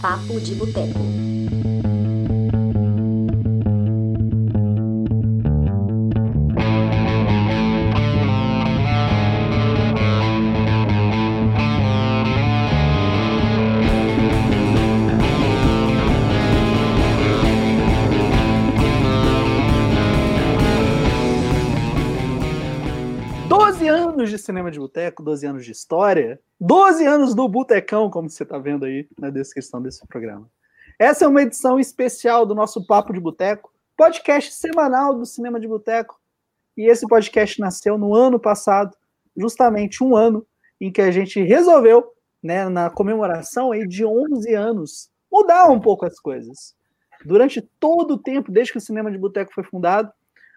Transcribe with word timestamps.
Papo 0.00 0.38
de 0.40 0.54
Boteco. 0.54 1.00
Doze 23.48 23.88
anos 23.88 24.30
de 24.30 24.38
cinema 24.38 24.70
de 24.70 24.78
boteco, 24.78 25.22
12 25.22 25.46
anos 25.46 25.64
de 25.64 25.72
história, 25.72 26.40
12 26.68 27.06
anos 27.06 27.32
do 27.32 27.48
Botecão, 27.48 28.10
como 28.10 28.28
você 28.28 28.42
está 28.42 28.58
vendo 28.58 28.84
aí 28.84 29.08
na 29.16 29.30
descrição 29.30 29.80
desse 29.80 30.04
programa. 30.08 30.50
Essa 30.98 31.24
é 31.24 31.28
uma 31.28 31.42
edição 31.42 31.78
especial 31.78 32.44
do 32.44 32.56
nosso 32.56 32.84
Papo 32.84 33.12
de 33.12 33.20
Boteco, 33.20 33.72
podcast 33.96 34.52
semanal 34.52 35.14
do 35.16 35.24
Cinema 35.24 35.60
de 35.60 35.68
Boteco. 35.68 36.20
E 36.76 36.90
esse 36.90 37.06
podcast 37.06 37.60
nasceu 37.60 37.96
no 37.96 38.16
ano 38.16 38.40
passado, 38.40 38.96
justamente 39.36 40.02
um 40.02 40.16
ano 40.16 40.44
em 40.80 40.90
que 40.90 41.00
a 41.00 41.08
gente 41.12 41.40
resolveu, 41.40 42.04
né, 42.42 42.68
na 42.68 42.90
comemoração 42.90 43.70
aí 43.70 43.86
de 43.86 44.04
11 44.04 44.52
anos, 44.52 45.08
mudar 45.30 45.70
um 45.70 45.78
pouco 45.78 46.04
as 46.04 46.18
coisas. 46.18 46.74
Durante 47.24 47.62
todo 47.78 48.14
o 48.14 48.18
tempo, 48.18 48.50
desde 48.50 48.72
que 48.72 48.78
o 48.78 48.82
Cinema 48.82 49.12
de 49.12 49.18
Boteco 49.18 49.54
foi 49.54 49.62
fundado, 49.62 50.12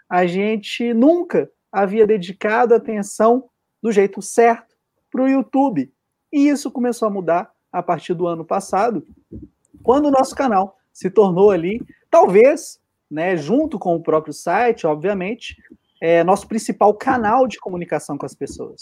a 0.09 0.25
gente 0.25 0.91
nunca 0.91 1.51
havia 1.71 2.07
dedicado 2.07 2.73
atenção 2.73 3.47
do 3.79 3.91
jeito 3.91 4.23
certo 4.23 4.75
para 5.11 5.21
o 5.21 5.29
YouTube. 5.29 5.93
E 6.31 6.47
isso 6.47 6.71
começou 6.71 7.07
a 7.07 7.11
mudar 7.11 7.51
a 7.71 7.81
partir 7.83 8.13
do 8.13 8.27
ano 8.27 8.45
passado, 8.45 9.05
quando 9.83 10.07
o 10.07 10.11
nosso 10.11 10.35
canal 10.35 10.77
se 10.91 11.09
tornou 11.09 11.51
ali, 11.51 11.81
talvez, 12.09 12.79
né, 13.09 13.37
junto 13.37 13.77
com 13.77 13.95
o 13.95 14.01
próprio 14.03 14.33
site, 14.33 14.87
obviamente, 14.87 15.55
é 16.01 16.23
nosso 16.23 16.47
principal 16.47 16.93
canal 16.93 17.47
de 17.47 17.59
comunicação 17.59 18.17
com 18.17 18.25
as 18.25 18.35
pessoas. 18.35 18.81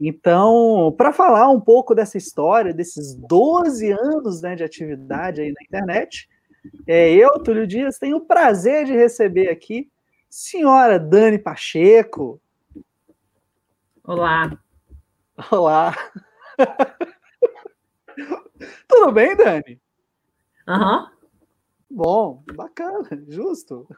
Então, 0.00 0.94
para 0.96 1.12
falar 1.12 1.50
um 1.50 1.60
pouco 1.60 1.94
dessa 1.94 2.16
história, 2.16 2.72
desses 2.72 3.14
12 3.14 3.90
anos 3.90 4.40
né, 4.42 4.54
de 4.54 4.62
atividade 4.62 5.40
aí 5.40 5.52
na 5.52 5.62
internet, 5.62 6.28
é, 6.86 7.10
eu, 7.12 7.30
Túlio 7.42 7.66
Dias, 7.66 7.98
tenho 7.98 8.18
o 8.18 8.26
prazer 8.26 8.84
de 8.84 8.92
receber 8.92 9.48
aqui 9.48 9.90
senhora 10.28 10.98
Dani 10.98 11.38
Pacheco. 11.38 12.40
Olá. 14.04 14.58
Olá. 15.50 15.94
Tudo 18.86 19.12
bem, 19.12 19.36
Dani? 19.36 19.80
Aham. 20.66 21.00
Uhum. 21.00 21.18
Bom, 21.90 22.44
bacana, 22.54 23.08
justo. 23.28 23.88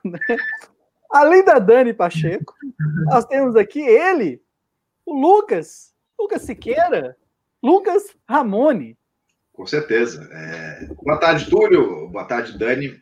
Além 1.10 1.44
da 1.44 1.58
Dani 1.58 1.92
Pacheco, 1.92 2.54
nós 3.06 3.24
temos 3.24 3.56
aqui 3.56 3.80
ele, 3.80 4.41
o 5.04 5.12
Lucas, 5.12 5.92
Lucas 6.18 6.42
Siqueira, 6.42 7.16
Lucas 7.60 8.14
Ramone. 8.28 8.96
Com 9.52 9.66
certeza. 9.66 10.28
É... 10.32 10.86
Boa 11.02 11.18
tarde, 11.18 11.50
Túlio. 11.50 12.08
Boa 12.08 12.24
tarde, 12.24 12.56
Dani. 12.56 13.00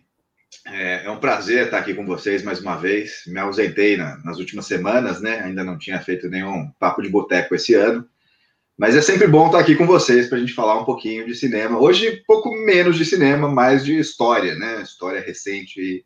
É, 0.67 1.05
é, 1.05 1.11
um 1.11 1.21
prazer 1.21 1.67
estar 1.67 1.79
aqui 1.79 1.95
com 1.95 2.07
vocês 2.07 2.43
mais 2.43 2.61
uma 2.61 2.77
vez. 2.77 3.23
Me 3.27 3.39
ausentei 3.39 3.97
na, 3.97 4.17
nas 4.25 4.39
últimas 4.39 4.67
semanas, 4.67 5.21
né? 5.21 5.41
Ainda 5.41 5.63
não 5.63 5.79
tinha 5.79 6.01
feito 6.01 6.29
nenhum 6.29 6.71
papo 6.79 7.03
de 7.03 7.11
boteco 7.11 7.55
esse 7.55 7.75
ano. 7.75 8.09
Mas 8.79 8.95
é 8.95 9.03
sempre 9.03 9.27
bom 9.27 9.47
estar 9.47 9.59
aqui 9.59 9.75
com 9.75 9.85
vocês 9.85 10.29
para 10.29 10.39
a 10.39 10.41
gente 10.41 10.55
falar 10.55 10.81
um 10.81 10.85
pouquinho 10.85 11.27
de 11.27 11.35
cinema. 11.35 11.81
Hoje, 11.81 12.23
pouco 12.29 12.49
menos 12.65 12.97
de 12.97 13.05
cinema, 13.05 13.51
mais 13.51 13.85
de 13.85 13.99
história, 13.99 14.55
né? 14.55 14.83
História 14.83 15.21
recente. 15.21 15.81
E, 15.81 16.05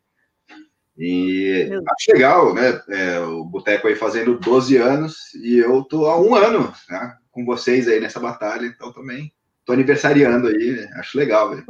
e 0.97 1.69
acho 1.71 2.11
legal, 2.11 2.51
né? 2.55 2.81
É, 2.89 3.19
o 3.19 3.45
Boteco 3.45 3.87
aí 3.87 3.95
fazendo 3.95 4.39
12 4.39 4.75
anos 4.77 5.35
e 5.35 5.59
eu 5.59 5.83
tô 5.83 6.07
há 6.07 6.19
um 6.19 6.33
ano 6.33 6.73
né? 6.89 7.15
com 7.31 7.45
vocês 7.45 7.87
aí 7.87 7.99
nessa 7.99 8.19
batalha, 8.19 8.65
então 8.65 8.91
também 8.91 9.31
tô 9.65 9.73
aniversariando 9.73 10.47
aí, 10.47 10.71
né? 10.71 10.89
acho 10.95 11.15
legal, 11.15 11.51
velho. 11.51 11.63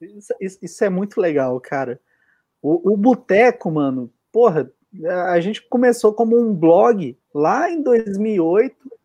Isso, 0.00 0.58
isso, 0.62 0.82
é 0.82 0.88
muito 0.88 1.20
legal, 1.20 1.60
cara. 1.60 2.00
O, 2.62 2.94
o 2.94 2.96
Boteco, 2.96 3.70
mano, 3.70 4.10
porra, 4.32 4.70
a 5.28 5.38
gente 5.40 5.60
começou 5.68 6.14
como 6.14 6.40
um 6.40 6.54
blog 6.54 7.18
lá 7.34 7.70
em 7.70 7.82
2008 7.82 8.99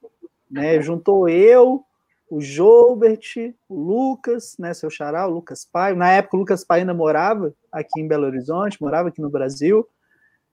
né? 0.55 0.81
Juntou 0.81 1.27
eu, 1.27 1.83
o 2.29 2.41
Joubert, 2.41 3.53
o 3.69 3.79
Lucas, 3.79 4.55
né, 4.57 4.73
seu 4.73 4.89
xará, 4.89 5.27
o 5.27 5.31
Lucas 5.31 5.67
Pai. 5.69 5.93
Na 5.93 6.11
época, 6.11 6.37
o 6.37 6.39
Lucas 6.39 6.63
Pai 6.63 6.79
ainda 6.79 6.93
morava 6.93 7.53
aqui 7.71 7.99
em 7.99 8.07
Belo 8.07 8.25
Horizonte, 8.25 8.81
morava 8.81 9.09
aqui 9.09 9.21
no 9.21 9.29
Brasil. 9.29 9.87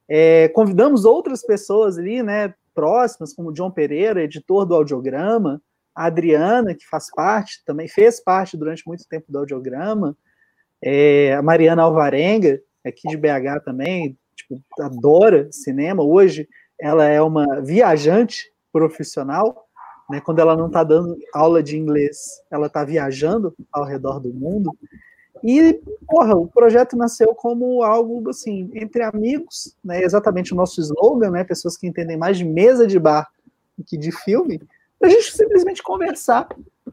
É, 0.08 0.48
convidamos 0.48 1.04
outras 1.04 1.42
pessoas 1.42 1.96
ali, 1.96 2.22
né, 2.22 2.52
próximas, 2.74 3.32
como 3.32 3.50
o 3.50 3.52
John 3.52 3.70
Pereira, 3.70 4.22
editor 4.22 4.66
do 4.66 4.74
Audiograma, 4.74 5.62
a 5.94 6.06
Adriana, 6.06 6.74
que 6.74 6.86
faz 6.86 7.10
parte, 7.14 7.62
também 7.64 7.86
fez 7.86 8.20
parte 8.20 8.56
durante 8.56 8.82
muito 8.86 9.06
tempo 9.08 9.30
do 9.30 9.38
Audiograma, 9.38 10.16
é, 10.82 11.34
a 11.34 11.42
Mariana 11.42 11.82
Alvarenga, 11.82 12.60
aqui 12.84 13.08
de 13.08 13.16
BH 13.16 13.62
também, 13.64 14.18
tipo, 14.34 14.60
adora 14.80 15.48
cinema. 15.52 16.02
Hoje, 16.02 16.48
ela 16.80 17.04
é 17.04 17.22
uma 17.22 17.60
viajante 17.60 18.50
profissional, 18.72 19.68
né? 20.12 20.20
Quando 20.20 20.40
ela 20.40 20.54
não 20.54 20.66
está 20.66 20.84
dando 20.84 21.16
aula 21.32 21.62
de 21.62 21.78
inglês, 21.78 22.42
ela 22.50 22.66
está 22.66 22.84
viajando 22.84 23.54
ao 23.72 23.84
redor 23.84 24.20
do 24.20 24.28
mundo. 24.28 24.76
E, 25.42 25.80
porra, 26.06 26.36
o 26.36 26.46
projeto 26.46 26.96
nasceu 26.96 27.34
como 27.34 27.82
algo, 27.82 28.28
assim, 28.28 28.70
entre 28.74 29.02
amigos, 29.02 29.74
né? 29.82 30.04
Exatamente 30.04 30.52
o 30.52 30.56
nosso 30.56 30.82
slogan, 30.82 31.30
né? 31.30 31.44
Pessoas 31.44 31.78
que 31.78 31.86
entendem 31.86 32.18
mais 32.18 32.36
de 32.36 32.44
mesa 32.44 32.86
de 32.86 32.98
bar 32.98 33.26
do 33.76 33.82
que 33.82 33.96
de 33.96 34.12
filme, 34.12 34.60
para 34.98 35.08
a 35.08 35.10
gente 35.10 35.32
simplesmente 35.32 35.82
conversar 35.82 36.46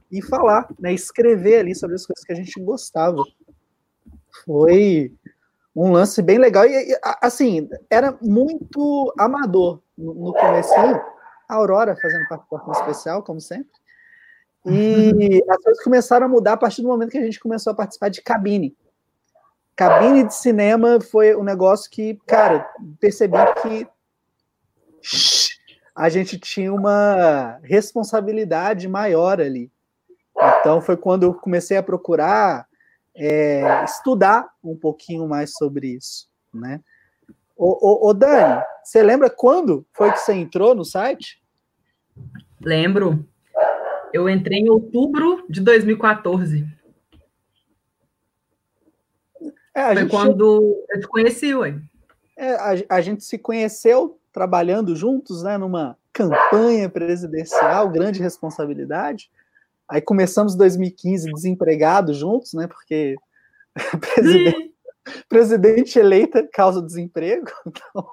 e 0.09 0.21
falar, 0.21 0.69
né? 0.79 0.93
Escrever 0.93 1.59
ali 1.59 1.75
sobre 1.75 1.97
as 1.97 2.05
coisas 2.05 2.23
que 2.23 2.31
a 2.31 2.35
gente 2.35 2.57
gostava. 2.61 3.21
Foi 4.45 5.11
um 5.75 5.91
lance 5.91 6.21
bem 6.21 6.37
legal. 6.37 6.65
E, 6.65 6.97
assim, 7.21 7.69
era 7.89 8.17
muito 8.21 9.13
amador 9.19 9.81
no 9.97 10.33
começo 10.33 10.73
a 11.49 11.55
Aurora 11.55 11.97
fazendo 11.99 12.27
participação 12.27 12.71
especial, 12.71 13.23
como 13.23 13.41
sempre. 13.41 13.71
E 14.65 15.43
as 15.49 15.57
coisas 15.63 15.83
começaram 15.83 16.27
a 16.27 16.29
mudar 16.29 16.53
a 16.53 16.57
partir 16.57 16.83
do 16.83 16.87
momento 16.87 17.09
que 17.09 17.17
a 17.17 17.23
gente 17.23 17.39
começou 17.39 17.73
a 17.73 17.75
participar 17.75 18.09
de 18.09 18.21
cabine. 18.21 18.77
Cabine 19.75 20.25
de 20.25 20.35
cinema 20.35 21.01
foi 21.01 21.35
um 21.35 21.43
negócio 21.43 21.89
que, 21.89 22.19
cara, 22.27 22.69
percebi 22.99 23.37
que 23.61 23.87
a 25.95 26.09
gente 26.09 26.37
tinha 26.37 26.73
uma 26.73 27.59
responsabilidade 27.63 28.87
maior 28.87 29.41
ali. 29.41 29.71
Então 30.59 30.81
foi 30.81 30.95
quando 30.95 31.23
eu 31.23 31.33
comecei 31.33 31.77
a 31.77 31.83
procurar 31.83 32.67
é, 33.15 33.83
estudar 33.83 34.49
um 34.63 34.77
pouquinho 34.77 35.27
mais 35.27 35.53
sobre 35.53 35.87
isso, 35.87 36.29
né? 36.53 36.81
Ô, 37.57 38.05
ô, 38.05 38.09
ô, 38.09 38.13
Dani, 38.13 38.63
você 38.81 39.03
lembra 39.03 39.29
quando 39.29 39.85
foi 39.91 40.11
que 40.13 40.19
você 40.19 40.33
entrou 40.33 40.73
no 40.73 40.85
site? 40.85 41.38
Lembro. 42.61 43.25
Eu 44.11 44.29
entrei 44.29 44.59
em 44.59 44.69
outubro 44.69 45.45
de 45.49 45.61
2014. 45.61 46.65
É, 49.73 49.93
foi 49.93 50.09
quando 50.09 50.83
eu 50.89 50.99
te 50.99 51.07
conheci, 51.07 51.53
ué. 51.53 51.79
É, 52.35 52.53
a, 52.55 52.97
a, 52.97 53.01
gente 53.01 53.23
se 53.23 53.37
conheceu 53.37 54.19
trabalhando 54.31 54.95
juntos, 54.95 55.43
né, 55.43 55.57
numa 55.57 55.97
campanha 56.11 56.89
presidencial, 56.89 57.89
grande 57.89 58.21
responsabilidade. 58.21 59.31
Aí 59.87 60.01
começamos 60.01 60.55
2015 60.55 61.31
desempregados 61.33 62.17
juntos, 62.17 62.53
né, 62.53 62.67
porque 62.67 63.15
presidente, 63.99 64.73
presidente 65.27 65.99
eleita 65.99 66.47
causa 66.51 66.81
desemprego, 66.81 67.47
então, 67.65 68.07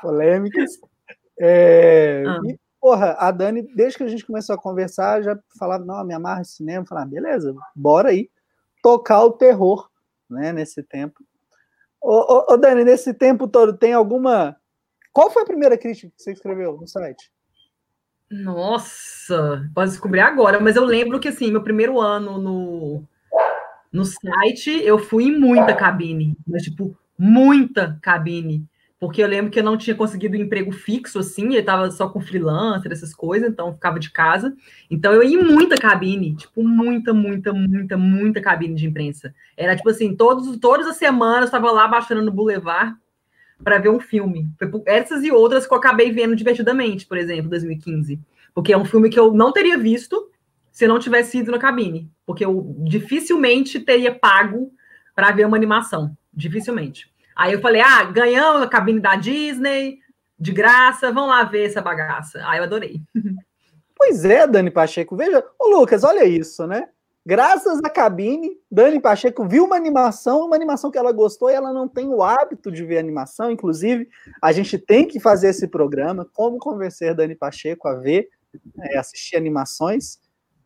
polêmicas. 0.00 0.78
É, 1.42 2.22
ah. 2.26 2.38
E, 2.44 2.58
porra, 2.78 3.16
a 3.18 3.30
Dani, 3.30 3.62
desde 3.74 3.96
que 3.96 4.04
a 4.04 4.08
gente 4.08 4.26
começou 4.26 4.54
a 4.54 4.60
conversar, 4.60 5.22
já 5.22 5.38
falava, 5.58 5.82
não, 5.82 6.04
me 6.04 6.12
amarra 6.12 6.42
esse 6.42 6.56
cinema, 6.56 6.84
falava, 6.84 7.06
beleza, 7.08 7.54
bora 7.74 8.10
aí, 8.10 8.28
tocar 8.82 9.24
o 9.24 9.32
terror, 9.32 9.88
né, 10.28 10.52
nesse 10.52 10.82
tempo. 10.82 11.24
Ô, 11.98 12.12
ô, 12.12 12.52
ô, 12.52 12.56
Dani, 12.58 12.84
nesse 12.84 13.14
tempo 13.14 13.48
todo, 13.48 13.72
tem 13.76 13.94
alguma... 13.94 14.54
Qual 15.12 15.30
foi 15.30 15.42
a 15.42 15.46
primeira 15.46 15.78
crítica 15.78 16.12
que 16.14 16.22
você 16.22 16.32
escreveu 16.32 16.76
no 16.76 16.86
site? 16.86 17.32
Nossa, 18.30 19.68
posso 19.74 19.92
descobrir 19.92 20.20
agora, 20.20 20.60
mas 20.60 20.76
eu 20.76 20.84
lembro 20.84 21.18
que, 21.18 21.28
assim, 21.28 21.50
meu 21.50 21.64
primeiro 21.64 21.98
ano 21.98 22.38
no, 22.38 23.02
no 23.92 24.04
site, 24.04 24.70
eu 24.84 24.98
fui 24.98 25.24
em 25.24 25.38
muita 25.38 25.74
cabine, 25.74 26.36
mas, 26.46 26.62
tipo, 26.62 26.96
muita 27.18 27.98
cabine. 28.00 28.64
Porque 29.00 29.22
eu 29.22 29.26
lembro 29.26 29.50
que 29.50 29.58
eu 29.58 29.64
não 29.64 29.78
tinha 29.78 29.96
conseguido 29.96 30.36
um 30.36 30.40
emprego 30.40 30.70
fixo, 30.70 31.18
assim, 31.18 31.54
eu 31.54 31.60
estava 31.60 31.90
só 31.90 32.06
com 32.06 32.20
freelancer, 32.20 32.92
essas 32.92 33.14
coisas, 33.14 33.48
então 33.48 33.68
eu 33.68 33.72
ficava 33.72 33.98
de 33.98 34.10
casa. 34.10 34.54
Então 34.90 35.14
eu 35.14 35.24
ia 35.24 35.40
em 35.40 35.42
muita 35.42 35.74
cabine, 35.74 36.36
tipo, 36.36 36.62
muita, 36.62 37.14
muita, 37.14 37.50
muita, 37.50 37.96
muita 37.96 38.42
cabine 38.42 38.74
de 38.74 38.86
imprensa. 38.86 39.34
Era 39.56 39.74
tipo 39.74 39.88
assim, 39.88 40.14
todos, 40.14 40.54
todas 40.58 40.86
as 40.86 40.96
semanas 40.96 41.40
eu 41.40 41.44
estava 41.46 41.72
lá 41.72 41.88
baixando 41.88 42.20
no 42.20 42.30
Boulevard 42.30 42.94
para 43.64 43.78
ver 43.78 43.88
um 43.88 44.00
filme. 44.00 44.50
Essas 44.84 45.24
e 45.24 45.32
outras 45.32 45.66
que 45.66 45.72
eu 45.72 45.78
acabei 45.78 46.12
vendo 46.12 46.36
divertidamente, 46.36 47.06
por 47.06 47.16
exemplo, 47.16 47.48
2015. 47.48 48.20
Porque 48.52 48.70
é 48.70 48.76
um 48.76 48.84
filme 48.84 49.08
que 49.08 49.18
eu 49.18 49.32
não 49.32 49.50
teria 49.50 49.78
visto 49.78 50.30
se 50.70 50.86
não 50.86 50.98
tivesse 50.98 51.38
ido 51.38 51.50
na 51.50 51.58
cabine. 51.58 52.10
Porque 52.26 52.44
eu 52.44 52.76
dificilmente 52.80 53.80
teria 53.80 54.14
pago 54.14 54.70
para 55.14 55.30
ver 55.30 55.46
uma 55.46 55.56
animação. 55.56 56.14
Dificilmente. 56.34 57.10
Aí 57.40 57.54
eu 57.54 57.60
falei, 57.62 57.80
ah, 57.80 58.04
ganhamos 58.04 58.60
a 58.60 58.68
cabine 58.68 59.00
da 59.00 59.16
Disney, 59.16 59.98
de 60.38 60.52
graça, 60.52 61.10
vão 61.10 61.28
lá 61.28 61.42
ver 61.42 61.64
essa 61.64 61.80
bagaça. 61.80 62.38
Aí 62.44 62.58
eu 62.58 62.64
adorei. 62.64 63.00
Pois 64.02 64.24
é, 64.24 64.46
Dani 64.46 64.70
Pacheco. 64.70 65.14
Veja, 65.14 65.44
ô 65.58 65.68
Lucas, 65.68 66.04
olha 66.04 66.24
isso, 66.24 66.66
né? 66.66 66.88
Graças 67.24 67.80
à 67.84 67.90
cabine, 67.90 68.56
Dani 68.70 68.98
Pacheco 68.98 69.46
viu 69.46 69.66
uma 69.66 69.76
animação, 69.76 70.46
uma 70.46 70.56
animação 70.56 70.90
que 70.90 70.96
ela 70.96 71.12
gostou 71.12 71.50
e 71.50 71.52
ela 71.52 71.70
não 71.70 71.86
tem 71.86 72.08
o 72.08 72.22
hábito 72.22 72.72
de 72.72 72.82
ver 72.82 72.96
animação. 72.96 73.50
Inclusive, 73.50 74.08
a 74.40 74.52
gente 74.52 74.78
tem 74.78 75.06
que 75.06 75.20
fazer 75.20 75.48
esse 75.48 75.68
programa, 75.68 76.26
como 76.32 76.56
convencer 76.56 77.14
Dani 77.14 77.34
Pacheco 77.34 77.88
a 77.88 77.94
ver, 77.94 78.30
é, 78.80 78.96
assistir 78.96 79.36
animações. 79.36 80.18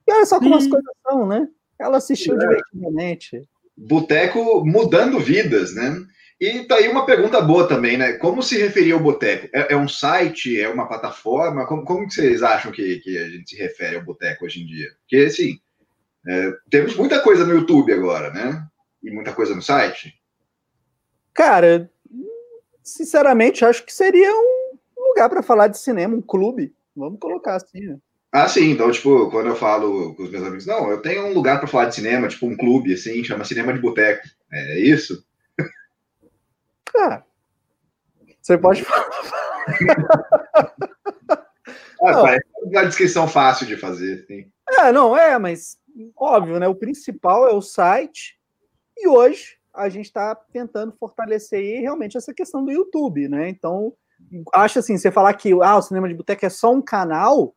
E 0.07 0.13
olha 0.13 0.27
só 0.27 0.39
como 0.39 0.61
Sim. 0.61 0.67
as 0.67 0.67
coisas 0.69 0.93
são, 1.05 1.27
né? 1.27 1.49
Ela 1.77 1.97
assistiu 1.97 2.37
é. 2.37 2.39
divertidamente. 2.39 3.43
Boteco 3.77 4.65
mudando 4.65 5.19
vidas, 5.19 5.75
né? 5.75 6.07
E 6.45 6.63
tá 6.65 6.75
aí 6.75 6.89
uma 6.89 7.07
pergunta 7.07 7.41
boa 7.41 7.67
também, 7.67 7.97
né? 7.97 8.13
Como 8.19 8.43
se 8.43 8.59
referia 8.59 8.93
ao 8.93 9.01
Boteco? 9.01 9.49
É, 9.51 9.73
é, 9.73 9.77
um 9.77 9.89
site? 9.89 10.61
É 10.61 10.69
uma 10.69 10.87
plataforma? 10.87 11.67
Como, 11.67 11.87
como 11.87 12.07
que 12.07 12.13
vocês 12.13 12.43
acham 12.43 12.71
que, 12.71 12.99
que 12.99 13.17
a 13.17 13.31
gente 13.31 13.49
se 13.49 13.57
refere 13.57 13.97
ao 13.97 14.05
Boteco 14.05 14.45
hoje 14.45 14.63
em 14.63 14.67
dia? 14.67 14.91
Porque, 15.01 15.25
assim, 15.25 15.59
é, 16.29 16.53
temos 16.69 16.97
muita 16.97 17.19
coisa 17.21 17.47
no 17.47 17.55
YouTube 17.55 17.91
agora, 17.95 18.29
né? 18.29 18.63
E 19.03 19.11
muita 19.11 19.33
coisa 19.33 19.55
no 19.55 19.63
site. 19.63 20.13
Cara, 21.33 21.91
sinceramente, 22.83 23.65
acho 23.65 23.83
que 23.83 23.95
seria 23.95 24.31
um 24.31 25.09
lugar 25.09 25.31
para 25.31 25.43
falar 25.43 25.69
de 25.69 25.79
cinema, 25.79 26.15
um 26.15 26.21
clube. 26.21 26.75
Vamos 26.95 27.19
colocar 27.21 27.55
assim, 27.55 27.81
né? 27.81 27.97
Ah, 28.31 28.49
sim. 28.49 28.71
Então, 28.71 28.91
tipo, 28.91 29.31
quando 29.31 29.47
eu 29.47 29.57
falo 29.57 30.15
com 30.15 30.25
os 30.25 30.31
meus 30.31 30.45
amigos, 30.45 30.67
não, 30.67 30.91
eu 30.91 31.01
tenho 31.01 31.25
um 31.25 31.33
lugar 31.33 31.59
para 31.59 31.69
falar 31.69 31.87
de 31.87 31.95
cinema, 31.95 32.29
tipo 32.29 32.47
um 32.47 32.57
clube, 32.57 32.93
assim, 32.93 33.25
chama 33.25 33.47
Cinema 33.47 33.73
de 33.73 33.81
Boteco. 33.81 34.29
É 34.53 34.79
isso? 34.79 35.25
Cara, 36.95 37.25
você 38.41 38.57
pode 38.57 38.85
falar. 38.85 39.11
ah, 42.03 42.35
é 42.35 42.39
uma 42.63 42.85
descrição 42.87 43.27
fácil 43.27 43.67
de 43.67 43.77
fazer. 43.77 44.25
Sim. 44.27 44.47
É, 44.79 44.93
não, 44.93 45.17
é, 45.17 45.39
mas 45.39 45.77
óbvio, 46.17 46.59
né? 46.59 46.69
O 46.69 46.75
principal 46.75 47.49
é 47.49 47.53
o 47.53 47.61
site. 47.61 48.39
E 48.97 49.09
hoje 49.09 49.57
a 49.75 49.89
gente 49.89 50.07
está 50.07 50.35
tentando 50.35 50.93
fortalecer 50.93 51.59
aí 51.59 51.81
realmente 51.81 52.17
essa 52.17 52.33
questão 52.33 52.65
do 52.65 52.71
YouTube, 52.71 53.29
né? 53.29 53.49
Então, 53.49 53.93
acho 54.55 54.79
assim, 54.79 54.97
você 54.97 55.11
falar 55.11 55.35
que 55.35 55.53
ah, 55.63 55.77
o 55.77 55.83
cinema 55.83 56.09
de 56.09 56.15
boteco 56.15 56.47
é 56.47 56.49
só 56.49 56.73
um 56.73 56.81
canal, 56.81 57.55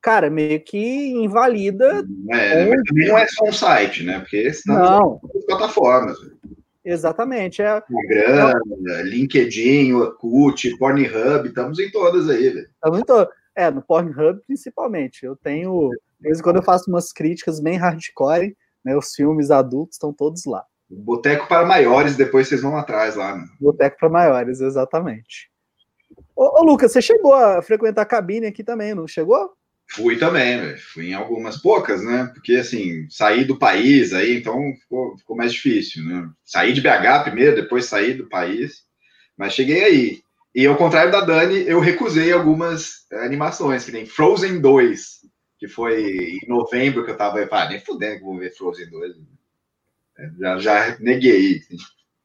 cara, 0.00 0.30
meio 0.30 0.58
que 0.62 1.10
invalida. 1.10 2.02
É, 2.30 2.64
também 2.64 3.08
não 3.08 3.18
é 3.18 3.26
só 3.28 3.44
um 3.44 3.52
site, 3.52 4.04
né? 4.04 4.20
Porque 4.20 4.50
não. 4.66 5.20
são 5.20 5.20
plataformas. 5.46 6.16
Exatamente. 6.84 7.62
É, 7.62 7.82
Instagram, 7.90 8.52
LinkedIn, 9.04 9.92
Orkut, 9.92 10.76
Pornhub, 10.78 11.48
estamos 11.48 11.78
em 11.78 11.90
todas 11.90 12.28
aí, 12.28 12.50
velho. 12.50 12.68
Estamos 12.72 12.98
em 13.00 13.04
todas. 13.04 13.28
É, 13.54 13.70
no 13.70 13.82
Pornhub 13.82 14.40
principalmente. 14.46 15.24
Eu 15.24 15.36
tenho, 15.36 15.90
de 16.18 16.28
vez 16.28 16.38
em 16.38 16.42
quando 16.42 16.56
eu 16.56 16.62
faço 16.62 16.90
umas 16.90 17.12
críticas 17.12 17.60
bem 17.60 17.76
hardcore, 17.76 18.56
né? 18.84 18.96
Os 18.96 19.14
filmes 19.14 19.50
adultos 19.50 19.96
estão 19.96 20.12
todos 20.12 20.44
lá. 20.46 20.64
Boteco 20.88 21.46
para 21.46 21.64
maiores, 21.64 22.16
depois 22.16 22.48
vocês 22.48 22.62
vão 22.62 22.76
atrás 22.76 23.14
lá. 23.14 23.36
Né? 23.36 23.44
Boteco 23.60 23.96
para 23.98 24.08
maiores, 24.08 24.60
exatamente. 24.60 25.50
Ô, 26.34 26.60
ô, 26.60 26.64
Lucas, 26.64 26.90
você 26.90 27.00
chegou 27.00 27.34
a 27.34 27.62
frequentar 27.62 28.02
a 28.02 28.06
cabine 28.06 28.46
aqui 28.46 28.64
também, 28.64 28.94
não 28.94 29.06
chegou? 29.06 29.52
Fui 30.00 30.16
também, 30.16 30.60
véio. 30.60 30.78
fui 30.78 31.10
em 31.10 31.14
algumas 31.14 31.56
poucas, 31.56 32.02
né? 32.04 32.30
Porque 32.32 32.56
assim, 32.56 33.06
saí 33.10 33.44
do 33.44 33.58
país 33.58 34.12
aí, 34.12 34.36
então 34.36 34.56
ficou, 34.80 35.16
ficou 35.16 35.36
mais 35.36 35.52
difícil, 35.52 36.04
né? 36.04 36.28
Saí 36.44 36.72
de 36.72 36.80
BH 36.80 37.24
primeiro, 37.24 37.56
depois 37.56 37.86
saí 37.86 38.14
do 38.14 38.28
país, 38.28 38.84
mas 39.36 39.54
cheguei 39.54 39.84
aí. 39.84 40.22
E 40.54 40.66
ao 40.66 40.76
contrário 40.76 41.12
da 41.12 41.20
Dani, 41.20 41.62
eu 41.66 41.78
recusei 41.78 42.32
algumas 42.32 43.06
animações, 43.12 43.84
que 43.84 43.92
nem 43.92 44.04
Frozen 44.04 44.60
2, 44.60 45.20
que 45.58 45.68
foi 45.68 46.38
em 46.42 46.48
novembro 46.48 47.04
que 47.04 47.10
eu 47.10 47.16
tava, 47.16 47.46
ah, 47.50 47.68
nem 47.68 47.78
fudendo 47.78 48.18
que 48.18 48.24
vou 48.24 48.38
ver 48.38 48.54
Frozen 48.56 48.90
2. 48.90 49.16
É, 50.18 50.30
já, 50.38 50.58
já 50.58 50.98
neguei. 50.98 51.58
Assim. 51.58 51.76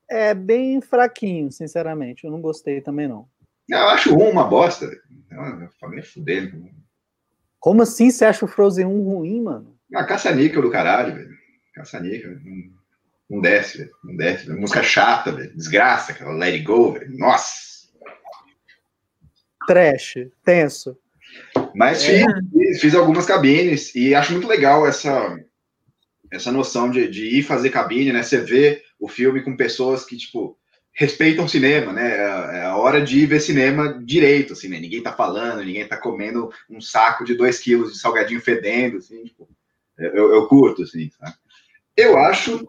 É 0.09 0.33
bem 0.33 0.81
fraquinho, 0.81 1.51
sinceramente. 1.51 2.23
Eu 2.23 2.31
não 2.31 2.41
gostei 2.41 2.81
também, 2.81 3.07
não. 3.07 3.27
Eu 3.69 3.87
acho 3.89 4.15
um 4.15 4.29
uma 4.29 4.43
bosta. 4.43 4.85
Eu 5.31 5.69
falei, 5.79 6.01
fudendo. 6.01 6.69
Como 7.65 7.81
assim 7.81 8.11
você 8.11 8.25
acha 8.25 8.45
o 8.45 8.47
Frozen 8.47 8.85
1 8.85 9.01
ruim, 9.01 9.41
mano? 9.41 9.75
A 9.95 10.03
caça-níquel 10.03 10.61
do 10.61 10.69
caralho, 10.69 11.15
velho. 11.15 11.35
Caça-níquel. 11.73 12.35
Não, 12.43 12.71
não 13.27 13.41
desce, 13.41 13.79
velho. 13.79 13.91
Não 14.03 14.15
desce. 14.15 14.45
Véio. 14.45 14.61
Música 14.61 14.83
chata, 14.83 15.31
velho. 15.31 15.51
Desgraça, 15.57 16.11
aquela 16.11 16.33
Let 16.33 16.53
It 16.53 16.63
Go, 16.63 16.91
velho. 16.91 17.17
Nossa. 17.17 17.89
Trash. 19.65 20.13
Tenso. 20.43 20.95
Mas 21.73 22.07
é. 22.07 22.23
fiz, 22.53 22.81
fiz, 22.81 22.93
algumas 22.93 23.25
cabines 23.25 23.95
e 23.95 24.13
acho 24.13 24.33
muito 24.33 24.47
legal 24.47 24.85
essa, 24.85 25.35
essa 26.31 26.51
noção 26.51 26.91
de, 26.91 27.07
de 27.07 27.39
ir 27.39 27.41
fazer 27.41 27.71
cabine, 27.71 28.13
né? 28.13 28.21
Você 28.21 28.41
vê 28.41 28.83
o 28.99 29.07
filme 29.07 29.41
com 29.41 29.57
pessoas 29.57 30.05
que, 30.05 30.15
tipo, 30.15 30.55
respeitam 30.93 31.45
o 31.45 31.49
cinema, 31.49 31.91
né? 31.91 32.63
Hora 32.85 33.01
de 33.01 33.25
ver 33.25 33.39
cinema 33.39 33.99
direito, 34.05 34.53
assim, 34.53 34.67
né? 34.67 34.79
Ninguém 34.79 35.01
tá 35.01 35.11
falando, 35.11 35.65
ninguém 35.65 35.87
tá 35.87 35.97
comendo 35.97 36.51
um 36.69 36.79
saco 36.79 37.25
de 37.25 37.33
dois 37.33 37.57
quilos 37.57 37.91
de 37.91 37.97
salgadinho 37.97 38.39
fedendo, 38.39 38.97
assim, 38.97 39.23
tipo, 39.23 39.49
eu, 39.97 40.31
eu 40.31 40.47
curto, 40.47 40.83
assim? 40.83 41.09
Eu 41.97 42.15
acho 42.15 42.63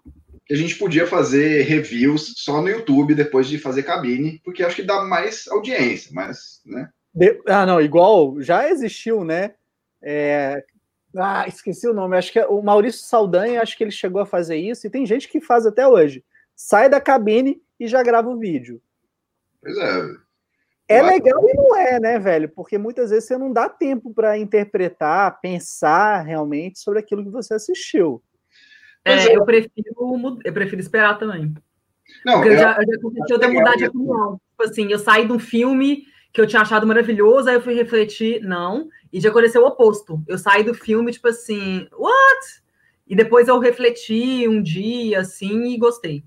que 0.47 0.55
a 0.55 0.57
gente 0.57 0.77
podia 0.77 1.07
fazer 1.07 1.65
reviews 1.65 2.33
só 2.39 2.63
no 2.63 2.71
YouTube 2.71 3.15
depois 3.15 3.47
de 3.47 3.59
fazer 3.59 3.83
cabine, 3.83 4.41
porque 4.43 4.63
acho 4.63 4.77
que 4.77 4.83
dá 4.83 5.03
mais 5.05 5.47
audiência, 5.49 6.11
mas, 6.15 6.63
né? 6.65 6.89
De... 7.15 7.39
Ah, 7.47 7.67
não, 7.67 7.79
igual 7.79 8.41
já 8.41 8.71
existiu, 8.71 9.23
né? 9.23 9.53
É... 10.01 10.65
Ah, 11.15 11.47
esqueci 11.47 11.87
o 11.87 11.93
nome. 11.93 12.17
Acho 12.17 12.33
que 12.33 12.39
é 12.39 12.47
o 12.47 12.63
Maurício 12.63 13.05
Saldanha, 13.05 13.61
acho 13.61 13.77
que 13.77 13.85
ele 13.85 13.91
chegou 13.91 14.23
a 14.23 14.27
fazer 14.27 14.57
isso, 14.57 14.87
e 14.87 14.91
tem 14.91 15.05
gente 15.05 15.29
que 15.29 15.43
faz 15.43 15.67
até 15.67 15.87
hoje. 15.87 16.25
Sai 16.55 16.89
da 16.89 17.03
cabine 17.03 17.61
e 17.79 17.87
já 17.87 18.03
grava 18.03 18.31
o 18.31 18.39
vídeo. 18.39 18.81
Pois 19.67 19.79
é. 19.79 20.27
É 20.89 21.03
legal 21.03 21.43
e 21.49 21.55
não 21.55 21.77
é, 21.77 21.99
né, 21.99 22.19
velho? 22.21 22.49
Porque 22.49 22.79
muitas 22.79 23.11
vezes 23.11 23.27
você 23.27 23.37
não 23.37 23.53
dá 23.53 23.69
tempo 23.69 24.15
para 24.15 24.39
interpretar, 24.39 25.41
pensar 25.41 26.23
realmente 26.23 26.79
sobre 26.79 27.01
aquilo 27.01 27.25
que 27.25 27.31
você 27.31 27.55
assistiu. 27.55 28.23
É, 29.05 29.15
é, 29.15 29.37
eu 29.37 29.45
prefiro, 29.45 30.41
eu 30.45 30.53
prefiro 30.53 30.81
esperar 30.81 31.19
também. 31.19 31.53
Não, 32.25 32.35
Porque 32.35 32.51
eu, 32.51 32.59
já, 32.59 32.75
já 32.75 32.95
aconteceu 32.97 33.39
de 33.39 33.47
mudar 33.49 33.75
de 33.75 33.87
opinião. 33.87 34.41
Tipo 34.51 34.63
assim, 34.63 34.93
eu 34.93 34.99
saí 35.01 35.27
de 35.27 35.33
um 35.33 35.41
filme 35.41 36.05
que 36.33 36.41
eu 36.41 36.47
tinha 36.47 36.63
achado 36.63 36.87
maravilhoso, 36.87 37.49
aí 37.49 37.57
eu 37.57 37.63
fui 37.63 37.75
refletir, 37.75 38.41
não, 38.43 38.89
e 39.13 39.21
já 39.21 39.31
aconteceu 39.31 39.63
o 39.63 39.67
oposto. 39.67 40.23
Eu 40.29 40.39
saí 40.39 40.63
do 40.63 40.75
filme, 40.75 41.11
tipo 41.11 41.27
assim, 41.27 41.89
what? 41.99 42.63
E 43.09 43.17
depois 43.17 43.49
eu 43.49 43.59
refleti 43.59 44.47
um 44.47 44.63
dia, 44.63 45.21
assim, 45.21 45.65
e 45.75 45.79
gostei. 45.79 46.25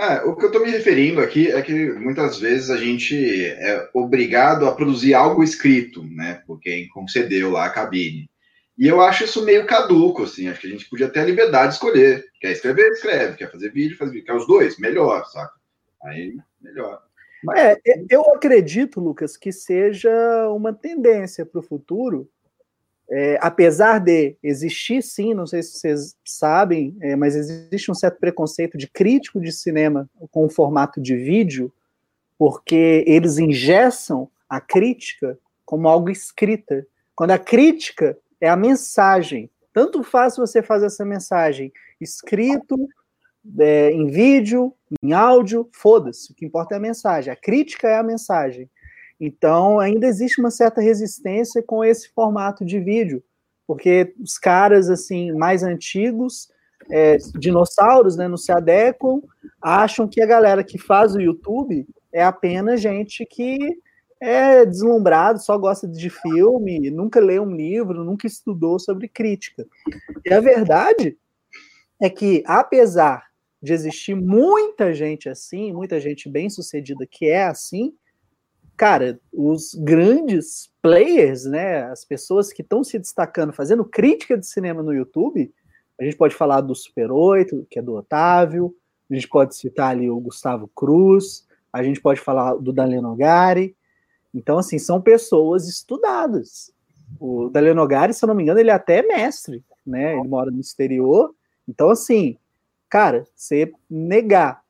É, 0.00 0.22
o 0.22 0.34
que 0.34 0.44
eu 0.44 0.46
estou 0.46 0.64
me 0.64 0.70
referindo 0.70 1.20
aqui 1.20 1.52
é 1.52 1.60
que 1.60 1.92
muitas 1.92 2.38
vezes 2.38 2.70
a 2.70 2.78
gente 2.78 3.44
é 3.44 3.86
obrigado 3.92 4.66
a 4.66 4.74
produzir 4.74 5.12
algo 5.12 5.44
escrito, 5.44 6.02
né? 6.02 6.42
Por 6.46 6.58
quem 6.58 6.88
concedeu 6.88 7.50
lá 7.50 7.66
a 7.66 7.70
cabine. 7.70 8.30
E 8.78 8.86
eu 8.86 9.02
acho 9.02 9.24
isso 9.24 9.44
meio 9.44 9.66
caduco, 9.66 10.22
assim. 10.22 10.48
Acho 10.48 10.62
que 10.62 10.68
a 10.68 10.70
gente 10.70 10.88
podia 10.88 11.06
ter 11.06 11.20
a 11.20 11.24
liberdade 11.24 11.68
de 11.68 11.74
escolher. 11.74 12.24
Quer 12.40 12.52
escrever, 12.52 12.92
escreve. 12.92 13.36
Quer 13.36 13.52
fazer 13.52 13.70
vídeo, 13.72 13.98
faz 13.98 14.10
vídeo. 14.10 14.24
Quer 14.24 14.36
os 14.36 14.46
dois? 14.46 14.78
Melhor, 14.78 15.22
saca? 15.26 15.52
Aí, 16.02 16.34
melhor. 16.62 17.02
É, 17.54 17.78
eu 18.08 18.22
acredito, 18.34 19.00
Lucas, 19.00 19.36
que 19.36 19.52
seja 19.52 20.48
uma 20.48 20.72
tendência 20.72 21.44
para 21.44 21.60
o 21.60 21.62
futuro 21.62 22.26
é, 23.10 23.38
apesar 23.40 23.98
de 23.98 24.36
existir, 24.40 25.02
sim, 25.02 25.34
não 25.34 25.44
sei 25.44 25.64
se 25.64 25.72
vocês 25.72 26.16
sabem, 26.24 26.96
é, 27.00 27.16
mas 27.16 27.34
existe 27.34 27.90
um 27.90 27.94
certo 27.94 28.20
preconceito 28.20 28.78
de 28.78 28.86
crítico 28.86 29.40
de 29.40 29.50
cinema 29.50 30.08
com 30.30 30.44
o 30.44 30.50
formato 30.50 31.00
de 31.00 31.16
vídeo, 31.16 31.72
porque 32.38 33.04
eles 33.06 33.36
ingessam 33.36 34.30
a 34.48 34.60
crítica 34.60 35.36
como 35.64 35.88
algo 35.88 36.08
escrita. 36.08 36.86
Quando 37.16 37.32
a 37.32 37.38
crítica 37.38 38.16
é 38.40 38.48
a 38.48 38.56
mensagem, 38.56 39.50
tanto 39.72 40.04
faz 40.04 40.36
você 40.36 40.62
fazer 40.62 40.86
essa 40.86 41.04
mensagem 41.04 41.72
escrito 42.00 42.88
é, 43.58 43.90
em 43.90 44.06
vídeo, 44.06 44.72
em 45.02 45.12
áudio, 45.12 45.68
foda-se. 45.72 46.30
O 46.30 46.34
que 46.34 46.46
importa 46.46 46.74
é 46.74 46.78
a 46.78 46.80
mensagem. 46.80 47.32
A 47.32 47.36
crítica 47.36 47.88
é 47.88 47.98
a 47.98 48.02
mensagem. 48.04 48.70
Então, 49.20 49.78
ainda 49.78 50.06
existe 50.06 50.40
uma 50.40 50.50
certa 50.50 50.80
resistência 50.80 51.62
com 51.62 51.84
esse 51.84 52.08
formato 52.14 52.64
de 52.64 52.80
vídeo, 52.80 53.22
porque 53.66 54.14
os 54.18 54.38
caras 54.38 54.88
assim 54.88 55.32
mais 55.32 55.62
antigos, 55.62 56.48
é, 56.90 57.18
dinossauros, 57.38 58.16
né, 58.16 58.26
não 58.26 58.38
se 58.38 58.50
adequam, 58.50 59.20
acham 59.60 60.08
que 60.08 60.22
a 60.22 60.26
galera 60.26 60.64
que 60.64 60.78
faz 60.78 61.14
o 61.14 61.20
YouTube 61.20 61.86
é 62.12 62.24
apenas 62.24 62.80
gente 62.80 63.26
que 63.26 63.58
é 64.18 64.66
deslumbrado, 64.66 65.38
só 65.40 65.56
gosta 65.56 65.86
de 65.86 66.10
filme, 66.10 66.90
nunca 66.90 67.20
lê 67.20 67.38
um 67.38 67.54
livro, 67.54 68.04
nunca 68.04 68.26
estudou 68.26 68.78
sobre 68.78 69.08
crítica. 69.08 69.66
E 70.24 70.32
a 70.32 70.40
verdade 70.40 71.16
é 72.00 72.10
que, 72.10 72.42
apesar 72.46 73.30
de 73.62 73.72
existir 73.72 74.14
muita 74.14 74.92
gente 74.94 75.28
assim, 75.28 75.72
muita 75.72 76.00
gente 76.00 76.28
bem 76.28 76.50
sucedida 76.50 77.06
que 77.06 77.26
é 77.26 77.44
assim, 77.44 77.94
cara, 78.80 79.20
os 79.30 79.74
grandes 79.74 80.70
players, 80.80 81.44
né, 81.44 81.82
as 81.82 82.02
pessoas 82.02 82.50
que 82.50 82.62
estão 82.62 82.82
se 82.82 82.98
destacando 82.98 83.52
fazendo 83.52 83.84
crítica 83.84 84.38
de 84.38 84.46
cinema 84.46 84.82
no 84.82 84.94
YouTube, 84.94 85.52
a 86.00 86.04
gente 86.04 86.16
pode 86.16 86.34
falar 86.34 86.62
do 86.62 86.74
Super 86.74 87.12
8, 87.12 87.66
que 87.68 87.78
é 87.78 87.82
do 87.82 87.94
Otávio, 87.94 88.74
a 89.10 89.14
gente 89.14 89.28
pode 89.28 89.54
citar 89.54 89.90
ali 89.90 90.08
o 90.08 90.18
Gustavo 90.18 90.66
Cruz, 90.74 91.46
a 91.70 91.82
gente 91.82 92.00
pode 92.00 92.22
falar 92.22 92.54
do 92.54 92.72
Daniel 92.72 93.02
Nogari. 93.02 93.76
Então, 94.32 94.56
assim, 94.56 94.78
são 94.78 94.98
pessoas 94.98 95.68
estudadas. 95.68 96.72
O 97.20 97.50
Daniel 97.50 97.74
Nogari, 97.74 98.14
se 98.14 98.24
eu 98.24 98.28
não 98.28 98.34
me 98.34 98.44
engano, 98.44 98.60
ele 98.60 98.70
é 98.70 98.74
até 98.74 99.02
mestre, 99.02 99.62
né? 99.86 100.16
Ele 100.16 100.26
mora 100.26 100.50
no 100.50 100.58
exterior. 100.58 101.34
Então, 101.68 101.90
assim, 101.90 102.38
cara, 102.88 103.26
você 103.36 103.70
negar 103.90 104.62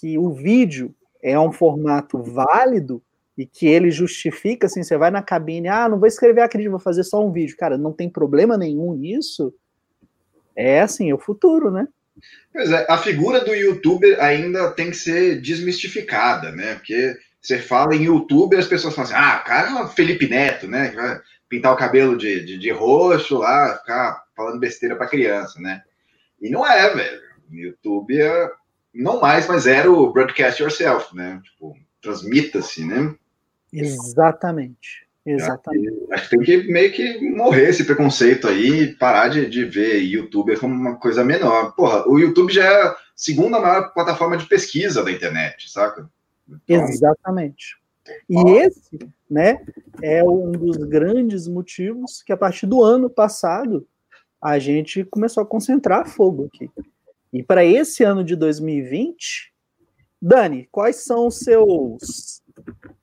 que 0.00 0.18
o 0.18 0.32
vídeo 0.32 0.92
é 1.22 1.38
um 1.38 1.52
formato 1.52 2.20
válido 2.20 3.00
e 3.36 3.46
que 3.46 3.66
ele 3.66 3.90
justifica, 3.90 4.66
assim, 4.66 4.82
você 4.82 4.96
vai 4.96 5.10
na 5.10 5.22
cabine, 5.22 5.68
ah, 5.68 5.88
não 5.88 5.98
vou 5.98 6.06
escrever 6.06 6.42
a 6.42 6.48
crítica, 6.48 6.70
vou 6.70 6.80
fazer 6.80 7.04
só 7.04 7.24
um 7.24 7.32
vídeo. 7.32 7.56
Cara, 7.56 7.78
não 7.78 7.92
tem 7.92 8.08
problema 8.08 8.58
nenhum 8.58 8.94
nisso. 8.94 9.54
É, 10.54 10.80
assim, 10.80 11.10
é 11.10 11.14
o 11.14 11.18
futuro, 11.18 11.70
né? 11.70 11.88
Pois 12.52 12.70
é, 12.70 12.86
a 12.88 12.98
figura 12.98 13.42
do 13.42 13.54
youtuber 13.54 14.22
ainda 14.22 14.70
tem 14.70 14.90
que 14.90 14.96
ser 14.96 15.40
desmistificada, 15.40 16.52
né? 16.52 16.74
Porque 16.74 17.16
você 17.40 17.58
fala 17.58 17.94
em 17.94 18.04
youtuber, 18.04 18.58
as 18.58 18.66
pessoas 18.66 18.94
falam 18.94 19.10
assim, 19.10 19.18
ah, 19.18 19.38
cara 19.38 19.82
é 19.82 19.88
Felipe 19.88 20.28
Neto, 20.28 20.68
né? 20.68 20.90
Vai 20.94 21.20
pintar 21.48 21.72
o 21.72 21.76
cabelo 21.76 22.16
de, 22.16 22.44
de, 22.44 22.58
de 22.58 22.70
roxo 22.70 23.38
lá, 23.38 23.78
ficar 23.78 24.24
falando 24.36 24.60
besteira 24.60 24.94
para 24.94 25.08
criança, 25.08 25.58
né? 25.60 25.82
E 26.40 26.50
não 26.50 26.66
é, 26.66 26.94
velho. 26.94 27.20
YouTube 27.50 28.20
é, 28.20 28.50
não 28.94 29.20
mais, 29.20 29.46
mas 29.46 29.66
era 29.66 29.90
o 29.90 30.12
broadcast 30.12 30.62
yourself, 30.62 31.14
né? 31.16 31.40
Tipo, 31.42 31.74
transmita-se, 32.00 32.84
né? 32.84 33.14
Exatamente. 33.72 35.06
Exatamente. 35.24 36.06
Acho 36.10 36.30
que 36.30 36.36
tem 36.36 36.44
que 36.44 36.72
meio 36.72 36.92
que 36.92 37.30
morrer 37.30 37.68
esse 37.68 37.84
preconceito 37.84 38.48
aí, 38.48 38.94
parar 38.96 39.28
de, 39.28 39.48
de 39.48 39.64
ver 39.64 40.00
youtuber 40.00 40.58
como 40.58 40.74
uma 40.74 40.96
coisa 40.96 41.24
menor. 41.24 41.74
Porra, 41.76 42.08
o 42.08 42.18
YouTube 42.18 42.52
já 42.52 42.64
é 42.64 42.82
a 42.82 42.96
segunda 43.14 43.60
maior 43.60 43.92
plataforma 43.94 44.36
de 44.36 44.46
pesquisa 44.46 45.02
da 45.02 45.12
internet, 45.12 45.70
saca? 45.70 46.10
Então, 46.48 46.88
Exatamente. 46.88 47.80
E 48.28 48.36
ó. 48.36 48.48
esse, 48.60 48.98
né, 49.30 49.64
é 50.02 50.24
um 50.24 50.50
dos 50.50 50.76
grandes 50.76 51.46
motivos 51.46 52.20
que 52.22 52.32
a 52.32 52.36
partir 52.36 52.66
do 52.66 52.82
ano 52.82 53.08
passado 53.08 53.86
a 54.42 54.58
gente 54.58 55.04
começou 55.04 55.44
a 55.44 55.46
concentrar 55.46 56.08
fogo 56.08 56.50
aqui. 56.52 56.68
E 57.32 57.44
para 57.44 57.64
esse 57.64 58.02
ano 58.02 58.24
de 58.24 58.34
2020, 58.34 59.52
Dani, 60.20 60.68
quais 60.70 60.96
são 60.96 61.28
os 61.28 61.38
seus 61.38 62.41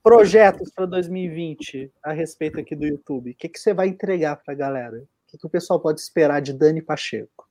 projetos 0.04 0.72
para 0.72 0.86
2020 0.86 1.92
a 2.04 2.12
respeito 2.12 2.60
aqui 2.60 2.76
do 2.76 2.86
YouTube? 2.86 3.32
O 3.32 3.36
que, 3.36 3.50
que 3.50 3.60
você 3.60 3.74
vai 3.74 3.88
entregar 3.88 4.36
para 4.38 4.54
a 4.54 4.58
galera? 4.58 4.98
O 4.98 5.08
que, 5.28 5.38
que 5.38 5.46
o 5.46 5.50
pessoal 5.50 5.80
pode 5.80 6.00
esperar 6.00 6.42
de 6.42 6.54
Dani 6.54 6.82
Pacheco? 6.82 7.48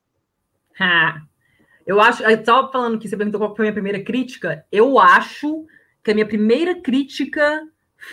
Eu 1.87 2.01
acho, 2.01 2.23
só 2.45 2.71
falando 2.71 2.99
que 2.99 3.09
você 3.09 3.17
perguntou 3.17 3.41
qual 3.41 3.57
foi 3.57 3.65
a 3.65 3.67
minha 3.67 3.75
primeira 3.75 4.05
crítica, 4.05 4.65
eu 4.71 4.99
acho 4.99 5.65
que 6.05 6.11
a 6.11 6.15
minha 6.15 6.27
primeira 6.27 6.81
crítica 6.81 7.67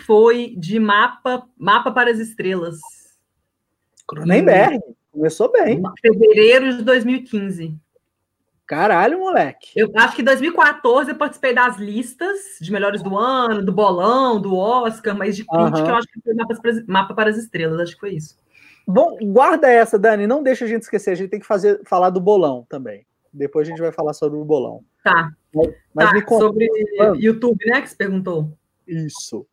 foi 0.06 0.54
de 0.56 0.78
mapa, 0.78 1.46
mapa 1.56 1.90
para 1.92 2.10
as 2.10 2.18
estrelas. 2.18 2.78
Cronenberg, 4.06 4.80
começou 5.10 5.50
bem. 5.52 5.82
Fevereiro 6.00 6.76
de 6.76 6.82
2015. 6.84 7.76
Caralho, 8.66 9.20
moleque. 9.20 9.70
Eu 9.76 9.92
acho 9.94 10.16
que 10.16 10.22
em 10.22 10.24
2014 10.24 11.10
eu 11.10 11.16
participei 11.16 11.54
das 11.54 11.76
listas 11.76 12.58
de 12.60 12.72
melhores 12.72 13.00
do 13.00 13.16
ano, 13.16 13.64
do 13.64 13.72
bolão, 13.72 14.40
do 14.40 14.56
Oscar, 14.56 15.16
mas 15.16 15.36
de 15.36 15.44
crítica 15.44 15.82
uhum. 15.82 15.88
eu 15.88 15.94
acho 15.94 16.08
que 16.08 16.20
foi 16.20 16.34
mapa, 16.34 16.54
mapa 16.88 17.14
para 17.14 17.30
as 17.30 17.36
estrelas, 17.36 17.78
acho 17.78 17.94
que 17.94 18.00
foi 18.00 18.14
isso. 18.14 18.36
Bom, 18.86 19.16
guarda 19.22 19.68
essa, 19.68 19.98
Dani, 19.98 20.26
não 20.26 20.42
deixa 20.42 20.64
a 20.64 20.68
gente 20.68 20.82
esquecer, 20.82 21.10
a 21.10 21.14
gente 21.14 21.30
tem 21.30 21.40
que 21.40 21.46
fazer, 21.46 21.80
falar 21.84 22.10
do 22.10 22.20
bolão 22.20 22.66
também. 22.68 23.06
Depois 23.32 23.66
a 23.66 23.70
gente 23.70 23.80
vai 23.80 23.92
falar 23.92 24.14
sobre 24.14 24.38
o 24.38 24.44
bolão. 24.44 24.82
Tá. 25.04 25.30
Mas, 25.94 26.08
tá, 26.08 26.14
me 26.14 26.22
conta. 26.22 26.46
Sobre 26.46 26.68
YouTube, 27.18 27.64
né, 27.66 27.80
que 27.80 27.88
você 27.88 27.96
perguntou. 27.96 28.52
Isso. 28.86 29.46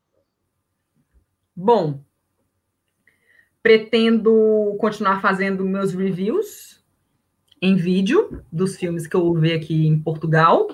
Bom, 1.55 1.99
pretendo 3.61 4.75
continuar 4.79 5.21
fazendo 5.21 5.65
meus 5.65 5.93
reviews 5.93 6.72
em 7.63 7.77
vídeo 7.77 8.43
dos 8.51 8.75
filmes 8.75 9.07
que 9.07 9.15
eu 9.15 9.33
vi 9.33 9.53
aqui 9.53 9.87
em 9.87 9.97
Portugal. 9.97 10.67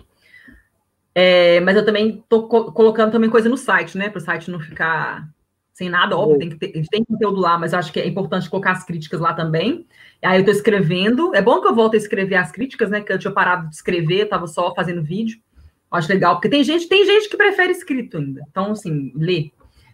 É, 1.14 1.60
mas 1.60 1.78
eu 1.78 1.86
também 1.86 2.18
estou 2.18 2.48
co 2.48 2.72
colocando 2.72 3.12
também 3.12 3.30
coisa 3.30 3.48
no 3.48 3.58
site, 3.58 3.96
né? 3.96 4.10
Para 4.10 4.18
o 4.18 4.22
site 4.22 4.50
não 4.50 4.60
ficar 4.60 5.30
sem 5.72 5.88
nada, 5.88 6.18
óbvio, 6.18 6.40
tem 6.40 6.50
que 6.50 6.58
ter, 6.58 6.72
tem 6.90 7.06
conteúdo 7.06 7.40
lá, 7.40 7.58
mas 7.60 7.74
acho 7.76 7.94
que 7.94 8.00
é 8.00 8.08
importante 8.08 8.50
colocar 8.50 8.72
as 8.72 8.84
críticas 8.84 9.20
lá 9.20 9.34
também. 9.36 9.86
Aí 10.22 10.38
eu 10.38 10.40
estou 10.40 10.54
escrevendo. 10.54 11.34
É 11.36 11.42
bom 11.44 11.62
que 11.62 11.68
eu 11.68 11.76
volte 11.76 11.96
a 11.96 12.00
escrever 12.00 12.36
as 12.36 12.52
críticas, 12.52 12.90
né? 12.90 13.02
Que 13.02 13.14
eu 13.14 13.20
tinha 13.20 13.32
parado 13.32 13.70
de 13.70 13.76
escrever, 13.76 14.24
estava 14.24 14.48
só 14.48 14.74
fazendo 14.74 15.04
vídeo. 15.04 15.40
Acho 15.92 16.10
legal, 16.10 16.36
porque 16.36 16.50
tem 16.50 16.64
gente, 16.64 16.88
tem 16.90 17.06
gente 17.06 17.30
que 17.30 17.38
prefere 17.38 17.72
escrito 17.72 18.18
ainda. 18.18 18.42
Então, 18.50 18.72
assim, 18.72 19.12
lê. 19.16 19.52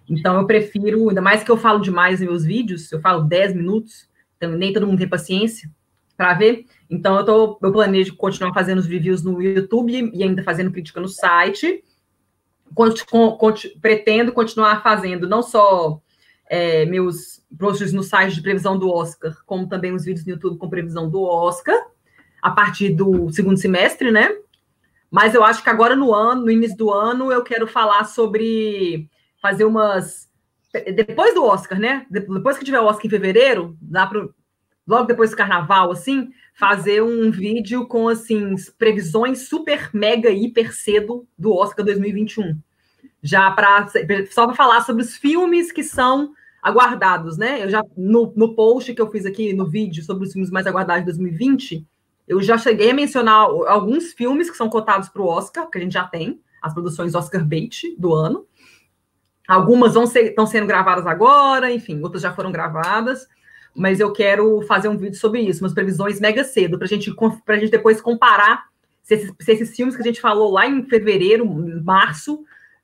Então 0.10 0.40
eu 0.40 0.48
prefiro, 0.48 1.10
ainda 1.10 1.22
mais 1.22 1.44
que 1.44 1.52
eu 1.52 1.58
falo 1.58 1.80
demais 1.80 2.22
em 2.22 2.25
meus 2.25 2.46
vídeos, 2.46 2.90
eu 2.92 3.02
falo 3.02 3.24
10 3.24 3.54
minutos, 3.54 4.10
então 4.38 4.52
nem 4.52 4.72
todo 4.72 4.88
mundo 4.88 5.00
tem 5.00 5.10
paciência 5.10 5.70
para 6.16 6.34
ver. 6.34 6.66
Então, 6.89 7.18
eu, 7.18 7.25
tô, 7.25 7.60
eu 7.62 7.72
planejo 7.72 8.15
continuar 8.15 8.54
fazendo 8.54 8.80
os 8.80 8.86
reviews 8.86 9.24
no 9.24 9.42
YouTube 9.42 10.12
e 10.13 10.24
ainda 10.24 10.44
fazendo 10.44 10.72
crítica 10.72 11.00
no 11.00 11.08
site. 11.08 11.84
pretendo 13.82 14.32
continuar 14.32 14.82
fazendo 14.82 15.27
não 15.27 15.42
só 15.42 16.01
é, 16.50 16.86
meus 16.86 17.44
posts 17.58 17.94
no 17.94 18.04
site 18.04 18.36
de 18.36 18.42
previsão 18.42 18.77
do 18.77 18.89
Oscar, 18.89 19.36
como 19.46 19.68
também 19.68 19.94
os 19.94 20.06
vídeos 20.06 20.25
no 20.25 20.34
YouTube 20.34 20.58
com 20.58 20.70
previsão 20.70 21.10
do 21.10 21.24
Oscar, 21.24 21.75
a 22.42 22.51
partir 22.51 22.89
do 22.89 23.32
segundo 23.32 23.58
semestre, 23.58 24.12
né? 24.12 24.30
Mas 25.10 25.34
eu 25.34 25.44
acho 25.44 25.63
que 25.63 25.70
agora 25.70 25.96
no 25.96 26.13
ano, 26.13 26.42
no 26.42 26.51
início 26.51 26.77
do 26.77 26.92
ano, 26.92 27.32
eu 27.32 27.44
quero 27.44 27.68
falar 27.68 28.04
sobre 28.06 29.10
fazer 29.42 29.65
umas. 29.65 30.30
Depois 30.94 31.34
do 31.34 31.44
Oscar, 31.44 31.80
né? 31.80 32.06
Depois 32.10 32.58
que 32.58 32.65
tiver 32.65 32.80
o 32.80 32.86
Oscar 32.86 33.06
em 33.06 33.10
fevereiro, 33.10 33.77
dá 33.82 34.06
para 34.06 34.27
logo 34.88 35.06
depois 35.06 35.32
do 35.32 35.38
carnaval, 35.38 35.92
assim, 35.92 36.30
fazer 36.54 37.01
um 37.01 37.32
vídeo 37.32 37.88
com, 37.88 38.08
assim, 38.08 38.56
previsões 38.77 39.48
super, 39.48 39.89
mega, 39.94 40.30
hiper 40.30 40.74
cedo 40.74 41.27
do 41.38 41.54
Oscar 41.54 41.84
2021. 41.84 42.58
Já 43.22 43.50
para 43.51 43.88
só 44.30 44.46
para 44.46 44.56
falar 44.56 44.82
sobre 44.82 45.01
os 45.01 45.15
filmes 45.18 45.72
que 45.72 45.84
são 45.84 46.34
aguardados, 46.62 47.38
né? 47.38 47.63
Eu 47.63 47.70
já 47.70 47.84
no, 47.98 48.32
no 48.36 48.56
post 48.56 48.94
que 48.94 49.01
eu 49.01 49.10
fiz 49.12 49.25
aqui 49.25 49.54
no 49.54 49.68
vídeo 49.68 50.04
sobre 50.04 50.25
os 50.25 50.34
filmes 50.34 50.51
mais 50.51 50.68
aguardados 50.68 51.01
de 51.01 51.12
2020, 51.12 51.86
eu 52.27 52.42
já 52.42 52.58
cheguei 52.58 52.92
a 52.92 52.94
mencionar 52.94 53.46
alguns 53.68 54.13
filmes 54.13 54.50
que 54.50 54.58
são 54.58 54.70
cotados 54.70 55.10
para 55.10 55.22
o 55.22 55.27
Oscar, 55.27 55.70
que 55.70 55.77
a 55.77 55.82
gente 55.82 55.94
já 55.94 56.06
tem, 56.06 56.39
as 56.62 56.74
produções 56.74 57.13
Oscar 57.13 57.44
bait 57.44 57.96
do 57.98 58.13
ano. 58.13 58.46
Algumas 59.48 59.94
vão 59.94 60.08
ser, 60.08 60.30
estão 60.30 60.48
sendo 60.48 60.65
gravadas 60.65 61.06
agora, 61.06 61.72
enfim, 61.72 62.01
outras 62.01 62.24
já 62.24 62.34
foram 62.34 62.51
gravadas 62.51 63.27
mas 63.75 64.00
eu 64.00 64.12
quero 64.13 64.62
fazer 64.62 64.88
um 64.88 64.98
vídeo 64.98 65.17
sobre 65.17 65.41
isso, 65.41 65.63
umas 65.63 65.74
previsões 65.74 66.20
mega 66.20 66.44
cedo, 66.44 66.77
para 66.77 66.88
gente, 66.88 67.13
a 67.48 67.55
gente 67.58 67.72
depois 67.72 68.00
comparar 68.00 68.65
se 69.03 69.13
esses, 69.13 69.32
se 69.39 69.51
esses 69.51 69.75
filmes 69.75 69.96
que 69.96 70.01
a 70.01 70.05
gente 70.05 70.20
falou 70.20 70.51
lá 70.51 70.65
em 70.65 70.84
fevereiro, 70.84 71.46
março, 71.84 72.44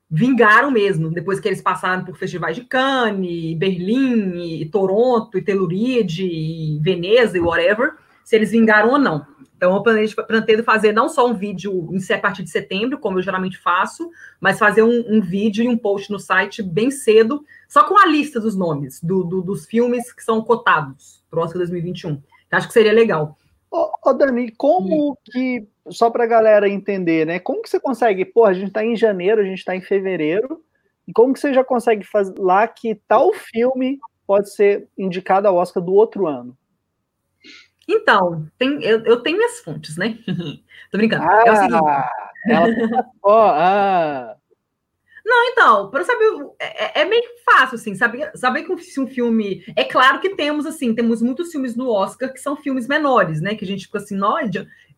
vingaram 0.09 0.69
mesmo, 0.69 1.09
depois 1.09 1.39
que 1.39 1.47
eles 1.47 1.61
passaram 1.61 2.03
por 2.03 2.15
festivais 2.15 2.55
de 2.55 2.63
Cannes, 2.63 3.57
Berlim, 3.57 4.69
Toronto, 4.69 5.37
e 5.37 5.41
Telluride, 5.41 6.25
e 6.25 6.79
Veneza, 6.79 7.37
e 7.37 7.41
whatever, 7.41 7.93
se 8.23 8.35
eles 8.35 8.51
vingaram 8.51 8.91
ou 8.91 8.99
não. 8.99 9.25
Então, 9.55 9.73
eu 9.73 9.81
planejo, 9.81 10.15
pretendo 10.27 10.63
fazer 10.63 10.91
não 10.91 11.07
só 11.07 11.27
um 11.27 11.33
vídeo 11.33 11.89
em 11.91 12.13
a 12.13 12.17
partir 12.19 12.43
de 12.43 12.49
setembro, 12.49 12.99
como 12.99 13.17
eu 13.17 13.23
geralmente 13.23 13.57
faço, 13.57 14.09
mas 14.39 14.59
fazer 14.59 14.83
um, 14.83 15.03
um 15.07 15.21
vídeo 15.21 15.63
e 15.63 15.67
um 15.67 15.77
post 15.77 16.11
no 16.11 16.19
site 16.19 16.61
bem 16.61 16.91
cedo, 16.91 17.43
só 17.71 17.85
com 17.85 17.97
a 17.97 18.05
lista 18.05 18.37
dos 18.37 18.53
nomes 18.53 19.01
do, 19.01 19.23
do, 19.23 19.41
dos 19.41 19.65
filmes 19.65 20.11
que 20.11 20.21
são 20.21 20.43
cotados 20.43 21.23
para 21.29 21.39
o 21.39 21.43
Oscar 21.43 21.59
2021. 21.59 22.21
acho 22.51 22.67
que 22.67 22.73
seria 22.73 22.91
legal. 22.91 23.37
Ô, 23.71 23.89
ô 24.03 24.13
Dani, 24.13 24.51
como 24.51 25.17
Sim. 25.23 25.31
que 25.31 25.67
só 25.89 26.09
para 26.09 26.25
a 26.25 26.27
galera 26.27 26.67
entender, 26.67 27.25
né? 27.25 27.39
Como 27.39 27.61
que 27.61 27.69
você 27.69 27.79
consegue? 27.79 28.25
Pô, 28.25 28.43
a 28.43 28.51
gente 28.51 28.67
está 28.67 28.83
em 28.83 28.97
janeiro, 28.97 29.39
a 29.39 29.45
gente 29.45 29.59
está 29.59 29.73
em 29.73 29.79
fevereiro, 29.79 30.61
e 31.07 31.13
como 31.13 31.33
que 31.33 31.39
você 31.39 31.53
já 31.53 31.63
consegue 31.63 32.03
fazer 32.03 32.37
lá 32.37 32.67
que 32.67 32.95
tal 33.07 33.31
filme 33.33 33.97
pode 34.27 34.53
ser 34.53 34.89
indicado 34.97 35.47
ao 35.47 35.55
Oscar 35.55 35.81
do 35.81 35.93
outro 35.93 36.27
ano? 36.27 36.57
Então, 37.87 38.47
tem, 38.57 38.83
eu, 38.83 39.01
eu 39.05 39.23
tenho 39.23 39.37
minhas 39.37 39.61
fontes, 39.61 39.95
né? 39.95 40.19
Tô 40.91 40.97
brincando. 40.97 41.23
Ah, 41.23 41.43
é 41.45 41.51
o 41.51 41.55
seguinte. 41.55 41.83
Ela... 42.49 43.09
oh, 43.23 43.29
ah. 43.31 44.35
Não, 45.25 45.45
então, 45.45 45.89
para 45.89 46.03
saber, 46.03 46.25
é, 46.59 46.99
é, 46.99 47.01
é, 47.01 47.05
meio 47.05 47.23
fácil, 47.45 47.75
assim, 47.75 47.93
saber, 47.95 48.31
saber 48.35 48.63
que 48.63 48.71
um 48.99 49.07
filme. 49.07 49.63
É 49.75 49.83
claro 49.83 50.19
que 50.19 50.35
temos, 50.35 50.65
assim, 50.65 50.93
temos 50.95 51.21
muitos 51.21 51.51
filmes 51.51 51.75
no 51.75 51.89
Oscar 51.89 52.33
que 52.33 52.39
são 52.39 52.55
filmes 52.55 52.87
menores, 52.87 53.39
né? 53.39 53.55
Que 53.55 53.63
a 53.63 53.67
gente 53.67 53.85
fica 53.85 53.99
assim, 53.99 54.15
nós 54.15 54.49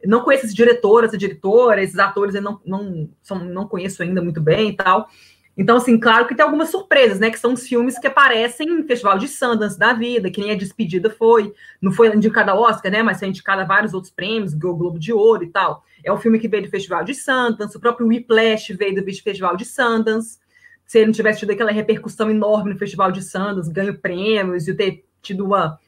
não 0.06 0.22
conheço 0.22 0.46
esse 0.46 0.56
diretor, 0.56 1.04
essa 1.04 1.18
diretora, 1.18 1.82
esses 1.84 2.00
atores 2.00 2.36
eu 2.36 2.42
não, 2.42 2.60
não, 2.66 3.10
são, 3.22 3.40
não 3.40 3.68
conheço 3.68 4.02
ainda 4.04 4.22
muito 4.22 4.42
bem 4.42 4.70
e 4.70 4.76
tal. 4.76 5.10
Então, 5.56 5.78
assim, 5.78 6.00
claro 6.00 6.26
que 6.26 6.34
tem 6.34 6.44
algumas 6.44 6.70
surpresas, 6.70 7.20
né? 7.20 7.30
Que 7.30 7.38
são 7.38 7.54
os 7.54 7.68
filmes 7.68 8.00
que 8.00 8.08
aparecem 8.08 8.68
em 8.68 8.88
Festival 8.88 9.20
de 9.20 9.28
Sundance 9.28 9.78
da 9.78 9.94
vida, 9.94 10.32
que 10.32 10.42
nem 10.42 10.52
a 10.52 10.56
Despedida 10.56 11.12
foi. 11.12 11.54
Não 11.80 11.92
foi 11.92 12.14
indicada 12.16 12.52
ao 12.52 12.62
Oscar, 12.62 12.92
né? 12.92 13.04
Mas 13.04 13.20
foi 13.20 13.28
indicada 13.28 13.62
a 13.62 13.66
vários 13.66 13.94
outros 13.94 14.12
prêmios, 14.12 14.54
o 14.54 14.58
Globo 14.58 14.98
de 14.98 15.14
Ouro 15.14 15.44
e 15.44 15.50
tal. 15.50 15.84
É 16.04 16.12
um 16.12 16.18
filme 16.18 16.40
que 16.40 16.48
veio 16.48 16.64
do 16.64 16.70
Festival 16.70 17.04
de 17.04 17.14
Sundance, 17.16 17.78
o 17.78 17.80
próprio 17.80 18.08
Whiplash 18.08 18.74
veio 18.74 18.96
do 18.96 19.04
Festival 19.04 19.56
de 19.56 19.66
Sundance. 19.66 20.40
Se 20.86 20.98
ele 20.98 21.08
não 21.08 21.14
tivesse 21.14 21.40
tido 21.40 21.52
aquela 21.52 21.72
repercussão 21.72 22.30
enorme 22.30 22.74
no 22.74 22.80
Festival 22.80 23.12
de 23.12 23.22
Sundance, 23.22 23.72
ganho 23.72 23.98
prêmios 23.98 24.68
e 24.68 24.74
ter 24.74 25.06
tido 25.22 25.46
uma 25.46 25.80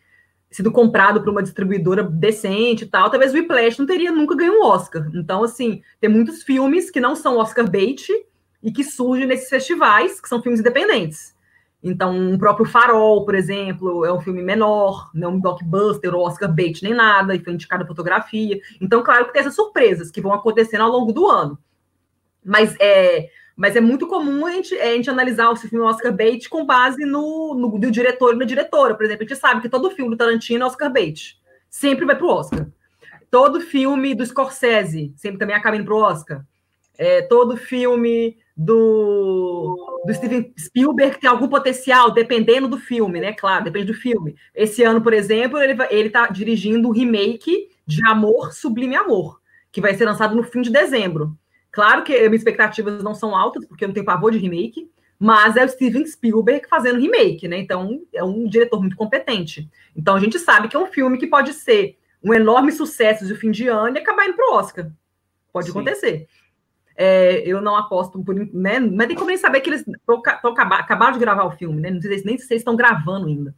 sido 0.49 0.71
comprado 0.71 1.21
por 1.21 1.29
uma 1.29 1.43
distribuidora 1.43 2.01
decente 2.01 2.85
e 2.85 2.87
tal, 2.87 3.09
talvez 3.09 3.33
o 3.33 3.35
Whiplash 3.35 3.77
não 3.77 3.85
teria 3.85 4.09
nunca 4.09 4.35
ganho 4.35 4.61
um 4.61 4.63
Oscar. 4.63 5.05
Então, 5.13 5.43
assim, 5.43 5.81
tem 5.99 6.09
muitos 6.09 6.43
filmes 6.43 6.89
que 6.89 7.01
não 7.01 7.13
são 7.13 7.37
Oscar 7.37 7.69
bait, 7.69 8.07
e 8.65 8.71
que 8.71 8.83
surge 8.83 9.27
nesses 9.27 9.47
festivais, 9.47 10.19
que 10.19 10.27
são 10.27 10.41
filmes 10.41 10.59
independentes. 10.59 11.34
Então, 11.87 12.33
o 12.33 12.39
próprio 12.39 12.65
Farol, 12.65 13.23
por 13.23 13.35
exemplo, 13.35 14.03
é 14.03 14.11
um 14.11 14.19
filme 14.19 14.41
menor, 14.41 15.11
não 15.13 15.35
um 15.35 15.39
blockbuster, 15.39 16.15
Oscar 16.15 16.51
bait, 16.51 16.81
nem 16.81 16.95
nada, 16.95 17.35
e 17.35 17.39
foi 17.39 17.53
indicado 17.53 17.83
a 17.83 17.87
fotografia. 17.87 18.59
Então, 18.81 19.03
claro 19.03 19.27
que 19.27 19.33
tem 19.33 19.41
essas 19.41 19.53
surpresas 19.53 20.09
que 20.09 20.19
vão 20.19 20.33
acontecendo 20.33 20.81
ao 20.81 20.89
longo 20.89 21.13
do 21.13 21.27
ano. 21.27 21.59
Mas 22.43 22.75
é, 22.79 23.29
mas 23.55 23.75
é 23.75 23.81
muito 23.81 24.07
comum 24.07 24.47
a 24.47 24.51
gente, 24.51 24.73
a 24.73 24.95
gente 24.95 25.11
analisar 25.11 25.51
o 25.51 25.55
filme 25.55 25.85
Oscar 25.85 26.11
bait 26.11 26.49
com 26.49 26.65
base 26.65 27.05
no, 27.05 27.53
no 27.53 27.91
diretor 27.91 28.33
e 28.33 28.37
na 28.37 28.45
diretora. 28.45 28.95
Por 28.95 29.05
exemplo, 29.05 29.23
a 29.23 29.27
gente 29.27 29.39
sabe 29.39 29.61
que 29.61 29.69
todo 29.69 29.91
filme 29.91 30.09
do 30.09 30.17
Tarantino 30.17 30.63
é 30.63 30.67
Oscar 30.67 30.91
bait. 30.91 31.39
Sempre 31.69 32.03
vai 32.03 32.15
para 32.15 32.25
o 32.25 32.29
Oscar. 32.29 32.65
Todo 33.29 33.61
filme 33.61 34.15
do 34.15 34.25
Scorsese 34.25 35.13
sempre 35.15 35.37
também 35.37 35.55
acaba 35.55 35.75
indo 35.75 35.85
para 35.85 35.93
o 35.93 36.01
Oscar. 36.01 36.43
É, 36.97 37.21
todo 37.21 37.55
filme 37.55 38.37
do, 38.55 40.01
do 40.05 40.13
Steven 40.13 40.53
Spielberg 40.57 41.19
tem 41.19 41.29
algum 41.29 41.47
potencial, 41.47 42.11
dependendo 42.11 42.67
do 42.67 42.77
filme, 42.77 43.19
né? 43.19 43.33
Claro, 43.33 43.65
depende 43.65 43.87
do 43.87 43.93
filme. 43.93 44.35
Esse 44.53 44.83
ano, 44.83 45.01
por 45.01 45.13
exemplo, 45.13 45.59
ele 45.59 45.75
ele 45.89 46.07
está 46.07 46.27
dirigindo 46.27 46.87
o 46.87 46.91
um 46.91 46.93
remake 46.93 47.69
de 47.85 48.05
Amor 48.07 48.53
Sublime 48.53 48.95
Amor, 48.95 49.41
que 49.71 49.81
vai 49.81 49.93
ser 49.93 50.05
lançado 50.05 50.35
no 50.35 50.43
fim 50.43 50.61
de 50.61 50.71
dezembro. 50.71 51.37
Claro 51.71 52.03
que 52.03 52.13
minhas 52.13 52.35
expectativas 52.35 53.03
não 53.03 53.13
são 53.13 53.35
altas, 53.35 53.65
porque 53.65 53.83
eu 53.83 53.89
não 53.89 53.93
tenho 53.93 54.05
pavor 54.05 54.31
de 54.31 54.37
remake, 54.37 54.89
mas 55.19 55.57
é 55.57 55.65
o 55.65 55.69
Steven 55.69 56.05
Spielberg 56.05 56.65
fazendo 56.69 56.99
remake, 56.99 57.49
né? 57.49 57.57
Então 57.57 58.01
é 58.13 58.23
um 58.23 58.47
diretor 58.47 58.79
muito 58.79 58.95
competente. 58.95 59.69
Então 59.93 60.15
a 60.15 60.19
gente 60.19 60.39
sabe 60.39 60.69
que 60.69 60.77
é 60.77 60.79
um 60.79 60.87
filme 60.87 61.17
que 61.17 61.27
pode 61.27 61.51
ser 61.51 61.97
um 62.23 62.33
enorme 62.33 62.71
sucesso 62.71 63.25
de 63.27 63.35
fim 63.35 63.51
de 63.51 63.67
ano 63.67 63.97
e 63.97 63.99
acabar 63.99 64.25
indo 64.25 64.35
para 64.35 64.49
o 64.49 64.55
Oscar. 64.55 64.89
Pode 65.51 65.67
Sim. 65.67 65.71
acontecer. 65.71 66.27
É, 66.95 67.43
eu 67.45 67.61
não 67.61 67.75
aposto 67.75 68.23
por. 68.23 68.33
Né, 68.35 68.79
mas 68.79 69.07
tem 69.07 69.15
como 69.15 69.27
nem 69.27 69.37
saber 69.37 69.61
que 69.61 69.69
eles 69.69 69.83
acabaram 70.77 71.13
de 71.13 71.19
gravar 71.19 71.43
o 71.43 71.51
filme, 71.51 71.81
né? 71.81 71.91
Não 71.91 72.01
sei 72.01 72.21
nem 72.23 72.37
se 72.37 72.47
vocês 72.47 72.61
estão 72.61 72.75
gravando 72.75 73.27
ainda. 73.27 73.53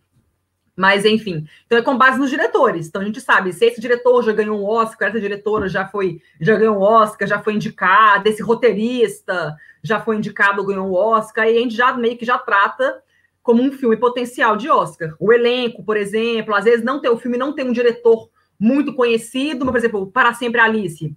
Mas, 0.78 1.06
enfim, 1.06 1.48
então 1.66 1.80
é 1.80 1.82
com 1.82 1.98
base 1.98 2.20
nos 2.20 2.30
diretores. 2.30 2.88
Então 2.88 3.02
a 3.02 3.06
gente 3.06 3.20
sabe 3.20 3.52
se 3.52 3.66
esse 3.66 3.82
diretor 3.82 4.24
já 4.24 4.32
ganhou 4.32 4.60
um 4.60 4.66
Oscar, 4.66 5.10
essa 5.10 5.20
diretora 5.20 5.68
já 5.68 5.88
foi, 5.88 6.22
já 6.40 6.56
ganhou 6.56 6.78
um 6.78 6.82
Oscar, 6.82 7.28
já 7.28 7.42
foi 7.42 7.54
indicada, 7.56 8.30
esse 8.30 8.44
roteirista 8.44 9.56
já 9.82 10.00
foi 10.00 10.18
indicado, 10.18 10.64
ganhou 10.64 10.88
um 10.88 10.94
Oscar, 10.94 11.48
e 11.48 11.58
a 11.58 11.60
gente 11.62 11.76
já 11.76 11.94
meio 11.94 12.16
que 12.16 12.26
já 12.26 12.38
trata 12.38 13.02
como 13.42 13.64
um 13.64 13.72
filme 13.72 13.98
potencial 13.98 14.56
de 14.56 14.70
Oscar. 14.70 15.16
O 15.20 15.34
elenco, 15.34 15.84
por 15.84 15.98
exemplo, 15.98 16.54
às 16.54 16.66
vezes 16.66 16.86
não 16.86 17.02
tem 17.02 17.10
o 17.10 17.18
filme 17.18 17.38
não 17.38 17.54
tem 17.54 17.68
um 17.68 17.74
diretor 17.74 18.30
muito 18.60 18.94
conhecido, 18.94 19.66
mas, 19.66 19.72
por 19.72 19.78
exemplo, 19.78 20.12
Para 20.12 20.34
Sempre 20.34 20.62
Alice 20.62 21.16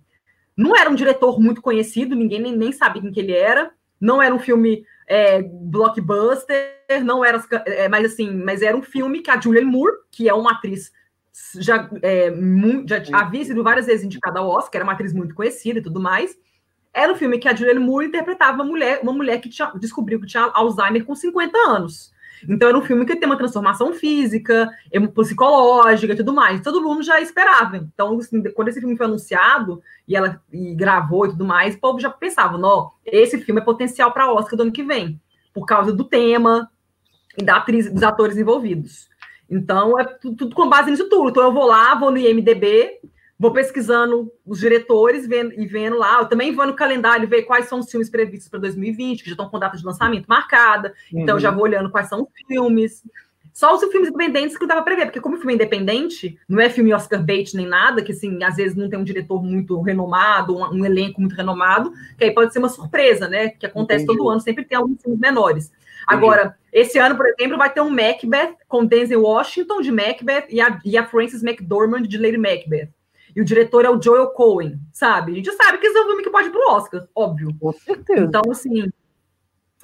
não 0.56 0.76
era 0.76 0.90
um 0.90 0.94
diretor 0.94 1.40
muito 1.40 1.62
conhecido, 1.62 2.14
ninguém 2.14 2.40
nem, 2.40 2.56
nem 2.56 2.72
sabia 2.72 3.02
quem 3.02 3.12
que 3.12 3.20
ele 3.20 3.32
era. 3.32 3.70
Não 4.00 4.22
era 4.22 4.34
um 4.34 4.38
filme 4.38 4.84
é, 5.06 5.42
blockbuster, 5.42 6.74
não 7.04 7.24
era, 7.24 7.42
é, 7.66 7.88
mas 7.88 8.12
assim, 8.12 8.30
mas 8.30 8.62
era 8.62 8.76
um 8.76 8.82
filme 8.82 9.20
que 9.20 9.30
a 9.30 9.40
Julianne 9.40 9.70
Moore, 9.70 9.96
que 10.10 10.28
é 10.28 10.34
uma 10.34 10.52
atriz 10.52 10.92
já, 11.56 11.88
é, 12.02 12.32
já 12.86 13.18
havia 13.18 13.44
sido 13.44 13.62
várias 13.62 13.86
vezes 13.86 14.04
indicada 14.04 14.40
ao 14.40 14.48
Oscar, 14.48 14.80
era 14.80 14.84
uma 14.84 14.92
atriz 14.92 15.12
muito 15.12 15.34
conhecida 15.34 15.78
e 15.78 15.82
tudo 15.82 16.00
mais. 16.00 16.36
Era 16.92 17.12
um 17.12 17.16
filme 17.16 17.38
que 17.38 17.48
a 17.48 17.54
Julianne 17.54 17.80
Moore 17.80 18.06
interpretava 18.06 18.56
uma 18.56 18.64
mulher, 18.64 19.00
uma 19.02 19.12
mulher 19.12 19.40
que 19.40 19.48
tinha, 19.48 19.72
descobriu 19.76 20.20
que 20.20 20.26
tinha 20.26 20.50
Alzheimer 20.52 21.04
com 21.04 21.14
50 21.14 21.56
anos. 21.58 22.12
Então 22.48 22.68
era 22.68 22.78
um 22.78 22.82
filme 22.82 23.04
que 23.04 23.16
tem 23.16 23.28
uma 23.28 23.36
transformação 23.36 23.92
física, 23.92 24.68
psicológica 25.14 26.12
e 26.12 26.16
tudo 26.16 26.32
mais. 26.32 26.60
Todo 26.60 26.82
mundo 26.82 27.02
já 27.02 27.20
esperava. 27.20 27.76
Então, 27.76 28.18
assim, 28.18 28.42
quando 28.52 28.68
esse 28.68 28.80
filme 28.80 28.96
foi 28.96 29.06
anunciado 29.06 29.82
e 30.06 30.16
ela 30.16 30.40
e 30.52 30.74
gravou 30.74 31.26
e 31.26 31.30
tudo 31.30 31.44
mais, 31.44 31.74
o 31.74 31.80
povo 31.80 32.00
já 32.00 32.10
pensava, 32.10 32.58
não, 32.58 32.90
esse 33.04 33.38
filme 33.38 33.60
é 33.60 33.64
potencial 33.64 34.12
para 34.12 34.32
Oscar 34.32 34.56
do 34.56 34.62
ano 34.62 34.72
que 34.72 34.82
vem, 34.82 35.20
por 35.52 35.66
causa 35.66 35.92
do 35.92 36.04
tema 36.04 36.70
e 37.36 37.44
da 37.44 37.56
atriz, 37.56 37.90
dos 37.92 38.02
atores 38.02 38.36
envolvidos. 38.36 39.08
Então, 39.48 39.98
é 39.98 40.04
tudo, 40.04 40.36
tudo 40.36 40.54
com 40.54 40.68
base 40.68 40.90
nisso 40.90 41.08
tudo. 41.08 41.30
Então, 41.30 41.42
eu 41.42 41.52
vou 41.52 41.66
lá, 41.66 41.94
vou 41.96 42.10
no 42.10 42.18
IMDB, 42.18 42.99
vou 43.40 43.50
pesquisando 43.54 44.30
os 44.44 44.60
diretores 44.60 45.26
vendo, 45.26 45.54
e 45.54 45.66
vendo 45.66 45.96
lá. 45.96 46.18
Eu 46.20 46.26
também 46.26 46.54
vou 46.54 46.66
no 46.66 46.74
calendário 46.74 47.26
ver 47.26 47.44
quais 47.44 47.64
são 47.64 47.78
os 47.78 47.90
filmes 47.90 48.10
previstos 48.10 48.50
para 48.50 48.60
2020, 48.60 49.22
que 49.22 49.30
já 49.30 49.32
estão 49.32 49.48
com 49.48 49.58
data 49.58 49.78
de 49.78 49.84
lançamento 49.84 50.26
marcada. 50.26 50.92
Uhum. 51.10 51.22
Então, 51.22 51.40
já 51.40 51.50
vou 51.50 51.62
olhando 51.62 51.90
quais 51.90 52.06
são 52.06 52.20
os 52.20 52.28
filmes. 52.46 53.02
Só 53.50 53.74
os 53.74 53.80
filmes 53.80 54.10
independentes 54.10 54.58
que 54.58 54.62
eu 54.62 54.68
dava 54.68 54.82
para 54.82 54.94
ver, 54.94 55.06
porque 55.06 55.22
como 55.22 55.38
filme 55.38 55.54
independente, 55.54 56.38
não 56.46 56.60
é 56.60 56.68
filme 56.68 56.92
Oscar 56.92 57.24
bait 57.24 57.54
nem 57.54 57.66
nada, 57.66 58.02
que 58.02 58.12
assim, 58.12 58.44
às 58.44 58.56
vezes 58.56 58.76
não 58.76 58.90
tem 58.90 58.98
um 58.98 59.04
diretor 59.04 59.42
muito 59.42 59.80
renomado, 59.80 60.54
um, 60.54 60.74
um 60.74 60.84
elenco 60.84 61.18
muito 61.18 61.34
renomado, 61.34 61.92
que 62.18 62.24
aí 62.24 62.30
pode 62.32 62.52
ser 62.52 62.58
uma 62.58 62.68
surpresa, 62.68 63.26
né? 63.26 63.48
Que 63.48 63.64
acontece 63.64 64.04
Entendi. 64.04 64.18
todo 64.18 64.28
ano, 64.28 64.40
sempre 64.40 64.66
tem 64.66 64.76
alguns 64.76 65.00
filmes 65.00 65.18
menores. 65.18 65.72
Agora, 66.06 66.56
esse 66.70 66.98
ano, 66.98 67.16
por 67.16 67.26
exemplo, 67.26 67.56
vai 67.56 67.72
ter 67.72 67.80
um 67.80 67.90
Macbeth 67.90 68.54
com 68.68 68.84
Denzel 68.84 69.22
Washington 69.22 69.80
de 69.80 69.90
Macbeth 69.90 70.46
e 70.50 70.60
a, 70.60 70.78
e 70.84 70.98
a 70.98 71.06
Frances 71.06 71.42
McDormand 71.42 72.02
de 72.02 72.18
Lady 72.18 72.38
Macbeth. 72.38 72.90
E 73.34 73.40
o 73.40 73.44
diretor 73.44 73.84
é 73.84 73.90
o 73.90 74.00
Joel 74.00 74.28
Cohen, 74.28 74.78
sabe? 74.92 75.32
A 75.32 75.34
gente 75.36 75.52
sabe 75.52 75.78
que 75.78 75.86
esse 75.86 75.96
é 75.96 76.02
um 76.02 76.06
filme 76.06 76.22
que 76.22 76.30
pode 76.30 76.48
ir 76.48 76.50
pro 76.50 76.70
Oscar, 76.70 77.06
óbvio. 77.14 77.54
Com 77.60 77.72
certeza. 77.72 78.24
Então, 78.24 78.42
assim. 78.50 78.90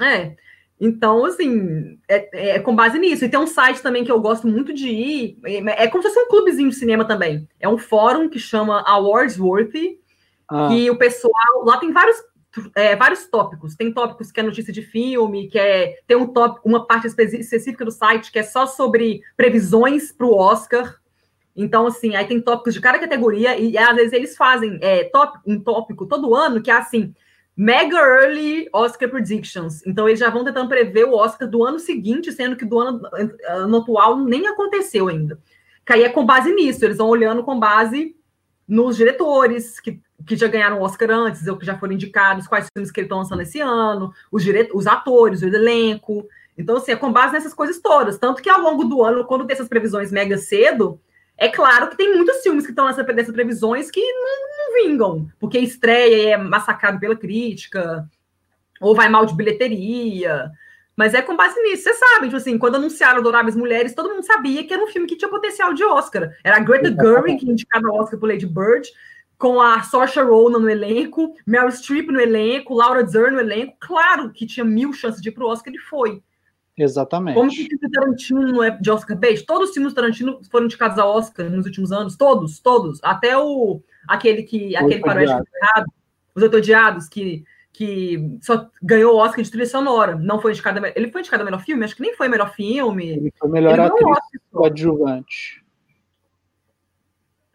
É. 0.00 0.36
Então, 0.78 1.24
assim, 1.24 1.98
é, 2.06 2.54
é, 2.56 2.58
com 2.58 2.76
base 2.76 2.98
nisso. 2.98 3.24
E 3.24 3.28
tem 3.28 3.40
um 3.40 3.46
site 3.46 3.82
também 3.82 4.04
que 4.04 4.12
eu 4.12 4.20
gosto 4.20 4.46
muito 4.46 4.74
de 4.74 4.88
ir. 4.88 5.38
É, 5.44 5.84
é 5.84 5.88
como 5.88 6.02
se 6.02 6.08
fosse 6.08 6.20
um 6.20 6.28
clubezinho 6.28 6.68
de 6.68 6.76
cinema 6.76 7.04
também. 7.04 7.48
É 7.58 7.68
um 7.68 7.78
fórum 7.78 8.28
que 8.28 8.38
chama 8.38 8.82
Awardsworthy. 8.86 9.98
Ah. 10.48 10.68
E 10.72 10.90
o 10.90 10.98
pessoal. 10.98 11.64
Lá 11.64 11.78
tem 11.78 11.92
vários 11.92 12.22
é, 12.74 12.94
vários 12.96 13.26
tópicos. 13.26 13.74
Tem 13.74 13.92
tópicos 13.92 14.30
que 14.30 14.40
é 14.40 14.42
notícia 14.42 14.72
de 14.72 14.82
filme, 14.82 15.48
que 15.48 15.58
é 15.58 15.98
tem 16.06 16.16
um 16.16 16.26
tópico, 16.26 16.68
uma 16.68 16.86
parte 16.86 17.06
específica 17.06 17.84
do 17.84 17.90
site 17.90 18.30
que 18.30 18.38
é 18.38 18.42
só 18.42 18.66
sobre 18.66 19.20
previsões 19.36 20.12
para 20.12 20.26
o 20.26 20.34
Oscar. 20.34 21.00
Então, 21.56 21.86
assim, 21.86 22.14
aí 22.14 22.26
tem 22.26 22.40
tópicos 22.40 22.74
de 22.74 22.80
cada 22.80 22.98
categoria, 22.98 23.58
e 23.58 23.78
às 23.78 23.96
vezes 23.96 24.12
eles 24.12 24.36
fazem 24.36 24.78
é, 24.82 25.10
um 25.46 25.58
tópico 25.58 26.04
todo 26.04 26.34
ano 26.34 26.60
que 26.60 26.70
é 26.70 26.74
assim: 26.74 27.14
Mega 27.56 27.96
Early 27.96 28.68
Oscar 28.72 29.08
Predictions. 29.08 29.84
Então, 29.86 30.06
eles 30.06 30.20
já 30.20 30.28
vão 30.28 30.44
tentando 30.44 30.68
prever 30.68 31.04
o 31.06 31.14
Oscar 31.14 31.48
do 31.48 31.64
ano 31.64 31.78
seguinte, 31.78 32.30
sendo 32.30 32.56
que 32.56 32.64
do 32.66 32.78
ano, 32.78 33.00
ano 33.48 33.76
atual 33.78 34.18
nem 34.18 34.46
aconteceu 34.46 35.08
ainda. 35.08 35.38
Que 35.84 35.94
aí 35.94 36.02
é 36.02 36.08
com 36.10 36.26
base 36.26 36.52
nisso, 36.52 36.84
eles 36.84 36.98
vão 36.98 37.08
olhando 37.08 37.42
com 37.42 37.58
base 37.58 38.14
nos 38.68 38.96
diretores 38.96 39.80
que, 39.80 40.00
que 40.26 40.36
já 40.36 40.48
ganharam 40.48 40.80
o 40.80 40.82
Oscar 40.82 41.10
antes, 41.10 41.46
ou 41.46 41.56
que 41.56 41.64
já 41.64 41.78
foram 41.78 41.94
indicados, 41.94 42.46
quais 42.46 42.66
filmes 42.74 42.90
que 42.90 43.00
eles 43.00 43.06
estão 43.06 43.18
lançando 43.18 43.42
esse 43.42 43.60
ano, 43.60 44.12
os, 44.30 44.44
os 44.74 44.86
atores, 44.86 45.40
o 45.40 45.46
elenco. 45.46 46.26
Então, 46.58 46.76
assim, 46.76 46.92
é 46.92 46.96
com 46.96 47.12
base 47.12 47.32
nessas 47.32 47.54
coisas 47.54 47.78
todas. 47.80 48.18
Tanto 48.18 48.42
que 48.42 48.50
ao 48.50 48.60
longo 48.60 48.84
do 48.84 49.02
ano, 49.02 49.24
quando 49.24 49.46
tem 49.46 49.54
essas 49.54 49.68
previsões 49.68 50.10
mega 50.12 50.36
cedo, 50.36 51.00
é 51.38 51.48
claro 51.48 51.88
que 51.88 51.96
tem 51.96 52.14
muitos 52.14 52.42
filmes 52.42 52.64
que 52.64 52.72
estão 52.72 52.86
nessa, 52.86 53.02
nessas 53.02 53.34
previsões 53.34 53.90
que 53.90 54.00
não, 54.00 54.48
não 54.58 54.74
vingam, 54.74 55.28
porque 55.38 55.58
estreia 55.58 56.16
e 56.16 56.26
é 56.28 56.36
massacrado 56.36 56.98
pela 56.98 57.16
crítica, 57.16 58.08
ou 58.80 58.94
vai 58.94 59.08
mal 59.08 59.26
de 59.26 59.34
bilheteria. 59.34 60.50
Mas 60.96 61.12
é 61.12 61.20
com 61.20 61.36
base 61.36 61.60
nisso, 61.60 61.82
você 61.82 61.92
sabe, 61.92 62.26
tipo 62.26 62.36
assim, 62.36 62.56
quando 62.56 62.76
anunciaram 62.76 63.18
Adoráveis 63.18 63.54
Mulheres, 63.54 63.94
todo 63.94 64.08
mundo 64.08 64.24
sabia 64.24 64.64
que 64.64 64.72
era 64.72 64.82
um 64.82 64.86
filme 64.86 65.06
que 65.06 65.16
tinha 65.16 65.30
potencial 65.30 65.74
de 65.74 65.84
Oscar. 65.84 66.30
Era 66.42 66.56
a 66.56 66.60
Greta 66.60 66.90
Gerwig, 66.90 67.38
que 67.38 67.50
indicava 67.50 67.86
o 67.86 67.94
Oscar 67.94 68.18
por 68.18 68.30
Lady 68.30 68.46
Bird, 68.46 68.88
com 69.36 69.60
a 69.60 69.82
Saoirse 69.82 70.18
Ronan 70.18 70.60
no 70.60 70.70
elenco, 70.70 71.34
Meryl 71.46 71.70
Streep 71.70 72.08
no 72.10 72.18
elenco, 72.18 72.74
Laura 72.74 73.04
Dern 73.04 73.32
no 73.32 73.40
elenco. 73.40 73.76
Claro 73.78 74.30
que 74.30 74.46
tinha 74.46 74.64
mil 74.64 74.94
chances 74.94 75.20
de 75.20 75.28
ir 75.28 75.32
pro 75.32 75.46
Oscar, 75.46 75.70
ele 75.70 75.82
foi. 75.82 76.22
Exatamente. 76.76 77.34
Como 77.34 77.50
que 77.50 77.74
o 77.74 77.90
Tarantino 77.90 78.52
não 78.52 78.62
é 78.62 78.70
de 78.70 78.90
Oscar 78.90 79.16
bait? 79.16 79.44
Todos 79.46 79.68
os 79.68 79.74
filmes 79.74 79.94
Tarantino 79.94 80.40
foram 80.50 80.66
indicados 80.66 80.98
a 80.98 81.06
Oscar 81.06 81.48
nos 81.48 81.64
últimos 81.64 81.90
anos, 81.90 82.16
todos, 82.16 82.60
todos. 82.60 83.00
Até 83.02 83.36
o 83.36 83.82
aquele 84.06 84.42
que 84.42 84.76
aquele 84.76 85.00
faroeste 85.00 85.34
errado, 85.34 85.86
os 86.34 86.42
Otodiados, 86.42 87.08
que 87.08 87.44
que 87.72 88.38
só 88.40 88.70
ganhou 88.82 89.14
o 89.14 89.18
Oscar 89.18 89.44
de 89.44 89.50
trilha 89.50 89.66
sonora, 89.66 90.16
não 90.16 90.40
foi 90.40 90.52
indicado. 90.52 90.80
Ele 90.94 91.10
foi 91.10 91.20
indicado 91.20 91.42
a 91.42 91.44
melhor 91.44 91.60
filme? 91.62 91.84
Acho 91.84 91.94
que 91.94 92.00
nem 92.00 92.14
foi 92.14 92.26
melhor 92.26 92.54
filme. 92.54 93.10
Ele 93.10 93.32
foi 93.38 93.50
melhor 93.50 93.72
ele 93.72 93.82
atriz 93.82 94.42
coadjuvante. 94.50 95.62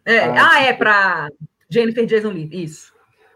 É, 0.04 0.20
ah, 0.20 0.50
ah 0.52 0.62
é 0.62 0.72
para 0.72 1.28
Jennifer 1.68 2.06
Jason 2.06 2.30
Leigh, 2.30 2.50
isso. 2.52 2.91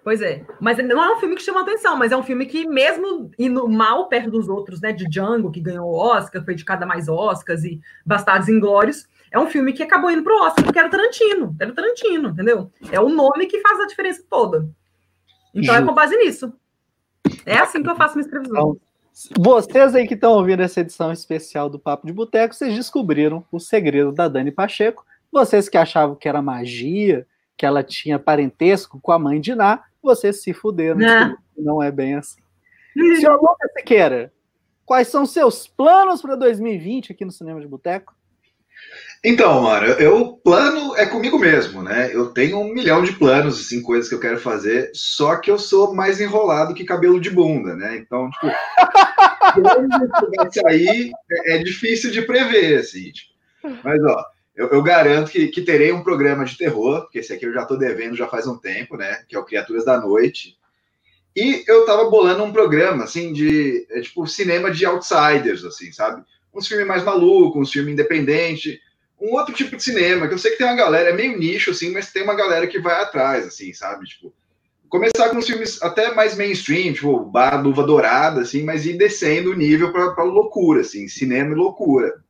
Pois 0.07 0.23
é. 0.23 0.47
Mas 0.61 0.79
não 0.79 1.03
é 1.03 1.17
um 1.17 1.19
filme 1.19 1.35
que 1.35 1.43
chama 1.43 1.63
atenção, 1.63 1.97
mas 1.97 2.13
é 2.13 2.17
um 2.17 2.23
filme 2.23 2.47
que, 2.47 2.65
mesmo 2.65 3.29
indo 3.37 3.69
mal 3.69 4.09
perto 4.09 4.31
dos 4.31 4.49
outros, 4.49 4.81
né? 4.81 4.93
De 4.93 5.05
Django, 5.05 5.51
que 5.51 5.61
ganhou 5.61 5.85
o 5.85 5.97
Oscar, 5.97 6.45
foi 6.45 6.55
indicado 6.55 6.85
a 6.85 6.87
mais 6.87 7.09
Oscars 7.09 7.65
e 7.65 7.81
Bastardos 8.05 8.49
Inglórios, 8.49 9.09
é 9.33 9.39
um 9.41 9.49
filme 9.49 9.73
que 9.73 9.83
acabou 9.83 10.09
indo 10.09 10.23
pro 10.23 10.41
Oscar, 10.45 10.65
porque 10.65 10.79
era 10.79 10.89
Tarantino. 10.89 11.57
Era 11.59 11.75
Tarantino, 11.75 12.29
entendeu? 12.29 12.71
É 12.93 13.01
o 13.01 13.09
nome 13.09 13.47
que 13.47 13.61
faz 13.61 13.81
a 13.81 13.87
diferença 13.89 14.23
toda. 14.31 14.69
Então 15.53 15.75
é 15.75 15.83
com 15.83 15.93
base 15.93 16.17
nisso. 16.17 16.53
É 17.45 17.59
assim 17.59 17.83
que 17.83 17.91
eu 17.91 17.97
faço 17.97 18.17
minha 18.17 18.31
previsão. 18.31 18.79
Então, 19.13 19.43
vocês 19.43 19.93
aí 19.97 20.07
que 20.07 20.15
estão 20.15 20.35
ouvindo 20.35 20.63
essa 20.63 20.83
edição 20.83 21.11
especial 21.11 21.69
do 21.69 21.81
Papo 21.81 22.07
de 22.07 22.13
Boteco, 22.13 22.55
vocês 22.55 22.73
descobriram 22.73 23.45
o 23.51 23.59
segredo 23.59 24.13
da 24.13 24.29
Dani 24.29 24.53
Pacheco. 24.53 25.05
Vocês 25.33 25.69
que 25.69 25.77
achavam 25.77 26.15
que 26.15 26.29
era 26.29 26.41
magia, 26.41 27.27
que 27.57 27.67
ela 27.67 27.83
tinha 27.83 28.21
parentesco 28.21 29.01
com 29.01 29.11
a 29.11 29.19
mãe 29.19 29.41
de 29.41 29.53
Ná, 29.53 29.83
vocês 30.07 30.43
se 30.43 30.53
fuderam. 30.55 30.99
Não, 30.99 31.37
não 31.57 31.83
é 31.83 31.91
bem 31.91 32.15
assim. 32.15 32.41
Senhor 32.95 33.41
Lucas 33.41 33.71
Siqueira, 33.77 34.33
quais 34.85 35.09
são 35.09 35.27
seus 35.27 35.67
planos 35.67 36.23
para 36.23 36.35
2020 36.35 37.13
aqui 37.13 37.25
no 37.25 37.31
Cinema 37.31 37.61
de 37.61 37.67
Boteco? 37.67 38.15
Então, 39.25 39.63
mano, 39.63 39.87
eu 39.87 40.35
plano 40.45 40.95
é 40.97 41.07
comigo 41.07 41.39
mesmo, 41.39 41.83
né? 41.83 42.15
Eu 42.15 42.33
tenho 42.33 42.59
um 42.61 42.73
milhão 42.73 43.03
de 43.03 43.13
planos, 43.13 43.61
assim, 43.61 43.83
coisas 43.83 44.09
que 44.09 44.15
eu 44.15 44.21
quero 44.21 44.39
fazer, 44.39 44.91
só 44.95 45.37
que 45.37 45.51
eu 45.51 45.59
sou 45.59 45.95
mais 45.95 46.21
enrolado 46.21 46.75
que 46.75 46.85
cabelo 46.85 47.21
de 47.21 47.31
bunda, 47.31 47.75
né? 47.75 47.97
Então, 47.97 48.31
tipo, 48.31 48.47
quando 49.55 50.33
vai 50.37 50.51
sair 50.53 51.11
é, 51.31 51.57
é 51.57 51.59
difícil 51.63 52.11
de 52.11 52.23
prever, 52.23 52.79
assim. 52.79 53.11
Tipo. 53.11 53.35
Mas, 53.83 54.01
ó, 54.05 54.25
eu, 54.57 54.69
eu 54.69 54.83
garanto 54.83 55.31
que, 55.31 55.49
que, 55.49 55.61
terei 55.61 55.93
um 55.93 56.03
programa 56.03 56.45
de 56.45 56.57
terror, 56.57 57.03
porque 57.03 57.19
esse 57.19 57.33
aqui 57.33 57.45
eu 57.45 57.53
já 57.53 57.63
estou 57.63 57.79
devendo 57.79 58.17
já 58.17 58.27
faz 58.27 58.47
um 58.47 58.57
tempo, 58.57 58.97
né? 58.97 59.23
Que 59.29 59.37
é 59.37 59.39
o 59.39 59.45
Criaturas 59.45 59.85
da 59.85 60.01
Noite. 60.01 60.57
E 61.37 61.63
eu 61.69 61.85
tava 61.85 62.09
bolando 62.09 62.43
um 62.43 62.53
programa, 62.53 63.05
assim, 63.05 63.35
de 63.35 63.87
é, 63.91 64.01
tipo 64.01 64.27
cinema 64.27 64.71
de 64.71 64.87
outsiders, 64.87 65.63
assim, 65.63 65.93
sabe? 65.93 66.25
Uns 66.55 66.67
filmes 66.67 66.87
mais 66.87 67.05
malucos, 67.05 67.61
uns 67.61 67.71
filmes 67.71 67.93
independentes, 67.93 68.79
um 69.21 69.35
outro 69.35 69.55
tipo 69.55 69.77
de 69.77 69.83
cinema, 69.83 70.27
que 70.27 70.33
eu 70.33 70.39
sei 70.39 70.53
que 70.53 70.59
tem 70.59 70.67
uma 70.67 70.75
galera, 70.75 71.11
é 71.11 71.13
meio 71.13 71.39
nicho, 71.39 71.73
assim, 71.73 71.91
mas 71.91 72.11
tem 72.11 72.23
uma 72.23 72.35
galera 72.35 72.67
que 72.67 72.79
vai 72.79 73.03
atrás, 73.03 73.47
assim, 73.47 73.75
sabe? 73.75 74.07
Tipo, 74.07 74.33
começar 74.89 75.29
com 75.29 75.43
filmes 75.43 75.83
até 75.83 76.15
mais 76.15 76.35
mainstream, 76.35 76.95
tipo, 76.95 77.19
Bar 77.27 77.63
Luva 77.63 77.83
Dourada, 77.83 78.41
assim, 78.41 78.63
mas 78.63 78.87
ir 78.87 78.97
descendo 78.97 79.51
o 79.51 79.55
nível 79.55 79.93
para 79.93 80.23
loucura, 80.23 80.81
assim, 80.81 81.07
cinema 81.09 81.53
e 81.53 81.55
loucura. 81.55 82.25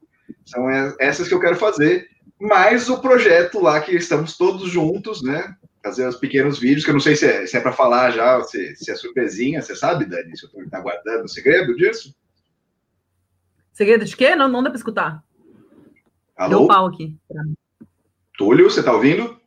São 0.44 0.68
essas 0.98 1.28
que 1.28 1.34
eu 1.34 1.40
quero 1.40 1.54
fazer 1.54 2.08
mais 2.40 2.88
o 2.88 3.00
projeto 3.00 3.60
lá 3.60 3.80
que 3.80 3.92
estamos 3.94 4.36
todos 4.36 4.70
juntos, 4.70 5.22
né? 5.22 5.54
Fazer 5.82 6.06
os 6.06 6.16
pequenos 6.16 6.58
vídeos, 6.58 6.84
que 6.84 6.90
eu 6.90 6.94
não 6.94 7.00
sei 7.00 7.16
se 7.16 7.26
é, 7.26 7.46
se 7.46 7.56
é 7.56 7.60
para 7.60 7.72
falar 7.72 8.10
já, 8.10 8.42
se, 8.42 8.74
se, 8.76 8.90
é 8.90 8.94
surpresinha, 8.94 9.62
você 9.62 9.74
sabe, 9.74 10.04
Dani? 10.04 10.36
Se 10.36 10.44
eu 10.44 10.48
estou 10.48 10.78
aguardando 10.78 11.24
o 11.24 11.28
segredo 11.28 11.76
disso? 11.76 12.14
Segredo 13.72 14.04
de 14.04 14.16
quê? 14.16 14.34
Não, 14.34 14.48
não 14.48 14.62
dá 14.62 14.70
para 14.70 14.78
escutar. 14.78 15.24
Alô? 16.36 16.58
Deu 16.58 16.66
pau 16.66 16.86
aqui. 16.86 17.16
Túlio, 18.36 18.68
você 18.68 18.80
está 18.80 18.92
ouvindo? 18.92 19.40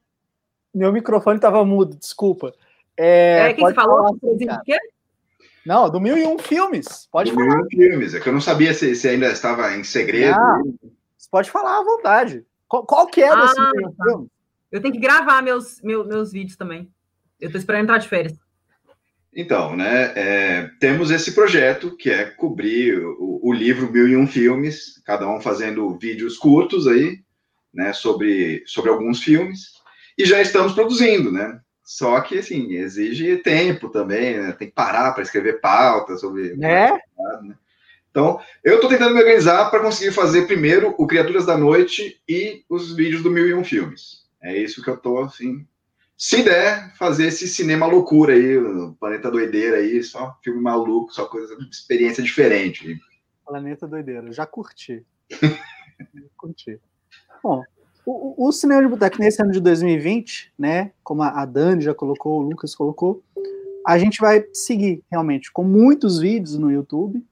Meu 0.74 0.94
microfone 0.94 1.38
estava 1.38 1.64
mudo, 1.66 1.96
desculpa. 1.96 2.54
É, 2.96 3.50
é 3.50 3.54
que 3.54 3.62
você 3.62 3.74
falou? 3.74 4.18
Falar, 4.20 4.62
quê? 4.64 4.78
Não, 5.66 5.90
do 5.90 6.00
Mil 6.00 6.18
e 6.18 6.26
Um 6.26 6.40
Filmes. 6.40 7.08
Pode 7.12 7.32
do 7.32 7.36
falar. 7.36 7.48
Mil 7.48 7.58
e 7.58 7.64
Um 7.64 7.70
Filmes. 7.70 8.14
É 8.14 8.20
que 8.20 8.30
eu 8.30 8.34
não 8.34 8.42
sabia 8.42 8.74
se, 8.74 8.96
se 8.96 9.08
ainda 9.08 9.28
estava 9.32 9.76
em 9.76 9.84
segredo. 9.84 10.38
Ah, 10.38 10.62
você 11.18 11.30
pode 11.30 11.52
falar 11.52 11.80
à 11.80 11.84
vontade. 11.84 12.46
Qual, 12.70 12.86
qual 12.86 13.08
que 13.08 13.22
é 13.22 13.36
desse 13.36 13.60
ah, 13.60 13.72
tá. 13.98 14.22
Eu 14.72 14.80
tenho 14.80 14.94
que 14.94 15.00
gravar 15.00 15.42
meus, 15.42 15.82
meus, 15.82 16.08
meus 16.08 16.32
vídeos 16.32 16.56
também. 16.56 16.88
Eu 17.42 17.48
estou 17.48 17.60
esperando 17.60 17.84
entrar 17.84 17.98
de 17.98 18.08
férias. 18.08 18.38
Então, 19.36 19.76
né, 19.76 20.14
é, 20.16 20.70
temos 20.80 21.12
esse 21.12 21.34
projeto 21.34 21.96
que 21.96 22.10
é 22.10 22.26
cobrir 22.26 23.00
o, 23.00 23.40
o, 23.44 23.54
livro 23.54 23.92
Mil 23.92 24.08
e 24.08 24.18
Um 24.18 24.28
Filmes, 24.28 25.02
cada 25.06 25.28
um 25.28 25.40
fazendo 25.40 25.98
vídeos 25.98 26.38
curtos 26.38 26.88
aí, 26.88 27.20
né, 27.74 27.94
sobre, 27.94 28.64
sobre 28.66 28.90
alguns 28.90 29.24
filmes, 29.24 29.74
e 30.18 30.26
já 30.26 30.42
estamos 30.42 30.74
produzindo, 30.74 31.32
né? 31.32 31.60
Só 31.84 32.20
que, 32.22 32.40
assim, 32.40 32.74
exige 32.74 33.38
tempo 33.38 33.90
também, 33.90 34.38
né? 34.38 34.52
Tem 34.52 34.68
que 34.68 34.74
parar 34.74 35.12
para 35.14 35.24
escrever 35.24 35.60
pauta 35.62 36.18
sobre... 36.18 36.52
É? 36.62 36.92
Né? 36.92 37.56
Então, 38.12 38.40
eu 38.64 38.76
estou 38.76 38.90
tentando 38.90 39.14
me 39.14 39.20
organizar 39.20 39.70
para 39.70 39.82
conseguir 39.82 40.12
fazer 40.12 40.48
primeiro 40.48 40.96
o 40.98 41.06
Criaturas 41.06 41.46
da 41.46 41.58
Noite 41.58 42.22
e 42.28 42.64
os 42.70 42.96
vídeos 42.96 43.22
do 43.22 43.30
Mil 43.30 43.48
e 43.48 43.54
Um 43.54 43.64
Filmes. 43.64 44.28
É 44.42 44.58
isso 44.58 44.84
que 44.84 44.90
eu 44.90 44.96
estou, 44.96 45.24
assim. 45.24 45.66
Se 46.18 46.44
der, 46.44 46.94
fazer 46.98 47.28
esse 47.28 47.48
cinema 47.48 47.86
loucura 47.86 48.34
aí, 48.34 48.58
o 48.58 48.94
Planeta 49.00 49.32
Doideira 49.32 49.78
aí, 49.78 50.04
só 50.04 50.38
filme 50.44 50.60
maluco, 50.60 51.14
só 51.14 51.26
coisa, 51.26 51.56
experiência 51.72 52.22
diferente. 52.24 53.00
Planeta 53.46 53.88
Doideira, 53.88 54.32
já 54.34 54.46
curti. 54.46 55.06
curti. 56.36 56.80
Bom, 57.42 57.64
o, 58.06 58.48
o 58.48 58.52
Cinema 58.52 58.82
de 58.82 58.88
Boteco 58.88 59.20
nesse 59.20 59.42
ano 59.42 59.52
de 59.52 59.62
2020, 59.62 60.54
né, 60.58 60.92
como 61.04 61.24
a 61.24 61.46
Dani 61.46 61.82
já 61.82 61.94
colocou, 61.94 62.40
o 62.40 62.50
Lucas 62.50 62.76
colocou, 62.76 63.24
a 63.86 63.98
gente 63.98 64.20
vai 64.20 64.46
seguir 64.52 65.04
realmente 65.10 65.52
com 65.52 65.64
muitos 65.64 66.20
vídeos 66.20 66.58
no 66.58 66.72
YouTube, 66.72 67.26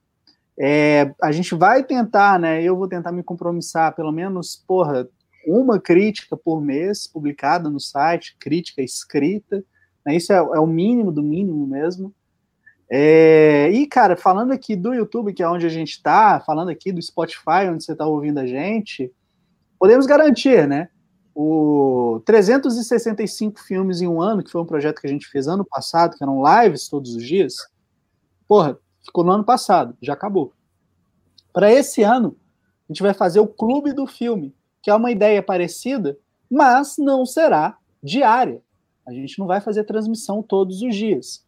é, 0.60 1.14
a 1.22 1.30
gente 1.30 1.54
vai 1.54 1.84
tentar, 1.84 2.38
né? 2.38 2.62
Eu 2.62 2.76
vou 2.76 2.88
tentar 2.88 3.12
me 3.12 3.22
compromissar, 3.22 3.94
pelo 3.94 4.10
menos, 4.10 4.56
porra, 4.66 5.08
uma 5.46 5.78
crítica 5.78 6.36
por 6.36 6.60
mês 6.60 7.06
publicada 7.06 7.70
no 7.70 7.78
site, 7.78 8.36
crítica 8.40 8.82
escrita. 8.82 9.64
Né, 10.04 10.16
isso 10.16 10.32
é, 10.32 10.36
é, 10.36 10.40
o 10.40 10.66
mínimo 10.66 11.12
do 11.12 11.22
mínimo 11.22 11.66
mesmo. 11.66 12.12
É, 12.90 13.70
e, 13.70 13.86
cara, 13.86 14.16
falando 14.16 14.52
aqui 14.52 14.74
do 14.74 14.94
YouTube, 14.94 15.32
que 15.32 15.42
é 15.42 15.48
onde 15.48 15.66
a 15.66 15.70
gente 15.70 15.90
está, 15.90 16.40
falando 16.40 16.70
aqui 16.70 16.90
do 16.90 17.00
Spotify, 17.00 17.68
onde 17.70 17.84
você 17.84 17.92
está 17.92 18.06
ouvindo 18.06 18.38
a 18.38 18.46
gente, 18.46 19.12
podemos 19.78 20.06
garantir, 20.06 20.66
né? 20.66 20.88
O 21.34 22.20
365 22.26 23.60
filmes 23.60 24.00
em 24.00 24.08
um 24.08 24.20
ano, 24.20 24.42
que 24.42 24.50
foi 24.50 24.60
um 24.60 24.66
projeto 24.66 25.00
que 25.00 25.06
a 25.06 25.10
gente 25.10 25.28
fez 25.28 25.46
ano 25.46 25.64
passado, 25.64 26.16
que 26.16 26.24
eram 26.24 26.42
lives 26.42 26.88
todos 26.88 27.14
os 27.14 27.22
dias. 27.22 27.54
Porra, 28.48 28.76
ficou 29.04 29.24
no 29.24 29.32
ano 29.32 29.44
passado, 29.44 29.96
já 30.00 30.12
acabou. 30.12 30.52
Para 31.52 31.72
esse 31.72 32.02
ano, 32.02 32.36
a 32.88 32.92
gente 32.92 33.02
vai 33.02 33.14
fazer 33.14 33.40
o 33.40 33.46
Clube 33.46 33.92
do 33.92 34.06
Filme, 34.06 34.54
que 34.82 34.90
é 34.90 34.94
uma 34.94 35.10
ideia 35.10 35.42
parecida, 35.42 36.18
mas 36.50 36.96
não 36.98 37.26
será 37.26 37.76
diária. 38.02 38.62
A 39.06 39.12
gente 39.12 39.38
não 39.38 39.46
vai 39.46 39.60
fazer 39.60 39.84
transmissão 39.84 40.42
todos 40.42 40.82
os 40.82 40.94
dias. 40.94 41.44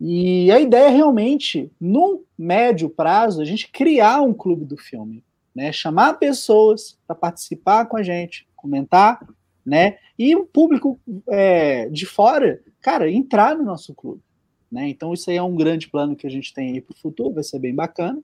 E 0.00 0.50
a 0.52 0.60
ideia 0.60 0.88
é 0.88 0.94
realmente, 0.94 1.70
num 1.80 2.22
médio 2.36 2.88
prazo, 2.88 3.40
a 3.40 3.44
gente 3.44 3.70
criar 3.70 4.22
um 4.22 4.32
clube 4.32 4.64
do 4.64 4.76
filme, 4.76 5.24
né? 5.54 5.72
Chamar 5.72 6.14
pessoas 6.14 6.96
para 7.06 7.16
participar 7.16 7.86
com 7.86 7.96
a 7.96 8.02
gente, 8.02 8.46
comentar, 8.54 9.26
né? 9.66 9.98
E 10.18 10.36
o 10.36 10.46
público 10.46 10.98
é, 11.28 11.88
de 11.88 12.06
fora, 12.06 12.60
cara, 12.80 13.10
entrar 13.10 13.56
no 13.56 13.64
nosso 13.64 13.94
clube. 13.94 14.22
Né? 14.70 14.88
Então, 14.88 15.14
isso 15.14 15.30
aí 15.30 15.36
é 15.36 15.42
um 15.42 15.54
grande 15.54 15.88
plano 15.88 16.14
que 16.14 16.26
a 16.26 16.30
gente 16.30 16.52
tem 16.52 16.72
aí 16.72 16.80
para 16.80 16.94
o 16.94 16.98
futuro, 16.98 17.34
vai 17.34 17.42
ser 17.42 17.58
bem 17.58 17.74
bacana. 17.74 18.20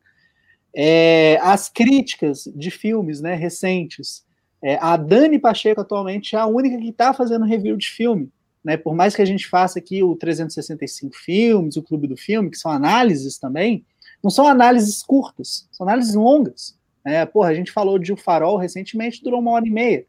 É, 0.74 1.38
as 1.40 1.68
críticas 1.68 2.50
de 2.54 2.70
filmes 2.70 3.20
né, 3.20 3.34
recentes. 3.34 4.24
É, 4.62 4.76
a 4.80 4.96
Dani 4.96 5.38
Pacheco, 5.38 5.80
atualmente, 5.80 6.34
é 6.34 6.38
a 6.38 6.46
única 6.46 6.78
que 6.78 6.88
está 6.88 7.14
fazendo 7.14 7.44
review 7.44 7.76
de 7.76 7.88
filme. 7.88 8.30
Né? 8.64 8.76
Por 8.76 8.94
mais 8.94 9.14
que 9.14 9.22
a 9.22 9.26
gente 9.26 9.46
faça 9.46 9.78
aqui 9.78 10.02
o 10.02 10.16
365 10.16 11.14
filmes, 11.16 11.76
o 11.76 11.82
Clube 11.82 12.08
do 12.08 12.16
Filme, 12.16 12.50
que 12.50 12.56
são 12.56 12.70
análises 12.70 13.38
também, 13.38 13.84
não 14.22 14.30
são 14.30 14.48
análises 14.48 15.02
curtas, 15.02 15.68
são 15.70 15.86
análises 15.86 16.14
longas. 16.14 16.76
Né? 17.04 17.26
Porra, 17.26 17.50
a 17.50 17.54
gente 17.54 17.70
falou 17.70 17.98
de 17.98 18.12
O 18.12 18.16
Farol 18.16 18.56
recentemente, 18.56 19.22
durou 19.22 19.40
uma 19.40 19.50
hora 19.52 19.66
e 19.66 19.70
meia. 19.70 20.06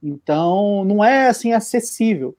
Então, 0.00 0.84
não 0.84 1.04
é 1.04 1.26
assim 1.26 1.52
acessível. 1.52 2.36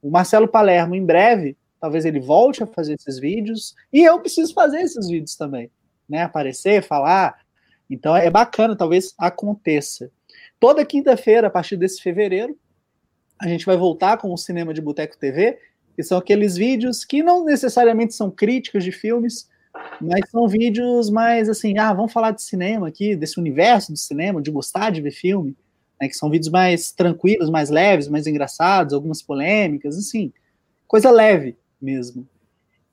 O 0.00 0.10
Marcelo 0.10 0.48
Palermo, 0.48 0.94
em 0.94 1.04
breve, 1.04 1.56
talvez 1.82 2.04
ele 2.04 2.20
volte 2.20 2.62
a 2.62 2.66
fazer 2.66 2.94
esses 2.94 3.18
vídeos, 3.18 3.74
e 3.92 4.04
eu 4.04 4.20
preciso 4.20 4.54
fazer 4.54 4.82
esses 4.82 5.08
vídeos 5.08 5.34
também, 5.34 5.68
né? 6.08 6.22
Aparecer, 6.22 6.80
falar. 6.80 7.40
Então 7.90 8.16
é 8.16 8.30
bacana, 8.30 8.76
talvez 8.76 9.12
aconteça. 9.18 10.08
Toda 10.60 10.86
quinta-feira, 10.86 11.48
a 11.48 11.50
partir 11.50 11.76
desse 11.76 12.00
fevereiro, 12.00 12.56
a 13.36 13.48
gente 13.48 13.66
vai 13.66 13.76
voltar 13.76 14.16
com 14.18 14.32
o 14.32 14.38
Cinema 14.38 14.72
de 14.72 14.80
Boteco 14.80 15.18
TV, 15.18 15.58
que 15.96 16.04
são 16.04 16.18
aqueles 16.18 16.56
vídeos 16.56 17.04
que 17.04 17.20
não 17.20 17.44
necessariamente 17.44 18.14
são 18.14 18.30
críticas 18.30 18.84
de 18.84 18.92
filmes, 18.92 19.50
mas 20.00 20.30
são 20.30 20.46
vídeos 20.46 21.10
mais 21.10 21.48
assim, 21.48 21.76
ah, 21.78 21.92
vamos 21.92 22.12
falar 22.12 22.30
de 22.30 22.42
cinema 22.42 22.86
aqui, 22.86 23.16
desse 23.16 23.40
universo 23.40 23.90
do 23.90 23.98
cinema, 23.98 24.40
de 24.40 24.52
gostar 24.52 24.90
de 24.90 25.00
ver 25.00 25.10
filme, 25.10 25.56
né, 26.00 26.06
que 26.08 26.14
são 26.14 26.30
vídeos 26.30 26.48
mais 26.48 26.92
tranquilos, 26.92 27.50
mais 27.50 27.70
leves, 27.70 28.06
mais 28.06 28.28
engraçados, 28.28 28.94
algumas 28.94 29.20
polêmicas, 29.20 29.98
assim, 29.98 30.32
coisa 30.86 31.10
leve 31.10 31.56
mesmo. 31.82 32.26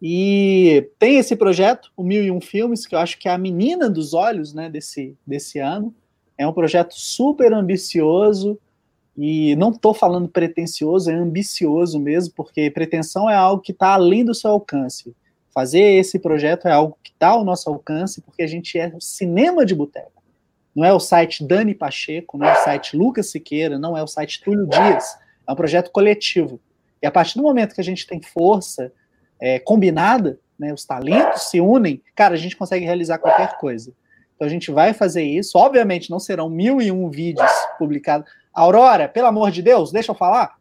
E 0.02 0.89
tem 0.97 1.17
esse 1.17 1.36
projeto, 1.36 1.91
o 1.95 2.04
Mil 2.04 2.23
e 2.23 2.32
Um 2.32 2.41
Filmes, 2.41 2.86
que 2.86 2.95
eu 2.95 2.99
acho 2.99 3.19
que 3.19 3.28
é 3.28 3.32
a 3.32 3.38
menina 3.38 3.89
dos 3.89 4.13
olhos 4.13 4.54
né, 4.54 4.69
desse, 4.69 5.15
desse 5.28 5.60
ano. 5.60 5.93
É 6.38 6.47
um 6.47 6.54
projeto 6.54 6.93
super 6.93 7.54
ambicioso, 7.54 8.58
e 9.21 9.54
não 9.58 9.71
estou 9.71 9.93
falando 9.93 10.30
pretencioso, 10.30 11.12
é 11.12 11.13
ambicioso 11.13 11.99
mesmo, 11.99 12.34
porque 12.34 12.71
pretensão 12.71 13.30
é 13.30 13.36
algo 13.36 13.62
que 13.62 13.73
está 13.73 13.89
além 13.89 14.23
do 14.23 14.34
seu 14.34 14.52
alcance. 14.52 15.13
Fazer 15.54 15.82
esse 15.82 16.17
projeto 16.17 16.69
é 16.69 16.71
algo 16.71 16.97
que 17.04 17.12
está 17.12 17.28
ao 17.28 17.43
nosso 17.43 17.69
alcance, 17.69 18.21
porque 18.21 18.41
a 18.41 18.47
gente 18.47 18.80
é 18.80 18.93
cinema 18.97 19.65
de 19.65 19.75
boteco. 19.75 20.23
Não 20.73 20.86
é 20.86 20.93
o 20.93 21.02
site 21.02 21.43
Dani 21.43 21.75
Pacheco, 21.75 22.38
não 22.38 22.47
é 22.47 22.54
o 22.54 22.63
site 22.63 22.95
Lucas 22.95 23.30
Siqueira, 23.30 23.78
não 23.78 23.97
é 23.97 24.02
o 24.02 24.08
site 24.08 24.41
Túlio 24.41 24.65
Dias. 24.65 25.17
É 25.45 25.52
um 25.52 25.56
projeto 25.56 25.91
coletivo. 25.91 26.58
E 27.02 27.08
a 27.08 27.12
partir 27.12 27.38
do 27.38 27.44
momento 27.44 27.74
que 27.74 27.82
a 27.82 27.84
gente 27.84 28.06
tem 28.06 28.22
força 28.22 28.92
é, 29.40 29.60
combinada, 29.60 30.40
né, 30.58 30.74
os 30.74 30.84
talentos 30.84 31.44
se 31.44 31.62
unem, 31.62 32.02
cara, 32.16 32.34
a 32.34 32.38
gente 32.38 32.58
consegue 32.58 32.86
realizar 32.86 33.18
qualquer 33.18 33.58
coisa. 33.58 33.94
Então 34.36 34.46
a 34.48 34.50
gente 34.50 34.72
vai 34.72 34.94
fazer 34.94 35.24
isso. 35.24 35.58
Obviamente 35.58 36.10
não 36.10 36.20
serão 36.20 36.50
mil 36.50 36.82
e 36.82 36.92
um 36.92 37.10
vídeos 37.10 37.52
publicados. 37.78 38.30
Aurora, 38.54 39.08
pelo 39.08 39.28
amor 39.28 39.52
de 39.52 39.62
Deus, 39.62 39.92
deixa 39.92 40.12
eu 40.12 40.16
falar. 40.16 40.58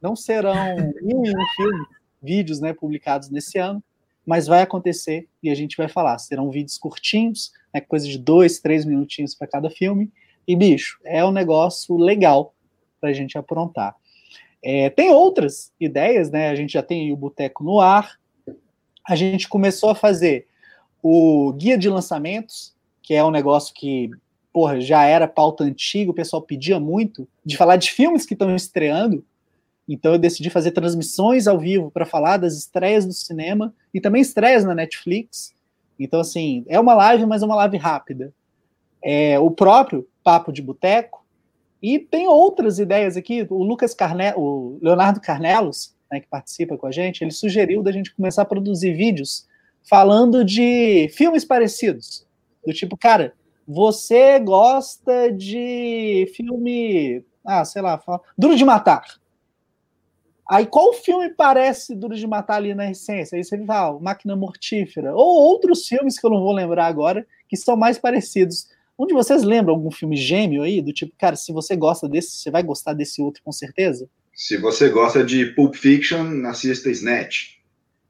Não 0.00 0.14
serão 0.14 0.54
mil 1.02 1.24
e 1.24 1.30
um 1.30 1.46
filmes, 1.56 1.88
vídeos 2.22 2.60
né, 2.60 2.72
publicados 2.72 3.30
nesse 3.30 3.58
ano, 3.58 3.82
mas 4.26 4.46
vai 4.46 4.62
acontecer 4.62 5.28
e 5.42 5.50
a 5.50 5.54
gente 5.54 5.76
vai 5.76 5.88
falar. 5.88 6.18
Serão 6.18 6.50
vídeos 6.50 6.78
curtinhos, 6.78 7.52
né, 7.72 7.80
coisa 7.80 8.06
de 8.06 8.18
dois, 8.18 8.60
três 8.60 8.84
minutinhos 8.84 9.34
para 9.34 9.46
cada 9.46 9.70
filme. 9.70 10.12
E, 10.46 10.56
bicho, 10.56 10.98
é 11.04 11.24
um 11.24 11.32
negócio 11.32 11.96
legal 11.96 12.54
para 13.00 13.10
a 13.10 13.12
gente 13.12 13.36
aprontar. 13.36 13.94
É, 14.62 14.90
tem 14.90 15.10
outras 15.10 15.72
ideias, 15.78 16.30
né? 16.30 16.50
A 16.50 16.54
gente 16.54 16.72
já 16.72 16.82
tem 16.82 17.12
o 17.12 17.16
Boteco 17.16 17.62
no 17.62 17.80
ar. 17.80 18.18
A 19.06 19.14
gente 19.14 19.48
começou 19.48 19.90
a 19.90 19.94
fazer 19.94 20.46
o 21.02 21.52
guia 21.52 21.78
de 21.78 21.88
lançamentos, 21.88 22.74
que 23.02 23.14
é 23.14 23.24
um 23.24 23.30
negócio 23.30 23.72
que 23.74 24.10
porra, 24.52 24.80
já 24.80 25.04
era 25.04 25.28
pauta 25.28 25.62
antiga, 25.62 26.10
o 26.10 26.14
pessoal 26.14 26.42
pedia 26.42 26.80
muito, 26.80 27.28
de 27.44 27.56
falar 27.56 27.76
de 27.76 27.92
filmes 27.92 28.26
que 28.26 28.32
estão 28.34 28.56
estreando. 28.56 29.24
Então 29.88 30.12
eu 30.12 30.18
decidi 30.18 30.50
fazer 30.50 30.72
transmissões 30.72 31.46
ao 31.46 31.58
vivo 31.58 31.90
para 31.90 32.04
falar 32.04 32.38
das 32.38 32.54
estreias 32.54 33.06
do 33.06 33.12
cinema 33.12 33.72
e 33.94 34.00
também 34.00 34.20
estreias 34.20 34.64
na 34.64 34.74
Netflix. 34.74 35.54
Então, 35.98 36.20
assim, 36.20 36.64
é 36.68 36.78
uma 36.78 36.94
live, 36.94 37.24
mas 37.24 37.42
é 37.42 37.46
uma 37.46 37.54
live 37.54 37.76
rápida. 37.76 38.32
É, 39.02 39.38
o 39.38 39.50
próprio 39.50 40.06
Papo 40.22 40.52
de 40.52 40.60
Boteco. 40.60 41.24
E 41.82 41.98
tem 41.98 42.26
outras 42.28 42.78
ideias 42.78 43.16
aqui. 43.16 43.46
O 43.50 43.62
Lucas 43.62 43.94
Carne 43.94 44.32
o 44.36 44.78
Leonardo 44.82 45.20
Carnelos, 45.20 45.94
né, 46.10 46.20
que 46.20 46.26
participa 46.26 46.76
com 46.76 46.86
a 46.86 46.90
gente, 46.90 47.22
ele 47.22 47.30
sugeriu 47.30 47.82
da 47.82 47.92
gente 47.92 48.14
começar 48.14 48.42
a 48.42 48.46
produzir 48.46 48.94
vídeos 48.94 49.46
falando 49.88 50.44
de 50.44 51.08
filmes 51.14 51.44
parecidos. 51.44 52.26
Do 52.66 52.72
tipo, 52.72 52.96
cara, 52.96 53.32
você 53.66 54.38
gosta 54.38 55.30
de 55.32 56.30
filme, 56.34 57.24
ah, 57.44 57.64
sei 57.64 57.82
lá, 57.82 58.00
Duro 58.36 58.56
de 58.56 58.64
Matar. 58.64 59.04
Aí 60.50 60.64
qual 60.64 60.94
filme 60.94 61.28
parece 61.28 61.94
Duro 61.94 62.16
de 62.16 62.26
Matar 62.26 62.56
ali 62.56 62.74
na 62.74 62.90
essência? 62.90 63.36
Aí 63.36 63.44
você 63.44 63.62
fala, 63.66 64.00
Máquina 64.00 64.34
Mortífera. 64.34 65.14
Ou 65.14 65.42
outros 65.42 65.86
filmes 65.86 66.18
que 66.18 66.26
eu 66.26 66.30
não 66.30 66.40
vou 66.40 66.52
lembrar 66.52 66.86
agora, 66.86 67.26
que 67.46 67.56
são 67.56 67.76
mais 67.76 67.98
parecidos. 67.98 68.68
Um 68.98 69.06
de 69.06 69.14
vocês 69.14 69.42
lembra 69.42 69.72
algum 69.72 69.90
filme 69.90 70.16
gêmeo 70.16 70.62
aí? 70.62 70.82
Do 70.82 70.92
tipo, 70.92 71.12
cara, 71.16 71.36
se 71.36 71.52
você 71.52 71.76
gosta 71.76 72.08
desse, 72.08 72.36
você 72.36 72.50
vai 72.50 72.62
gostar 72.62 72.94
desse 72.94 73.22
outro 73.22 73.42
com 73.44 73.52
certeza? 73.52 74.08
Se 74.34 74.56
você 74.56 74.88
gosta 74.88 75.24
de 75.24 75.46
Pulp 75.46 75.74
Fiction, 75.74 76.44
assista 76.46 76.90
Snatch. 76.90 77.58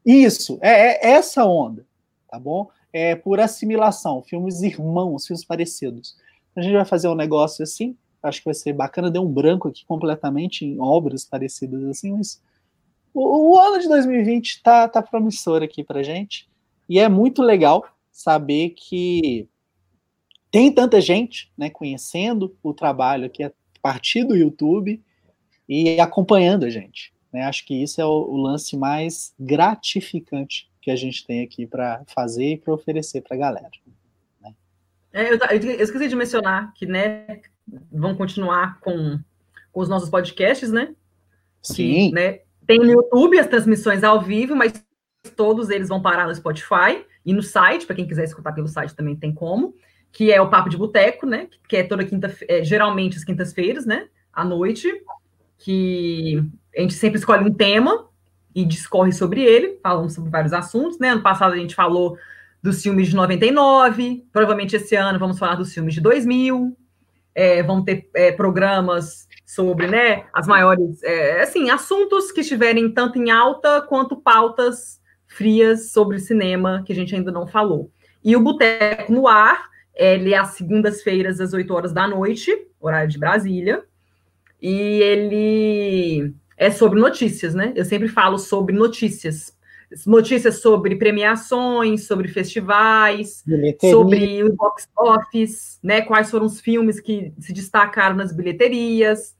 Isso, 0.05 0.59
é, 0.63 1.09
é 1.09 1.11
essa 1.13 1.45
onda, 1.45 1.87
tá 2.31 2.39
bom? 2.39 2.71
é, 2.93 3.15
por 3.15 3.41
assimilação, 3.41 4.23
filmes 4.23 4.63
irmãos, 4.63 5.27
filmes 5.27 5.45
parecidos. 5.45 6.17
A 6.57 6.61
gente 6.61 6.75
vai 6.75 6.85
fazer 6.85 7.09
um 7.09 7.15
negócio 7.15 7.63
assim, 7.63 7.97
acho 8.23 8.41
que 8.41 8.47
vai 8.47 8.55
ser 8.55 8.73
bacana, 8.73 9.11
deu 9.11 9.23
um 9.23 9.33
branco 9.33 9.69
aqui 9.69 9.85
completamente 9.87 10.65
em 10.65 10.81
obras 10.81 11.25
parecidas 11.25 11.85
assim, 11.85 12.13
mas 12.13 12.43
o, 13.15 13.53
o 13.53 13.61
ano 13.61 13.79
de 13.79 13.89
2020 13.89 14.63
tá, 14.63 14.89
tá 14.89 15.03
promissor 15.03 15.63
aqui 15.63 15.85
pra 15.85 16.03
gente, 16.03 16.49
e 16.89 16.99
é 16.99 17.09
muito 17.09 17.43
legal 17.43 17.87
saber 18.11 18.71
que 18.71 19.49
tem 20.51 20.73
tanta 20.73 21.01
gente 21.01 21.53
né, 21.57 21.71
conhecendo 21.71 22.57
o 22.63 22.73
trabalho 22.73 23.27
aqui 23.27 23.43
a 23.43 23.53
partir 23.83 24.25
do 24.25 24.37
YouTube 24.37 25.03
e 25.69 26.01
acompanhando 26.01 26.65
a 26.65 26.71
gente. 26.71 27.13
Né? 27.33 27.43
Acho 27.43 27.65
que 27.67 27.83
isso 27.83 28.01
é 28.01 28.05
o, 28.05 28.09
o 28.09 28.37
lance 28.37 28.77
mais 28.77 29.35
gratificante 29.39 30.71
que 30.81 30.91
a 30.91 30.97
gente 30.97 31.27
tem 31.27 31.43
aqui 31.43 31.67
para 31.67 32.03
fazer 32.07 32.53
e 32.53 32.57
para 32.57 32.73
oferecer 32.73 33.21
para 33.21 33.37
a 33.37 33.41
galera. 33.41 33.71
Né? 34.41 34.55
É, 35.13 35.33
eu, 35.33 35.39
eu, 35.39 35.83
esqueci 35.83 36.09
de 36.09 36.17
mencionar 36.17 36.73
que, 36.75 36.87
né, 36.87 37.41
vão 37.93 38.15
continuar 38.15 38.81
com, 38.81 39.19
com 39.71 39.81
os 39.81 39.89
nossos 39.89 40.09
podcasts, 40.09 40.73
né? 40.73 40.95
Sim. 41.63 42.09
Que, 42.09 42.13
né, 42.13 42.41
tem 42.67 42.79
no 42.79 42.87
YouTube 42.87 43.39
as 43.39 43.47
transmissões 43.47 44.03
ao 44.03 44.21
vivo, 44.21 44.57
mas 44.57 44.73
todos 45.37 45.69
eles 45.71 45.89
vão 45.89 46.01
parar 46.01 46.27
no 46.27 46.35
Spotify 46.35 47.05
e 47.25 47.33
no 47.33 47.43
site, 47.43 47.87
para 47.87 47.97
quem 47.97 48.07
quiser 48.07 48.25
escutar 48.25 48.53
pelo 48.53 48.69
site 48.69 48.95
também 48.95 49.17
tem 49.17 49.33
como, 49.33 49.75
que 50.13 50.33
é 50.33 50.41
o 50.41 50.49
Papo 50.49 50.69
de 50.69 50.77
Boteco, 50.77 51.27
né? 51.27 51.49
Que 51.69 51.79
é 51.79 51.83
toda 51.83 52.05
quinta, 52.05 52.35
é, 52.49 52.65
geralmente 52.65 53.17
as 53.17 53.25
quintas-feiras, 53.25 53.87
né? 53.87 54.09
À 54.33 54.45
noite, 54.45 54.89
que 55.59 56.43
a 56.77 56.81
gente 56.81 56.95
sempre 56.95 57.19
escolhe 57.19 57.49
um 57.49 57.53
tema 57.53 58.07
e 58.55 58.65
discorre 58.65 59.13
sobre 59.13 59.43
ele, 59.43 59.79
falamos 59.83 60.15
sobre 60.15 60.31
vários 60.31 60.53
assuntos, 60.53 60.99
né? 60.99 61.11
Ano 61.11 61.23
passado 61.23 61.53
a 61.53 61.57
gente 61.57 61.75
falou 61.75 62.17
dos 62.63 62.83
filmes 62.83 63.09
de 63.09 63.17
99, 63.17 64.25
provavelmente 64.33 64.77
esse 64.77 64.97
ano 64.97 65.19
vamos 65.19 65.39
falar 65.39 65.55
dos 65.55 65.73
filmes 65.73 65.95
de 65.95 66.01
2000, 66.01 66.77
é, 67.35 67.63
vão 67.63 67.85
ter 67.85 68.09
é, 68.15 68.33
programas 68.33 69.29
sobre, 69.47 69.87
né, 69.87 70.25
as 70.33 70.47
maiores, 70.47 71.03
é, 71.03 71.41
assim, 71.41 71.71
assuntos 71.71 72.33
que 72.33 72.41
estiverem 72.41 72.91
tanto 72.93 73.19
em 73.19 73.31
alta 73.31 73.81
quanto 73.81 74.17
pautas 74.17 75.01
frias 75.27 75.91
sobre 75.93 76.19
cinema 76.19 76.83
que 76.85 76.93
a 76.93 76.97
gente 76.97 77.15
ainda 77.15 77.31
não 77.31 77.47
falou. 77.47 77.91
E 78.25 78.35
o 78.35 78.41
Boteco 78.41 79.13
no 79.13 79.29
Ar, 79.29 79.69
ele 79.99 80.33
é 80.33 80.39
às 80.39 80.51
segundas-feiras, 80.51 81.41
às 81.41 81.53
8 81.53 81.75
horas 81.75 81.93
da 81.93 82.07
noite, 82.07 82.67
horário 82.81 83.11
de 83.11 83.19
Brasília, 83.19 83.83
e 84.63 85.03
ele 85.03 86.35
é 86.57 86.71
sobre 86.71 87.01
notícias, 87.01 87.55
né? 87.55 87.73
Eu 87.75 87.85
sempre 87.85 88.09
falo 88.09 88.39
sobre 88.39 88.75
notícias. 88.75 89.57
Notícias 90.07 90.61
sobre 90.61 90.97
premiações, 90.97 92.07
sobre 92.07 92.29
festivais, 92.29 93.43
bilheteria. 93.47 93.97
sobre 93.97 94.45
o 94.45 94.53
box 94.55 94.87
office, 94.97 95.79
né? 95.83 96.03
Quais 96.03 96.31
foram 96.31 96.47
os 96.47 96.61
filmes 96.61 97.01
que 97.01 97.33
se 97.39 97.53
destacaram 97.53 98.15
nas 98.15 98.33
bilheterias. 98.33 99.37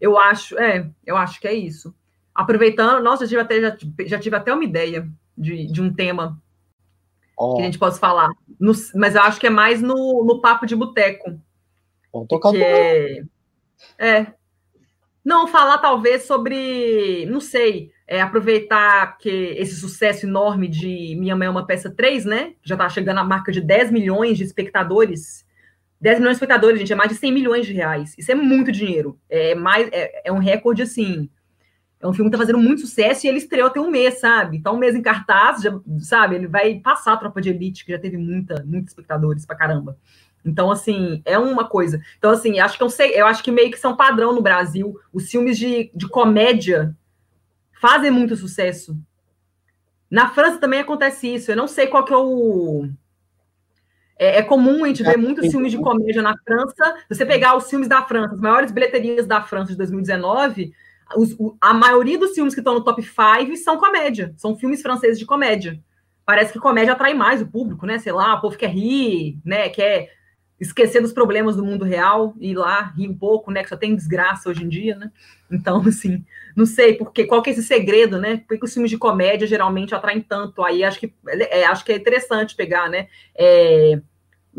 Eu 0.00 0.18
acho, 0.18 0.58
é, 0.58 0.90
eu 1.06 1.16
acho 1.16 1.40
que 1.40 1.46
é 1.46 1.54
isso. 1.54 1.94
Aproveitando, 2.34 3.02
nossa, 3.02 3.26
já 3.26 3.28
tive 3.28 3.40
até, 3.40 3.60
já, 3.60 3.76
já 4.06 4.18
tive 4.18 4.36
até 4.36 4.52
uma 4.52 4.64
ideia 4.64 5.08
de, 5.38 5.66
de 5.66 5.80
um 5.80 5.92
tema 5.92 6.41
que 7.36 7.62
a 7.62 7.64
gente 7.64 7.78
possa 7.78 7.98
falar. 7.98 8.30
No, 8.58 8.72
mas 8.94 9.14
eu 9.14 9.22
acho 9.22 9.40
que 9.40 9.46
é 9.46 9.50
mais 9.50 9.82
no, 9.82 10.24
no 10.24 10.40
papo 10.40 10.66
de 10.66 10.76
boteco. 10.76 11.38
Vamos 12.12 12.28
tocar 12.28 12.50
que 12.50 12.62
é, 12.62 13.22
é, 13.98 14.26
não, 15.24 15.46
falar 15.46 15.78
talvez 15.78 16.24
sobre, 16.24 17.26
não 17.26 17.40
sei, 17.40 17.90
é, 18.08 18.20
aproveitar 18.20 19.16
que 19.18 19.28
esse 19.56 19.76
sucesso 19.76 20.26
enorme 20.26 20.68
de 20.68 21.16
Minha 21.18 21.36
Mãe 21.36 21.46
é 21.46 21.50
uma 21.50 21.66
Peça 21.66 21.90
3, 21.90 22.24
né? 22.24 22.54
Já 22.62 22.74
está 22.74 22.88
chegando 22.88 23.18
a 23.18 23.24
marca 23.24 23.52
de 23.52 23.60
10 23.60 23.92
milhões 23.92 24.36
de 24.36 24.44
espectadores. 24.44 25.46
10 26.00 26.18
milhões 26.18 26.36
de 26.36 26.44
espectadores, 26.44 26.80
gente, 26.80 26.92
é 26.92 26.96
mais 26.96 27.10
de 27.10 27.16
100 27.16 27.32
milhões 27.32 27.66
de 27.66 27.72
reais. 27.72 28.14
Isso 28.18 28.32
é 28.32 28.34
muito 28.34 28.72
dinheiro. 28.72 29.16
É, 29.30 29.54
mais, 29.54 29.88
é, 29.92 30.22
é 30.24 30.32
um 30.32 30.38
recorde, 30.38 30.82
assim. 30.82 31.30
É 32.02 32.08
um 32.08 32.12
filme 32.12 32.28
que 32.28 32.34
está 32.34 32.44
fazendo 32.44 32.62
muito 32.62 32.80
sucesso 32.80 33.24
e 33.24 33.28
ele 33.28 33.38
estreou 33.38 33.70
tem 33.70 33.80
um 33.80 33.88
mês, 33.88 34.18
sabe? 34.18 34.56
Então, 34.56 34.74
um 34.74 34.78
mês 34.78 34.96
em 34.96 35.00
cartaz, 35.00 35.62
já, 35.62 35.72
sabe? 36.00 36.34
Ele 36.34 36.48
vai 36.48 36.80
passar 36.80 37.12
a 37.12 37.16
Tropa 37.16 37.40
de 37.40 37.50
Elite, 37.50 37.84
que 37.84 37.92
já 37.92 37.98
teve 37.98 38.16
muita, 38.16 38.64
muitos 38.66 38.90
espectadores 38.90 39.46
pra 39.46 39.54
caramba. 39.54 39.96
Então, 40.44 40.68
assim, 40.68 41.22
é 41.24 41.38
uma 41.38 41.68
coisa. 41.68 42.02
Então, 42.18 42.32
assim, 42.32 42.58
acho 42.58 42.76
que 42.76 42.82
eu 42.82 42.90
sei, 42.90 43.12
eu 43.12 43.24
acho 43.24 43.44
que 43.44 43.52
meio 43.52 43.70
que 43.70 43.78
são 43.78 43.96
padrão 43.96 44.34
no 44.34 44.42
Brasil. 44.42 44.98
Os 45.12 45.30
filmes 45.30 45.56
de, 45.56 45.92
de 45.94 46.08
comédia 46.08 46.96
fazem 47.80 48.10
muito 48.10 48.34
sucesso. 48.34 48.98
Na 50.10 50.28
França 50.28 50.58
também 50.58 50.80
acontece 50.80 51.32
isso. 51.32 51.52
Eu 51.52 51.56
não 51.56 51.68
sei 51.68 51.86
qual 51.86 52.04
que 52.04 52.12
é 52.12 52.16
o. 52.16 52.88
É, 54.18 54.38
é 54.38 54.42
comum 54.42 54.84
a 54.84 54.88
gente 54.88 55.04
ver 55.04 55.16
muitos 55.16 55.50
filmes 55.52 55.70
de 55.70 55.78
comédia 55.78 56.20
na 56.20 56.36
França. 56.44 56.96
Você 57.08 57.24
pegar 57.24 57.56
os 57.56 57.70
filmes 57.70 57.86
da 57.86 58.02
França, 58.02 58.34
as 58.34 58.40
maiores 58.40 58.72
bilheterias 58.72 59.26
da 59.26 59.40
França 59.40 59.70
de 59.70 59.78
2019, 59.78 60.74
os, 61.16 61.36
a 61.60 61.74
maioria 61.74 62.18
dos 62.18 62.34
filmes 62.34 62.54
que 62.54 62.60
estão 62.60 62.74
no 62.74 62.84
top 62.84 63.02
5 63.02 63.56
são 63.56 63.78
comédia, 63.78 64.34
são 64.36 64.56
filmes 64.56 64.82
franceses 64.82 65.18
de 65.18 65.26
comédia. 65.26 65.80
Parece 66.24 66.52
que 66.52 66.58
comédia 66.58 66.92
atrai 66.92 67.14
mais 67.14 67.42
o 67.42 67.46
público, 67.46 67.84
né? 67.84 67.98
Sei 67.98 68.12
lá, 68.12 68.34
o 68.34 68.40
povo 68.40 68.56
quer 68.56 68.70
rir, 68.70 69.38
né? 69.44 69.68
Quer 69.68 70.10
esquecer 70.60 71.00
dos 71.00 71.12
problemas 71.12 71.56
do 71.56 71.64
mundo 71.64 71.84
real 71.84 72.34
e 72.38 72.50
ir 72.50 72.54
lá 72.54 72.92
rir 72.96 73.08
um 73.08 73.16
pouco, 73.16 73.50
né? 73.50 73.62
Que 73.62 73.68
só 73.68 73.76
tem 73.76 73.96
desgraça 73.96 74.48
hoje 74.48 74.64
em 74.64 74.68
dia, 74.68 74.94
né? 74.94 75.10
Então, 75.50 75.82
assim, 75.86 76.24
não 76.54 76.64
sei 76.64 76.94
porque 76.94 77.24
qual 77.24 77.42
que 77.42 77.50
é 77.50 77.52
esse 77.52 77.64
segredo, 77.64 78.18
né? 78.18 78.42
Por 78.46 78.56
que 78.56 78.64
os 78.64 78.72
filmes 78.72 78.90
de 78.90 78.98
comédia 78.98 79.46
geralmente 79.46 79.94
atraem 79.94 80.20
tanto? 80.20 80.62
Aí 80.62 80.84
acho 80.84 81.00
que 81.00 81.12
é, 81.26 81.64
acho 81.64 81.84
que 81.84 81.92
é 81.92 81.96
interessante 81.96 82.54
pegar, 82.54 82.88
né? 82.88 83.08
É, 83.34 84.00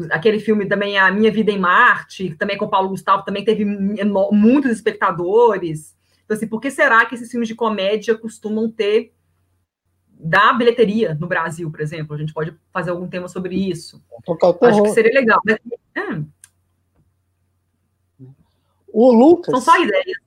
aquele 0.09 0.39
filme 0.39 0.65
também 0.65 0.97
A 0.97 1.09
Minha 1.11 1.31
Vida 1.31 1.51
em 1.51 1.59
Marte, 1.59 2.35
também 2.35 2.57
com 2.57 2.65
o 2.65 2.69
Paulo 2.69 2.89
Gustavo, 2.89 3.23
também 3.23 3.45
teve 3.45 3.63
muitos 3.63 4.71
espectadores. 4.71 5.95
Então, 6.25 6.37
assim, 6.37 6.47
por 6.47 6.61
que 6.61 6.71
será 6.71 7.05
que 7.05 7.15
esses 7.15 7.29
filmes 7.29 7.47
de 7.47 7.55
comédia 7.55 8.17
costumam 8.17 8.69
ter 8.69 9.13
da 10.09 10.53
bilheteria 10.53 11.15
no 11.15 11.27
Brasil, 11.27 11.69
por 11.69 11.81
exemplo? 11.81 12.15
A 12.15 12.19
gente 12.19 12.33
pode 12.33 12.55
fazer 12.71 12.91
algum 12.91 13.07
tema 13.07 13.27
sobre 13.27 13.55
isso. 13.55 14.01
Acho 14.61 14.83
que 14.83 14.89
seria 14.89 15.13
legal. 15.13 15.39
Mas, 15.45 15.57
é. 15.95 16.23
O 18.91 19.11
Lucas. 19.11 19.51
São 19.51 19.61
só 19.61 19.81
ideias. 19.81 20.17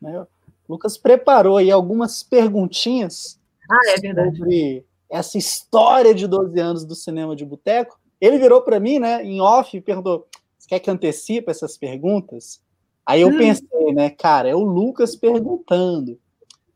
Né, 0.00 0.26
Lucas 0.68 0.98
preparou 0.98 1.58
aí 1.58 1.70
algumas 1.70 2.22
perguntinhas 2.22 3.40
ah, 3.70 3.80
é 3.86 3.96
sobre 4.36 4.84
essa 5.10 5.38
história 5.38 6.14
de 6.14 6.26
12 6.26 6.58
anos 6.58 6.84
do 6.84 6.94
cinema 6.94 7.36
de 7.36 7.44
boteco. 7.44 8.00
Ele 8.20 8.38
virou 8.38 8.62
para 8.62 8.80
mim, 8.80 8.98
né, 8.98 9.24
em 9.24 9.40
off, 9.40 9.76
e 9.76 9.80
perguntou: 9.80 10.26
Você 10.58 10.68
quer 10.68 10.80
que 10.80 10.90
antecipe 10.90 11.50
essas 11.50 11.76
perguntas? 11.76 12.60
Aí 13.06 13.20
eu 13.20 13.28
hum. 13.28 13.38
pensei, 13.38 13.92
né, 13.94 14.10
cara, 14.10 14.48
é 14.48 14.54
o 14.54 14.64
Lucas 14.64 15.14
perguntando. 15.14 16.18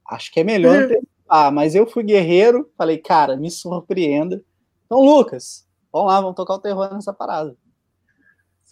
Acho 0.08 0.30
que 0.32 0.40
é 0.40 0.44
melhor 0.44 0.76
hum. 0.76 0.84
antecipar, 0.84 1.52
mas 1.52 1.74
eu 1.74 1.86
fui 1.86 2.04
guerreiro, 2.04 2.70
falei, 2.78 2.98
cara, 2.98 3.36
me 3.36 3.50
surpreenda. 3.50 4.42
Então, 4.86 5.00
Lucas, 5.00 5.66
vamos 5.92 6.08
lá, 6.08 6.20
vamos 6.20 6.36
tocar 6.36 6.54
o 6.54 6.60
terror 6.60 6.94
nessa 6.94 7.12
parada. 7.12 7.56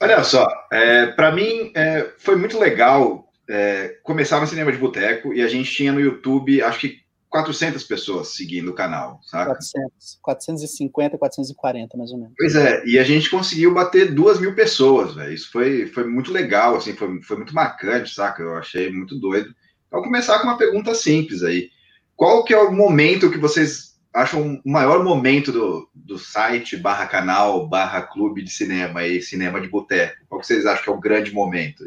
Olha 0.00 0.22
só, 0.22 0.46
é, 0.72 1.06
para 1.06 1.32
mim 1.32 1.72
é, 1.74 2.12
foi 2.18 2.36
muito 2.36 2.56
legal 2.56 3.28
é, 3.48 3.96
começar 4.04 4.40
no 4.40 4.46
cinema 4.46 4.70
de 4.70 4.78
boteco 4.78 5.34
e 5.34 5.42
a 5.42 5.48
gente 5.48 5.72
tinha 5.72 5.92
no 5.92 6.00
YouTube, 6.00 6.62
acho 6.62 6.80
que 6.80 7.00
400 7.28 7.84
pessoas 7.84 8.34
seguindo 8.34 8.70
o 8.70 8.74
canal, 8.74 9.20
sabe? 9.22 9.46
400, 9.50 10.18
450, 10.22 11.18
440, 11.18 11.96
mais 11.96 12.10
ou 12.10 12.18
menos. 12.18 12.34
Pois 12.38 12.56
é, 12.56 12.84
e 12.86 12.98
a 12.98 13.04
gente 13.04 13.30
conseguiu 13.30 13.74
bater 13.74 14.14
duas 14.14 14.40
mil 14.40 14.54
pessoas, 14.54 15.14
velho. 15.14 15.32
Isso 15.32 15.50
foi, 15.50 15.86
foi 15.86 16.04
muito 16.04 16.32
legal, 16.32 16.76
assim, 16.76 16.94
foi, 16.94 17.20
foi 17.22 17.36
muito 17.36 17.54
marcante, 17.54 18.14
saca? 18.14 18.42
Eu 18.42 18.56
achei 18.56 18.90
muito 18.90 19.18
doido. 19.18 19.54
Então, 19.86 20.02
começar 20.02 20.38
com 20.38 20.44
uma 20.44 20.58
pergunta 20.58 20.94
simples 20.94 21.42
aí. 21.42 21.70
Qual 22.16 22.44
que 22.44 22.54
é 22.54 22.58
o 22.58 22.72
momento 22.72 23.30
que 23.30 23.38
vocês 23.38 23.88
acham 24.14 24.60
o 24.64 24.70
maior 24.70 25.04
momento 25.04 25.52
do, 25.52 25.88
do 25.94 26.18
site 26.18 26.76
barra 26.76 27.06
canal 27.06 27.68
barra 27.68 28.02
clube 28.02 28.42
de 28.42 28.50
cinema 28.50 29.06
e 29.06 29.22
cinema 29.22 29.60
de 29.60 29.68
boteco? 29.68 30.24
Qual 30.28 30.40
que 30.40 30.46
vocês 30.46 30.66
acham 30.66 30.82
que 30.82 30.90
é 30.90 30.92
o 30.92 31.00
grande 31.00 31.32
momento? 31.32 31.84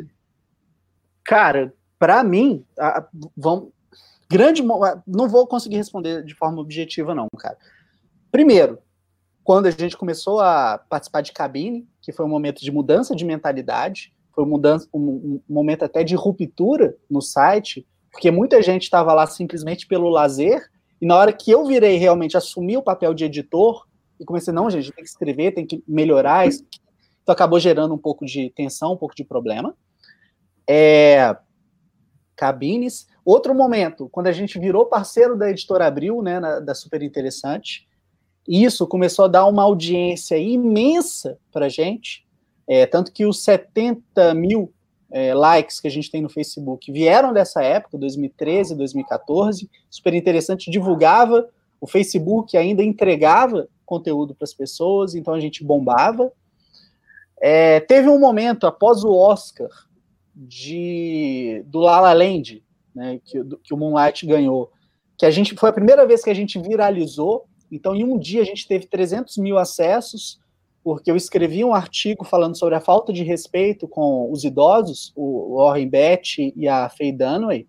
Cara, 1.23 1.73
para 1.99 2.23
mim, 2.23 2.63
a, 2.79 3.05
vamos, 3.35 3.69
grande. 4.31 4.63
Não 5.07 5.27
vou 5.27 5.45
conseguir 5.45 5.77
responder 5.77 6.23
de 6.23 6.33
forma 6.33 6.61
objetiva, 6.61 7.13
não, 7.13 7.27
cara. 7.37 7.57
Primeiro, 8.31 8.79
quando 9.43 9.65
a 9.65 9.71
gente 9.71 9.97
começou 9.97 10.39
a 10.39 10.77
participar 10.89 11.21
de 11.21 11.31
cabine, 11.31 11.87
que 12.01 12.11
foi 12.11 12.25
um 12.25 12.29
momento 12.29 12.61
de 12.61 12.71
mudança 12.71 13.15
de 13.15 13.25
mentalidade, 13.25 14.13
foi 14.33 14.43
um, 14.43 14.47
mudança, 14.47 14.87
um, 14.93 15.41
um 15.49 15.53
momento 15.53 15.83
até 15.83 16.03
de 16.03 16.15
ruptura 16.15 16.95
no 17.09 17.21
site, 17.21 17.85
porque 18.11 18.31
muita 18.31 18.61
gente 18.61 18.83
estava 18.83 19.13
lá 19.13 19.27
simplesmente 19.27 19.87
pelo 19.87 20.09
lazer, 20.09 20.69
e 21.01 21.05
na 21.05 21.17
hora 21.17 21.33
que 21.33 21.51
eu 21.51 21.65
virei 21.65 21.97
realmente 21.97 22.37
assumir 22.37 22.77
o 22.77 22.83
papel 22.83 23.13
de 23.13 23.25
editor, 23.25 23.85
e 24.19 24.25
comecei, 24.25 24.53
não, 24.53 24.69
gente, 24.69 24.91
tem 24.91 25.03
que 25.03 25.09
escrever, 25.09 25.51
tem 25.53 25.65
que 25.65 25.83
melhorar, 25.87 26.47
isso, 26.47 26.63
então 27.23 27.33
acabou 27.33 27.59
gerando 27.59 27.93
um 27.93 27.97
pouco 27.97 28.25
de 28.25 28.49
tensão, 28.51 28.93
um 28.93 28.97
pouco 28.97 29.15
de 29.15 29.23
problema. 29.23 29.75
É, 30.69 31.35
cabines. 32.35 33.07
Outro 33.23 33.53
momento, 33.53 34.09
quando 34.09 34.27
a 34.27 34.31
gente 34.31 34.57
virou 34.59 34.85
parceiro 34.85 35.37
da 35.37 35.49
Editora 35.49 35.85
Abril, 35.85 36.21
né, 36.21 36.39
na, 36.39 36.59
da 36.59 36.73
Super 36.73 37.03
Interessante, 37.03 37.87
isso 38.47 38.87
começou 38.87 39.25
a 39.25 39.27
dar 39.27 39.45
uma 39.45 39.63
audiência 39.63 40.37
imensa 40.37 41.37
para 41.51 41.67
a 41.67 41.69
gente, 41.69 42.25
é, 42.67 42.85
tanto 42.85 43.11
que 43.11 43.25
os 43.25 43.43
70 43.43 44.33
mil 44.33 44.73
é, 45.11 45.33
likes 45.33 45.79
que 45.79 45.87
a 45.87 45.91
gente 45.91 46.09
tem 46.09 46.21
no 46.21 46.29
Facebook 46.29 46.91
vieram 46.91 47.33
dessa 47.33 47.61
época, 47.61 47.97
2013, 47.97 48.75
2014. 48.75 49.69
Super 49.89 50.13
Interessante 50.13 50.71
divulgava, 50.71 51.49
o 51.79 51.85
Facebook 51.85 52.57
ainda 52.57 52.81
entregava 52.81 53.67
conteúdo 53.85 54.33
para 54.33 54.45
as 54.45 54.53
pessoas, 54.53 55.13
então 55.15 55.33
a 55.33 55.39
gente 55.39 55.63
bombava. 55.63 56.31
É, 57.39 57.79
teve 57.81 58.07
um 58.07 58.19
momento 58.19 58.65
após 58.65 59.03
o 59.03 59.11
Oscar 59.13 59.69
de 60.33 61.63
do 61.67 61.79
La 61.79 61.99
La 61.99 62.13
Land, 62.13 62.63
né, 62.93 63.19
que, 63.23 63.43
que 63.63 63.73
o 63.73 63.77
Moonlight 63.77 64.25
ganhou, 64.25 64.71
que 65.17 65.25
a 65.25 65.31
gente 65.31 65.55
foi 65.55 65.69
a 65.69 65.73
primeira 65.73 66.05
vez 66.05 66.23
que 66.23 66.29
a 66.29 66.33
gente 66.33 66.59
viralizou. 66.59 67.45
Então, 67.71 67.95
em 67.95 68.03
um 68.03 68.17
dia 68.17 68.41
a 68.41 68.45
gente 68.45 68.67
teve 68.67 68.87
300 68.87 69.37
mil 69.37 69.57
acessos, 69.57 70.39
porque 70.83 71.11
eu 71.11 71.15
escrevi 71.15 71.63
um 71.63 71.73
artigo 71.73 72.25
falando 72.25 72.57
sobre 72.57 72.75
a 72.75 72.81
falta 72.81 73.13
de 73.13 73.23
respeito 73.23 73.87
com 73.87 74.31
os 74.31 74.43
idosos, 74.43 75.13
o 75.15 75.57
Warren 75.57 75.87
Beatty 75.87 76.53
e 76.55 76.67
a 76.67 76.89
Faye 76.89 77.11
Dunaway. 77.11 77.67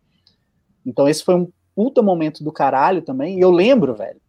Então, 0.84 1.08
esse 1.08 1.22
foi 1.22 1.34
um 1.34 1.48
puta 1.74 2.02
momento 2.02 2.42
do 2.42 2.52
caralho 2.52 3.02
também. 3.02 3.38
E 3.38 3.40
eu 3.40 3.50
lembro, 3.50 3.94
velho, 3.94 4.20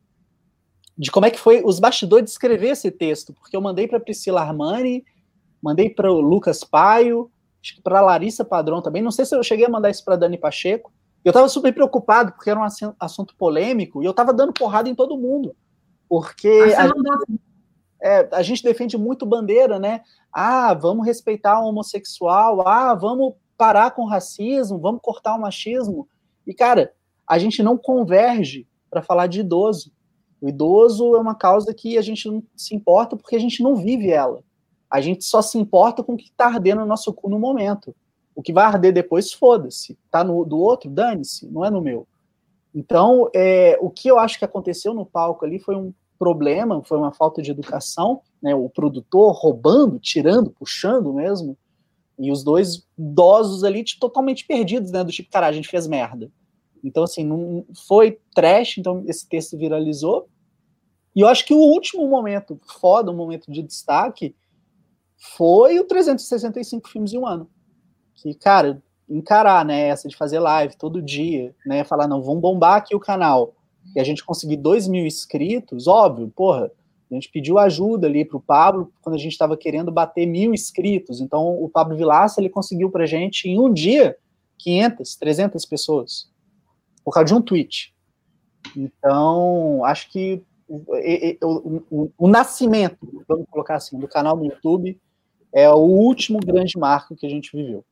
de 0.97 1.11
como 1.11 1.25
é 1.25 1.31
que 1.31 1.39
foi 1.39 1.61
os 1.63 1.79
bastidores 1.79 2.25
de 2.25 2.31
escrever 2.31 2.69
esse 2.69 2.91
texto, 2.91 3.33
porque 3.33 3.55
eu 3.55 3.61
mandei 3.61 3.87
para 3.87 3.99
Priscila 3.99 4.41
Armani, 4.41 5.03
mandei 5.61 5.89
para 5.89 6.11
o 6.11 6.21
Lucas 6.21 6.63
Paio, 6.63 7.31
para 7.83 8.01
Larissa 8.01 8.43
Padrão 8.43 8.81
também. 8.81 9.01
Não 9.01 9.11
sei 9.11 9.25
se 9.25 9.35
eu 9.35 9.43
cheguei 9.43 9.65
a 9.65 9.69
mandar 9.69 9.89
isso 9.89 10.03
para 10.03 10.15
Dani 10.15 10.37
Pacheco. 10.37 10.91
Eu 11.23 11.29
estava 11.29 11.47
super 11.47 11.73
preocupado 11.73 12.33
porque 12.33 12.49
era 12.49 12.59
um 12.59 12.95
assunto 12.99 13.35
polêmico 13.37 14.01
e 14.01 14.05
eu 14.05 14.11
estava 14.11 14.33
dando 14.33 14.53
porrada 14.53 14.89
em 14.89 14.95
todo 14.95 15.17
mundo. 15.17 15.55
Porque 16.09 16.49
a 16.77 16.87
gente, 16.87 17.41
é, 18.01 18.29
a 18.31 18.41
gente, 18.43 18.63
defende 18.63 18.97
muito 18.97 19.25
bandeira, 19.25 19.79
né? 19.79 20.01
Ah, 20.31 20.73
vamos 20.73 21.05
respeitar 21.05 21.61
o 21.61 21.69
homossexual, 21.69 22.67
ah, 22.67 22.93
vamos 22.93 23.35
parar 23.57 23.91
com 23.91 24.03
o 24.03 24.07
racismo, 24.07 24.79
vamos 24.79 25.01
cortar 25.01 25.35
o 25.35 25.41
machismo. 25.41 26.07
E, 26.45 26.53
cara, 26.53 26.91
a 27.25 27.39
gente 27.39 27.63
não 27.63 27.77
converge 27.77 28.67
para 28.89 29.01
falar 29.01 29.27
de 29.27 29.39
idoso. 29.39 29.91
O 30.41 30.49
idoso 30.49 31.15
é 31.15 31.19
uma 31.19 31.35
causa 31.35 31.73
que 31.73 31.97
a 31.97 32.01
gente 32.01 32.27
não 32.27 32.43
se 32.55 32.75
importa 32.75 33.15
porque 33.15 33.35
a 33.35 33.39
gente 33.39 33.63
não 33.63 33.77
vive 33.77 34.11
ela. 34.11 34.43
A 34.93 35.01
gente 35.01 35.25
só 35.25 35.41
se 35.41 35.57
importa 35.57 36.03
com 36.03 36.13
o 36.13 36.17
que 36.17 36.25
está 36.25 36.45
ardendo 36.45 36.81
no 36.81 36.85
nosso 36.85 37.11
cu 37.11 37.27
no 37.27 37.39
momento. 37.39 37.95
O 38.35 38.43
que 38.43 38.53
vai 38.53 38.63
arder 38.63 38.93
depois, 38.93 39.33
foda-se. 39.33 39.97
Tá 40.11 40.23
no 40.23 40.45
do 40.45 40.59
outro, 40.59 40.87
dane-se, 40.87 41.47
não 41.47 41.65
é 41.65 41.71
no 41.71 41.81
meu. 41.81 42.07
Então, 42.75 43.27
é, 43.33 43.75
o 43.81 43.89
que 43.89 44.07
eu 44.07 44.19
acho 44.19 44.37
que 44.37 44.45
aconteceu 44.45 44.93
no 44.93 45.03
palco 45.03 45.43
ali 45.43 45.57
foi 45.57 45.75
um 45.75 45.91
problema, 46.19 46.83
foi 46.83 46.99
uma 46.99 47.11
falta 47.11 47.41
de 47.41 47.49
educação, 47.49 48.21
né? 48.39 48.53
O 48.53 48.69
produtor 48.69 49.33
roubando, 49.33 49.97
tirando, 49.97 50.51
puxando 50.51 51.11
mesmo, 51.11 51.57
e 52.19 52.31
os 52.31 52.43
dois 52.43 52.85
idosos 52.95 53.63
ali 53.63 53.83
tipo, 53.83 53.99
totalmente 53.99 54.45
perdidos, 54.45 54.91
né? 54.91 55.03
Do 55.03 55.11
tipo, 55.11 55.31
cara, 55.31 55.47
a 55.47 55.51
gente 55.51 55.69
fez 55.69 55.87
merda. 55.87 56.31
Então, 56.83 57.01
assim, 57.01 57.23
não 57.23 57.65
foi 57.87 58.19
trash, 58.35 58.77
então 58.77 59.03
esse 59.07 59.27
texto 59.27 59.57
viralizou. 59.57 60.27
E 61.15 61.21
eu 61.21 61.27
acho 61.27 61.43
que 61.47 61.53
o 61.55 61.57
último 61.57 62.07
momento 62.07 62.59
foda, 62.79 63.09
um 63.09 63.15
momento 63.15 63.51
de 63.51 63.63
destaque, 63.63 64.35
foi 65.23 65.79
o 65.79 65.85
365 65.85 66.89
filmes 66.89 67.13
em 67.13 67.17
um 67.17 67.25
ano. 67.25 67.49
Que, 68.13 68.33
cara, 68.33 68.83
encarar, 69.09 69.63
né, 69.63 69.87
essa 69.87 70.09
de 70.09 70.17
fazer 70.17 70.39
live 70.39 70.75
todo 70.77 71.01
dia, 71.01 71.55
né, 71.65 71.83
falar, 71.85 72.07
não, 72.07 72.21
vamos 72.21 72.41
bombar 72.41 72.75
aqui 72.75 72.93
o 72.93 72.99
canal, 72.99 73.55
e 73.95 73.99
a 73.99 74.03
gente 74.03 74.23
conseguir 74.23 74.57
2 74.57 74.87
mil 74.87 75.05
inscritos, 75.05 75.87
óbvio, 75.87 76.31
porra, 76.35 76.71
a 77.09 77.13
gente 77.13 77.29
pediu 77.29 77.57
ajuda 77.57 78.07
ali 78.07 78.25
para 78.25 78.37
o 78.37 78.41
Pablo 78.41 78.91
quando 79.01 79.15
a 79.15 79.19
gente 79.19 79.31
estava 79.31 79.55
querendo 79.55 79.91
bater 79.91 80.25
mil 80.25 80.53
inscritos, 80.53 81.21
então 81.21 81.61
o 81.61 81.69
Pablo 81.69 81.95
Vilaça, 81.95 82.41
ele 82.41 82.49
conseguiu 82.49 82.89
para 82.89 83.05
gente, 83.05 83.47
em 83.47 83.59
um 83.59 83.71
dia, 83.71 84.17
500, 84.57 85.15
300 85.15 85.65
pessoas, 85.65 86.29
por 87.03 87.13
causa 87.13 87.25
de 87.27 87.33
um 87.33 87.41
tweet. 87.41 87.93
Então, 88.75 89.83
acho 89.85 90.09
que 90.09 90.41
o, 90.67 90.83
o, 91.41 91.83
o, 91.89 92.11
o 92.17 92.27
nascimento, 92.27 92.97
vamos 93.27 93.45
colocar 93.49 93.75
assim, 93.75 93.97
do 93.97 94.07
canal 94.07 94.35
no 94.35 94.45
YouTube 94.45 94.99
é 95.53 95.69
o 95.69 95.77
último 95.77 96.39
grande 96.39 96.77
marco 96.77 97.15
que 97.15 97.25
a 97.25 97.29
gente 97.29 97.55
viveu. 97.55 97.85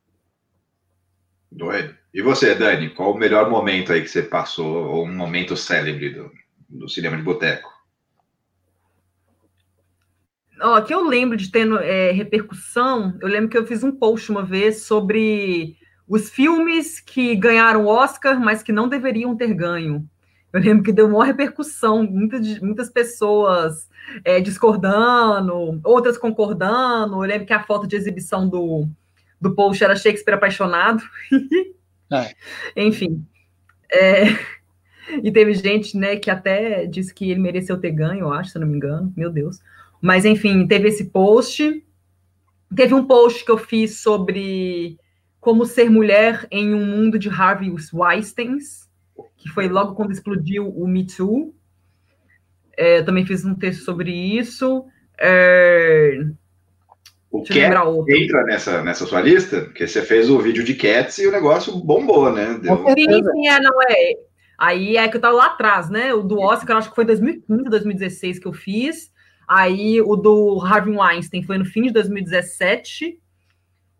Doido. 1.50 1.94
E 2.12 2.20
você, 2.20 2.54
Dani, 2.54 2.90
qual 2.90 3.12
o 3.12 3.18
melhor 3.18 3.48
momento 3.48 3.92
aí 3.92 4.02
que 4.02 4.08
você 4.08 4.22
passou, 4.22 4.86
ou 4.86 5.04
um 5.04 5.14
momento 5.14 5.56
célebre 5.56 6.10
do, 6.10 6.30
do 6.68 6.88
cinema 6.88 7.16
de 7.16 7.22
boteco? 7.22 7.70
Ó, 10.60 10.80
que 10.80 10.94
eu 10.94 11.02
lembro 11.02 11.36
de 11.36 11.50
ter 11.50 11.70
é, 11.82 12.12
repercussão, 12.12 13.18
eu 13.20 13.28
lembro 13.28 13.48
que 13.48 13.58
eu 13.58 13.66
fiz 13.66 13.82
um 13.82 13.92
post 13.92 14.30
uma 14.30 14.44
vez 14.44 14.84
sobre 14.84 15.76
os 16.06 16.30
filmes 16.30 17.00
que 17.00 17.34
ganharam 17.34 17.86
Oscar, 17.86 18.38
mas 18.38 18.62
que 18.62 18.72
não 18.72 18.88
deveriam 18.88 19.36
ter 19.36 19.52
ganho. 19.54 20.08
Eu 20.52 20.60
lembro 20.60 20.82
que 20.82 20.92
deu 20.92 21.06
uma 21.08 21.24
repercussão, 21.24 22.02
muitas, 22.02 22.58
muitas 22.60 22.90
pessoas 22.90 23.88
é, 24.24 24.40
discordando, 24.40 25.80
outras 25.82 26.18
concordando. 26.18 27.14
Eu 27.16 27.28
lembro 27.28 27.46
que 27.46 27.52
a 27.52 27.62
foto 27.62 27.86
de 27.86 27.96
exibição 27.96 28.48
do, 28.48 28.86
do 29.40 29.54
post 29.54 29.82
era 29.82 29.96
Shakespeare 29.96 30.34
apaixonado. 30.34 31.02
É. 32.12 32.34
Enfim. 32.76 33.26
É, 33.90 34.24
e 35.22 35.30
teve 35.30 35.54
gente 35.54 35.96
né, 35.96 36.16
que 36.16 36.30
até 36.30 36.86
disse 36.86 37.12
que 37.12 37.30
ele 37.30 37.40
mereceu 37.40 37.78
ter 37.78 37.90
ganho, 37.90 38.20
eu 38.20 38.32
acho, 38.32 38.50
se 38.50 38.58
não 38.58 38.66
me 38.66 38.76
engano. 38.76 39.12
Meu 39.16 39.30
Deus. 39.30 39.58
Mas, 40.00 40.24
enfim, 40.24 40.66
teve 40.66 40.88
esse 40.88 41.06
post. 41.06 41.84
Teve 42.74 42.94
um 42.94 43.04
post 43.04 43.44
que 43.44 43.50
eu 43.50 43.58
fiz 43.58 44.00
sobre 44.00 44.98
como 45.40 45.66
ser 45.66 45.90
mulher 45.90 46.46
em 46.50 46.74
um 46.74 46.86
mundo 46.86 47.18
de 47.18 47.28
Harvey 47.28 47.72
Weinsteins, 47.92 48.81
que 49.42 49.48
foi 49.48 49.68
logo 49.68 49.94
quando 49.94 50.12
explodiu 50.12 50.68
o 50.68 50.86
Me 50.86 51.06
Too. 51.06 51.54
É, 52.76 53.00
eu 53.00 53.04
também 53.04 53.26
fiz 53.26 53.44
um 53.44 53.54
texto 53.54 53.84
sobre 53.84 54.10
isso. 54.10 54.84
É... 55.20 56.24
O 57.30 57.42
que 57.42 57.60
entra 57.60 58.44
nessa, 58.44 58.82
nessa 58.82 59.06
sua 59.06 59.22
lista? 59.22 59.62
Porque 59.62 59.86
você 59.86 60.02
fez 60.02 60.28
o 60.28 60.38
vídeo 60.38 60.62
de 60.62 60.74
Cats 60.74 61.18
e 61.18 61.26
o 61.26 61.32
negócio 61.32 61.74
bombou, 61.82 62.30
né? 62.30 62.58
Deu... 62.60 62.76
Sim, 62.88 63.06
sim, 63.06 63.48
é, 63.48 63.58
não 63.58 63.82
é. 63.82 64.12
Aí 64.58 64.98
é 64.98 65.08
que 65.08 65.16
eu 65.16 65.20
tava 65.20 65.34
lá 65.34 65.46
atrás, 65.46 65.88
né? 65.88 66.12
O 66.12 66.22
do 66.22 66.38
Oscar, 66.38 66.76
acho 66.76 66.90
que 66.90 66.94
foi 66.94 67.06
2015, 67.06 67.64
2016 67.64 68.38
que 68.38 68.46
eu 68.46 68.52
fiz. 68.52 69.10
Aí 69.48 70.00
o 70.02 70.14
do 70.14 70.60
Harvey 70.62 70.94
Weinstein 70.94 71.42
foi 71.42 71.56
no 71.56 71.64
fim 71.64 71.82
de 71.82 71.90
2017. 71.90 73.18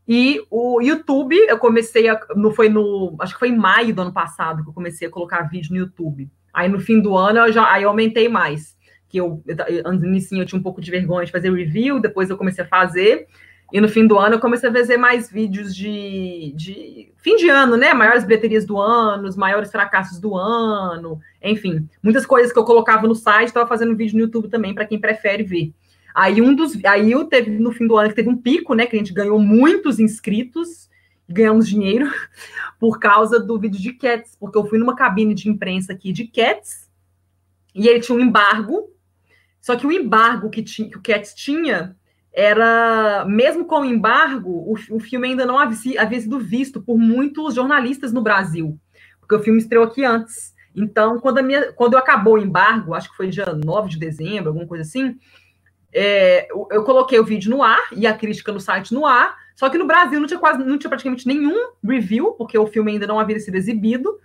E 0.06 0.44
o 0.50 0.80
YouTube, 0.80 1.36
eu 1.48 1.58
comecei 1.58 2.08
a. 2.08 2.18
Não 2.34 2.50
foi 2.50 2.68
no. 2.68 3.14
Acho 3.20 3.34
que 3.34 3.38
foi 3.38 3.48
em 3.48 3.56
maio 3.56 3.94
do 3.94 4.02
ano 4.02 4.12
passado 4.12 4.62
que 4.62 4.68
eu 4.68 4.74
comecei 4.74 5.06
a 5.06 5.10
colocar 5.10 5.42
vídeo 5.42 5.72
no 5.72 5.78
YouTube. 5.78 6.28
Aí 6.52 6.68
no 6.68 6.80
fim 6.80 7.00
do 7.00 7.16
ano 7.16 7.40
eu 7.40 7.52
já 7.52 7.70
aí 7.72 7.84
eu 7.84 7.88
aumentei 7.88 8.28
mais. 8.28 8.76
Que 9.08 9.18
eu, 9.18 9.42
antes 9.84 10.02
no 10.02 10.08
início 10.08 10.36
eu 10.36 10.46
tinha 10.46 10.58
um 10.58 10.62
pouco 10.62 10.80
de 10.80 10.90
vergonha 10.90 11.26
de 11.26 11.32
fazer 11.32 11.52
review, 11.52 12.00
depois 12.00 12.30
eu 12.30 12.36
comecei 12.36 12.64
a 12.64 12.68
fazer. 12.68 13.26
E 13.72 13.80
no 13.80 13.88
fim 13.88 14.06
do 14.06 14.18
ano 14.18 14.34
eu 14.34 14.40
comecei 14.40 14.68
a 14.68 14.72
fazer 14.72 14.98
mais 14.98 15.30
vídeos 15.30 15.74
de, 15.74 16.52
de 16.54 17.10
fim 17.16 17.36
de 17.36 17.48
ano, 17.48 17.74
né? 17.74 17.94
Maiores 17.94 18.22
bilheterias 18.22 18.66
do 18.66 18.78
ano, 18.78 19.26
os 19.26 19.36
maiores 19.36 19.70
fracassos 19.70 20.20
do 20.20 20.36
ano, 20.36 21.18
enfim, 21.42 21.88
muitas 22.02 22.26
coisas 22.26 22.52
que 22.52 22.58
eu 22.58 22.64
colocava 22.64 23.08
no 23.08 23.14
site, 23.14 23.48
estava 23.48 23.66
fazendo 23.66 23.96
vídeo 23.96 24.16
no 24.16 24.24
YouTube 24.24 24.48
também 24.48 24.74
para 24.74 24.84
quem 24.84 25.00
prefere 25.00 25.42
ver. 25.42 25.72
Aí 26.14 26.40
um 26.42 26.54
dos, 26.54 26.82
aí 26.84 27.10
eu 27.10 27.24
teve 27.24 27.50
no 27.50 27.72
fim 27.72 27.86
do 27.86 27.96
ano 27.96 28.08
que 28.08 28.14
teve 28.14 28.28
um 28.28 28.36
pico, 28.36 28.74
né? 28.74 28.86
Que 28.86 28.96
a 28.96 28.98
gente 28.98 29.12
ganhou 29.12 29.38
muitos 29.38 29.98
inscritos, 29.98 30.88
ganhamos 31.28 31.68
dinheiro 31.68 32.10
por 32.78 32.98
causa 32.98 33.40
do 33.40 33.58
vídeo 33.58 33.80
de 33.80 33.92
Cats, 33.92 34.36
porque 34.38 34.58
eu 34.58 34.66
fui 34.66 34.78
numa 34.78 34.94
cabine 34.94 35.34
de 35.34 35.48
imprensa 35.48 35.92
aqui 35.92 36.12
de 36.12 36.26
Cats 36.26 36.90
e 37.74 37.88
ele 37.88 38.00
tinha 38.00 38.16
um 38.16 38.20
embargo. 38.20 38.90
Só 39.60 39.76
que 39.76 39.86
o 39.86 39.92
embargo 39.92 40.50
que, 40.50 40.62
tinha, 40.62 40.90
que 40.90 40.98
o 40.98 41.02
Cats 41.02 41.34
tinha 41.34 41.96
era, 42.32 43.24
mesmo 43.26 43.64
com 43.66 43.80
o 43.80 43.84
embargo, 43.84 44.50
o, 44.50 44.74
o 44.90 45.00
filme 45.00 45.28
ainda 45.28 45.46
não 45.46 45.58
havia, 45.58 46.00
havia 46.00 46.20
sido 46.20 46.38
visto 46.38 46.80
por 46.80 46.98
muitos 46.98 47.54
jornalistas 47.54 48.12
no 48.12 48.22
Brasil, 48.22 48.78
porque 49.20 49.34
o 49.34 49.40
filme 49.40 49.58
estreou 49.58 49.84
aqui 49.84 50.04
antes. 50.04 50.52
Então, 50.74 51.20
quando, 51.20 51.42
minha, 51.42 51.72
quando 51.74 51.96
acabou 51.96 52.34
o 52.34 52.38
embargo, 52.38 52.94
acho 52.94 53.10
que 53.10 53.16
foi 53.16 53.28
dia 53.28 53.46
9 53.52 53.90
de 53.90 53.98
dezembro, 53.98 54.48
alguma 54.48 54.66
coisa 54.66 54.82
assim, 54.82 55.18
é, 55.92 56.48
eu, 56.50 56.82
coloquei 56.84 57.18
o 57.18 57.24
vídeo 57.24 57.50
no 57.50 57.62
ar 57.62 57.82
e 57.92 58.06
a 58.06 58.14
crítica 58.14 58.50
no 58.50 58.60
site 58.60 58.94
no 58.94 59.04
ar, 59.04 59.36
só 59.54 59.68
que 59.68 59.76
no 59.76 59.86
Brasil 59.86 60.18
não 60.18 60.26
tinha 60.26 60.40
quase, 60.40 60.64
não 60.64 60.78
tinha 60.78 60.88
praticamente 60.88 61.26
nenhum 61.26 61.70
review, 61.84 62.32
porque 62.32 62.56
o 62.56 62.66
filme 62.66 62.92
ainda 62.92 63.06
não 63.06 63.20
havia 63.20 63.38
sido 63.38 63.56
exibido. 63.56 64.18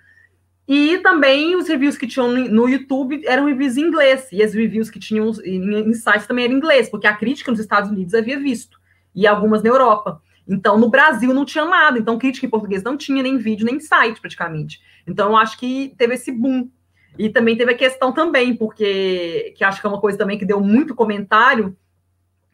E 0.68 0.98
também 1.00 1.56
os 1.56 1.68
reviews 1.68 1.98
que 1.98 2.08
tinham 2.08 2.30
no 2.30 2.68
YouTube 2.68 3.22
eram 3.26 3.46
reviews 3.46 3.78
em 3.78 3.82
inglês, 3.82 4.28
e 4.32 4.44
as 4.44 4.54
reviews 4.54 4.90
que 4.90 5.00
tinham 5.00 5.32
em 5.46 5.94
sites 5.94 6.28
também 6.28 6.46
eram 6.46 6.56
em 6.56 6.58
inglês, 6.58 6.90
porque 6.90 7.08
a 7.08 7.16
crítica 7.16 7.52
nos 7.52 7.60
Estados 7.60 7.90
Unidos 7.90 8.14
havia 8.14 8.40
visto, 8.40 8.80
e 9.16 9.26
algumas 9.26 9.64
na 9.64 9.70
Europa. 9.70 10.22
Então, 10.48 10.78
no 10.78 10.90
Brasil 10.90 11.34
não 11.34 11.44
tinha 11.44 11.66
nada, 11.66 12.00
então 12.00 12.18
crítica 12.18 12.46
em 12.46 12.50
português 12.50 12.82
não 12.82 12.96
tinha 12.96 13.22
nem 13.22 13.38
vídeo, 13.38 13.66
nem 13.66 13.80
site, 13.80 14.22
praticamente. 14.22 14.82
Então, 15.06 15.30
eu 15.30 15.38
acho 15.38 15.58
que 15.58 15.94
teve 15.98 16.14
esse 16.14 16.32
boom. 16.32 16.70
E 17.18 17.30
também 17.30 17.58
teve 17.58 17.72
a 17.72 17.78
questão 17.78 18.12
também, 18.12 18.56
porque, 18.56 19.54
que 19.56 19.64
acho 19.64 19.82
que 19.82 19.88
é 19.88 19.90
uma 19.90 20.02
coisa 20.02 20.18
também 20.18 20.38
que 20.38 20.46
deu 20.46 20.62
muito 20.62 20.96
comentário, 20.96 21.76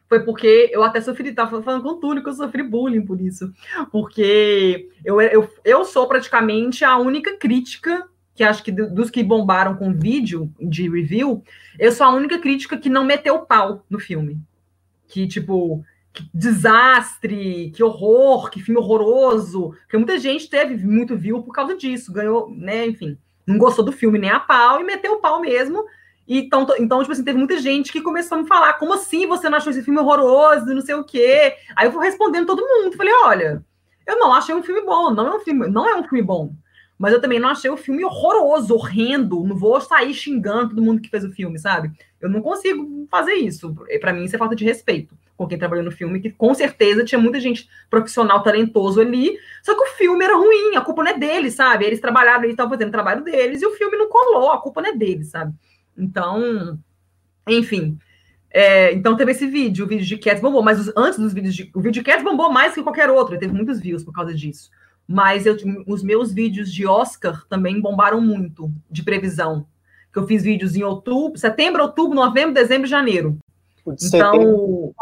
foi 0.08 0.20
porque 0.24 0.70
eu 0.72 0.82
até 0.84 1.00
sofri, 1.00 1.28
estava 1.28 1.62
falando 1.62 1.82
com 1.82 1.90
o 1.90 1.96
Túlio 1.96 2.22
que 2.22 2.28
eu 2.28 2.34
sofri 2.34 2.62
bullying 2.62 3.04
por 3.04 3.20
isso. 3.20 3.52
Porque 3.90 4.88
eu, 5.04 5.20
eu, 5.20 5.48
eu 5.64 5.84
sou 5.84 6.06
praticamente 6.06 6.84
a 6.84 6.96
única 6.98 7.36
crítica, 7.36 8.06
que 8.34 8.44
acho 8.44 8.62
que 8.62 8.70
dos 8.70 9.10
que 9.10 9.22
bombaram 9.22 9.76
com 9.76 9.92
vídeo 9.92 10.52
de 10.60 10.88
review, 10.88 11.42
eu 11.78 11.92
sou 11.92 12.06
a 12.06 12.14
única 12.14 12.38
crítica 12.38 12.76
que 12.76 12.88
não 12.88 13.04
meteu 13.04 13.40
pau 13.40 13.84
no 13.88 13.98
filme. 13.98 14.38
Que, 15.06 15.26
tipo, 15.26 15.84
que 16.12 16.28
desastre, 16.32 17.72
que 17.74 17.82
horror, 17.82 18.50
que 18.50 18.62
filme 18.62 18.80
horroroso. 18.80 19.70
Porque 19.82 19.96
muita 19.96 20.18
gente 20.18 20.48
teve 20.48 20.76
muito 20.76 21.16
view 21.16 21.42
por 21.42 21.52
causa 21.52 21.76
disso, 21.76 22.12
ganhou, 22.12 22.50
né, 22.50 22.86
enfim, 22.86 23.18
não 23.46 23.58
gostou 23.58 23.84
do 23.84 23.92
filme 23.92 24.18
nem 24.18 24.30
a 24.30 24.40
pau 24.40 24.80
e 24.80 24.84
meteu 24.84 25.14
o 25.14 25.20
pau 25.20 25.40
mesmo 25.40 25.84
então, 26.26 26.66
então, 26.78 27.00
tipo 27.00 27.12
assim, 27.12 27.24
teve 27.24 27.38
muita 27.38 27.58
gente 27.58 27.92
que 27.92 28.00
começou 28.00 28.38
a 28.38 28.42
me 28.42 28.48
falar, 28.48 28.74
como 28.74 28.94
assim 28.94 29.26
você 29.26 29.48
não 29.48 29.58
achou 29.58 29.70
esse 29.70 29.82
filme 29.82 30.00
horroroso, 30.00 30.74
não 30.74 30.80
sei 30.80 30.94
o 30.94 31.04
quê? 31.04 31.54
Aí 31.76 31.86
eu 31.86 31.92
fui 31.92 32.04
respondendo 32.04 32.46
todo 32.46 32.66
mundo, 32.66 32.96
falei, 32.96 33.12
olha, 33.24 33.64
eu 34.06 34.18
não 34.18 34.32
achei 34.32 34.54
um 34.54 34.62
filme 34.62 34.82
bom, 34.82 35.10
não 35.10 35.26
é 35.26 35.36
um 35.36 35.40
filme, 35.40 35.68
não 35.68 35.88
é 35.88 35.94
um 35.96 36.02
filme 36.02 36.22
bom. 36.22 36.54
Mas 36.98 37.12
eu 37.12 37.20
também 37.20 37.38
não 37.38 37.50
achei 37.50 37.70
o 37.70 37.76
filme 37.76 38.04
horroroso, 38.04 38.74
horrendo, 38.74 39.44
não 39.44 39.56
vou 39.56 39.80
sair 39.80 40.14
xingando 40.14 40.70
todo 40.70 40.82
mundo 40.82 41.02
que 41.02 41.10
fez 41.10 41.24
o 41.24 41.32
filme, 41.32 41.58
sabe? 41.58 41.90
Eu 42.20 42.30
não 42.30 42.40
consigo 42.40 43.06
fazer 43.10 43.34
isso. 43.34 43.74
Para 44.00 44.12
mim, 44.12 44.24
isso 44.24 44.36
é 44.36 44.38
falta 44.38 44.54
de 44.54 44.64
respeito 44.64 45.14
com 45.36 45.46
quem 45.46 45.58
trabalhou 45.58 45.84
no 45.84 45.90
filme, 45.90 46.20
que 46.20 46.30
com 46.30 46.54
certeza 46.54 47.04
tinha 47.04 47.20
muita 47.20 47.40
gente 47.40 47.68
profissional, 47.90 48.42
talentoso 48.42 49.00
ali, 49.00 49.36
só 49.62 49.74
que 49.74 49.82
o 49.82 49.92
filme 49.94 50.24
era 50.24 50.36
ruim, 50.36 50.76
a 50.76 50.80
culpa 50.80 51.02
não 51.02 51.10
é 51.10 51.18
deles, 51.18 51.54
sabe? 51.54 51.84
Eles 51.84 52.00
trabalharam, 52.00 52.44
eles 52.44 52.52
estavam 52.52 52.72
fazendo 52.72 52.88
o 52.88 52.92
trabalho 52.92 53.24
deles 53.24 53.60
e 53.60 53.66
o 53.66 53.72
filme 53.72 53.96
não 53.96 54.08
colou, 54.08 54.52
a 54.52 54.60
culpa 54.60 54.80
não 54.80 54.90
é 54.90 54.96
deles, 54.96 55.28
sabe? 55.28 55.52
Então, 55.96 56.78
enfim. 57.48 57.98
É, 58.50 58.92
então 58.92 59.16
teve 59.16 59.32
esse 59.32 59.46
vídeo, 59.46 59.84
o 59.84 59.88
vídeo 59.88 60.06
de 60.06 60.16
Cats 60.16 60.40
bombou, 60.40 60.62
mas 60.62 60.78
os, 60.78 60.92
antes 60.96 61.18
dos 61.18 61.32
vídeos 61.32 61.54
de. 61.54 61.70
O 61.74 61.80
vídeo 61.80 62.00
de 62.00 62.04
Cats 62.04 62.22
bombou 62.22 62.52
mais 62.52 62.72
que 62.72 62.82
qualquer 62.82 63.10
outro, 63.10 63.38
teve 63.38 63.52
muitos 63.52 63.80
views 63.80 64.04
por 64.04 64.14
causa 64.14 64.32
disso. 64.32 64.70
Mas 65.06 65.44
eu, 65.44 65.56
os 65.86 66.02
meus 66.02 66.32
vídeos 66.32 66.72
de 66.72 66.86
Oscar 66.86 67.44
também 67.48 67.80
bombaram 67.80 68.20
muito, 68.20 68.70
de 68.88 69.02
previsão. 69.02 69.66
Que 70.12 70.18
eu 70.20 70.26
fiz 70.26 70.44
vídeos 70.44 70.76
em 70.76 70.84
outubro, 70.84 71.38
setembro, 71.38 71.82
outubro, 71.82 72.14
novembro, 72.14 72.54
dezembro 72.54 72.86
e 72.86 72.90
janeiro. 72.90 73.36
Então, 73.86 74.94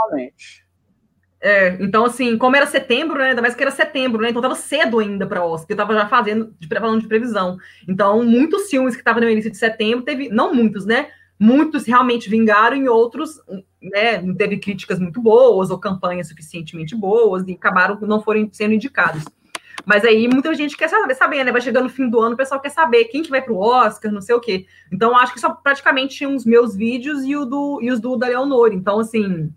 é, 1.43 1.77
então, 1.81 2.05
assim, 2.05 2.39
como 2.39 2.55
era 2.55 2.67
setembro, 2.67 3.19
né? 3.19 3.31
Ainda 3.31 3.43
mais 3.43 3.55
que 3.55 3.63
era 3.63 3.73
setembro, 3.73 4.23
né? 4.23 4.31
Então 4.31 4.41
tava 4.41 4.55
cedo 4.55 5.01
ainda 5.01 5.27
para 5.27 5.45
Oscar, 5.45 5.71
eu 5.71 5.77
tava 5.77 5.93
já 5.93 6.07
fazendo, 6.07 6.55
de, 6.59 6.69
falando 6.69 7.01
de 7.01 7.09
previsão. 7.09 7.59
Então, 7.89 8.23
muitos 8.25 8.71
filmes 8.71 8.95
que 8.95 9.01
estavam 9.01 9.23
no 9.23 9.29
início 9.29 9.51
de 9.51 9.57
setembro, 9.57 10.05
teve, 10.05 10.29
não 10.29 10.55
muitos, 10.55 10.87
né? 10.87 11.09
Muitos 11.37 11.85
realmente 11.85 12.31
vingaram 12.31 12.77
e 12.77 12.89
outros, 12.89 13.41
né, 13.83 14.23
não 14.23 14.33
teve 14.33 14.59
críticas 14.59 15.01
muito 15.01 15.21
boas 15.21 15.71
ou 15.71 15.79
campanhas 15.79 16.29
suficientemente 16.29 16.95
boas 16.95 17.43
e 17.49 17.53
acabaram 17.55 17.99
não 18.03 18.23
foram 18.23 18.49
sendo 18.53 18.75
indicados. 18.75 19.25
Mas 19.85 20.05
aí 20.05 20.29
muita 20.29 20.55
gente 20.55 20.77
quer 20.77 20.89
saber, 20.89 21.15
saber, 21.15 21.45
né? 21.45 21.53
Vai 21.53 21.61
chegando 21.61 21.85
no 21.85 21.91
fim 21.91 22.09
do 22.09 22.21
ano, 22.21 22.35
o 22.35 22.37
pessoal 22.37 22.61
quer 22.61 22.71
saber 22.71 23.05
quem 23.07 23.23
que 23.23 23.31
vai 23.31 23.43
pro 23.43 23.59
Oscar, 23.59 24.13
não 24.13 24.21
sei 24.21 24.35
o 24.35 24.41
quê. 24.41 24.67
Então, 24.93 25.17
acho 25.17 25.35
que 25.35 25.41
só 25.41 25.51
praticamente 25.51 26.17
tinha 26.17 26.31
os 26.31 26.45
meus 26.45 26.77
vídeos 26.77 27.25
e, 27.25 27.37
o 27.37 27.45
do, 27.45 27.81
e 27.83 27.91
os 27.91 28.01
do 28.01 28.17
da 28.17 28.29
Leonor. 28.29 28.73
Então, 28.73 29.01
assim, 29.01 29.53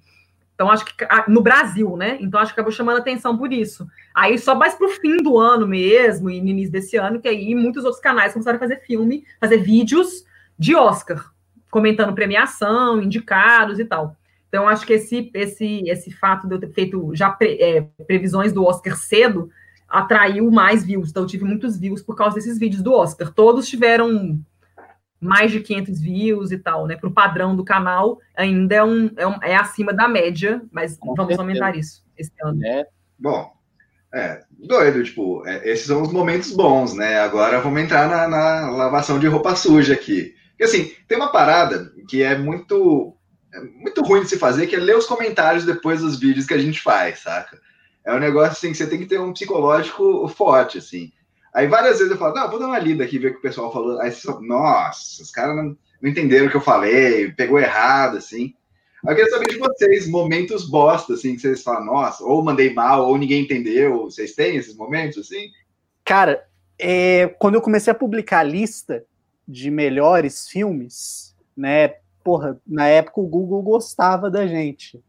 então, 0.56 0.72
acho 0.72 0.86
que 0.86 0.94
no 1.28 1.42
Brasil, 1.42 1.98
né? 1.98 2.18
Então, 2.22 2.40
acho 2.40 2.54
que 2.54 2.60
acabou 2.60 2.72
chamando 2.72 2.98
atenção 2.98 3.38
por 3.38 3.52
isso. 3.52 3.86
Aí, 4.14 4.38
só 4.38 4.56
mais 4.56 4.74
para 4.74 4.88
o 4.88 4.90
fim 4.90 5.18
do 5.18 5.38
ano 5.38 5.68
mesmo, 5.68 6.30
e 6.30 6.42
no 6.42 6.48
início 6.48 6.72
desse 6.72 6.96
ano, 6.96 7.20
que 7.20 7.28
aí 7.28 7.54
muitos 7.54 7.84
outros 7.84 8.02
canais 8.02 8.32
começaram 8.32 8.56
a 8.56 8.60
fazer 8.60 8.80
filme, 8.80 9.26
fazer 9.40 9.58
vídeos 9.58 10.26
de 10.58 10.74
Oscar, 10.74 11.30
comentando 11.70 12.16
premiação, 12.16 13.02
indicados 13.02 13.80
e 13.80 13.86
tal. 13.86 14.16
Então, 14.48 14.70
acho 14.70 14.86
que 14.86 14.94
esse, 14.94 15.30
esse, 15.34 15.84
esse 15.90 16.12
fato 16.12 16.48
de 16.48 16.56
eu 16.56 16.60
ter 16.60 16.72
feito 16.72 17.14
já 17.14 17.30
pre, 17.30 17.62
é, 17.62 17.82
previsões 18.08 18.54
do 18.54 18.64
Oscar 18.64 18.96
cedo 18.96 19.52
atraiu 19.96 20.52
mais 20.52 20.84
views. 20.84 21.10
Então, 21.10 21.24
eu 21.24 21.28
tive 21.28 21.46
muitos 21.46 21.78
views 21.78 22.02
por 22.02 22.16
causa 22.16 22.36
desses 22.36 22.60
vídeos 22.60 22.82
do 22.82 22.94
Oscar. 22.94 23.32
Todos 23.32 23.68
tiveram 23.68 24.40
mais 25.20 25.52
de 25.52 25.62
500 25.62 26.02
views 26.02 26.52
e 26.52 26.58
tal, 26.58 26.86
né? 26.86 26.96
Para 26.96 27.10
o 27.10 27.14
padrão 27.14 27.56
do 27.56 27.64
canal, 27.64 28.20
ainda 28.36 28.76
é, 28.76 28.84
um, 28.84 29.10
é, 29.16 29.26
um, 29.28 29.38
é 29.42 29.56
acima 29.56 29.94
da 29.94 30.08
média, 30.08 30.62
mas 30.72 30.98
Com 30.98 31.16
vamos 31.16 31.36
certeza. 31.36 31.42
aumentar 31.42 31.76
isso 31.78 32.04
esse 32.18 32.32
ano. 32.44 32.64
É. 32.66 32.86
Bom, 33.18 33.52
é, 34.14 34.42
doido, 34.50 35.04
tipo, 35.04 35.46
é, 35.48 35.70
esses 35.70 35.88
são 35.88 36.02
os 36.02 36.12
momentos 36.12 36.52
bons, 36.52 36.94
né? 36.94 37.20
Agora 37.20 37.60
vamos 37.60 37.82
entrar 37.82 38.08
na, 38.10 38.28
na, 38.28 38.70
lavação 38.70 39.18
de 39.18 39.28
roupa 39.28 39.56
suja 39.56 39.94
aqui. 39.94 40.34
Porque, 40.50 40.64
assim, 40.64 40.92
tem 41.08 41.18
uma 41.18 41.32
parada 41.32 41.92
que 42.08 42.22
é 42.22 42.38
muito, 42.38 43.16
é 43.54 43.62
muito 43.62 44.02
ruim 44.04 44.22
de 44.22 44.30
se 44.30 44.38
fazer, 44.38 44.68
que 44.68 44.76
é 44.76 44.80
ler 44.80 44.96
os 44.96 45.06
comentários 45.06 45.66
depois 45.66 46.02
dos 46.02 46.20
vídeos 46.20 46.46
que 46.46 46.54
a 46.54 46.58
gente 46.58 46.82
faz, 46.82 47.20
saca? 47.20 47.60
É 48.06 48.14
um 48.14 48.20
negócio 48.20 48.52
assim 48.52 48.72
que 48.72 48.78
você 48.78 48.88
tem 48.88 49.00
que 49.00 49.08
ter 49.08 49.20
um 49.20 49.34
psicológico 49.34 50.28
forte, 50.28 50.78
assim. 50.78 51.12
Aí 51.54 51.68
várias 51.68 51.98
vezes 51.98 52.12
eu 52.12 52.18
falo, 52.18 52.36
não, 52.36 52.50
vou 52.50 52.60
dar 52.60 52.68
uma 52.68 52.80
lida 52.80 53.04
aqui, 53.04 53.18
ver 53.18 53.30
o 53.30 53.32
que 53.32 53.40
o 53.40 53.42
pessoal 53.42 53.72
falou. 53.72 54.00
Aí 54.00 54.12
você 54.12 54.22
fala, 54.22 54.42
nossa, 54.42 55.24
os 55.24 55.32
caras 55.32 55.56
não, 55.56 55.78
não 56.02 56.10
entenderam 56.10 56.48
o 56.48 56.50
que 56.50 56.58
eu 56.58 56.62
falei, 56.62 57.32
pegou 57.32 57.60
errado, 57.60 58.18
assim. 58.18 58.54
Eu 59.08 59.16
queria 59.16 59.30
saber 59.30 59.48
de 59.50 59.58
vocês, 59.58 60.08
momentos 60.08 60.68
bosta, 60.68 61.14
assim, 61.14 61.36
que 61.36 61.42
vocês 61.42 61.64
falam, 61.64 61.86
nossa, 61.86 62.24
ou 62.24 62.44
mandei 62.44 62.74
mal, 62.74 63.08
ou 63.08 63.18
ninguém 63.18 63.44
entendeu. 63.44 64.04
Vocês 64.04 64.34
têm 64.34 64.58
esses 64.58 64.76
momentos, 64.76 65.18
assim? 65.20 65.50
Cara, 66.04 66.46
é, 66.78 67.28
quando 67.40 67.56
eu 67.56 67.62
comecei 67.62 67.92
a 67.92 67.96
publicar 67.96 68.40
a 68.40 68.44
lista 68.44 69.06
de 69.48 69.70
melhores 69.70 70.48
filmes, 70.48 71.36
né, 71.56 71.96
porra, 72.24 72.60
na 72.66 72.88
época 72.88 73.22
o 73.22 73.28
Google 73.28 73.62
gostava 73.62 74.30
da 74.30 74.48
gente. 74.48 75.04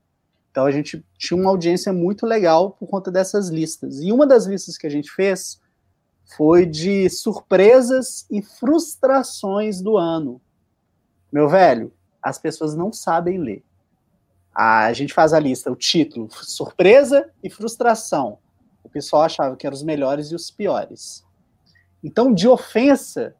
Então 0.56 0.64
a 0.64 0.70
gente 0.70 1.04
tinha 1.18 1.38
uma 1.38 1.50
audiência 1.50 1.92
muito 1.92 2.24
legal 2.24 2.70
por 2.70 2.88
conta 2.88 3.10
dessas 3.10 3.50
listas. 3.50 4.00
E 4.00 4.10
uma 4.10 4.26
das 4.26 4.46
listas 4.46 4.78
que 4.78 4.86
a 4.86 4.90
gente 4.90 5.10
fez 5.10 5.60
foi 6.34 6.64
de 6.64 7.10
surpresas 7.10 8.24
e 8.30 8.40
frustrações 8.40 9.82
do 9.82 9.98
ano. 9.98 10.40
Meu 11.30 11.46
velho, 11.46 11.92
as 12.22 12.38
pessoas 12.38 12.74
não 12.74 12.90
sabem 12.90 13.36
ler. 13.36 13.62
A 14.54 14.90
gente 14.94 15.12
faz 15.12 15.34
a 15.34 15.38
lista, 15.38 15.70
o 15.70 15.76
título, 15.76 16.30
surpresa 16.32 17.30
e 17.42 17.50
frustração. 17.50 18.38
O 18.82 18.88
pessoal 18.88 19.24
achava 19.24 19.56
que 19.56 19.66
eram 19.66 19.76
os 19.76 19.82
melhores 19.82 20.30
e 20.30 20.34
os 20.34 20.50
piores. 20.50 21.22
Então, 22.02 22.32
de 22.32 22.48
ofensa, 22.48 23.34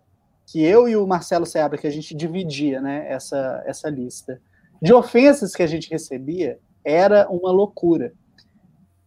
que 0.45 0.63
eu 0.63 0.87
e 0.87 0.95
o 0.95 1.07
Marcelo 1.07 1.47
Seabra, 1.47 1.79
que 1.79 1.87
a 1.87 1.91
gente 1.91 2.15
dividia 2.15 2.79
né, 2.83 3.11
essa, 3.11 3.63
essa 3.65 3.89
lista, 3.89 4.39
de 4.83 4.93
ofensas 4.93 5.55
que 5.55 5.63
a 5.63 5.67
gente 5.67 5.89
recebia, 5.89 6.61
era 6.87 7.29
uma 7.29 7.51
loucura. 7.51 8.13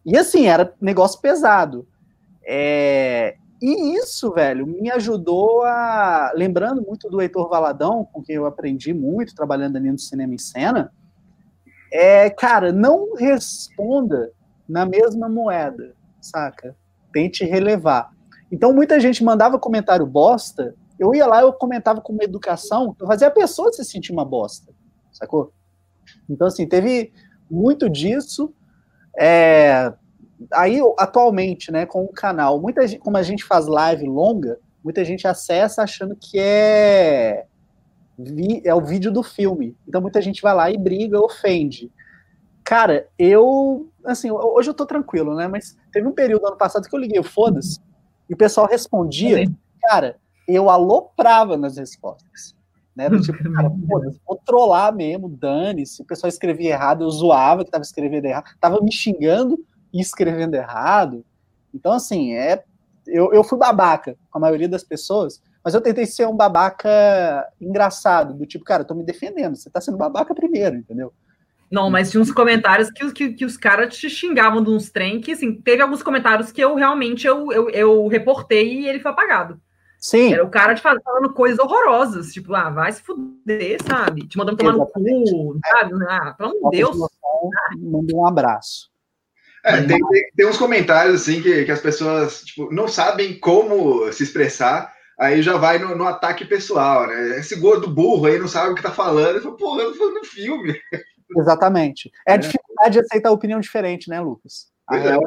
E 0.04 0.16
assim, 0.16 0.46
era 0.46 0.74
negócio 0.78 1.18
pesado. 1.18 1.88
É, 2.46 3.36
e 3.60 3.96
isso, 3.96 4.30
velho, 4.32 4.66
me 4.66 4.90
ajudou 4.90 5.62
a. 5.64 6.30
Lembrando 6.34 6.82
muito 6.82 7.08
do 7.08 7.22
Heitor 7.22 7.48
Valadão, 7.48 8.06
com 8.12 8.22
quem 8.22 8.36
eu 8.36 8.44
aprendi 8.44 8.92
muito, 8.92 9.34
trabalhando 9.34 9.76
ali 9.76 9.90
no 9.90 9.98
cinema 9.98 10.34
em 10.34 10.38
cena, 10.38 10.92
é, 11.90 12.28
cara, 12.28 12.70
não 12.70 13.14
responda 13.14 14.30
na 14.68 14.84
mesma 14.84 15.28
moeda, 15.28 15.94
saca? 16.20 16.76
Tente 17.12 17.44
relevar. 17.44 18.10
Então, 18.52 18.74
muita 18.74 19.00
gente 19.00 19.24
mandava 19.24 19.58
comentário 19.58 20.06
bosta, 20.06 20.74
eu 20.98 21.14
ia 21.14 21.26
lá, 21.26 21.40
eu 21.40 21.52
comentava 21.52 22.00
com 22.00 22.12
uma 22.12 22.24
educação, 22.24 22.94
eu 23.00 23.06
fazia 23.06 23.28
a 23.28 23.30
pessoa 23.30 23.72
se 23.72 23.84
sentir 23.84 24.12
uma 24.12 24.24
bosta, 24.24 24.72
sacou? 25.12 25.52
Então, 26.28 26.46
assim, 26.46 26.66
teve 26.66 27.12
muito 27.50 27.88
disso. 27.88 28.54
É, 29.18 29.92
aí, 30.52 30.80
atualmente, 30.98 31.70
né, 31.70 31.84
com 31.86 32.04
o 32.04 32.12
canal, 32.12 32.60
muita 32.60 32.86
gente, 32.86 33.00
como 33.00 33.16
a 33.16 33.22
gente 33.22 33.44
faz 33.44 33.66
live 33.66 34.06
longa, 34.06 34.58
muita 34.82 35.04
gente 35.04 35.26
acessa 35.26 35.82
achando 35.82 36.16
que 36.16 36.38
é 36.38 37.46
é 38.64 38.74
o 38.74 38.84
vídeo 38.84 39.10
do 39.10 39.22
filme. 39.22 39.76
Então 39.88 40.00
muita 40.00 40.20
gente 40.20 40.42
vai 40.42 40.54
lá 40.54 40.70
e 40.70 40.76
briga, 40.76 41.18
ofende. 41.18 41.90
Cara, 42.62 43.08
eu. 43.18 43.90
Assim, 44.04 44.30
hoje 44.30 44.70
eu 44.70 44.74
tô 44.74 44.86
tranquilo, 44.86 45.34
né? 45.34 45.48
Mas 45.48 45.76
teve 45.92 46.06
um 46.06 46.12
período 46.12 46.46
ano 46.46 46.56
passado 46.56 46.88
que 46.88 46.94
eu 46.94 47.00
liguei 47.00 47.22
foda-se 47.22 47.80
e 48.28 48.34
o 48.34 48.36
pessoal 48.36 48.66
respondia. 48.66 49.44
Cara, 49.82 50.16
eu 50.46 50.68
aloprava 50.68 51.56
nas 51.56 51.76
respostas. 51.76 52.54
Né? 52.94 53.08
Do 53.08 53.20
tipo, 53.20 53.38
cara, 53.52 53.68
vou 54.26 54.40
trollar 54.44 54.94
mesmo, 54.94 55.28
dane-se. 55.28 56.02
O 56.02 56.04
pessoal 56.04 56.28
escrevia 56.28 56.70
errado, 56.70 57.04
eu 57.04 57.10
zoava 57.10 57.64
que 57.64 57.70
tava 57.70 57.82
escrevendo 57.82 58.24
errado, 58.24 58.44
tava 58.60 58.80
me 58.80 58.92
xingando 58.92 59.58
e 59.92 60.00
escrevendo 60.00 60.54
errado. 60.54 61.24
Então, 61.74 61.92
assim, 61.92 62.34
é. 62.34 62.62
Eu, 63.06 63.32
eu 63.32 63.42
fui 63.42 63.58
babaca 63.58 64.16
com 64.30 64.38
a 64.38 64.40
maioria 64.40 64.68
das 64.68 64.84
pessoas, 64.84 65.42
mas 65.64 65.74
eu 65.74 65.80
tentei 65.80 66.06
ser 66.06 66.28
um 66.28 66.36
babaca 66.36 67.48
engraçado, 67.60 68.34
do 68.34 68.46
tipo, 68.46 68.64
cara, 68.64 68.82
eu 68.82 68.86
tô 68.86 68.94
me 68.94 69.02
defendendo, 69.02 69.56
você 69.56 69.68
tá 69.68 69.80
sendo 69.80 69.96
babaca 69.96 70.34
primeiro, 70.34 70.76
entendeu? 70.76 71.12
Não, 71.70 71.88
mas 71.88 72.10
tinha 72.10 72.20
uns 72.20 72.32
comentários 72.32 72.90
que, 72.90 73.12
que, 73.12 73.32
que 73.32 73.44
os 73.44 73.56
caras 73.56 73.96
te 73.96 74.10
xingavam 74.10 74.62
de 74.62 74.70
uns 74.70 74.90
trem 74.90 75.20
que, 75.20 75.32
assim, 75.32 75.54
teve 75.54 75.82
alguns 75.82 76.02
comentários 76.02 76.50
que 76.50 76.60
eu 76.60 76.74
realmente 76.74 77.26
eu, 77.26 77.52
eu, 77.52 77.70
eu 77.70 78.06
reportei 78.08 78.80
e 78.80 78.88
ele 78.88 78.98
foi 78.98 79.10
apagado. 79.10 79.60
Sim. 80.00 80.32
Era 80.32 80.42
o 80.42 80.50
cara 80.50 80.74
te 80.74 80.80
falando 80.80 81.34
coisas 81.34 81.58
horrorosas, 81.58 82.32
tipo, 82.32 82.54
ah, 82.54 82.70
vai 82.70 82.90
se 82.90 83.02
fuder, 83.02 83.78
sabe? 83.86 84.26
Te 84.26 84.38
mandando 84.38 84.56
tomar 84.56 84.74
Exatamente. 84.74 85.30
no 85.30 85.52
cu, 85.52 85.60
sabe? 85.66 85.92
Ah, 86.08 86.34
pelo 86.38 86.50
amor 86.50 86.70
de 86.70 86.76
Deus. 86.78 86.96
Manda 87.78 88.16
um 88.16 88.26
abraço. 88.26 88.90
É, 89.62 89.76
tem, 89.82 89.98
tem, 89.98 90.30
tem, 90.34 90.46
uns 90.46 90.56
comentários, 90.56 91.20
assim, 91.20 91.42
que, 91.42 91.66
que 91.66 91.70
as 91.70 91.82
pessoas, 91.82 92.42
tipo, 92.44 92.72
não 92.72 92.88
sabem 92.88 93.38
como 93.38 94.10
se 94.10 94.22
expressar, 94.22 94.90
aí 95.18 95.42
já 95.42 95.58
vai 95.58 95.78
no, 95.78 95.94
no, 95.94 96.06
ataque 96.06 96.46
pessoal, 96.46 97.06
né? 97.06 97.38
Esse 97.38 97.56
gordo 97.56 97.86
burro 97.86 98.24
aí 98.24 98.38
não 98.38 98.48
sabe 98.48 98.72
o 98.72 98.74
que 98.74 98.82
tá 98.82 98.90
falando. 98.90 99.36
Ele 99.36 99.40
fala, 99.40 99.56
porra, 99.58 99.82
eu 99.82 99.92
tô 99.92 99.98
falando 99.98 100.24
filme. 100.24 100.80
Exatamente. 101.36 102.10
É 102.26 102.32
a 102.32 102.34
é. 102.36 102.38
dificuldade 102.38 102.92
de 102.94 103.00
aceitar 103.00 103.30
opinião 103.30 103.60
diferente, 103.60 104.08
né, 104.08 104.18
Lucas? 104.18 104.72
É. 104.90 104.96
é. 104.96 105.18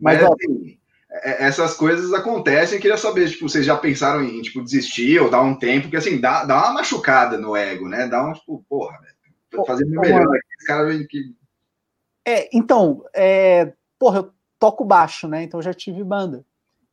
Mas, 0.00 0.20
Mas 0.20 0.22
ó, 0.24 0.32
assim, 0.32 0.77
essas 1.10 1.74
coisas 1.74 2.12
acontecem. 2.12 2.80
Queria 2.80 2.96
saber, 2.96 3.30
tipo, 3.30 3.48
vocês 3.48 3.64
já 3.64 3.76
pensaram 3.76 4.22
em 4.22 4.42
tipo, 4.42 4.62
desistir 4.62 5.20
ou 5.20 5.30
dar 5.30 5.42
um 5.42 5.58
tempo? 5.58 5.84
Porque 5.84 5.96
assim, 5.96 6.20
dá, 6.20 6.44
dá 6.44 6.56
uma 6.56 6.74
machucada 6.74 7.38
no 7.38 7.56
ego, 7.56 7.88
né? 7.88 8.06
Dá 8.06 8.26
um, 8.26 8.32
tipo, 8.32 8.64
porra, 8.68 8.98
né? 9.00 9.08
fazer 9.66 9.84
meu 9.86 10.00
melhor. 10.00 10.36
Esse 10.58 10.66
cara 10.66 10.86
vem 10.86 11.06
que. 11.06 11.34
É, 12.26 12.48
então, 12.56 13.04
é, 13.14 13.72
porra, 13.98 14.18
eu 14.18 14.32
toco 14.58 14.84
baixo, 14.84 15.26
né? 15.26 15.42
Então 15.42 15.58
eu 15.58 15.64
já 15.64 15.72
tive 15.72 16.04
banda. 16.04 16.44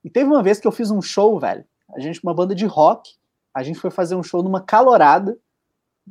E 0.04 0.10
teve 0.10 0.30
uma 0.30 0.42
vez 0.42 0.60
que 0.60 0.68
eu 0.68 0.72
fiz 0.72 0.92
um 0.92 1.02
show, 1.02 1.40
velho, 1.40 1.66
a 1.94 2.00
gente, 2.00 2.22
uma 2.24 2.34
banda 2.34 2.56
de 2.56 2.66
rock, 2.66 3.16
a 3.54 3.64
gente 3.64 3.80
foi 3.80 3.92
fazer 3.92 4.16
um 4.16 4.24
show 4.24 4.42
numa 4.44 4.62
calorada, 4.62 5.38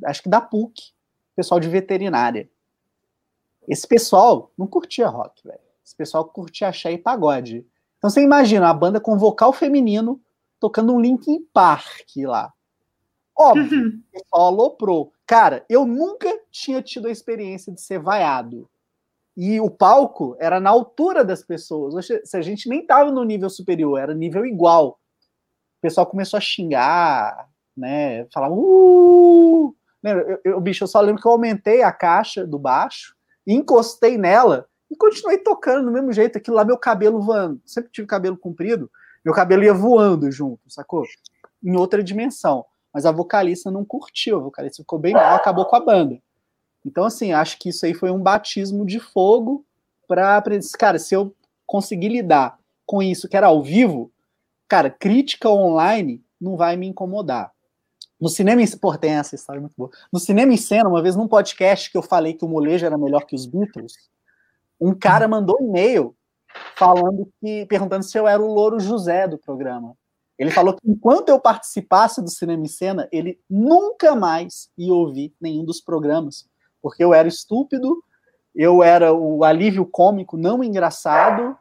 acho 0.03 0.21
que 0.21 0.29
da 0.29 0.41
PUC, 0.41 0.91
pessoal 1.35 1.59
de 1.59 1.69
veterinária. 1.69 2.49
Esse 3.67 3.87
pessoal 3.87 4.51
não 4.57 4.67
curtia 4.67 5.07
rock, 5.07 5.41
velho. 5.43 5.59
Esse 5.83 5.95
pessoal 5.95 6.25
curtia 6.25 6.67
axé 6.67 6.91
e 6.91 6.97
pagode. 6.97 7.65
Então 8.05 8.11
você 8.11 8.21
imagina 8.21 8.69
a 8.69 8.73
banda 8.73 9.01
com 9.01 9.17
vocal 9.17 9.51
feminino 9.51 10.21
tocando 10.59 10.93
um 10.93 11.01
Linkin 11.01 11.43
Park 11.51 12.05
lá. 12.17 12.53
Óbvio, 13.35 13.81
uhum. 13.81 13.87
o 13.87 14.11
pessoal 14.11 14.47
aloprou. 14.47 15.11
Cara, 15.25 15.65
eu 15.67 15.87
nunca 15.87 16.29
tinha 16.51 16.83
tido 16.83 17.07
a 17.07 17.11
experiência 17.11 17.73
de 17.73 17.81
ser 17.81 17.97
vaiado. 17.97 18.69
E 19.35 19.59
o 19.59 19.71
palco 19.71 20.37
era 20.39 20.59
na 20.59 20.69
altura 20.69 21.25
das 21.25 21.41
pessoas. 21.41 22.07
Se 22.23 22.37
a 22.37 22.43
gente 22.43 22.69
nem 22.69 22.85
tava 22.85 23.09
no 23.11 23.23
nível 23.23 23.49
superior, 23.49 23.97
era 23.97 24.13
nível 24.13 24.45
igual 24.45 24.99
pessoal 25.81 26.05
começou 26.05 26.37
a 26.37 26.41
xingar, 26.41 27.49
né? 27.75 28.25
Falar, 28.33 28.51
uh! 28.51 29.75
Eu, 30.03 30.39
eu, 30.43 30.61
bicho, 30.61 30.83
eu 30.83 30.87
só 30.87 31.01
lembro 31.01 31.19
que 31.19 31.27
eu 31.27 31.31
aumentei 31.31 31.81
a 31.81 31.91
caixa 31.91 32.45
do 32.45 32.59
baixo, 32.59 33.15
encostei 33.47 34.15
nela 34.15 34.67
e 34.89 34.95
continuei 34.95 35.37
tocando 35.37 35.85
do 35.85 35.91
mesmo 35.91 36.11
jeito. 36.11 36.37
Aquilo 36.37 36.55
lá, 36.55 36.65
meu 36.65 36.77
cabelo 36.77 37.21
voando. 37.21 37.61
Sempre 37.65 37.91
tive 37.91 38.07
cabelo 38.07 38.37
comprido, 38.37 38.89
meu 39.23 39.33
cabelo 39.33 39.63
ia 39.63 39.73
voando 39.73 40.31
junto, 40.31 40.61
sacou? 40.67 41.03
Em 41.63 41.75
outra 41.75 42.03
dimensão. 42.03 42.65
Mas 42.93 43.05
a 43.05 43.11
vocalista 43.11 43.69
não 43.69 43.83
curtiu, 43.83 44.37
a 44.37 44.41
vocalista 44.41 44.81
ficou 44.81 44.97
bem 44.97 45.13
mal, 45.13 45.35
acabou 45.35 45.65
com 45.65 45.75
a 45.75 45.79
banda. 45.79 46.17
Então, 46.85 47.03
assim, 47.03 47.33
acho 47.33 47.57
que 47.57 47.69
isso 47.69 47.85
aí 47.85 47.93
foi 47.93 48.11
um 48.11 48.21
batismo 48.21 48.85
de 48.85 48.99
fogo 48.99 49.65
para. 50.07 50.41
Cara, 50.77 50.99
se 50.99 51.15
eu 51.15 51.35
conseguir 51.65 52.09
lidar 52.09 52.57
com 52.85 53.01
isso 53.01 53.27
que 53.27 53.35
era 53.35 53.47
ao 53.47 53.61
vivo, 53.61 54.11
cara, 54.67 54.89
crítica 54.89 55.49
online 55.49 56.23
não 56.39 56.55
vai 56.55 56.77
me 56.77 56.87
incomodar. 56.87 57.51
No 58.21 58.29
cinema 58.29 58.61
em 58.61 58.77
pô, 58.77 58.97
tem 58.97 59.11
essa 59.11 59.35
história 59.35 59.59
muito 59.59 59.73
boa. 59.75 59.89
No 60.11 60.19
cinema 60.19 60.53
em 60.53 60.57
cena, 60.57 60.87
uma 60.87 61.01
vez 61.01 61.15
num 61.15 61.27
podcast 61.27 61.91
que 61.91 61.97
eu 61.97 62.01
falei 62.01 62.33
que 62.33 62.45
o 62.45 62.47
molejo 62.47 62.85
era 62.85 62.97
melhor 62.97 63.25
que 63.25 63.35
os 63.35 63.45
Beatles, 63.45 63.93
um 64.79 64.93
cara 64.93 65.27
mandou 65.27 65.57
um 65.61 65.69
e-mail 65.69 66.15
falando 66.75 67.29
que 67.39 67.65
perguntando 67.65 68.03
se 68.03 68.17
eu 68.17 68.27
era 68.27 68.41
o 68.41 68.53
Louro 68.53 68.79
José 68.79 69.27
do 69.27 69.37
programa. 69.37 69.95
Ele 70.37 70.51
falou 70.51 70.73
que 70.73 70.81
enquanto 70.89 71.29
eu 71.29 71.39
participasse 71.39 72.21
do 72.21 72.29
cinema 72.29 72.63
em 72.63 72.67
cena, 72.67 73.07
ele 73.11 73.39
nunca 73.49 74.15
mais 74.15 74.69
ia 74.77 74.93
ouvir 74.93 75.33
nenhum 75.39 75.63
dos 75.63 75.79
programas, 75.79 76.45
porque 76.81 77.03
eu 77.03 77.13
era 77.13 77.27
estúpido, 77.27 78.03
eu 78.53 78.83
era 78.83 79.13
o 79.13 79.43
alívio 79.43 79.85
cômico 79.85 80.37
não 80.37 80.63
engraçado 80.63 81.57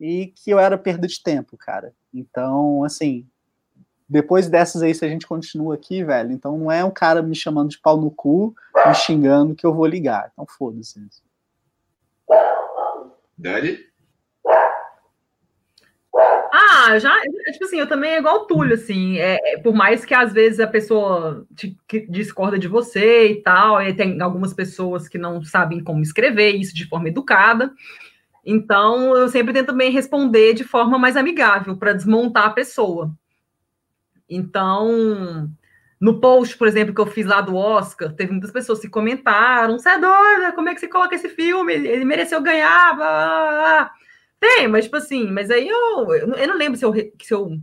e 0.00 0.32
que 0.36 0.50
eu 0.50 0.58
era 0.58 0.76
perda 0.76 1.06
de 1.06 1.22
tempo, 1.22 1.56
cara. 1.56 1.92
Então, 2.12 2.82
assim, 2.82 3.26
depois 4.08 4.48
dessas 4.48 4.82
aí, 4.82 4.94
se 4.94 5.04
a 5.04 5.08
gente 5.08 5.26
continua 5.26 5.74
aqui, 5.74 6.02
velho, 6.02 6.32
então 6.32 6.56
não 6.56 6.72
é 6.72 6.84
um 6.84 6.90
cara 6.90 7.22
me 7.22 7.34
chamando 7.34 7.70
de 7.70 7.80
pau 7.80 8.00
no 8.00 8.10
cu, 8.10 8.54
me 8.86 8.94
xingando 8.94 9.54
que 9.54 9.66
eu 9.66 9.74
vou 9.74 9.86
ligar. 9.86 10.30
Então, 10.32 10.46
foda-se. 10.46 11.00
Dani? 13.36 13.78
Ah, 16.52 16.98
já, 16.98 17.14
tipo 17.52 17.64
assim, 17.64 17.78
eu 17.78 17.86
também 17.86 18.12
é 18.12 18.18
igual 18.18 18.36
o 18.36 18.46
Túlio, 18.46 18.74
assim, 18.74 19.18
é, 19.18 19.38
é, 19.54 19.58
por 19.58 19.74
mais 19.74 20.04
que 20.04 20.14
às 20.14 20.32
vezes 20.32 20.58
a 20.58 20.66
pessoa 20.66 21.46
te, 21.54 21.76
discorda 22.08 22.58
de 22.58 22.66
você 22.66 23.28
e 23.32 23.42
tal, 23.42 23.80
e 23.82 23.92
tem 23.94 24.20
algumas 24.20 24.54
pessoas 24.54 25.08
que 25.08 25.18
não 25.18 25.42
sabem 25.44 25.82
como 25.84 26.02
escrever 26.02 26.52
isso 26.52 26.74
de 26.74 26.88
forma 26.88 27.08
educada, 27.08 27.72
Então, 28.44 29.16
eu 29.16 29.28
sempre 29.28 29.52
tento 29.52 29.68
também 29.68 29.90
responder 29.92 30.54
de 30.54 30.64
forma 30.64 30.98
mais 30.98 31.16
amigável, 31.16 31.76
para 31.76 31.92
desmontar 31.92 32.46
a 32.46 32.50
pessoa. 32.50 33.12
Então, 34.28 35.50
no 36.00 36.20
post, 36.20 36.56
por 36.56 36.68
exemplo, 36.68 36.94
que 36.94 37.00
eu 37.00 37.06
fiz 37.06 37.26
lá 37.26 37.40
do 37.40 37.56
Oscar, 37.56 38.12
teve 38.12 38.30
muitas 38.30 38.50
pessoas 38.50 38.80
que 38.80 38.88
comentaram: 38.88 39.78
você 39.78 39.90
é 39.90 39.98
doida, 39.98 40.52
como 40.52 40.68
é 40.68 40.74
que 40.74 40.80
você 40.80 40.88
coloca 40.88 41.14
esse 41.14 41.28
filme? 41.28 41.72
Ele 41.72 42.04
mereceu 42.04 42.40
ganhar, 42.40 42.94
blá, 42.96 43.06
blá, 43.06 43.50
blá. 43.50 43.90
Tem, 44.40 44.68
mas 44.68 44.84
tipo 44.84 44.96
assim, 44.96 45.30
mas 45.30 45.50
aí 45.50 45.68
eu, 45.68 46.14
eu 46.14 46.48
não 46.48 46.56
lembro 46.56 46.78
se 46.78 46.84
eu, 46.84 46.92
se 46.94 47.34
eu 47.34 47.58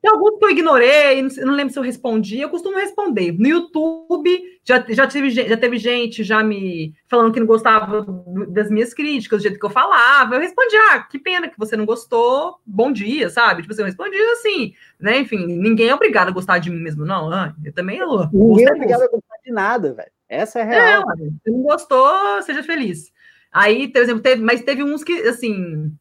tem 0.00 0.10
alguns 0.10 0.38
que 0.38 0.44
eu 0.44 0.50
ignorei, 0.50 1.22
não, 1.22 1.28
não, 1.46 1.54
lembro 1.54 1.72
se 1.72 1.78
eu 1.78 1.82
respondi. 1.82 2.40
Eu 2.40 2.48
costumo 2.48 2.76
responder. 2.76 3.32
No 3.32 3.48
YouTube, 3.48 4.57
já, 4.68 4.84
já, 4.86 5.06
tive, 5.06 5.30
já 5.30 5.56
teve 5.56 5.78
gente 5.78 6.22
já 6.22 6.44
me 6.44 6.94
falando 7.06 7.32
que 7.32 7.40
não 7.40 7.46
gostava 7.46 8.04
das 8.48 8.70
minhas 8.70 8.92
críticas, 8.92 9.38
do 9.38 9.42
jeito 9.42 9.58
que 9.58 9.64
eu 9.64 9.70
falava. 9.70 10.34
Eu 10.34 10.40
respondi, 10.42 10.76
ah, 10.90 11.00
que 11.00 11.18
pena 11.18 11.48
que 11.48 11.58
você 11.58 11.74
não 11.74 11.86
gostou, 11.86 12.60
bom 12.66 12.92
dia, 12.92 13.30
sabe? 13.30 13.62
Tipo 13.62 13.72
assim, 13.72 13.80
eu 13.80 13.86
respondi 13.86 14.18
assim, 14.18 14.74
né? 15.00 15.20
Enfim, 15.20 15.46
ninguém 15.46 15.88
é 15.88 15.94
obrigado 15.94 16.28
a 16.28 16.32
gostar 16.32 16.58
de 16.58 16.68
mim 16.68 16.80
mesmo, 16.80 17.06
não. 17.06 17.32
Ah, 17.32 17.54
eu 17.64 17.72
também. 17.72 17.96
Eu, 17.96 18.28
ninguém 18.30 18.66
é 18.66 18.72
obrigado 18.74 19.02
a 19.04 19.08
gostar 19.08 19.36
de 19.42 19.50
nada, 19.50 19.94
velho. 19.94 20.10
Essa 20.28 20.58
é 20.58 20.62
a 20.62 20.66
real. 20.66 21.04
É, 21.12 21.16
se 21.16 21.50
não 21.50 21.62
gostou, 21.62 22.42
seja 22.42 22.62
feliz. 22.62 23.10
Aí, 23.50 23.88
por 23.88 24.02
exemplo, 24.02 24.22
teve, 24.22 24.42
mas 24.42 24.60
teve 24.60 24.84
uns 24.84 25.02
que, 25.02 25.22
assim, 25.22 25.96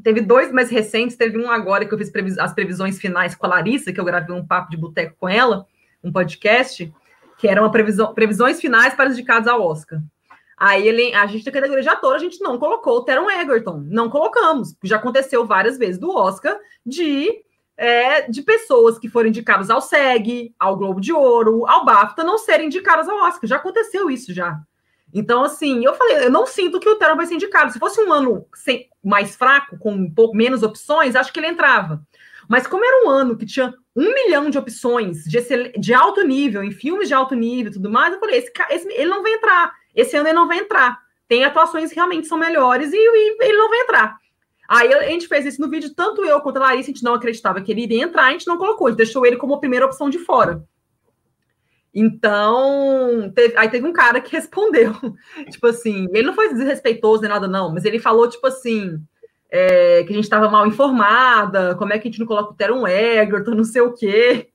Teve 0.00 0.20
dois 0.20 0.52
mais 0.52 0.70
recentes, 0.70 1.16
teve 1.16 1.36
um 1.36 1.50
agora 1.50 1.84
que 1.84 1.92
eu 1.92 1.98
fiz 1.98 2.08
previs 2.08 2.38
as 2.38 2.54
previsões 2.54 3.00
finais 3.00 3.34
com 3.34 3.46
a 3.46 3.48
Larissa, 3.48 3.92
que 3.92 3.98
eu 3.98 4.04
gravei 4.04 4.32
um 4.32 4.46
papo 4.46 4.70
de 4.70 4.76
boteco 4.76 5.16
com 5.18 5.28
ela, 5.28 5.66
um 6.04 6.12
podcast, 6.12 6.92
que 7.38 7.48
era 7.48 7.60
uma 7.62 7.70
previsão, 7.70 8.12
previsões 8.12 8.60
finais 8.60 8.94
para 8.94 9.08
os 9.08 9.14
indicados 9.14 9.48
ao 9.48 9.62
Oscar. 9.62 10.00
Aí 10.56 10.86
ele, 10.88 11.14
a 11.14 11.24
gente, 11.26 11.46
na 11.46 11.52
categoria 11.52 11.82
de 11.82 11.88
ator, 11.88 12.16
a 12.16 12.18
gente 12.18 12.40
não 12.40 12.58
colocou 12.58 12.96
o 12.96 13.04
Teron 13.04 13.30
Egerton, 13.30 13.84
não 13.86 14.10
colocamos. 14.10 14.74
Já 14.82 14.96
aconteceu 14.96 15.46
várias 15.46 15.78
vezes 15.78 15.98
do 15.98 16.10
Oscar 16.10 16.58
de, 16.84 17.30
é, 17.76 18.28
de 18.28 18.42
pessoas 18.42 18.98
que 18.98 19.08
foram 19.08 19.28
indicadas 19.28 19.70
ao 19.70 19.80
SEG, 19.80 20.52
ao 20.58 20.76
Globo 20.76 21.00
de 21.00 21.12
Ouro, 21.12 21.64
ao 21.64 21.84
BAFTA, 21.84 22.24
não 22.24 22.38
serem 22.38 22.66
indicadas 22.66 23.08
ao 23.08 23.18
Oscar. 23.18 23.48
Já 23.48 23.56
aconteceu 23.56 24.10
isso 24.10 24.34
já. 24.34 24.58
Então, 25.14 25.44
assim, 25.44 25.84
eu 25.84 25.94
falei, 25.94 26.24
eu 26.24 26.30
não 26.30 26.44
sinto 26.44 26.80
que 26.80 26.88
o 26.88 26.96
Teron 26.96 27.16
vai 27.16 27.26
ser 27.26 27.36
indicado. 27.36 27.72
Se 27.72 27.78
fosse 27.78 28.00
um 28.00 28.12
ano 28.12 28.44
sem, 28.52 28.88
mais 29.02 29.36
fraco, 29.36 29.78
com 29.78 29.92
um 29.92 30.12
pouco 30.12 30.36
menos 30.36 30.64
opções, 30.64 31.14
acho 31.14 31.32
que 31.32 31.38
ele 31.38 31.46
entrava. 31.46 32.02
Mas 32.48 32.66
como 32.66 32.84
era 32.84 33.06
um 33.06 33.10
ano 33.10 33.36
que 33.36 33.44
tinha 33.44 33.74
um 33.94 34.14
milhão 34.14 34.48
de 34.48 34.56
opções 34.56 35.24
de, 35.24 35.38
de 35.78 35.92
alto 35.92 36.22
nível, 36.22 36.64
em 36.64 36.70
filmes 36.70 37.08
de 37.08 37.14
alto 37.14 37.34
nível 37.34 37.70
e 37.70 37.74
tudo 37.74 37.90
mais, 37.90 38.14
eu 38.14 38.18
falei, 38.18 38.38
esse, 38.38 38.50
esse, 38.70 38.88
ele 38.88 39.10
não 39.10 39.22
vai 39.22 39.34
entrar. 39.34 39.72
Esse 39.94 40.16
ano 40.16 40.28
ele 40.28 40.34
não 40.34 40.48
vai 40.48 40.58
entrar. 40.58 40.98
Tem 41.28 41.44
atuações 41.44 41.90
que 41.90 41.96
realmente 41.96 42.26
são 42.26 42.38
melhores 42.38 42.90
e, 42.92 42.96
e 42.96 43.36
ele 43.44 43.58
não 43.58 43.68
vai 43.68 43.80
entrar. 43.80 44.16
Aí 44.68 44.92
a 44.92 45.02
gente 45.08 45.28
fez 45.28 45.44
isso 45.44 45.60
no 45.60 45.68
vídeo, 45.68 45.94
tanto 45.94 46.24
eu 46.24 46.40
quanto 46.40 46.56
a 46.58 46.60
Larissa, 46.60 46.90
a 46.90 46.94
gente 46.94 47.04
não 47.04 47.14
acreditava 47.14 47.60
que 47.60 47.70
ele 47.70 47.82
iria 47.82 48.02
entrar, 48.02 48.26
a 48.26 48.32
gente 48.32 48.46
não 48.46 48.58
colocou, 48.58 48.86
a 48.86 48.90
gente 48.90 48.98
deixou 48.98 49.24
ele 49.26 49.36
como 49.36 49.54
a 49.54 49.60
primeira 49.60 49.86
opção 49.86 50.08
de 50.08 50.18
fora. 50.18 50.62
Então, 51.94 53.32
teve, 53.34 53.56
aí 53.56 53.68
teve 53.70 53.86
um 53.86 53.92
cara 53.92 54.20
que 54.20 54.30
respondeu, 54.36 54.92
tipo 55.50 55.66
assim, 55.66 56.06
ele 56.12 56.26
não 56.26 56.34
foi 56.34 56.52
desrespeitoso 56.52 57.22
nem 57.22 57.30
nada, 57.30 57.48
não, 57.48 57.72
mas 57.72 57.84
ele 57.84 57.98
falou, 57.98 58.28
tipo 58.28 58.46
assim, 58.46 59.02
é, 59.50 60.04
que 60.04 60.12
a 60.12 60.14
gente 60.14 60.24
estava 60.24 60.50
mal 60.50 60.66
informada, 60.66 61.74
como 61.76 61.92
é 61.92 61.98
que 61.98 62.08
a 62.08 62.10
gente 62.10 62.20
não 62.20 62.26
coloca 62.26 62.52
o 62.52 62.54
Teron 62.54 62.86
Egerton, 62.86 63.52
não 63.52 63.64
sei 63.64 63.82
o 63.82 63.94
quê. 63.94 64.50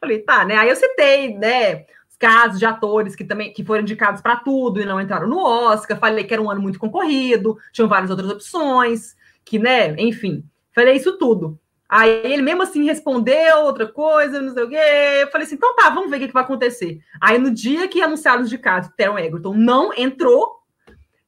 Falei, 0.00 0.20
tá, 0.20 0.44
né? 0.44 0.56
Aí 0.56 0.68
eu 0.68 0.76
citei, 0.76 1.36
né, 1.36 1.84
os 2.08 2.16
casos 2.18 2.58
de 2.58 2.66
atores 2.66 3.14
que 3.14 3.24
também 3.24 3.52
que 3.52 3.64
foram 3.64 3.82
indicados 3.82 4.20
para 4.20 4.36
tudo 4.36 4.80
e 4.80 4.84
não 4.84 5.00
entraram 5.00 5.28
no 5.28 5.38
Oscar, 5.38 5.98
falei 5.98 6.24
que 6.24 6.32
era 6.32 6.42
um 6.42 6.50
ano 6.50 6.60
muito 6.60 6.78
concorrido, 6.78 7.58
tinham 7.72 7.88
várias 7.88 8.10
outras 8.10 8.30
opções, 8.30 9.16
que, 9.44 9.58
né, 9.58 9.94
enfim, 9.98 10.44
falei 10.74 10.96
isso 10.96 11.18
tudo. 11.18 11.58
Aí 11.88 12.10
ele 12.24 12.42
mesmo 12.42 12.62
assim 12.62 12.84
respondeu 12.84 13.58
outra 13.58 13.86
coisa, 13.86 14.40
não 14.40 14.52
sei 14.52 14.64
o 14.64 14.68
quê. 14.68 14.76
Eu 15.22 15.30
falei 15.30 15.46
assim, 15.46 15.54
então 15.54 15.74
tá, 15.76 15.88
vamos 15.90 16.10
ver 16.10 16.16
o 16.16 16.20
que, 16.20 16.28
que 16.28 16.34
vai 16.34 16.42
acontecer. 16.42 16.98
Aí 17.20 17.38
no 17.38 17.50
dia 17.50 17.86
que 17.86 18.02
anunciaram 18.02 18.42
os 18.42 18.48
indicados, 18.48 18.90
Teron 18.96 19.18
Egerton 19.18 19.54
não 19.54 19.92
entrou, 19.96 20.55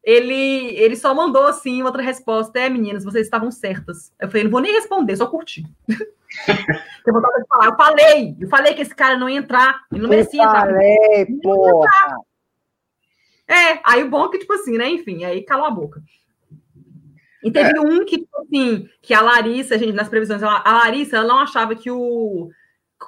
ele, 0.03 0.77
ele 0.77 0.97
só 0.97 1.15
mandou 1.15 1.47
assim 1.47 1.83
outra 1.83 2.03
resposta: 2.03 2.59
é, 2.59 2.69
meninas, 2.69 3.05
vocês 3.05 3.27
estavam 3.27 3.51
certas. 3.51 4.13
Eu 4.21 4.29
falei, 4.29 4.45
não 4.45 4.51
vou 4.51 4.61
nem 4.61 4.73
responder, 4.73 5.17
só 5.17 5.27
curtir. 5.27 5.65
eu, 5.89 7.15
falar. 7.49 7.67
eu 7.67 7.77
falei, 7.77 8.37
eu 8.41 8.49
falei 8.49 8.75
que 8.75 8.83
esse 8.83 8.95
cara 8.95 9.17
não 9.17 9.29
ia 9.29 9.39
entrar, 9.39 9.83
ele 9.93 10.03
não 10.03 10.09
merecia 10.09 10.43
entrar. 10.43 10.67
Falei, 10.67 11.27
porra. 11.43 11.89
É, 13.47 13.81
aí 13.83 14.03
o 14.05 14.11
bom 14.11 14.27
é 14.27 14.29
que, 14.31 14.39
tipo 14.39 14.53
assim, 14.53 14.77
né? 14.77 14.89
Enfim, 14.91 15.25
aí 15.25 15.43
calou 15.43 15.67
a 15.67 15.71
boca. 15.71 16.03
E 17.43 17.51
teve 17.51 17.77
é. 17.77 17.81
um 17.81 18.05
que, 18.05 18.19
tipo 18.19 18.41
assim, 18.41 18.89
que 19.01 19.15
a 19.15 19.21
Larissa, 19.21 19.79
gente, 19.79 19.93
nas 19.93 20.09
previsões, 20.09 20.43
ela, 20.43 20.63
a 20.65 20.73
Larissa, 20.73 21.17
ela 21.17 21.29
não 21.29 21.39
achava 21.39 21.75
que 21.75 21.91
o 21.91 22.51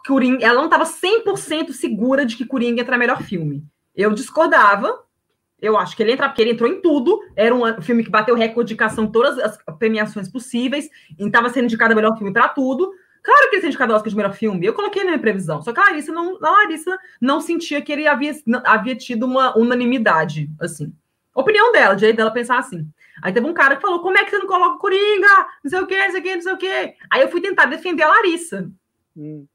Coringa, 0.06 0.44
ela 0.44 0.54
não 0.54 0.64
estava 0.64 0.84
100% 0.84 1.72
segura 1.72 2.24
de 2.24 2.36
que 2.36 2.46
Coringa 2.46 2.76
ia 2.76 2.82
entrar 2.82 2.96
melhor 2.96 3.22
filme. 3.22 3.64
Eu 3.94 4.12
discordava. 4.12 5.04
Eu 5.60 5.76
acho 5.76 5.96
que 5.96 6.02
ele 6.02 6.12
entra 6.12 6.28
porque 6.28 6.42
ele 6.42 6.52
entrou 6.52 6.70
em 6.70 6.80
tudo. 6.80 7.20
Era 7.36 7.54
um 7.54 7.82
filme 7.82 8.02
que 8.02 8.10
bateu 8.10 8.34
recorde 8.34 8.74
de 8.74 9.02
em 9.02 9.06
todas 9.10 9.38
as 9.38 9.58
premiações 9.78 10.28
possíveis. 10.28 10.88
E 11.18 11.26
estava 11.26 11.48
sendo 11.50 11.64
indicado 11.64 11.94
melhor 11.94 12.16
filme 12.16 12.32
para 12.32 12.48
tudo. 12.48 12.92
Claro 13.22 13.50
que 13.50 13.56
ele 13.56 13.60
seja 13.60 13.68
indicado 13.68 13.92
ao 13.92 13.96
Oscar 13.96 14.10
de 14.10 14.16
melhor 14.16 14.32
filme. 14.32 14.66
Eu 14.66 14.72
coloquei 14.72 15.02
na 15.02 15.10
minha 15.10 15.20
previsão. 15.20 15.60
Só 15.60 15.72
que 15.72 15.80
a 15.80 15.84
Larissa 15.84 16.12
não, 16.12 16.38
a 16.42 16.50
Larissa 16.50 16.98
não 17.20 17.40
sentia 17.40 17.82
que 17.82 17.92
ele 17.92 18.06
havia, 18.06 18.32
havia 18.64 18.96
tido 18.96 19.26
uma 19.26 19.56
unanimidade, 19.56 20.50
assim. 20.60 20.92
Opinião 21.34 21.70
dela, 21.72 21.94
direito 21.94 22.16
dela 22.16 22.30
pensar 22.30 22.58
assim. 22.58 22.88
Aí 23.22 23.32
teve 23.32 23.46
um 23.46 23.54
cara 23.54 23.76
que 23.76 23.82
falou: 23.82 24.00
como 24.00 24.16
é 24.16 24.24
que 24.24 24.30
você 24.30 24.38
não 24.38 24.46
coloca 24.46 24.76
o 24.76 24.78
Coringa? 24.78 25.46
Não 25.62 25.70
sei 25.70 25.80
o 25.80 25.86
quê, 25.86 25.98
não 25.98 26.10
sei 26.10 26.20
o 26.20 26.22
quê, 26.22 26.34
não 26.34 26.42
sei 26.42 26.52
o 26.52 26.58
quê. 26.58 26.94
Aí 27.10 27.22
eu 27.22 27.28
fui 27.28 27.40
tentar 27.40 27.66
defender 27.66 28.02
a 28.02 28.08
Larissa. 28.08 28.70
Hum. 29.16 29.46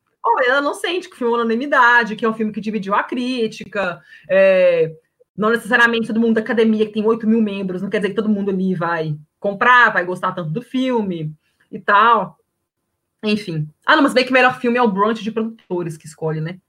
ela 0.45 0.61
não 0.61 0.73
sente 0.73 1.09
que 1.09 1.15
o 1.15 1.17
filme 1.17 1.33
é 1.33 1.37
unanimidade, 1.37 2.15
que 2.15 2.23
é 2.23 2.29
um 2.29 2.33
filme 2.33 2.51
que 2.51 2.61
dividiu 2.61 2.93
a 2.93 3.03
crítica. 3.03 4.01
É, 4.29 4.91
não 5.37 5.49
necessariamente 5.49 6.07
todo 6.07 6.19
mundo 6.19 6.35
da 6.35 6.41
academia, 6.41 6.85
que 6.85 6.93
tem 6.93 7.05
8 7.05 7.27
mil 7.27 7.41
membros, 7.41 7.81
não 7.81 7.89
quer 7.89 7.97
dizer 7.97 8.09
que 8.09 8.15
todo 8.15 8.29
mundo 8.29 8.51
ali 8.51 8.73
vai 8.73 9.17
comprar, 9.39 9.91
vai 9.91 10.05
gostar 10.05 10.31
tanto 10.31 10.49
do 10.49 10.61
filme 10.61 11.33
e 11.71 11.79
tal. 11.79 12.39
Enfim. 13.23 13.67
Ah, 13.85 13.95
não, 13.95 14.03
mas 14.03 14.13
bem 14.13 14.23
que 14.23 14.29
o 14.29 14.33
melhor 14.33 14.59
filme 14.59 14.77
é 14.77 14.81
o 14.81 14.91
brunch 14.91 15.23
de 15.23 15.31
produtores 15.31 15.97
que 15.97 16.05
escolhe, 16.05 16.39
né? 16.39 16.59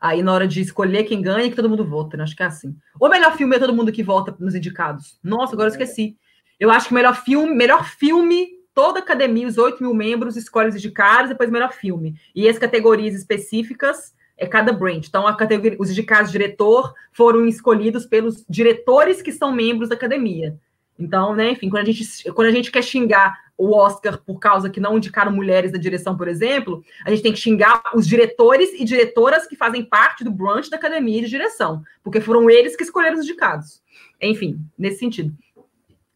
Aí, 0.00 0.22
na 0.22 0.32
hora 0.32 0.48
de 0.48 0.60
escolher 0.60 1.04
quem 1.04 1.22
ganha, 1.22 1.48
que 1.48 1.56
todo 1.56 1.70
mundo 1.70 1.84
vota, 1.84 2.16
né? 2.16 2.24
Acho 2.24 2.36
que 2.36 2.42
é 2.42 2.46
assim. 2.46 2.76
O 3.00 3.08
melhor 3.08 3.36
filme 3.36 3.54
é 3.56 3.58
todo 3.58 3.74
mundo 3.74 3.92
que 3.92 4.02
vota 4.02 4.34
nos 4.38 4.54
indicados. 4.54 5.18
Nossa, 5.22 5.54
agora 5.54 5.68
eu 5.68 5.72
esqueci. 5.72 6.16
Eu 6.58 6.70
acho 6.70 6.88
que 6.88 6.94
melhor 6.94 7.14
filme, 7.14 7.54
melhor 7.54 7.84
filme, 7.84 8.48
toda 8.74 8.98
academia, 8.98 9.46
os 9.46 9.58
8 9.58 9.82
mil 9.82 9.94
membros, 9.94 10.36
escolhe 10.36 10.68
os 10.68 10.76
indicados, 10.76 11.28
depois 11.28 11.50
melhor 11.50 11.72
filme. 11.72 12.14
E 12.34 12.48
as 12.48 12.58
categorias 12.58 13.14
específicas 13.14 14.12
é 14.36 14.46
cada 14.46 14.72
branch. 14.72 15.06
Então, 15.08 15.26
a 15.26 15.36
categoria, 15.36 15.76
os 15.80 15.90
indicados 15.90 16.32
diretor 16.32 16.94
foram 17.12 17.46
escolhidos 17.46 18.06
pelos 18.06 18.44
diretores 18.48 19.22
que 19.22 19.32
são 19.32 19.52
membros 19.52 19.88
da 19.88 19.94
academia. 19.94 20.56
Então, 20.98 21.34
né, 21.34 21.50
enfim, 21.50 21.68
quando 21.68 21.82
a 21.82 21.92
gente, 21.92 22.32
quando 22.32 22.48
a 22.48 22.52
gente 22.52 22.70
quer 22.70 22.82
xingar 22.82 23.36
o 23.56 23.74
Oscar 23.74 24.18
por 24.18 24.38
causa 24.38 24.70
que 24.70 24.80
não 24.80 24.96
indicaram 24.96 25.32
mulheres 25.32 25.72
da 25.72 25.78
direção, 25.78 26.16
por 26.16 26.28
exemplo, 26.28 26.82
a 27.04 27.10
gente 27.10 27.22
tem 27.22 27.32
que 27.32 27.38
xingar 27.38 27.82
os 27.94 28.06
diretores 28.06 28.70
e 28.74 28.84
diretoras 28.84 29.46
que 29.46 29.56
fazem 29.56 29.84
parte 29.84 30.24
do 30.24 30.30
brunch 30.30 30.70
da 30.70 30.76
academia 30.76 31.22
de 31.22 31.28
direção, 31.28 31.82
porque 32.02 32.20
foram 32.20 32.48
eles 32.48 32.76
que 32.76 32.82
escolheram 32.82 33.18
os 33.18 33.24
indicados. 33.24 33.82
Enfim, 34.20 34.58
nesse 34.78 34.98
sentido. 34.98 35.34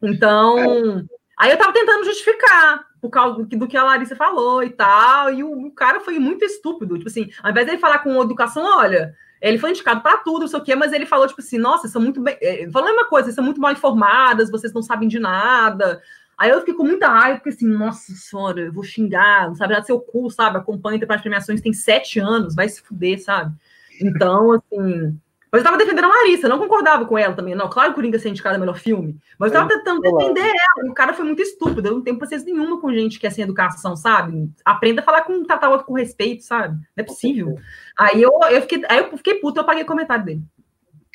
Então, 0.02 1.06
aí 1.38 1.50
eu 1.50 1.56
tava 1.56 1.72
tentando 1.72 2.04
justificar 2.04 2.85
por 3.00 3.10
causa 3.10 3.44
do 3.44 3.68
que 3.68 3.76
a 3.76 3.84
Larissa 3.84 4.16
falou 4.16 4.62
e 4.62 4.70
tal, 4.70 5.32
e 5.32 5.42
o, 5.42 5.66
o 5.66 5.70
cara 5.70 6.00
foi 6.00 6.18
muito 6.18 6.44
estúpido. 6.44 6.96
Tipo 6.96 7.08
assim, 7.08 7.30
ao 7.42 7.50
invés 7.50 7.66
dele 7.66 7.78
falar 7.78 7.98
com 7.98 8.22
educação, 8.22 8.64
olha, 8.64 9.14
ele 9.40 9.58
foi 9.58 9.70
indicado 9.70 10.00
para 10.00 10.18
tudo, 10.18 10.40
não 10.40 10.48
sei 10.48 10.58
o 10.58 10.62
quê, 10.62 10.74
mas 10.74 10.92
ele 10.92 11.06
falou, 11.06 11.26
tipo 11.26 11.40
assim, 11.40 11.58
nossa, 11.58 11.88
são 11.88 12.00
muito 12.00 12.20
bem. 12.20 12.36
Ele 12.40 12.70
falou 12.70 12.88
a 12.88 12.92
mesma 12.92 13.08
coisa, 13.08 13.26
vocês 13.26 13.34
são 13.34 13.44
muito 13.44 13.60
mal 13.60 13.72
informadas, 13.72 14.50
vocês 14.50 14.72
não 14.72 14.82
sabem 14.82 15.08
de 15.08 15.18
nada. 15.18 16.02
Aí 16.38 16.50
eu 16.50 16.60
fiquei 16.60 16.74
com 16.74 16.84
muita 16.84 17.08
raiva, 17.08 17.38
porque 17.38 17.50
assim, 17.50 17.66
nossa 17.66 18.12
senhora, 18.12 18.60
eu 18.60 18.72
vou 18.72 18.84
xingar, 18.84 19.48
não 19.48 19.54
sabe 19.54 19.72
nada 19.72 19.86
seu 19.86 20.00
cu, 20.00 20.30
sabe? 20.30 20.58
Acompanha 20.58 21.04
para 21.06 21.16
as 21.16 21.22
premiações, 21.22 21.60
tem 21.60 21.72
sete 21.72 22.18
anos, 22.18 22.54
vai 22.54 22.68
se 22.68 22.82
fuder, 22.82 23.22
sabe? 23.22 23.54
Então, 24.00 24.52
assim, 24.52 25.18
mas 25.50 25.60
eu 25.60 25.64
estava 25.64 25.78
defendendo 25.78 26.06
a 26.06 26.08
Larissa, 26.08 26.48
não 26.48 26.58
concordava 26.58 27.04
com 27.04 27.16
ela 27.16 27.34
também. 27.34 27.54
Não, 27.54 27.68
claro 27.68 27.90
que 27.90 27.92
o 27.92 27.94
Coringa 27.94 28.18
ser 28.18 28.30
indicado 28.30 28.56
é 28.56 28.58
melhor 28.58 28.78
filme. 28.78 29.16
Mas 29.38 29.52
eu 29.52 29.60
estava 29.60 29.68
tentando 29.68 30.00
defender 30.00 30.40
ela. 30.40 30.86
E 30.86 30.90
o 30.90 30.94
cara 30.94 31.14
foi 31.14 31.24
muito 31.24 31.40
estúpido. 31.40 31.88
Eu 31.88 31.92
não 31.94 32.02
tenho 32.02 32.18
paciência 32.18 32.46
nenhuma 32.46 32.80
com 32.80 32.92
gente 32.92 33.18
que 33.18 33.26
é 33.26 33.30
sem 33.30 33.44
educação, 33.44 33.96
sabe? 33.96 34.50
Aprenda 34.64 35.00
a 35.00 35.04
falar 35.04 35.22
com 35.22 35.44
tratar 35.44 35.70
outro 35.70 35.86
com 35.86 35.94
respeito, 35.94 36.42
sabe? 36.42 36.74
Não 36.74 37.02
é 37.02 37.04
possível. 37.04 37.56
Aí 37.96 38.20
eu, 38.20 38.32
eu, 38.50 38.60
fiquei, 38.62 38.82
aí 38.88 38.98
eu 38.98 39.16
fiquei 39.16 39.34
puto, 39.36 39.58
eu 39.58 39.62
apaguei 39.62 39.84
o 39.84 39.86
comentário 39.86 40.24
dele. 40.24 40.42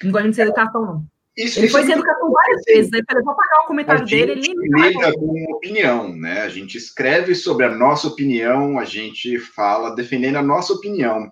Não 0.04 0.12
gosto 0.12 0.30
de 0.30 0.36
ser 0.36 0.44
educação, 0.44 0.86
não. 0.86 1.06
Isso, 1.38 1.60
ele 1.60 1.68
isso 1.68 1.78
foi 1.78 1.86
sem 1.86 1.94
educação 1.94 2.32
várias 2.32 2.62
vezes, 2.66 2.92
né? 2.92 3.00
Eu 3.10 3.24
vou 3.24 3.34
apagar 3.34 3.60
o 3.64 3.68
comentário 3.68 4.06
dele. 4.06 4.32
Ele 4.32 4.42
lida 4.42 5.14
com 5.14 5.54
opinião, 5.54 6.16
né? 6.16 6.42
A 6.42 6.50
gente 6.50 6.78
escreve 6.78 7.36
sobre 7.36 7.66
a 7.66 7.76
nossa 7.76 8.08
opinião, 8.08 8.80
a 8.80 8.86
gente 8.86 9.38
fala 9.40 9.96
defendendo 9.96 10.38
a 10.38 10.42
nossa 10.42 10.74
opinião. 10.74 11.32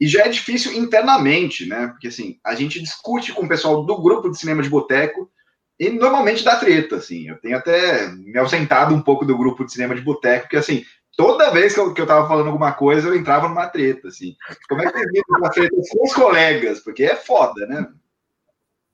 E 0.00 0.06
já 0.06 0.24
é 0.24 0.28
difícil 0.28 0.72
internamente, 0.74 1.66
né? 1.66 1.88
Porque 1.88 2.08
assim, 2.08 2.38
a 2.44 2.54
gente 2.54 2.80
discute 2.80 3.32
com 3.32 3.44
o 3.44 3.48
pessoal 3.48 3.84
do 3.84 4.00
grupo 4.00 4.30
de 4.30 4.38
cinema 4.38 4.62
de 4.62 4.68
boteco 4.68 5.30
e 5.78 5.90
normalmente 5.90 6.44
dá 6.44 6.56
treta, 6.56 6.96
assim. 6.96 7.28
Eu 7.28 7.40
tenho 7.40 7.56
até 7.56 8.08
me 8.08 8.36
ausentado 8.38 8.94
um 8.94 9.00
pouco 9.00 9.24
do 9.24 9.36
grupo 9.36 9.64
de 9.64 9.72
cinema 9.72 9.94
de 9.94 10.02
boteco, 10.02 10.42
porque 10.42 10.56
assim, 10.58 10.84
toda 11.16 11.50
vez 11.50 11.74
que 11.74 11.80
eu, 11.80 11.94
que 11.94 12.00
eu 12.00 12.06
tava 12.06 12.28
falando 12.28 12.48
alguma 12.48 12.72
coisa, 12.72 13.08
eu 13.08 13.16
entrava 13.16 13.48
numa 13.48 13.68
treta, 13.68 14.08
assim. 14.08 14.36
Como 14.68 14.82
é 14.82 14.86
que 14.86 14.92
vocês 14.92 15.06
lidam 15.12 15.38
uma 15.38 15.50
treta 15.50 15.76
com 15.90 16.04
os 16.04 16.12
colegas? 16.12 16.80
Porque 16.80 17.04
é 17.04 17.16
foda, 17.16 17.66
né? 17.66 17.86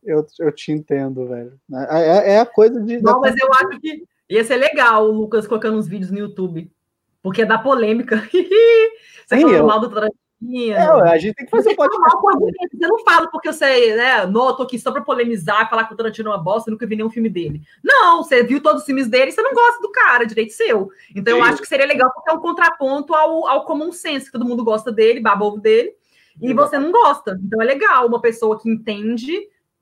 Eu, 0.05 0.27
eu 0.41 0.53
te 0.53 0.73
entendo, 0.73 1.29
velho. 1.29 1.53
É, 1.91 2.01
é, 2.01 2.33
é 2.35 2.41
a 2.41 2.47
coisa 2.47 2.81
de. 2.81 3.01
Não, 3.01 3.21
mas 3.21 3.37
eu 3.37 3.49
acho 3.53 3.81
que 3.81 4.05
ia 4.29 4.45
ser 4.45 4.57
legal 4.57 5.09
o 5.09 5.13
Lucas 5.13 5.47
colocando 5.47 5.79
uns 5.79 5.87
vídeos 5.87 6.11
no 6.11 6.19
YouTube. 6.19 6.71
Porque 7.23 7.43
é 7.43 7.47
da 7.47 7.59
polêmica. 7.59 8.17
Você 8.29 9.37
Sim, 9.37 9.43
falando 9.43 9.55
eu- 9.55 9.67
mal 9.67 9.81
do 9.81 9.89
Tarantino. 9.89 10.22
É, 10.45 10.76
a 10.76 11.18
gente 11.18 11.34
tem 11.34 11.45
que 11.47 11.51
fazer 11.51 11.74
Você 11.76 11.97
um 11.97 12.20
podcast. 12.20 12.76
Eu 12.80 12.88
não 12.88 12.99
falo 13.05 13.30
porque 13.30 13.49
eu 13.49 13.53
sei, 13.53 13.95
né? 13.95 14.26
Não, 14.26 14.49
eu 14.49 14.55
tô 14.55 14.64
aqui 14.64 14.78
só 14.78 14.90
pra 14.90 15.01
polemizar, 15.01 15.70
falar 15.70 15.84
que 15.84 15.95
o 15.95 15.97
Tarantino 15.97 16.30
é 16.30 16.32
uma 16.32 16.43
bosta, 16.43 16.68
eu 16.68 16.72
nunca 16.72 16.86
vi 16.86 16.97
nenhum 16.97 17.11
filme 17.11 17.28
dele. 17.28 17.62
Não, 17.82 18.22
você 18.24 18.43
viu 18.43 18.61
todos 18.61 18.80
os 18.80 18.86
filmes 18.86 19.07
dele 19.09 19.30
e 19.30 19.32
você 19.32 19.40
não 19.43 19.55
gosta 19.55 19.80
do 19.80 19.93
cara, 19.93 20.24
direito 20.26 20.53
seu. 20.53 20.90
Então 21.14 21.38
eu 21.38 21.45
Sim. 21.45 21.51
acho 21.51 21.62
que 21.62 21.68
seria 21.68 21.86
legal 21.86 22.11
porque 22.12 22.30
é 22.30 22.34
um 22.34 22.40
contraponto 22.40 23.14
ao, 23.14 23.47
ao 23.47 23.64
common 23.64 23.93
sense, 23.93 24.26
que 24.26 24.32
todo 24.32 24.45
mundo 24.45 24.64
gosta 24.64 24.90
dele, 24.90 25.20
baba 25.20 25.45
ovo 25.45 25.59
dele, 25.61 25.95
e 26.40 26.53
você 26.53 26.78
não 26.78 26.90
gosta. 26.90 27.38
Então 27.45 27.62
é 27.62 27.64
legal 27.64 28.07
uma 28.07 28.20
pessoa 28.20 28.59
que 28.59 28.68
entende 28.68 29.32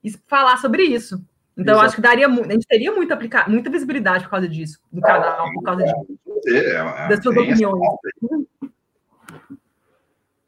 e 0.05 0.11
falar 0.27 0.59
sobre 0.59 0.83
isso. 0.83 1.23
Então 1.57 1.75
eu 1.75 1.79
Exato. 1.79 1.87
acho 1.87 1.97
que 1.97 2.03
daria 2.03 2.29
muito, 2.29 2.49
a 2.49 2.53
gente 2.53 2.67
teria 2.67 2.93
muita, 2.93 3.15
aplica- 3.15 3.47
muita 3.49 3.69
visibilidade 3.71 4.25
por 4.25 4.31
causa 4.31 4.49
disso, 4.49 4.79
do 4.93 5.01
canal, 5.01 5.51
por 5.53 5.63
causa 5.63 5.83
disso, 5.85 6.19
É, 6.49 6.75
é, 6.75 7.09
das 7.09 7.23
suas 7.23 7.37
opiniões. 7.37 7.81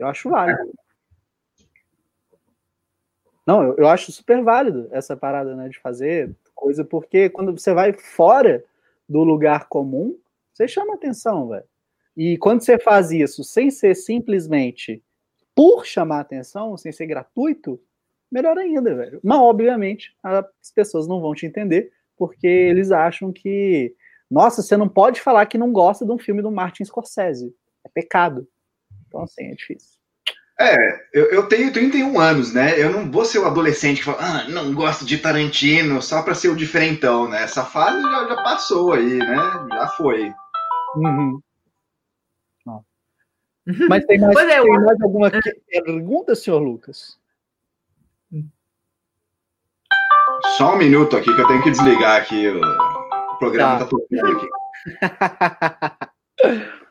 Eu 0.03 0.09
acho 0.09 0.29
válido. 0.29 0.73
Não, 3.47 3.63
eu, 3.63 3.77
eu 3.77 3.89
acho 3.89 4.13
super 4.13 4.43
válido 4.43 4.89
essa 4.93 5.17
parada, 5.17 5.57
né, 5.57 5.69
de 5.69 5.79
fazer 5.81 6.35
coisa, 6.55 6.85
porque 6.85 7.29
quando 7.29 7.57
você 7.59 7.75
vai 7.75 7.93
fora 7.93 8.65
do 9.09 9.25
lugar 9.25 9.69
comum, 9.69 10.17
você 10.53 10.69
chama 10.69 10.95
atenção, 10.95 11.49
velho. 11.49 11.65
E 12.17 12.37
quando 12.39 12.61
você 12.61 12.79
faz 12.79 13.11
isso 13.11 13.43
sem 13.43 13.71
ser 13.71 13.95
simplesmente 13.95 15.03
por 15.55 15.85
chamar 15.85 16.21
atenção, 16.21 16.77
sem 16.77 16.93
ser 16.93 17.07
gratuito, 17.07 17.81
melhor 18.31 18.57
ainda, 18.59 18.95
velho. 18.95 19.21
Mas, 19.23 19.39
obviamente, 19.39 20.17
as 20.23 20.71
pessoas 20.75 21.07
não 21.07 21.21
vão 21.21 21.35
te 21.35 21.47
entender, 21.47 21.93
porque 22.17 22.47
eles 22.47 22.91
acham 22.91 23.33
que, 23.33 23.95
nossa, 24.31 24.63
você 24.63 24.77
não 24.77 24.89
pode 24.89 25.21
falar 25.21 25.47
que 25.47 25.59
não 25.59 25.73
gosta 25.73 26.05
de 26.05 26.13
um 26.13 26.19
filme 26.19 26.43
do 26.43 26.51
Martin 26.51 26.85
Scorsese. 26.85 27.55
É 27.85 27.89
pecado. 27.89 28.49
Então, 29.09 29.23
assim, 29.23 29.45
é 29.45 29.55
difícil. 29.55 29.92
Eu, 31.13 31.27
eu 31.27 31.49
tenho 31.49 31.73
31 31.73 32.19
anos, 32.19 32.53
né? 32.53 32.81
Eu 32.81 32.91
não 32.91 33.11
vou 33.11 33.25
ser 33.25 33.39
o 33.39 33.47
adolescente 33.47 33.99
que 33.99 34.05
fala, 34.05 34.19
ah, 34.21 34.49
não 34.49 34.75
gosto 34.75 35.05
de 35.05 35.19
Tarantino 35.19 36.01
só 36.01 36.23
pra 36.23 36.35
ser 36.35 36.49
o 36.49 36.57
diferentão, 36.57 37.29
né? 37.29 37.43
Essa 37.43 37.65
fase 37.65 38.01
já, 38.01 38.29
já 38.29 38.37
passou 38.43 38.93
aí, 38.93 39.19
né? 39.19 39.37
Já 39.73 39.89
foi. 39.89 40.33
Uhum. 40.97 41.41
Mas 43.89 44.05
tem 44.07 44.19
mais, 44.19 44.37
é, 44.37 44.59
eu 44.59 44.65
tem 44.65 44.81
mais 44.81 45.01
alguma 45.01 45.31
pergunta, 45.69 46.35
senhor 46.35 46.59
Lucas? 46.59 47.17
Só 50.57 50.75
um 50.75 50.79
minuto 50.79 51.17
aqui 51.17 51.33
que 51.33 51.41
eu 51.41 51.47
tenho 51.47 51.63
que 51.63 51.71
desligar 51.71 52.21
aqui. 52.21 52.49
O, 52.49 52.61
o 52.61 53.39
programa 53.39 53.79
Tá. 53.79 53.85
tá 53.85 53.91
tocando 53.91 54.37
aqui. 54.37 54.49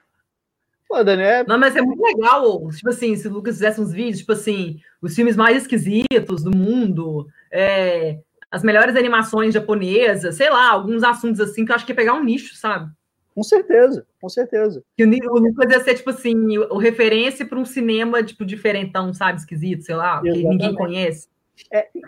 Pô, 0.91 1.05
Daniel, 1.05 1.45
Não, 1.47 1.57
mas 1.57 1.73
é 1.73 1.81
muito 1.81 2.03
legal, 2.03 2.67
tipo 2.69 2.89
assim, 2.89 3.15
se 3.15 3.25
o 3.25 3.31
Lucas 3.31 3.55
fizesse 3.55 3.79
uns 3.79 3.93
vídeos, 3.93 4.17
tipo 4.19 4.33
assim, 4.33 4.77
os 5.01 5.15
filmes 5.15 5.37
mais 5.37 5.55
esquisitos 5.55 6.43
do 6.43 6.51
mundo, 6.53 7.27
é, 7.49 8.17
as 8.51 8.61
melhores 8.61 8.97
animações 8.97 9.53
japonesas, 9.53 10.35
sei 10.35 10.49
lá, 10.49 10.69
alguns 10.69 11.01
assuntos 11.01 11.39
assim 11.39 11.63
que 11.63 11.71
eu 11.71 11.75
acho 11.77 11.85
que 11.85 11.93
ia 11.93 11.95
pegar 11.95 12.13
um 12.13 12.23
nicho, 12.23 12.55
sabe? 12.57 12.91
com 13.33 13.41
certeza, 13.41 14.05
com 14.19 14.27
certeza. 14.27 14.83
Que 14.97 15.05
o 15.05 15.33
o 15.33 15.39
Lucas 15.39 15.71
ia 15.71 15.79
ser, 15.79 15.95
tipo 15.95 16.09
assim, 16.09 16.57
o, 16.57 16.73
o 16.73 16.77
referência 16.77 17.45
para 17.45 17.57
um 17.57 17.63
cinema, 17.63 18.21
tipo, 18.21 18.43
diferentão, 18.43 19.13
sabe, 19.13 19.39
esquisito, 19.39 19.83
sei 19.85 19.95
lá, 19.95 20.19
que 20.19 20.27
ninguém 20.29 20.49
Exatamente. 20.51 20.75
conhece. 20.75 21.27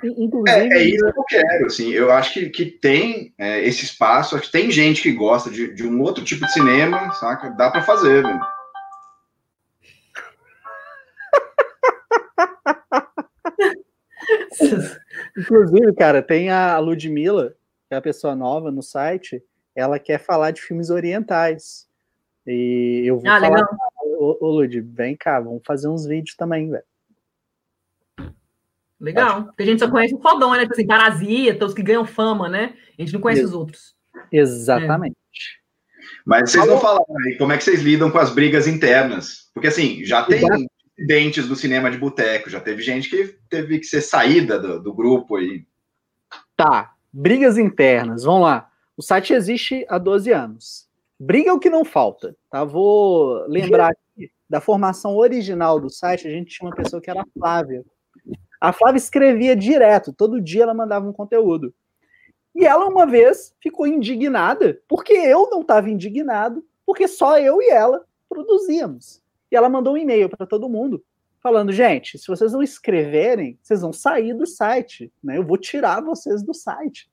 In- 0.04 0.26
Inclusive, 0.26 0.74
É, 0.74 0.78
é 0.80 0.84
isso 0.84 1.06
que 1.06 1.20
eu 1.20 1.24
quero, 1.24 1.66
assim. 1.68 1.90
Eu 1.92 2.12
acho 2.12 2.34
que, 2.34 2.50
que 2.50 2.66
tem 2.66 3.34
é, 3.38 3.66
esse 3.66 3.86
espaço, 3.86 4.36
acho 4.36 4.48
que 4.48 4.52
tem 4.52 4.70
gente 4.70 5.02
que 5.02 5.14
gosta 5.14 5.50
de, 5.50 5.74
de 5.74 5.88
um 5.88 6.02
outro 6.02 6.26
tipo 6.26 6.46
de 6.46 6.52
cinema, 6.52 7.10
saca? 7.14 7.50
Dá 7.52 7.72
pra 7.72 7.82
fazer, 7.82 8.22
né? 8.22 8.38
inclusive, 15.38 15.93
cara, 15.93 16.22
tem 16.22 16.49
a 16.49 16.78
Ludmilla, 16.80 17.56
que 17.88 17.93
é 17.93 17.97
a 17.97 18.01
pessoa 18.01 18.36
nova 18.36 18.72
no 18.72 18.82
site, 18.82 19.43
ela 19.76 19.99
quer 19.99 20.20
falar 20.20 20.51
de 20.51 20.62
filmes 20.62 20.89
orientais. 20.89 21.88
E 22.45 23.04
eu 23.06 23.20
vou 23.20 23.30
Ah, 23.30 23.39
falar, 23.39 23.56
legal. 23.56 23.80
ô, 24.20 24.38
ô 24.41 24.51
Lud, 24.51 24.82
vem 24.82 25.16
cá, 25.16 25.39
vamos 25.39 25.62
fazer 25.66 25.88
uns 25.88 26.06
vídeos 26.06 26.36
também, 26.36 26.70
velho. 26.70 26.84
Legal. 28.99 29.45
Porque 29.45 29.64
a 29.64 29.66
gente 29.66 29.80
só 29.80 29.89
conhece 29.89 30.16
o 30.16 30.20
fodão, 30.20 30.51
né? 30.51 30.62
Tipo 30.62 30.74
assim, 30.74 30.88
Parasita, 30.88 31.66
os 31.66 31.74
que 31.74 31.84
ganham 31.84 32.06
fama, 32.06 32.47
né? 32.47 32.74
A 32.97 33.01
gente 33.01 33.14
não 33.14 33.20
conhece 33.20 33.41
Isso. 33.41 33.49
os 33.49 33.56
outros. 33.56 33.95
Exatamente. 34.32 35.16
Mas 36.26 36.51
vocês 36.51 36.66
não 36.66 36.80
falaram 36.80 37.06
aí 37.26 37.38
como 37.38 37.51
é 37.51 37.58
que 37.58 37.64
vocês 37.66 37.82
lidam 37.82 38.10
com 38.10 38.18
as 38.18 38.34
brigas 38.34 38.66
internas. 38.66 39.49
Porque, 39.54 39.68
assim, 39.68 40.06
já 40.06 40.24
tem 40.24 40.38
Exato. 40.38 40.66
Incidentes 40.98 41.48
do 41.48 41.56
cinema 41.56 41.89
de 41.89 41.98
boteco, 41.98 42.50
já 42.50 42.60
teve 42.60 42.82
gente 42.82 43.10
que 43.10 43.36
teve 43.50 43.80
que 43.80 43.86
ser 43.86 44.02
saída 44.02 44.60
do, 44.60 44.82
do 44.82 44.94
grupo 44.94 45.38
aí. 45.38 45.66
Tá, 46.56 46.94
brigas 47.12 47.58
internas, 47.58 48.24
vamos 48.24 48.44
lá. 48.44 48.70
O 48.96 49.02
site 49.02 49.34
existe 49.34 49.86
há 49.89 49.98
12 49.98 50.32
anos. 50.32 50.88
Briga 51.20 51.50
é 51.50 51.54
o 51.54 51.60
que 51.60 51.70
não 51.70 51.86
falta, 51.86 52.36
tá? 52.50 52.64
Vou 52.64 53.46
lembrar 53.48 53.91
aqui 53.91 54.32
da 54.50 54.62
formação 54.62 55.16
original 55.16 55.80
do 55.80 55.89
site, 55.89 56.28
a 56.28 56.32
gente 56.32 56.56
tinha 56.56 56.70
uma 56.70 56.76
pessoa 56.76 57.02
que 57.02 57.10
era 57.10 57.22
a 57.22 57.26
Flávia. 57.38 57.84
A 58.62 58.72
Flávia 58.72 58.98
escrevia 58.98 59.56
direto, 59.56 60.14
todo 60.14 60.41
dia 60.41 60.64
ela 60.64 60.74
mandava 60.74 61.08
um 61.08 61.14
conteúdo. 61.14 61.74
E 62.54 62.66
ela 62.66 62.86
uma 62.86 63.08
vez 63.08 63.56
ficou 63.60 63.88
indignada, 63.88 64.80
porque 64.88 65.14
eu 65.14 65.50
não 65.50 65.62
estava 65.62 65.89
indignado, 65.89 66.64
porque 66.86 67.08
só 67.08 67.39
eu 67.39 67.62
e 67.62 67.70
ela 67.70 68.06
produzíamos. 68.30 69.23
E 69.54 69.56
ela 69.56 69.70
mandou 69.70 69.93
um 69.93 69.97
e-mail 69.97 70.28
para 70.28 70.47
todo 70.47 70.68
mundo, 70.68 71.06
falando: 71.39 71.72
gente, 71.72 72.18
se 72.18 72.26
vocês 72.26 72.54
não 72.54 72.64
escreverem, 72.64 73.60
vocês 73.62 73.82
vão 73.82 73.93
sair 73.93 74.34
do 74.34 74.47
site, 74.47 75.14
né? 75.24 75.38
Eu 75.38 75.45
vou 75.45 75.58
tirar 75.60 76.01
vocês 76.01 76.41
do 76.41 76.56
site. 76.56 77.08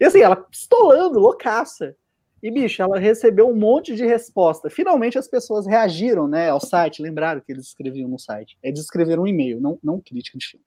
E 0.00 0.04
assim, 0.04 0.20
ela 0.20 0.34
pistolando, 0.34 1.20
loucaça. 1.20 1.94
E, 2.42 2.50
bicho, 2.50 2.82
ela 2.82 2.98
recebeu 2.98 3.48
um 3.48 3.54
monte 3.54 3.94
de 3.94 4.04
resposta. 4.04 4.68
Finalmente 4.68 5.18
as 5.18 5.28
pessoas 5.28 5.66
reagiram, 5.66 6.28
né, 6.28 6.50
ao 6.50 6.60
site, 6.60 7.02
lembraram 7.02 7.40
que 7.40 7.50
eles 7.50 7.66
escreviam 7.66 8.08
no 8.08 8.18
site. 8.18 8.56
Eles 8.62 8.80
escreveram 8.80 9.22
um 9.22 9.26
e-mail, 9.26 9.60
não, 9.60 9.78
não 9.82 10.00
crítica 10.00 10.36
de 10.36 10.46
filme. 10.46 10.64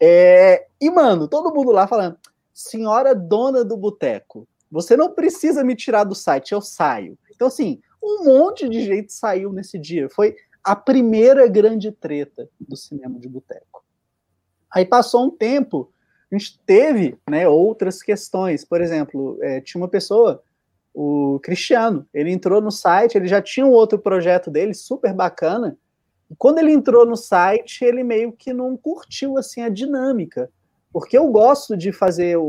É, 0.00 0.66
e, 0.80 0.88
mano, 0.90 1.26
todo 1.26 1.52
mundo 1.52 1.72
lá 1.72 1.88
falando: 1.88 2.16
senhora 2.54 3.16
dona 3.16 3.64
do 3.64 3.76
boteco, 3.76 4.46
você 4.70 4.96
não 4.96 5.12
precisa 5.12 5.64
me 5.64 5.74
tirar 5.74 6.04
do 6.04 6.14
site, 6.14 6.52
eu 6.52 6.60
saio. 6.60 7.18
Então, 7.34 7.48
assim, 7.48 7.80
um 8.06 8.24
monte 8.24 8.68
de 8.68 8.82
gente 8.82 9.12
saiu 9.12 9.52
nesse 9.52 9.78
dia. 9.78 10.08
Foi 10.08 10.36
a 10.62 10.74
primeira 10.76 11.46
grande 11.48 11.90
treta 11.92 12.48
do 12.60 12.76
cinema 12.76 13.18
de 13.18 13.28
boteco. 13.28 13.84
Aí 14.72 14.84
passou 14.84 15.24
um 15.26 15.30
tempo, 15.30 15.90
a 16.30 16.36
gente 16.36 16.58
teve 16.66 17.18
né, 17.28 17.48
outras 17.48 18.02
questões. 18.02 18.64
Por 18.64 18.80
exemplo, 18.80 19.38
é, 19.42 19.60
tinha 19.60 19.80
uma 19.80 19.88
pessoa, 19.88 20.42
o 20.94 21.38
Cristiano, 21.42 22.06
ele 22.12 22.30
entrou 22.30 22.60
no 22.60 22.70
site, 22.70 23.16
ele 23.16 23.28
já 23.28 23.40
tinha 23.42 23.64
um 23.66 23.70
outro 23.72 23.98
projeto 23.98 24.50
dele, 24.50 24.74
super 24.74 25.12
bacana. 25.12 25.76
E 26.30 26.34
quando 26.36 26.58
ele 26.58 26.72
entrou 26.72 27.06
no 27.06 27.16
site, 27.16 27.84
ele 27.84 28.02
meio 28.02 28.32
que 28.32 28.52
não 28.52 28.76
curtiu 28.76 29.38
assim 29.38 29.62
a 29.62 29.68
dinâmica. 29.68 30.50
Porque 30.92 31.16
eu 31.16 31.28
gosto 31.28 31.76
de 31.76 31.92
fazer 31.92 32.36
o, 32.38 32.42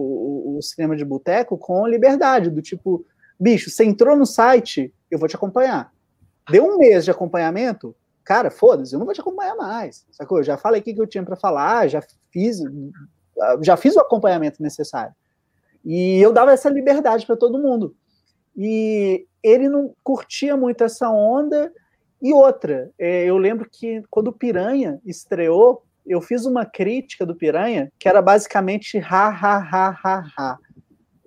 o- 0.58 0.62
cinema 0.62 0.96
de 0.96 1.06
boteco 1.06 1.58
com 1.58 1.86
liberdade, 1.86 2.50
do 2.50 2.62
tipo, 2.62 3.06
bicho, 3.40 3.70
você 3.70 3.86
entrou 3.86 4.16
no 4.16 4.26
site, 4.26 4.94
eu 5.10 5.20
vou 5.20 5.28
te 5.28 5.36
acompanhar. 5.36 5.92
Deu 6.50 6.66
um 6.66 6.78
mês 6.78 7.06
de 7.06 7.12
acompanhamento, 7.12 7.96
cara, 8.24 8.50
foda-se, 8.50 8.94
eu 8.94 9.00
não 9.00 9.06
vou 9.06 9.14
te 9.14 9.22
acompanhar 9.22 9.56
mais. 9.56 10.06
Sacou? 10.12 10.40
Eu 10.40 10.44
já 10.44 10.58
falei 10.58 10.82
o 10.82 10.84
que 10.84 10.96
eu 10.98 11.08
tinha 11.08 11.24
para 11.24 11.36
falar, 11.36 11.88
já 11.88 12.02
fiz, 12.32 12.60
já 13.62 13.78
fiz 13.78 13.96
o 13.96 14.00
acompanhamento 14.00 14.62
necessário. 14.62 15.14
E 15.84 16.20
eu 16.20 16.34
dava 16.34 16.52
essa 16.52 16.70
liberdade 16.70 17.26
para 17.26 17.38
todo 17.38 17.62
mundo. 17.62 17.96
E 18.56 19.26
ele 19.44 19.70
não 19.70 19.94
curtia 20.04 20.58
muito 20.58 20.84
essa 20.84 21.10
onda. 21.10 21.72
E 22.22 22.34
outra, 22.34 22.92
é, 22.98 23.26
eu 23.26 23.38
lembro 23.38 23.70
que 23.72 24.04
quando 24.10 24.30
o 24.30 24.34
Piranha 24.34 25.00
estreou, 25.06 25.84
eu 26.06 26.20
fiz 26.22 26.46
uma 26.46 26.66
crítica 26.66 27.26
do 27.26 27.36
Piranha 27.36 27.92
que 28.00 28.10
era 28.10 28.22
basicamente 28.22 28.98
ha, 28.98 29.28
ha, 29.28 29.58
ha, 29.58 30.00
ha, 30.04 30.32
ha. 30.38 30.58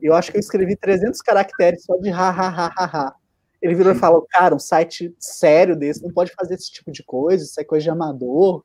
Eu 0.03 0.15
acho 0.15 0.31
que 0.31 0.37
eu 0.37 0.41
escrevi 0.41 0.77
300 0.77 1.21
caracteres 1.23 1.85
só 1.85 1.97
de 1.97 2.11
ha, 2.11 2.31
ha, 2.31 2.49
ha, 2.49 2.73
ha, 2.77 2.85
ha. 2.85 3.15
Ele 3.61 3.75
virou 3.75 3.93
e 3.93 3.99
falou, 3.99 4.27
cara, 4.31 4.55
um 4.55 4.59
site 4.59 5.15
sério 5.19 5.77
desse 5.77 6.03
não 6.03 6.11
pode 6.11 6.33
fazer 6.33 6.55
esse 6.55 6.71
tipo 6.71 6.91
de 6.91 7.03
coisa, 7.03 7.45
isso 7.45 7.61
é 7.61 7.65
coisa 7.65 7.85
de 7.85 7.91
amador. 7.91 8.65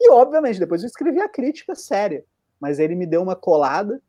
E, 0.00 0.10
obviamente, 0.10 0.58
depois 0.58 0.82
eu 0.82 0.88
escrevi 0.88 1.20
a 1.20 1.28
crítica 1.28 1.74
séria, 1.74 2.24
mas 2.60 2.78
ele 2.78 2.94
me 2.94 3.06
deu 3.06 3.22
uma 3.22 3.36
colada. 3.36 4.00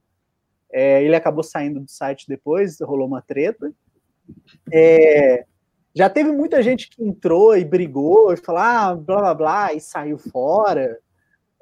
É, 0.71 1.03
ele 1.03 1.15
acabou 1.15 1.43
saindo 1.43 1.79
do 1.79 1.89
site 1.89 2.25
depois, 2.27 2.79
rolou 2.81 3.07
uma 3.07 3.21
treta. 3.21 3.71
É, 4.71 5.45
já 5.93 6.09
teve 6.09 6.31
muita 6.31 6.63
gente 6.63 6.89
que 6.89 7.03
entrou 7.03 7.55
e 7.55 7.63
brigou 7.63 8.33
e 8.33 8.37
falou, 8.37 8.61
ah, 8.61 8.95
blá 8.95 9.17
blá 9.17 9.33
blá, 9.35 9.73
e 9.73 9.79
saiu 9.79 10.17
fora. 10.17 10.97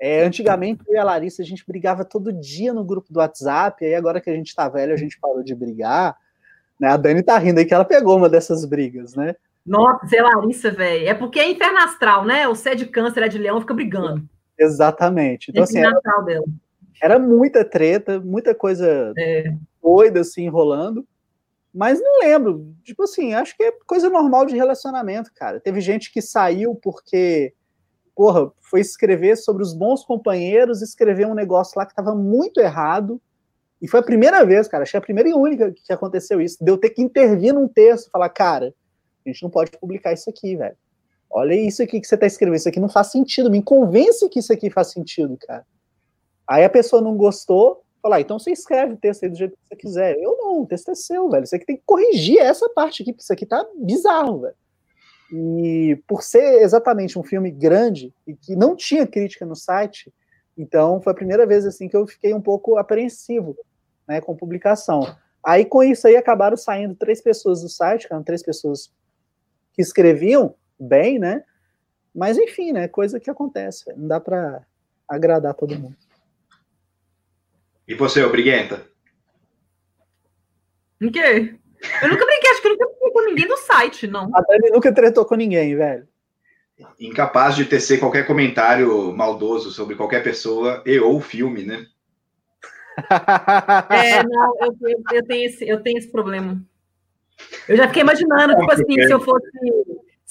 É, 0.04 0.24
antigamente, 0.24 0.82
eu 0.88 0.96
e 0.96 0.98
a 0.98 1.04
Larissa, 1.04 1.44
a 1.44 1.46
gente 1.46 1.64
brigava 1.64 2.04
todo 2.04 2.34
dia 2.34 2.74
no 2.74 2.84
grupo 2.84 3.14
do 3.14 3.20
WhatsApp, 3.20 3.86
aí 3.86 3.94
agora 3.94 4.20
que 4.20 4.32
a 4.32 4.34
gente 4.34 4.56
tá 4.56 4.68
velho, 4.68 4.92
a 4.92 4.98
gente 4.98 5.20
parou 5.20 5.44
de 5.44 5.54
brigar. 5.54 6.18
Né? 6.80 6.88
A 6.88 6.98
Dani 6.98 7.22
tá 7.22 7.38
rindo 7.38 7.60
aí 7.60 7.66
que 7.66 7.74
ela 7.74 7.86
pegou 7.86 8.18
uma 8.18 8.28
dessas 8.28 8.66
brigas, 8.66 9.14
né? 9.14 9.36
Nossa, 9.64 10.08
sei 10.08 10.20
Larissa, 10.20 10.72
velho. 10.72 11.08
É 11.08 11.14
porque 11.14 11.40
é 11.40 11.52
inferno 11.52 11.78
astral, 11.78 12.26
né? 12.26 12.48
O 12.48 12.56
C 12.56 12.72
é 12.72 12.76
de 12.76 12.88
câncer, 12.88 13.22
é 13.22 13.28
de 13.28 13.38
leão, 13.38 13.62
fica 13.62 13.76
brigando. 13.76 14.28
Exatamente. 14.58 15.52
Então, 15.52 15.64
assim, 15.64 15.78
era, 15.78 16.00
era, 17.00 17.20
muita 17.20 17.64
treta, 17.64 18.20
muita 18.20 18.56
coisa 18.56 19.14
é. 19.16 19.54
doida, 19.84 20.22
assim, 20.22 20.50
rolando. 20.50 21.08
Mas 21.72 22.02
não 22.02 22.22
lembro. 22.22 22.74
Tipo 22.84 23.04
assim, 23.04 23.36
acho 23.36 23.56
que 23.56 23.62
é 23.62 23.72
coisa 23.86 24.10
normal 24.10 24.48
de 24.48 24.56
relacionamento, 24.56 25.32
cara. 25.36 25.60
Teve 25.60 25.80
gente 25.80 26.12
que 26.12 26.24
saiu 26.24 26.74
porque, 26.74 27.54
porra, 28.22 28.52
foi 28.60 28.82
escrever 28.82 29.36
sobre 29.36 29.64
os 29.64 29.74
bons 29.74 30.06
companheiros, 30.06 30.84
escrever 30.84 31.26
um 31.26 31.34
negócio 31.34 31.74
lá 31.76 31.88
que 31.88 31.96
tava 31.96 32.14
muito 32.14 32.60
errado. 32.60 33.20
E 33.82 33.88
foi 33.88 34.00
a 34.00 34.04
primeira 34.04 34.46
vez, 34.46 34.68
cara, 34.68 34.84
achei 34.84 35.00
a 35.00 35.02
primeira 35.02 35.28
e 35.28 35.34
única 35.34 35.72
que 35.72 35.92
aconteceu 35.92 36.40
isso. 36.40 36.64
Deu 36.64 36.76
de 36.76 36.82
ter 36.82 36.92
que 36.92 37.02
intervir 37.02 37.52
num 37.52 37.68
texto, 37.68 38.12
falar, 38.12 38.30
cara, 38.30 38.76
a 39.26 39.30
gente 39.30 39.42
não 39.42 39.50
pode 39.50 39.72
publicar 39.72 40.14
isso 40.14 40.30
aqui, 40.30 40.56
velho. 40.56 40.78
Olha 41.32 41.56
isso 41.56 41.82
aqui 41.82 42.00
que 42.00 42.06
você 42.06 42.16
tá 42.16 42.28
escrevendo, 42.28 42.58
isso 42.58 42.70
aqui 42.70 42.80
não 42.80 42.90
faz 42.90 43.08
sentido. 43.08 43.50
Me 43.50 43.64
convence 43.64 44.30
que 44.30 44.38
isso 44.38 44.54
aqui 44.54 44.70
faz 44.70 44.92
sentido, 44.92 45.36
cara. 45.36 45.66
Aí 46.48 46.64
a 46.64 46.70
pessoa 46.70 47.02
não 47.02 47.18
gostou, 47.18 47.82
falar, 48.04 48.18
ah, 48.18 48.22
então 48.22 48.38
você 48.38 48.52
escreve 48.52 48.94
o 48.94 48.98
texto 48.98 49.24
aí 49.24 49.30
do 49.32 49.36
jeito 49.36 49.58
que 49.58 49.68
você 49.68 49.76
quiser. 49.76 50.16
Eu 50.20 50.38
não, 50.38 50.62
o 50.62 50.68
texto 50.68 50.92
é 50.92 50.96
seu, 50.96 51.28
velho. 51.28 51.48
Você 51.48 51.58
tem 51.58 51.78
que 51.78 51.84
corrigir 51.88 52.38
essa 52.38 52.70
parte 52.70 53.02
aqui, 53.02 53.14
porque 53.14 53.24
isso 53.24 53.34
aqui 53.34 53.48
tá 53.48 53.66
bizarro, 53.80 54.42
velho. 54.42 54.56
E 55.32 55.96
por 56.08 56.22
ser 56.22 56.62
exatamente 56.62 57.18
um 57.18 57.24
filme 57.24 57.50
grande 57.50 58.14
e 58.28 58.36
que 58.36 58.56
não 58.56 58.76
tinha 58.76 59.08
crítica 59.08 59.46
no 59.46 59.56
site, 59.56 60.14
então 60.58 61.02
foi 61.02 61.14
a 61.14 61.16
primeira 61.16 61.46
vez 61.46 61.66
assim 61.66 61.88
que 61.88 61.96
eu 61.96 62.06
fiquei 62.06 62.34
um 62.34 62.42
pouco 62.42 62.78
apreensivo, 62.78 63.58
né, 64.06 64.20
com 64.20 64.36
publicação. 64.36 65.16
Aí 65.44 65.64
com 65.64 65.82
isso 65.82 66.06
aí 66.06 66.18
acabaram 66.18 66.58
saindo 66.58 66.96
três 66.96 67.22
pessoas 67.22 67.62
do 67.62 67.70
site, 67.70 68.08
que 68.08 68.14
eram 68.14 68.24
três 68.24 68.44
pessoas 68.44 68.92
que 69.74 69.82
escreviam 69.82 70.54
bem, 70.78 71.18
né? 71.18 71.46
Mas 72.14 72.38
enfim, 72.38 72.74
né, 72.74 72.90
coisa 72.90 73.20
que 73.20 73.30
acontece, 73.30 73.86
não 73.96 74.08
dá 74.10 74.20
para 74.20 74.66
agradar 75.08 75.54
todo 75.54 75.80
mundo. 75.80 75.96
E 77.88 77.96
você, 77.96 78.26
Briguenta? 78.28 78.86
Em 81.00 81.10
quê? 81.10 81.56
Eu 82.02 82.10
nunca 82.10 82.26
brinquei, 82.26 82.52
acho 82.52 82.62
que 82.62 82.68
eu 82.68 82.72
nunca 82.72 82.88
com 83.12 83.26
ninguém 83.26 83.48
do 83.48 83.58
site, 83.58 84.08
não. 84.08 84.30
A 84.34 84.42
Dani 84.42 84.70
nunca 84.72 84.94
tretou 84.94 85.26
com 85.26 85.36
ninguém, 85.36 85.76
velho. 85.76 86.08
Incapaz 87.00 87.56
de 87.56 87.66
tecer 87.66 88.00
qualquer 88.00 88.26
comentário 88.26 89.14
maldoso 89.14 89.72
sobre 89.72 89.96
qualquer 89.96 90.24
pessoa 90.24 90.82
e 90.86 91.00
ou 91.00 91.20
filme, 91.20 91.64
né? 91.64 91.86
É, 93.90 94.24
não, 94.24 94.56
eu, 94.60 94.76
eu, 94.82 95.04
eu, 95.14 95.26
tenho 95.26 95.46
esse, 95.46 95.68
eu 95.68 95.82
tenho 95.82 95.98
esse 95.98 96.12
problema. 96.12 96.62
Eu 97.68 97.78
já 97.78 97.88
fiquei 97.88 98.02
imaginando, 98.02 98.56
tipo 98.56 98.72
assim, 98.72 98.94
se 98.94 99.12
eu 99.12 99.20
fosse 99.20 99.48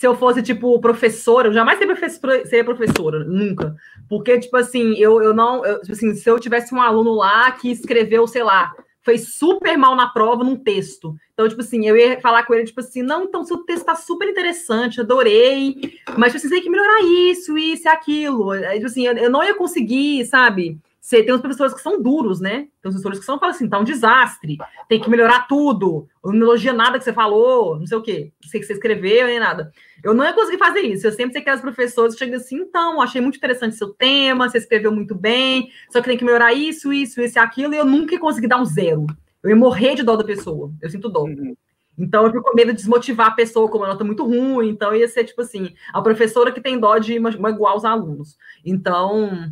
se 0.01 0.07
eu 0.07 0.17
fosse, 0.17 0.43
tipo, 0.43 0.81
professora, 0.81 1.49
eu 1.49 1.53
jamais 1.53 1.79
seria 1.79 2.65
professora, 2.65 3.23
nunca. 3.23 3.77
Porque, 4.09 4.39
tipo 4.39 4.57
assim, 4.57 4.95
eu, 4.95 5.23
eu 5.23 5.35
não. 5.35 5.63
Eu, 5.63 5.79
tipo 5.83 5.93
assim, 5.93 6.15
se 6.15 6.27
eu 6.27 6.41
tivesse 6.41 6.75
um 6.75 6.81
aluno 6.81 7.13
lá 7.13 7.53
que 7.53 7.71
escreveu, 7.71 8.27
sei 8.27 8.43
lá, 8.43 8.73
fez 9.03 9.35
super 9.35 9.77
mal 9.77 9.97
na 9.97 10.09
prova 10.09 10.45
num 10.45 10.57
texto. 10.57 11.15
Então, 11.33 11.49
tipo 11.49 11.61
assim, 11.61 11.87
eu 11.87 11.97
ia 11.97 12.21
falar 12.21 12.45
com 12.45 12.55
ele, 12.55 12.65
tipo 12.65 12.81
assim, 12.81 13.03
não, 13.03 13.25
então 13.25 13.45
seu 13.45 13.59
texto 13.59 13.85
tá 13.85 13.95
super 13.95 14.29
interessante, 14.29 15.01
adorei, 15.01 15.99
mas 16.19 16.33
tipo, 16.33 16.43
você 16.43 16.51
tem 16.51 16.63
que 16.63 16.71
melhorar 16.71 17.03
isso, 17.03 17.57
isso 17.57 17.87
e 17.87 17.89
aquilo. 17.89 18.53
Tipo 18.75 18.87
assim, 18.87 19.07
eu, 19.07 19.17
eu 19.17 19.31
não 19.31 19.43
ia 19.43 19.55
conseguir, 19.55 20.25
sabe? 20.27 20.79
Você 21.01 21.23
tem 21.23 21.35
uns 21.35 21.41
professores 21.41 21.73
que 21.73 21.81
são 21.81 22.01
duros, 22.01 22.41
né? 22.41 22.69
Tem 22.83 22.91
uns 22.91 22.93
professores 22.93 23.19
que 23.19 23.25
são 23.25 23.39
falam 23.39 23.55
assim, 23.55 23.69
tá 23.69 23.79
um 23.79 23.85
desastre, 23.85 24.59
tem 24.87 25.01
que 25.01 25.09
melhorar 25.09 25.49
tudo, 25.49 26.07
não 26.23 26.35
elogia 26.35 26.75
nada 26.75 26.99
que 26.99 27.05
você 27.05 27.13
falou, 27.13 27.79
não 27.79 27.87
sei 27.87 27.97
o 27.97 28.03
quê, 28.03 28.33
não 28.43 28.51
sei 28.51 28.59
o 28.59 28.61
que 28.61 28.67
você 28.67 28.75
escreveu, 28.75 29.27
nem 29.27 29.41
nada. 29.41 29.73
Eu 30.05 30.13
não 30.13 30.25
ia 30.25 30.35
conseguir 30.35 30.59
fazer 30.59 30.81
isso. 30.81 31.07
Eu 31.07 31.13
sempre 31.13 31.33
sei 31.33 31.43
que 31.43 31.49
as 31.49 31.61
professores 31.63 32.17
chegam 32.17 32.37
assim, 32.37 32.57
então, 32.57 33.01
achei 33.01 33.21
muito 33.21 33.37
interessante 33.37 33.77
seu 33.77 33.89
tema, 33.89 34.49
você 34.49 34.59
escreveu 34.59 34.93
muito 34.93 35.15
bem, 35.15 35.71
só 35.91 36.03
que 36.03 36.09
tem 36.09 36.19
que 36.19 36.25
melhorar 36.25 36.53
isso, 36.53 36.93
isso, 36.93 37.21
isso 37.21 37.39
e 37.39 37.41
aquilo, 37.41 37.73
e 37.73 37.79
eu 37.79 37.87
nunca 37.87 38.15
ia 38.15 38.21
conseguir 38.21 38.49
dar 38.49 38.61
um 38.61 38.65
zero. 38.67 39.07
Eu 39.43 39.51
ia 39.51 39.57
morrer 39.57 39.95
de 39.95 40.03
dó 40.03 40.17
da 40.17 40.25
pessoa. 40.25 40.71
Eu 40.83 40.91
sinto 40.91 41.09
dó. 41.09 41.23
Uhum. 41.23 41.57
Então, 41.99 42.25
eu 42.25 42.31
fico 42.31 42.43
com 42.43 42.55
medo 42.55 42.73
de 42.73 42.79
desmotivar 42.79 43.29
a 43.29 43.33
pessoa 43.33 43.69
com 43.69 43.79
uma 43.79 43.89
nota 43.89 44.05
muito 44.05 44.25
ruim. 44.25 44.69
Então, 44.69 44.95
ia 44.95 45.09
ser 45.09 45.25
tipo 45.25 45.43
assim, 45.43 45.75
a 45.93 46.01
professora 46.01 46.53
que 46.53 46.61
tem 46.61 46.79
dó 46.79 46.99
de 46.99 47.19
magoar 47.19 47.77
os 47.77 47.85
alunos. 47.85 48.37
Então, 48.65 49.51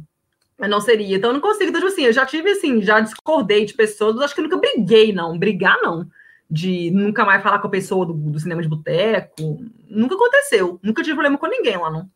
eu 0.58 0.68
não 0.68 0.80
seria. 0.80 1.16
Então, 1.16 1.30
eu 1.30 1.34
não 1.34 1.40
consigo. 1.40 1.70
Então, 1.70 1.80
tipo 1.80 1.92
assim, 1.92 2.04
eu 2.04 2.12
já 2.12 2.26
tive, 2.26 2.50
assim, 2.50 2.82
já 2.82 3.00
discordei 3.00 3.64
de 3.64 3.74
pessoas, 3.74 4.14
mas 4.14 4.24
acho 4.24 4.34
que 4.34 4.42
nunca 4.42 4.56
briguei, 4.56 5.12
não. 5.12 5.38
Brigar, 5.38 5.78
não. 5.82 6.06
De 6.50 6.90
nunca 6.90 7.24
mais 7.24 7.42
falar 7.42 7.60
com 7.60 7.68
a 7.68 7.70
pessoa 7.70 8.04
do, 8.04 8.12
do 8.12 8.40
cinema 8.40 8.62
de 8.62 8.68
boteco. 8.68 9.64
Nunca 9.88 10.14
aconteceu. 10.14 10.80
Nunca 10.82 11.02
tive 11.02 11.14
problema 11.14 11.38
com 11.38 11.46
ninguém 11.46 11.76
lá, 11.76 11.90
não. 11.90 12.10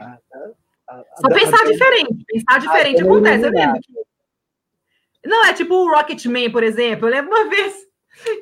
Ah, 0.00 0.18
tá. 0.30 1.02
Só 1.20 1.28
pensar 1.28 1.64
diferente. 1.64 2.24
Pensar 2.26 2.60
diferente 2.60 3.02
acontece. 3.02 3.44
Eu 3.44 3.50
lembro 3.50 3.80
que... 3.80 3.92
Não, 5.26 5.44
é 5.44 5.52
tipo 5.52 5.74
o 5.74 5.90
Rocketman, 5.90 6.50
por 6.50 6.62
exemplo. 6.62 7.08
Eu 7.08 7.12
lembro 7.12 7.30
uma 7.34 7.48
vez 7.50 7.74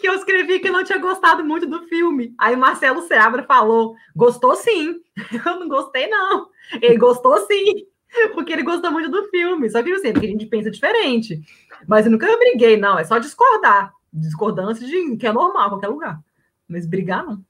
que 0.01 0.07
eu 0.07 0.15
escrevi 0.15 0.61
que 0.61 0.69
eu 0.69 0.73
não 0.73 0.85
tinha 0.85 0.99
gostado 0.99 1.43
muito 1.45 1.67
do 1.67 1.87
filme. 1.89 2.35
Aí 2.39 2.55
Marcelo 2.55 3.03
Seabra 3.03 3.43
falou: 3.43 3.97
gostou 4.15 4.55
sim. 4.55 5.01
Eu 5.45 5.59
não 5.59 5.69
gostei, 5.69 6.07
não. 6.09 6.49
Ele 6.81 6.99
gostou 6.99 7.39
sim. 7.47 7.87
porque 8.35 8.53
ele 8.53 8.63
gostou 8.63 8.91
muito 8.91 9.11
do 9.11 9.29
filme. 9.29 9.69
Só 9.71 9.83
que 9.83 9.91
eu 9.91 9.99
sei, 9.99 10.13
porque 10.13 10.27
a 10.27 10.31
gente 10.31 10.47
pensa 10.47 10.71
diferente. 10.71 11.41
Mas 11.87 12.07
eu 12.07 12.13
nunca 12.13 12.27
briguei, 12.37 12.77
não. 12.77 12.99
É 12.99 13.05
só 13.05 13.19
discordar. 13.19 13.93
Discordância 14.13 14.87
de 14.87 15.17
que 15.17 15.27
é 15.27 15.33
normal 15.33 15.71
qualquer 15.71 15.89
lugar. 15.89 16.21
Mas 16.69 16.87
brigar, 16.87 17.25
não. 17.25 17.43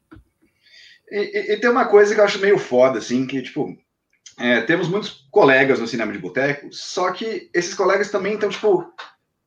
E, 1.10 1.52
e, 1.52 1.56
tem 1.58 1.70
uma 1.70 1.86
coisa 1.86 2.14
que 2.14 2.20
eu 2.20 2.24
acho 2.24 2.40
meio 2.40 2.58
foda, 2.58 2.98
assim, 2.98 3.26
que, 3.26 3.40
tipo, 3.42 3.76
é, 4.38 4.62
temos 4.62 4.88
muitos 4.88 5.26
colegas 5.30 5.78
no 5.78 5.86
cinema 5.86 6.12
de 6.12 6.18
boteco, 6.18 6.72
só 6.72 7.12
que 7.12 7.50
esses 7.52 7.74
colegas 7.74 8.10
também 8.10 8.34
estão, 8.34 8.48
tipo, 8.48 8.90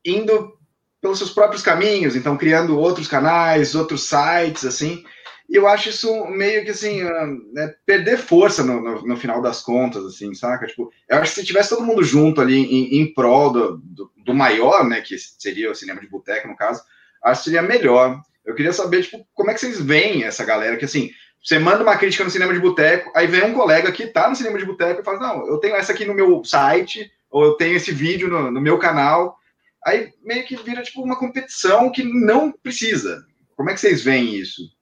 indo 0.05 0.55
pelos 1.01 1.17
seus 1.17 1.31
próprios 1.31 1.61
caminhos, 1.61 2.15
então 2.15 2.37
criando 2.37 2.77
outros 2.77 3.07
canais, 3.07 3.75
outros 3.75 4.03
sites, 4.03 4.65
assim. 4.65 5.03
E 5.49 5.55
eu 5.55 5.65
acho 5.65 5.89
isso 5.89 6.25
meio 6.25 6.65
que 6.65 6.71
assim, 6.71 7.01
ah, 7.01 7.25
né, 7.53 7.73
perder 7.85 8.17
força 8.17 8.63
no, 8.63 8.81
no, 8.81 9.01
no, 9.01 9.17
final 9.17 9.41
das 9.41 9.61
contas, 9.61 10.03
assim, 10.03 10.33
saca? 10.33 10.67
Tipo, 10.67 10.91
eu 11.07 11.17
acho 11.17 11.33
que 11.33 11.39
se 11.39 11.45
tivesse 11.45 11.69
todo 11.69 11.85
mundo 11.85 12.03
junto 12.03 12.41
ali 12.41 12.57
em, 12.57 13.01
em 13.01 13.13
prol 13.13 13.51
do, 13.51 13.77
do, 13.77 14.11
do, 14.17 14.33
maior, 14.33 14.85
né, 14.85 14.99
que 14.99 15.17
seria 15.17 15.71
o 15.71 15.75
cinema 15.75 16.01
de 16.01 16.09
boteco, 16.09 16.49
no 16.49 16.55
caso, 16.55 16.81
acho 17.23 17.41
que 17.41 17.45
seria 17.45 17.61
melhor. 17.61 18.19
Eu 18.45 18.55
queria 18.55 18.73
saber, 18.73 19.03
tipo, 19.03 19.25
como 19.33 19.49
é 19.49 19.53
que 19.53 19.61
vocês 19.61 19.79
veem 19.79 20.25
essa 20.25 20.43
galera 20.43 20.75
que, 20.75 20.85
assim, 20.85 21.11
você 21.41 21.57
manda 21.57 21.81
uma 21.81 21.97
crítica 21.97 22.25
no 22.25 22.29
cinema 22.29 22.53
de 22.53 22.59
boteco, 22.59 23.09
aí 23.15 23.25
vem 23.25 23.45
um 23.45 23.53
colega 23.53 23.89
que 23.91 24.07
tá 24.07 24.29
no 24.29 24.35
cinema 24.35 24.57
de 24.57 24.65
boteco 24.65 24.99
e 24.99 25.03
fala, 25.03 25.19
não, 25.19 25.47
eu 25.47 25.57
tenho 25.59 25.75
essa 25.75 25.93
aqui 25.93 26.03
no 26.03 26.13
meu 26.13 26.43
site, 26.43 27.09
ou 27.29 27.45
eu 27.45 27.53
tenho 27.53 27.77
esse 27.77 27.93
vídeo 27.93 28.27
no, 28.27 28.51
no 28.51 28.59
meu 28.59 28.77
canal, 28.77 29.37
aí 29.85 30.11
meio 30.25 30.45
que 30.45 30.57
vira, 30.57 30.83
tipo, 30.83 31.01
uma 31.01 31.17
competição 31.17 31.89
que 31.89 32.03
não 32.03 32.51
precisa. 32.51 33.25
Como 33.55 33.69
é 33.69 33.73
que 33.73 33.79
vocês 33.79 34.03
veem 34.03 34.35
isso? 34.35 34.76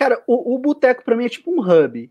Cara, 0.00 0.22
o, 0.26 0.54
o 0.54 0.58
boteco 0.58 1.04
para 1.04 1.14
mim 1.14 1.26
é 1.26 1.28
tipo 1.28 1.50
um 1.50 1.60
hub. 1.60 2.10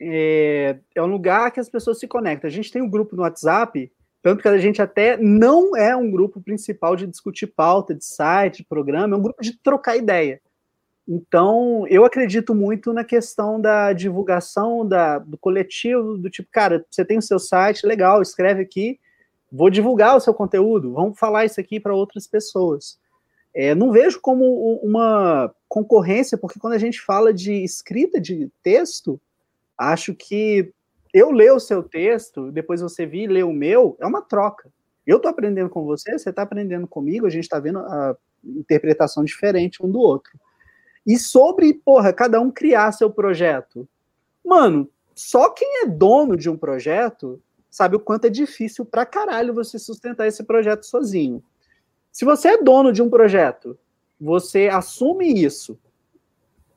É, 0.00 0.78
é 0.94 1.02
um 1.02 1.06
lugar 1.06 1.50
que 1.50 1.58
as 1.58 1.68
pessoas 1.68 1.98
se 1.98 2.06
conectam. 2.06 2.46
A 2.46 2.52
gente 2.52 2.70
tem 2.70 2.80
um 2.80 2.88
grupo 2.88 3.16
no 3.16 3.22
WhatsApp, 3.22 3.90
tanto 4.22 4.40
que 4.40 4.46
a 4.46 4.56
gente 4.56 4.80
até 4.80 5.16
não 5.16 5.76
é 5.76 5.96
um 5.96 6.08
grupo 6.12 6.40
principal 6.40 6.94
de 6.94 7.08
discutir 7.08 7.48
pauta 7.48 7.92
de 7.92 8.04
site, 8.04 8.58
de 8.58 8.68
programa, 8.68 9.16
é 9.16 9.18
um 9.18 9.22
grupo 9.22 9.42
de 9.42 9.58
trocar 9.60 9.96
ideia. 9.96 10.40
Então, 11.08 11.84
eu 11.88 12.04
acredito 12.04 12.54
muito 12.54 12.92
na 12.92 13.02
questão 13.02 13.60
da 13.60 13.92
divulgação 13.92 14.86
da, 14.86 15.18
do 15.18 15.36
coletivo, 15.36 16.16
do 16.16 16.30
tipo, 16.30 16.48
cara, 16.52 16.86
você 16.88 17.04
tem 17.04 17.18
o 17.18 17.22
seu 17.22 17.40
site, 17.40 17.84
legal, 17.84 18.22
escreve 18.22 18.62
aqui, 18.62 19.00
vou 19.50 19.70
divulgar 19.70 20.16
o 20.16 20.20
seu 20.20 20.32
conteúdo, 20.32 20.92
vamos 20.92 21.18
falar 21.18 21.44
isso 21.46 21.60
aqui 21.60 21.80
para 21.80 21.96
outras 21.96 22.28
pessoas. 22.28 22.96
É, 23.54 23.74
não 23.74 23.92
vejo 23.92 24.20
como 24.20 24.44
uma 24.82 25.54
concorrência, 25.68 26.36
porque 26.36 26.58
quando 26.58 26.72
a 26.72 26.78
gente 26.78 27.00
fala 27.00 27.32
de 27.32 27.52
escrita 27.62 28.20
de 28.20 28.50
texto, 28.62 29.20
acho 29.78 30.14
que 30.14 30.72
eu 31.12 31.30
ler 31.30 31.52
o 31.52 31.60
seu 31.60 31.82
texto, 31.82 32.50
depois 32.50 32.80
você 32.80 33.06
vir 33.06 33.28
ler 33.28 33.44
o 33.44 33.52
meu, 33.52 33.96
é 34.00 34.06
uma 34.06 34.20
troca. 34.20 34.68
Eu 35.06 35.18
estou 35.18 35.30
aprendendo 35.30 35.70
com 35.70 35.84
você, 35.84 36.18
você 36.18 36.30
está 36.30 36.42
aprendendo 36.42 36.88
comigo, 36.88 37.26
a 37.26 37.30
gente 37.30 37.44
está 37.44 37.60
vendo 37.60 37.78
a 37.78 38.16
interpretação 38.44 39.22
diferente 39.22 39.84
um 39.84 39.90
do 39.90 40.00
outro. 40.00 40.32
E 41.06 41.18
sobre, 41.18 41.72
porra, 41.74 42.12
cada 42.12 42.40
um 42.40 42.50
criar 42.50 42.90
seu 42.92 43.10
projeto. 43.10 43.86
Mano, 44.44 44.88
só 45.14 45.50
quem 45.50 45.82
é 45.82 45.86
dono 45.86 46.36
de 46.36 46.50
um 46.50 46.56
projeto 46.56 47.40
sabe 47.70 47.96
o 47.96 48.00
quanto 48.00 48.26
é 48.26 48.30
difícil 48.30 48.84
pra 48.84 49.06
caralho 49.06 49.54
você 49.54 49.78
sustentar 49.78 50.26
esse 50.26 50.42
projeto 50.42 50.84
sozinho. 50.84 51.42
Se 52.14 52.24
você 52.24 52.50
é 52.50 52.62
dono 52.62 52.92
de 52.92 53.02
um 53.02 53.10
projeto, 53.10 53.76
você 54.20 54.68
assume 54.68 55.44
isso, 55.44 55.76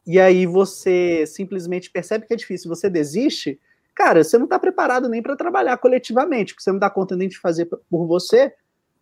e 0.04 0.20
aí 0.20 0.48
você 0.48 1.28
simplesmente 1.28 1.92
percebe 1.92 2.26
que 2.26 2.34
é 2.34 2.36
difícil, 2.38 2.68
você 2.68 2.90
desiste, 2.90 3.60
cara, 3.94 4.24
você 4.24 4.36
não 4.36 4.46
está 4.46 4.58
preparado 4.58 5.08
nem 5.08 5.22
para 5.22 5.36
trabalhar 5.36 5.78
coletivamente, 5.78 6.56
porque 6.56 6.64
você 6.64 6.72
não 6.72 6.80
dá 6.80 6.90
conta 6.90 7.16
nem 7.16 7.30
de 7.30 7.38
fazer 7.38 7.66
por 7.66 8.08
você, 8.08 8.52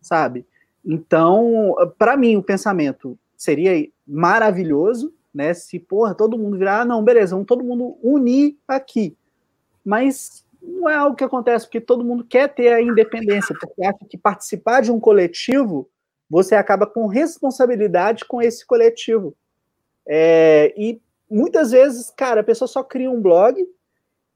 sabe? 0.02 0.46
Então, 0.84 1.74
para 1.96 2.18
mim, 2.18 2.36
o 2.36 2.42
pensamento 2.42 3.18
seria 3.34 3.88
maravilhoso, 4.06 5.14
né? 5.32 5.54
Se, 5.54 5.78
porra, 5.78 6.14
todo 6.14 6.36
mundo 6.36 6.58
virar, 6.58 6.82
ah, 6.82 6.84
não, 6.84 7.02
beleza, 7.02 7.34
vamos 7.34 7.46
todo 7.46 7.64
mundo 7.64 7.96
unir 8.02 8.58
aqui. 8.68 9.16
Mas 9.82 10.44
não 10.60 10.86
é 10.86 10.96
algo 10.96 11.16
que 11.16 11.24
acontece 11.24 11.64
porque 11.64 11.80
todo 11.80 12.04
mundo 12.04 12.26
quer 12.28 12.54
ter 12.54 12.74
a 12.74 12.82
independência, 12.82 13.56
porque 13.58 13.86
acha 13.86 14.04
que 14.06 14.18
participar 14.18 14.82
de 14.82 14.92
um 14.92 15.00
coletivo, 15.00 15.88
você 16.28 16.54
acaba 16.54 16.86
com 16.86 17.06
responsabilidade 17.06 18.24
com 18.24 18.42
esse 18.42 18.66
coletivo. 18.66 19.36
É, 20.06 20.74
e 20.76 21.00
muitas 21.30 21.70
vezes, 21.70 22.10
cara, 22.10 22.40
a 22.40 22.44
pessoa 22.44 22.68
só 22.68 22.82
cria 22.82 23.10
um 23.10 23.20
blog, 23.20 23.64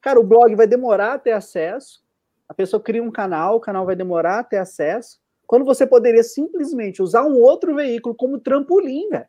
cara, 0.01 0.19
o 0.19 0.25
blog 0.25 0.55
vai 0.55 0.67
demorar 0.67 1.15
a 1.15 1.19
ter 1.19 1.33
acesso, 1.33 2.03
a 2.49 2.55
pessoa 2.55 2.83
cria 2.83 3.03
um 3.03 3.11
canal, 3.11 3.57
o 3.57 3.61
canal 3.61 3.87
vai 3.87 3.95
demorar 3.95 4.41
a 4.41 4.45
ter 4.45 4.59
acesso, 4.59 5.21
quando 5.47 5.65
você 5.65 5.87
poderia 5.87 6.23
simplesmente 6.23 7.03
usar 7.03 7.25
um 7.25 7.37
outro 7.39 7.75
veículo 7.75 8.15
como 8.15 8.39
trampolim, 8.39 9.09
velho. 9.09 9.27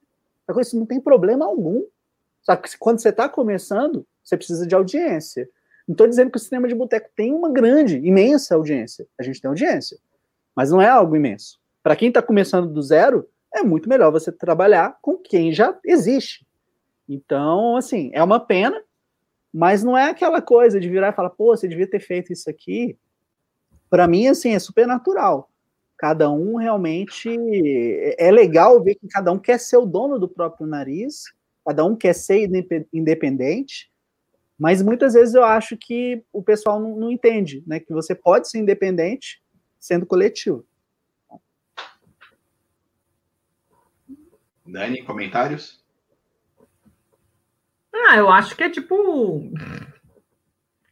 Isso 0.59 0.77
não 0.77 0.85
tem 0.85 0.99
problema 0.99 1.45
algum. 1.45 1.85
Só 2.41 2.55
que 2.55 2.77
quando 2.77 2.99
você 2.99 3.09
está 3.09 3.29
começando, 3.29 4.05
você 4.23 4.35
precisa 4.35 4.67
de 4.67 4.75
audiência. 4.75 5.47
Não 5.87 5.93
estou 5.93 6.07
dizendo 6.07 6.31
que 6.31 6.37
o 6.37 6.39
cinema 6.39 6.67
de 6.67 6.75
boteco 6.75 7.09
tem 7.15 7.33
uma 7.33 7.51
grande, 7.51 7.97
imensa 7.97 8.55
audiência. 8.55 9.07
A 9.19 9.23
gente 9.23 9.39
tem 9.41 9.49
audiência. 9.49 9.97
Mas 10.55 10.71
não 10.71 10.81
é 10.81 10.87
algo 10.87 11.15
imenso. 11.15 11.60
Para 11.83 11.95
quem 11.95 12.09
está 12.09 12.21
começando 12.21 12.71
do 12.71 12.81
zero, 12.81 13.27
é 13.53 13.63
muito 13.63 13.89
melhor 13.89 14.11
você 14.11 14.31
trabalhar 14.31 14.97
com 15.01 15.17
quem 15.17 15.51
já 15.51 15.77
existe. 15.85 16.45
Então, 17.07 17.75
assim, 17.75 18.11
é 18.13 18.23
uma 18.23 18.39
pena, 18.39 18.81
mas 19.53 19.83
não 19.83 19.97
é 19.97 20.09
aquela 20.09 20.41
coisa 20.41 20.79
de 20.79 20.89
virar 20.89 21.09
e 21.09 21.15
falar, 21.15 21.31
pô, 21.31 21.55
você 21.55 21.67
devia 21.67 21.89
ter 21.89 21.99
feito 21.99 22.31
isso 22.31 22.49
aqui. 22.49 22.97
Para 23.89 24.07
mim, 24.07 24.27
assim, 24.27 24.53
é 24.53 24.59
super 24.59 24.87
natural. 24.87 25.49
Cada 25.97 26.31
um 26.31 26.55
realmente. 26.55 27.29
É 28.17 28.31
legal 28.31 28.81
ver 28.81 28.95
que 28.95 29.07
cada 29.07 29.31
um 29.31 29.37
quer 29.37 29.59
ser 29.59 29.77
o 29.77 29.85
dono 29.85 30.17
do 30.17 30.29
próprio 30.29 30.65
nariz, 30.65 31.23
cada 31.65 31.83
um 31.83 31.95
quer 31.95 32.13
ser 32.13 32.49
independente, 32.93 33.91
mas 34.57 34.81
muitas 34.81 35.13
vezes 35.13 35.35
eu 35.35 35.43
acho 35.43 35.75
que 35.75 36.23
o 36.31 36.41
pessoal 36.41 36.79
não, 36.79 36.95
não 36.95 37.11
entende, 37.11 37.63
né? 37.67 37.79
Que 37.79 37.91
você 37.91 38.15
pode 38.15 38.49
ser 38.49 38.59
independente 38.59 39.41
sendo 39.79 40.05
coletivo. 40.05 40.65
Dani, 44.71 45.03
comentários? 45.03 45.81
Ah, 47.93 48.17
eu 48.17 48.29
acho 48.29 48.55
que 48.55 48.63
é 48.63 48.69
tipo. 48.69 49.51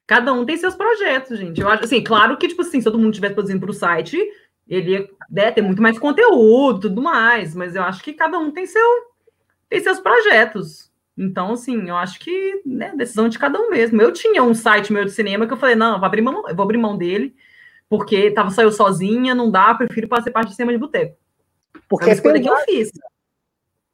Cada 0.06 0.34
um 0.34 0.46
tem 0.46 0.58
seus 0.58 0.76
projetos, 0.76 1.40
gente. 1.40 1.62
Eu 1.62 1.70
acho 1.70 1.86
assim, 1.86 2.04
claro 2.04 2.38
que, 2.38 2.48
tipo 2.48 2.62
assim, 2.62 2.80
se 2.82 2.84
todo 2.84 2.98
mundo 2.98 3.12
estivesse 3.12 3.36
produzindo 3.36 3.62
para 3.62 3.70
o 3.70 3.74
site, 3.74 4.18
ele 4.68 4.92
ia 4.92 5.10
né, 5.30 5.52
ter 5.52 5.62
muito 5.62 5.82
mais 5.82 5.98
conteúdo 5.98 6.82
tudo 6.82 7.02
mais, 7.02 7.56
mas 7.56 7.76
eu 7.76 7.84
acho 7.84 8.04
que 8.04 8.14
cada 8.14 8.38
um 8.38 8.52
tem 8.52 8.66
seu 8.66 9.10
tem 9.70 9.80
seus 9.80 10.00
projetos. 10.00 10.92
Então, 11.18 11.54
assim, 11.54 11.90
eu 11.90 11.96
acho 11.96 12.20
que 12.20 12.62
né, 12.66 12.94
decisão 12.96 13.30
de 13.30 13.38
cada 13.38 13.60
um 13.60 13.70
mesmo. 13.70 14.02
Eu 14.02 14.12
tinha 14.12 14.44
um 14.44 14.54
site 14.54 14.92
meu 14.92 15.06
de 15.06 15.12
cinema 15.12 15.46
que 15.48 15.54
eu 15.54 15.58
falei, 15.58 15.76
não, 15.76 15.94
eu 15.94 16.00
vou 16.00 16.06
abrir 16.06 16.22
mão, 16.22 16.50
eu 16.50 16.56
vou 16.56 16.64
abrir 16.64 16.78
mão 16.78 16.98
dele, 16.98 17.36
porque 17.88 18.32
tava 18.32 18.50
só 18.50 18.62
eu 18.62 18.72
sozinha, 18.72 19.36
não 19.36 19.50
dá, 19.50 19.74
prefiro 19.76 20.08
fazer 20.08 20.32
parte 20.32 20.50
do 20.50 20.54
cinema 20.54 20.74
de 20.74 20.80
boteco. 20.80 21.16
Porque 21.88 22.10
é, 22.10 22.14
é 22.14 22.40
que 22.40 22.50
eu 22.50 22.58
fiz 22.66 22.92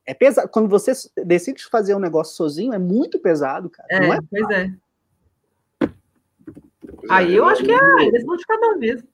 é 0.05 0.13
pesado. 0.13 0.49
Quando 0.49 0.69
você 0.69 0.91
decide 1.25 1.65
fazer 1.65 1.95
um 1.95 1.99
negócio 1.99 2.35
sozinho, 2.35 2.73
é 2.73 2.79
muito 2.79 3.19
pesado, 3.19 3.69
cara. 3.69 3.87
É, 3.91 4.09
é 4.09 4.19
pois 4.29 4.49
é. 4.49 4.71
Aí 7.09 7.35
eu 7.35 7.45
acho 7.45 7.63
que 7.63 7.71
é 7.71 8.11
decisão 8.11 8.35
de 8.35 8.45
cada 8.45 8.67
um 8.67 8.77
mesmo. 8.77 9.07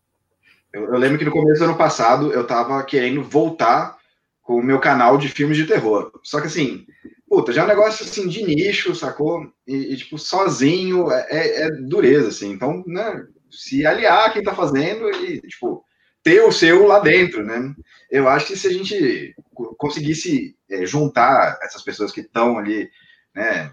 Eu, 0.73 0.85
eu, 0.85 0.97
lembro 0.97 1.17
que 1.17 1.25
no 1.25 1.31
começo 1.31 1.59
do 1.59 1.65
ano 1.65 1.77
passado 1.77 2.31
eu 2.31 2.45
tava 2.47 2.81
querendo 2.83 3.23
voltar 3.23 3.97
com 4.41 4.55
o 4.55 4.63
meu 4.63 4.79
canal 4.79 5.17
de 5.17 5.27
filmes 5.27 5.57
de 5.57 5.67
terror. 5.67 6.11
Só 6.23 6.39
que 6.39 6.47
assim, 6.47 6.85
puta, 7.29 7.51
já 7.51 7.61
é 7.61 7.65
um 7.65 7.67
negócio 7.67 8.05
assim 8.05 8.27
de 8.27 8.43
nicho, 8.43 8.95
sacou? 8.95 9.45
E, 9.67 9.93
e 9.93 9.97
tipo, 9.97 10.17
sozinho 10.17 11.11
é, 11.11 11.27
é, 11.29 11.61
é, 11.63 11.71
dureza, 11.71 12.29
assim. 12.29 12.51
Então, 12.51 12.83
né, 12.87 13.25
se 13.49 13.85
aliar 13.85 14.31
quem 14.31 14.43
tá 14.43 14.55
fazendo 14.55 15.09
e, 15.09 15.41
tipo, 15.41 15.83
ter 16.23 16.41
o 16.41 16.51
seu 16.51 16.87
lá 16.87 16.99
dentro, 16.99 17.43
né? 17.43 17.73
Eu 18.09 18.27
acho 18.27 18.47
que 18.47 18.57
se 18.57 18.67
a 18.67 18.71
gente 18.71 19.35
conseguisse 19.77 20.55
é, 20.71 20.85
juntar 20.85 21.59
essas 21.61 21.81
pessoas 21.83 22.11
que 22.11 22.21
estão 22.21 22.57
ali, 22.57 22.89
né, 23.35 23.71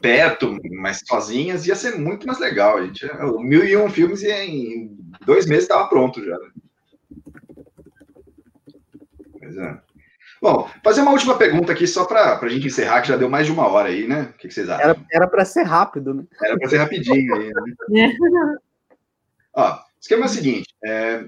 perto, 0.00 0.56
mas 0.80 1.02
sozinhas, 1.06 1.66
ia 1.66 1.74
ser 1.74 1.98
muito 1.98 2.26
mais 2.26 2.38
legal. 2.38 2.78
A 2.78 2.86
gente, 2.86 3.08
mil 3.38 3.64
e 3.64 3.76
um 3.76 3.90
filmes 3.90 4.22
e 4.22 4.30
em 4.30 4.98
dois 5.24 5.46
meses 5.46 5.64
estava 5.64 5.88
pronto 5.88 6.24
já. 6.24 6.38
Né? 6.38 6.50
Pois 9.38 9.56
é. 9.56 9.80
Bom, 10.40 10.70
fazer 10.82 11.02
uma 11.02 11.10
última 11.10 11.36
pergunta 11.36 11.72
aqui, 11.72 11.86
só 11.86 12.06
para 12.06 12.38
a 12.38 12.48
gente 12.48 12.66
encerrar, 12.66 13.02
que 13.02 13.08
já 13.08 13.16
deu 13.16 13.28
mais 13.28 13.46
de 13.46 13.52
uma 13.52 13.66
hora 13.66 13.88
aí, 13.88 14.08
né? 14.08 14.22
O 14.22 14.38
que, 14.38 14.48
que 14.48 14.54
vocês 14.54 14.70
acham? 14.70 15.04
Era 15.12 15.28
para 15.28 15.44
ser 15.44 15.64
rápido, 15.64 16.14
né? 16.14 16.24
Era 16.42 16.58
para 16.58 16.68
ser 16.68 16.78
rapidinho 16.78 17.34
aí, 17.34 17.50
né? 17.88 18.16
Ó, 19.52 19.74
o 19.74 19.80
esquema 20.00 20.22
é 20.22 20.26
o 20.26 20.28
seguinte: 20.28 20.74
é, 20.82 21.24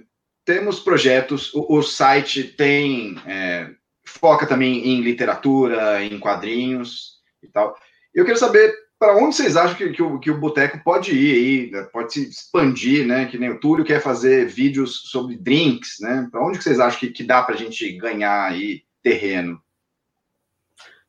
temos 0.46 0.80
projetos, 0.80 1.52
o, 1.52 1.76
o 1.76 1.82
site 1.82 2.44
tem. 2.44 3.16
É, 3.26 3.70
foca 4.18 4.46
também 4.46 4.86
em 4.88 5.00
literatura, 5.00 6.04
em 6.04 6.18
quadrinhos 6.18 7.20
e 7.42 7.48
tal. 7.48 7.76
Eu 8.14 8.24
quero 8.24 8.38
saber 8.38 8.74
para 8.98 9.16
onde 9.16 9.34
vocês 9.34 9.56
acham 9.56 9.76
que, 9.76 9.90
que 9.90 10.02
o, 10.02 10.18
que 10.20 10.30
o 10.30 10.38
Boteco 10.38 10.78
pode 10.84 11.12
ir 11.12 11.34
aí, 11.34 11.70
né? 11.72 11.82
pode 11.92 12.12
se 12.12 12.28
expandir, 12.28 13.06
né? 13.06 13.26
Que 13.26 13.36
nem 13.36 13.50
o 13.50 13.58
Túlio 13.58 13.84
quer 13.84 14.00
fazer 14.00 14.46
vídeos 14.46 15.10
sobre 15.10 15.36
drinks, 15.36 15.96
né? 16.00 16.28
Para 16.30 16.44
onde 16.46 16.62
vocês 16.62 16.78
acham 16.78 17.00
que, 17.00 17.10
que 17.10 17.24
dá 17.24 17.42
para 17.42 17.54
a 17.54 17.58
gente 17.58 17.90
ganhar 17.92 18.50
aí 18.50 18.82
terreno? 19.02 19.60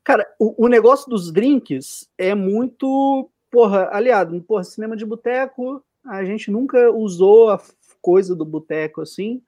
Cara, 0.03 0.27
o, 0.39 0.65
o, 0.65 0.67
negócio 0.67 1.09
dos 1.09 1.31
drinks 1.31 2.09
é 2.17 2.33
muito, 2.33 3.29
porra, 3.51 3.89
aliado, 3.91 4.41
porra, 4.41 4.63
cinema 4.63 4.97
de 4.97 5.05
boteco, 5.05 5.83
a 6.03 6.25
gente 6.25 6.49
nunca 6.49 6.91
usou 6.91 7.51
a 7.51 7.61
coisa 8.01 8.35
do 8.35 8.43
boteco 8.43 9.01
assim, 9.01 9.41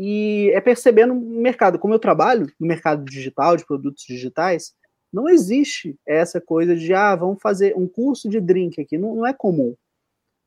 e 0.00 0.52
é 0.54 0.60
percebendo 0.60 1.12
no 1.12 1.40
mercado, 1.40 1.76
como 1.76 1.92
eu 1.92 1.98
trabalho 1.98 2.46
no 2.60 2.68
mercado 2.68 3.04
digital, 3.04 3.56
de 3.56 3.66
produtos 3.66 4.04
digitais, 4.06 4.72
não 5.12 5.28
existe 5.28 5.98
essa 6.06 6.40
coisa 6.40 6.76
de, 6.76 6.94
ah, 6.94 7.16
vamos 7.16 7.42
fazer 7.42 7.76
um 7.76 7.88
curso 7.88 8.28
de 8.28 8.40
drink 8.40 8.80
aqui, 8.80 8.96
não, 8.96 9.16
não 9.16 9.26
é 9.26 9.32
comum. 9.32 9.74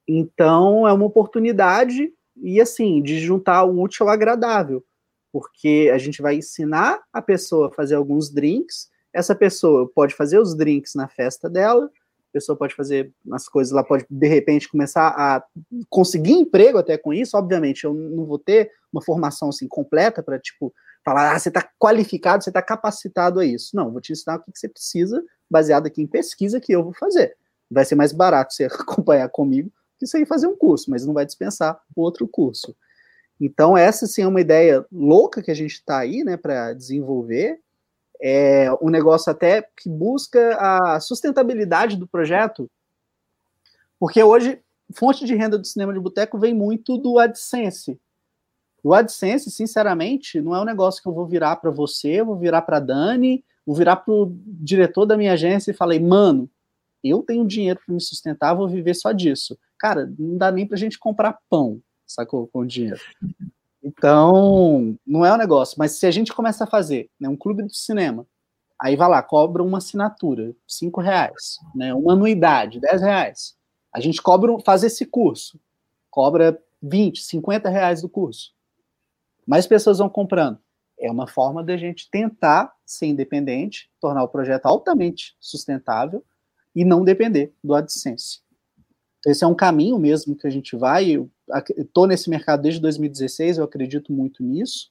Então, 0.08 0.88
é 0.88 0.94
uma 0.94 1.06
oportunidade, 1.06 2.14
e 2.42 2.62
assim, 2.62 3.02
de 3.02 3.20
juntar 3.20 3.66
o 3.66 3.82
útil 3.82 4.08
ao 4.08 4.14
agradável, 4.14 4.86
porque 5.34 5.92
a 5.94 5.98
gente 5.98 6.22
vai 6.22 6.36
ensinar 6.36 7.02
a 7.12 7.22
pessoa 7.22 7.68
a 7.68 7.72
fazer 7.72 7.96
alguns 7.96 8.30
drinks, 8.30 8.90
essa 9.14 9.36
pessoa 9.36 9.92
pode 9.94 10.16
fazer 10.16 10.40
os 10.40 10.56
drinks 10.56 10.96
na 10.96 11.10
festa 11.10 11.50
dela, 11.50 11.92
pessoa 12.32 12.58
pode 12.58 12.76
fazer 12.76 13.14
as 13.32 13.48
coisas, 13.48 13.72
ela 13.72 13.84
pode, 13.84 14.06
de 14.10 14.28
repente, 14.28 14.70
começar 14.70 15.08
a 15.10 15.44
conseguir 15.90 16.34
emprego 16.34 16.78
até 16.78 16.98
com 16.98 17.14
isso. 17.14 17.38
Obviamente, 17.38 17.84
eu 17.84 17.94
não 17.94 18.26
vou 18.26 18.40
ter 18.40 18.72
uma 18.92 19.02
formação 19.02 19.50
assim 19.50 19.68
completa 19.68 20.22
para, 20.24 20.40
tipo, 20.40 20.74
falar, 21.04 21.36
ah, 21.36 21.40
você 21.40 21.50
está 21.50 21.68
qualificado, 21.80 22.44
você 22.44 22.50
está 22.50 22.62
capacitado 22.62 23.40
a 23.40 23.46
isso. 23.46 23.76
Não, 23.76 23.92
vou 23.92 24.02
te 24.02 24.12
ensinar 24.12 24.38
o 24.38 24.44
que, 24.44 24.52
que 24.52 24.60
você 24.60 24.70
precisa, 24.70 25.24
baseado 25.50 25.88
aqui 25.88 26.02
em 26.02 26.08
pesquisa 26.08 26.60
que 26.60 26.72
eu 26.72 26.84
vou 26.84 26.94
fazer. 26.94 27.36
Vai 27.70 27.86
ser 27.86 27.96
mais 27.96 28.12
barato 28.12 28.54
você 28.54 28.66
acompanhar 28.72 29.30
comigo 29.30 29.72
que 30.02 30.08
você 30.08 30.20
ir 30.20 30.26
fazer 30.26 30.48
um 30.48 30.58
curso, 30.58 30.90
mas 30.90 31.06
não 31.06 31.14
vai 31.14 31.26
dispensar 31.26 31.80
outro 31.96 32.28
curso. 32.28 32.76
Então, 33.40 33.78
essa 33.78 34.08
sim 34.08 34.24
é 34.24 34.28
uma 34.28 34.42
ideia 34.42 34.86
louca 34.92 35.42
que 35.42 35.52
a 35.52 35.56
gente 35.56 35.74
está 35.74 36.00
aí, 36.00 36.24
né, 36.24 36.38
para 36.38 36.74
desenvolver 36.74 37.60
é 38.22 38.72
um 38.82 38.90
negócio 38.90 39.32
até 39.32 39.68
que 39.78 39.90
busca 39.90 40.56
a 40.60 41.00
sustentabilidade 41.00 41.98
do 41.98 42.08
projeto, 42.08 42.70
porque 44.00 44.22
hoje 44.24 44.62
fonte 44.94 45.26
de 45.26 45.36
renda 45.36 45.58
do 45.58 45.66
cinema 45.66 45.94
de 45.94 46.00
boteco 46.00 46.38
vem 46.38 46.54
muito 46.54 46.98
do 46.98 47.18
AdSense. 47.18 48.00
O 48.84 48.94
AdSense, 48.94 49.50
sinceramente, 49.52 50.42
não 50.42 50.56
é 50.56 50.62
um 50.62 50.66
negócio 50.66 51.02
que 51.02 51.08
eu 51.08 51.14
vou 51.14 51.26
virar 51.26 51.56
para 51.58 51.70
você, 51.70 52.24
vou 52.24 52.36
virar 52.36 52.64
para 52.64 52.80
Dani, 52.80 53.44
vou 53.66 53.76
virar 53.76 53.98
para 53.98 54.14
o 54.14 54.36
diretor 54.46 55.06
da 55.06 55.18
minha 55.18 55.34
agência 55.34 55.72
e 55.72 55.76
falei, 55.76 56.00
mano, 56.00 56.50
eu 57.04 57.22
tenho 57.22 57.46
dinheiro 57.46 57.80
para 57.86 57.94
me 57.94 58.02
sustentar, 58.02 58.54
vou 58.54 58.68
viver 58.68 58.96
só 58.96 59.12
disso. 59.12 59.58
Cara, 59.78 60.12
não 60.18 60.38
dá 60.38 60.52
nem 60.52 60.66
para 60.66 60.76
a 60.76 60.80
gente 60.80 61.00
comprar 61.00 61.40
pão, 61.50 61.80
sacou, 62.06 62.48
com 62.48 62.66
dinheiro. 62.66 63.00
Então, 63.84 64.98
não 65.06 65.26
é 65.26 65.34
um 65.34 65.38
negócio. 65.38 65.76
Mas 65.78 65.94
se 65.94 66.06
a 66.06 66.12
gente 66.12 66.34
começa 66.34 66.64
a 66.64 66.68
fazer 66.68 67.10
né, 67.20 67.28
um 67.28 67.36
clube 67.36 67.66
de 67.66 67.76
cinema, 67.76 68.26
aí 68.80 68.96
vai 68.96 69.10
lá, 69.10 69.22
cobra 69.24 69.64
uma 69.64 69.80
assinatura, 69.80 70.56
cinco 70.68 71.02
reais, 71.02 71.58
né, 71.76 71.94
uma 71.94 72.14
anuidade, 72.14 72.80
dez 72.80 73.02
reais. 73.02 73.56
A 73.94 74.00
gente 74.00 74.22
cobra, 74.22 74.58
faz 74.60 74.84
esse 74.84 75.06
curso, 75.06 75.60
cobra 76.10 76.62
20, 76.82 77.22
50 77.22 77.70
reais 77.70 78.02
do 78.02 78.10
curso. 78.10 78.54
Mais 79.46 79.68
pessoas 79.68 79.98
vão 79.98 80.10
comprando. 80.10 80.60
é 81.00 81.12
uma 81.12 81.28
forma 81.28 81.64
da 81.64 81.76
gente 81.78 82.10
tentar 82.12 82.74
ser 82.86 83.08
independente, 83.08 83.90
tornar 84.00 84.24
o 84.24 84.28
projeto 84.28 84.68
altamente 84.68 85.36
sustentável 85.40 86.24
e 86.76 86.86
não 86.86 87.04
depender 87.04 87.54
do 87.64 87.74
AdSense. 87.74 88.42
Esse 89.26 89.44
é 89.44 89.48
um 89.48 89.56
caminho 89.56 90.00
mesmo 90.00 90.36
que 90.36 90.48
a 90.48 90.50
gente 90.50 90.76
vai. 90.76 91.18
Estou 91.78 92.08
nesse 92.08 92.30
mercado 92.30 92.62
desde 92.62 92.80
2016, 92.82 93.58
eu 93.58 93.64
acredito 93.64 94.12
muito 94.12 94.44
nisso. 94.44 94.90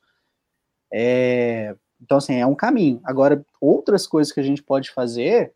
É, 0.92 1.74
então, 2.00 2.18
assim, 2.18 2.34
é 2.34 2.46
um 2.46 2.54
caminho. 2.54 3.00
Agora, 3.04 3.44
outras 3.60 4.06
coisas 4.06 4.32
que 4.32 4.40
a 4.40 4.42
gente 4.42 4.62
pode 4.62 4.90
fazer 4.90 5.52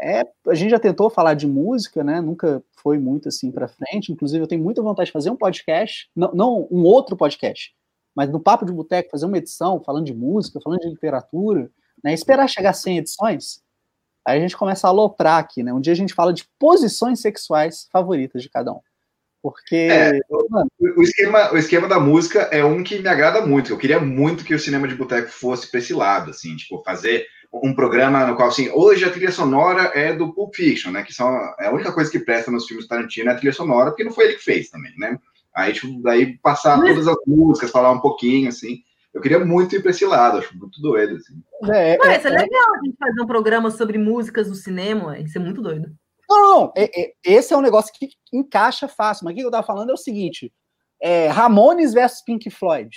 é. 0.00 0.24
A 0.46 0.54
gente 0.54 0.70
já 0.70 0.78
tentou 0.78 1.10
falar 1.10 1.34
de 1.34 1.46
música, 1.46 2.04
né? 2.04 2.20
Nunca 2.20 2.62
foi 2.82 2.98
muito 2.98 3.28
assim 3.28 3.50
para 3.50 3.68
frente. 3.68 4.12
Inclusive, 4.12 4.42
eu 4.42 4.48
tenho 4.48 4.62
muita 4.62 4.82
vontade 4.82 5.06
de 5.06 5.12
fazer 5.12 5.30
um 5.30 5.36
podcast, 5.36 6.08
não, 6.14 6.32
não 6.32 6.68
um 6.70 6.84
outro 6.84 7.16
podcast, 7.16 7.74
mas 8.14 8.30
no 8.30 8.40
Papo 8.40 8.64
de 8.64 8.72
Boteco, 8.72 9.10
fazer 9.10 9.26
uma 9.26 9.38
edição 9.38 9.82
falando 9.82 10.06
de 10.06 10.14
música, 10.14 10.60
falando 10.62 10.80
de 10.80 10.88
literatura, 10.88 11.70
né? 12.02 12.12
Esperar 12.12 12.48
chegar 12.48 12.70
a 12.70 12.74
100 12.74 12.98
edições, 12.98 13.62
aí 14.26 14.38
a 14.38 14.40
gente 14.40 14.56
começa 14.56 14.86
a 14.86 14.90
aloprar 14.90 15.38
aqui, 15.38 15.62
né? 15.62 15.72
Um 15.72 15.80
dia 15.80 15.92
a 15.92 15.96
gente 15.96 16.14
fala 16.14 16.32
de 16.32 16.44
posições 16.58 17.20
sexuais 17.20 17.88
favoritas 17.92 18.42
de 18.42 18.48
cada 18.48 18.72
um. 18.72 18.80
Porque. 19.42 19.88
É, 19.90 20.18
o, 20.96 21.02
esquema, 21.02 21.52
o 21.52 21.56
esquema 21.56 21.88
da 21.88 22.00
música 22.00 22.40
é 22.50 22.64
um 22.64 22.82
que 22.82 22.98
me 22.98 23.08
agrada 23.08 23.44
muito. 23.44 23.72
Eu 23.72 23.78
queria 23.78 24.00
muito 24.00 24.44
que 24.44 24.54
o 24.54 24.58
cinema 24.58 24.88
de 24.88 24.94
boteco 24.94 25.28
fosse 25.28 25.70
para 25.70 25.78
esse 25.78 25.92
lado, 25.92 26.30
assim, 26.30 26.56
tipo, 26.56 26.82
fazer 26.84 27.26
um 27.52 27.74
programa 27.74 28.26
no 28.26 28.36
qual, 28.36 28.48
assim, 28.48 28.68
hoje 28.70 29.04
a 29.04 29.10
trilha 29.10 29.32
sonora 29.32 29.92
é 29.94 30.12
do 30.12 30.32
Pulp 30.34 30.54
Fiction, 30.54 30.90
né? 30.90 31.02
Que 31.02 31.14
são, 31.14 31.28
é 31.58 31.66
a 31.66 31.72
única 31.72 31.92
coisa 31.92 32.10
que 32.10 32.18
presta 32.18 32.50
nos 32.50 32.66
filmes 32.66 32.86
Tarantino 32.86 33.30
é 33.30 33.32
a 33.32 33.36
trilha 33.36 33.52
sonora, 33.52 33.90
porque 33.90 34.04
não 34.04 34.12
foi 34.12 34.26
ele 34.26 34.34
que 34.34 34.44
fez 34.44 34.68
também, 34.68 34.92
né? 34.98 35.18
Aí, 35.54 35.72
tipo, 35.72 36.00
daí 36.02 36.38
passar 36.38 36.78
todas 36.80 37.08
as 37.08 37.16
músicas, 37.26 37.70
falar 37.70 37.90
um 37.90 38.00
pouquinho, 38.00 38.48
assim. 38.48 38.82
Eu 39.14 39.20
queria 39.20 39.44
muito 39.44 39.74
ir 39.74 39.80
para 39.80 39.90
esse 39.90 40.04
lado, 40.04 40.38
acho 40.38 40.56
muito 40.56 40.80
doido, 40.80 41.16
assim. 41.16 41.42
É, 41.72 41.94
é, 41.94 42.12
é, 42.12 42.14
é 42.14 42.28
legal 42.28 42.74
a 42.74 42.84
gente 42.84 42.96
fazer 42.98 43.20
um 43.22 43.26
programa 43.26 43.70
sobre 43.70 43.98
músicas 43.98 44.48
do 44.48 44.54
cinema, 44.54 45.18
isso 45.18 45.38
é 45.38 45.40
muito 45.40 45.62
doido. 45.62 45.90
Não, 46.28 46.42
não, 46.42 46.72
é, 46.76 46.84
é, 47.00 47.12
esse 47.24 47.54
é 47.54 47.56
um 47.56 47.62
negócio 47.62 47.92
que 47.94 48.10
encaixa 48.32 48.86
fácil, 48.86 49.24
mas 49.24 49.32
o 49.32 49.36
que 49.36 49.42
eu 49.42 49.50
tava 49.50 49.66
falando 49.66 49.90
é 49.90 49.94
o 49.94 49.98
seguinte: 49.98 50.52
é, 51.00 51.28
Ramones 51.28 51.94
versus 51.94 52.22
Pink 52.22 52.50
Floyd. 52.50 52.90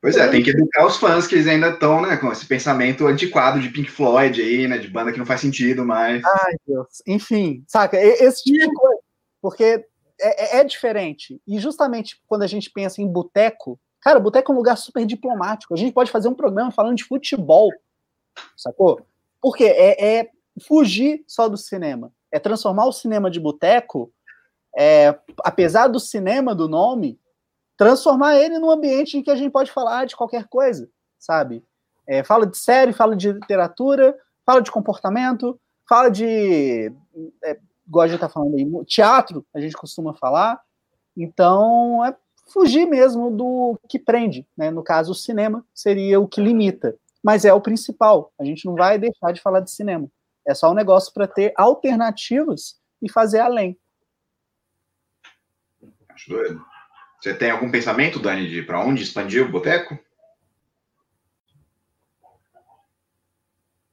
Pois 0.00 0.16
é, 0.18 0.28
tem 0.28 0.42
que 0.42 0.50
educar 0.50 0.84
os 0.84 0.98
fãs 0.98 1.26
que 1.26 1.34
eles 1.34 1.46
ainda 1.46 1.70
estão, 1.70 2.02
né, 2.02 2.18
com 2.18 2.30
esse 2.30 2.44
pensamento 2.44 3.06
antiquado 3.06 3.58
de 3.58 3.70
Pink 3.70 3.90
Floyd 3.90 4.38
aí, 4.38 4.68
né, 4.68 4.76
de 4.76 4.88
banda 4.88 5.10
que 5.10 5.18
não 5.18 5.24
faz 5.24 5.40
sentido 5.40 5.82
mais. 5.82 6.22
Ai, 6.22 6.54
Deus. 6.66 7.02
Enfim, 7.06 7.64
saca? 7.66 7.96
Esse 7.98 8.42
tipo 8.42 8.58
de 8.58 8.74
coisa. 8.74 9.00
Porque 9.40 9.86
é, 10.20 10.56
é, 10.56 10.60
é 10.60 10.64
diferente. 10.64 11.40
E 11.46 11.58
justamente 11.58 12.20
quando 12.26 12.42
a 12.42 12.46
gente 12.46 12.70
pensa 12.70 13.00
em 13.00 13.08
boteco, 13.08 13.80
cara, 13.98 14.20
boteco 14.20 14.52
é 14.52 14.54
um 14.54 14.58
lugar 14.58 14.76
super 14.76 15.06
diplomático. 15.06 15.72
A 15.72 15.76
gente 15.76 15.94
pode 15.94 16.10
fazer 16.10 16.28
um 16.28 16.34
programa 16.34 16.70
falando 16.70 16.96
de 16.96 17.04
futebol, 17.04 17.70
sacou? 18.54 19.06
Porque 19.40 19.64
é, 19.64 20.18
é 20.18 20.30
fugir 20.66 21.24
só 21.26 21.48
do 21.48 21.56
cinema. 21.56 22.12
É 22.34 22.40
transformar 22.40 22.86
o 22.86 22.92
cinema 22.92 23.30
de 23.30 23.38
boteco, 23.38 24.12
é, 24.76 25.16
apesar 25.44 25.86
do 25.86 26.00
cinema 26.00 26.52
do 26.52 26.68
nome, 26.68 27.16
transformar 27.76 28.36
ele 28.36 28.58
num 28.58 28.70
ambiente 28.70 29.16
em 29.16 29.22
que 29.22 29.30
a 29.30 29.36
gente 29.36 29.52
pode 29.52 29.70
falar 29.70 30.04
de 30.04 30.16
qualquer 30.16 30.48
coisa, 30.48 30.90
sabe? 31.16 31.64
É, 32.06 32.24
fala 32.24 32.44
de 32.44 32.58
série, 32.58 32.92
fala 32.92 33.14
de 33.14 33.30
literatura, 33.30 34.18
fala 34.44 34.60
de 34.60 34.72
comportamento, 34.72 35.58
fala 35.88 36.08
de. 36.08 36.92
É, 37.44 37.58
igual 37.86 38.04
a 38.04 38.08
gente 38.08 38.18
tá 38.18 38.28
falando 38.28 38.56
aí, 38.56 38.66
teatro, 38.86 39.46
a 39.54 39.60
gente 39.60 39.76
costuma 39.76 40.12
falar. 40.14 40.60
Então, 41.16 42.04
é 42.04 42.16
fugir 42.48 42.84
mesmo 42.84 43.30
do 43.30 43.78
que 43.88 43.98
prende, 43.98 44.44
né? 44.56 44.72
No 44.72 44.82
caso, 44.82 45.12
o 45.12 45.14
cinema 45.14 45.64
seria 45.72 46.18
o 46.18 46.26
que 46.26 46.40
limita, 46.40 46.96
mas 47.22 47.44
é 47.44 47.54
o 47.54 47.60
principal. 47.60 48.32
A 48.38 48.44
gente 48.44 48.66
não 48.66 48.74
vai 48.74 48.98
deixar 48.98 49.32
de 49.32 49.40
falar 49.40 49.60
de 49.60 49.70
cinema. 49.70 50.08
É 50.46 50.54
só 50.54 50.70
um 50.70 50.74
negócio 50.74 51.12
para 51.12 51.26
ter 51.26 51.52
alternativas 51.56 52.78
e 53.00 53.10
fazer 53.10 53.40
além. 53.40 53.78
Acho 56.10 56.30
doido. 56.30 56.64
Você 57.20 57.34
tem 57.34 57.50
algum 57.50 57.70
pensamento, 57.70 58.18
Dani, 58.18 58.48
de 58.48 58.62
para 58.62 58.84
onde 58.84 59.02
expandir 59.02 59.44
o 59.44 59.50
boteco? 59.50 59.98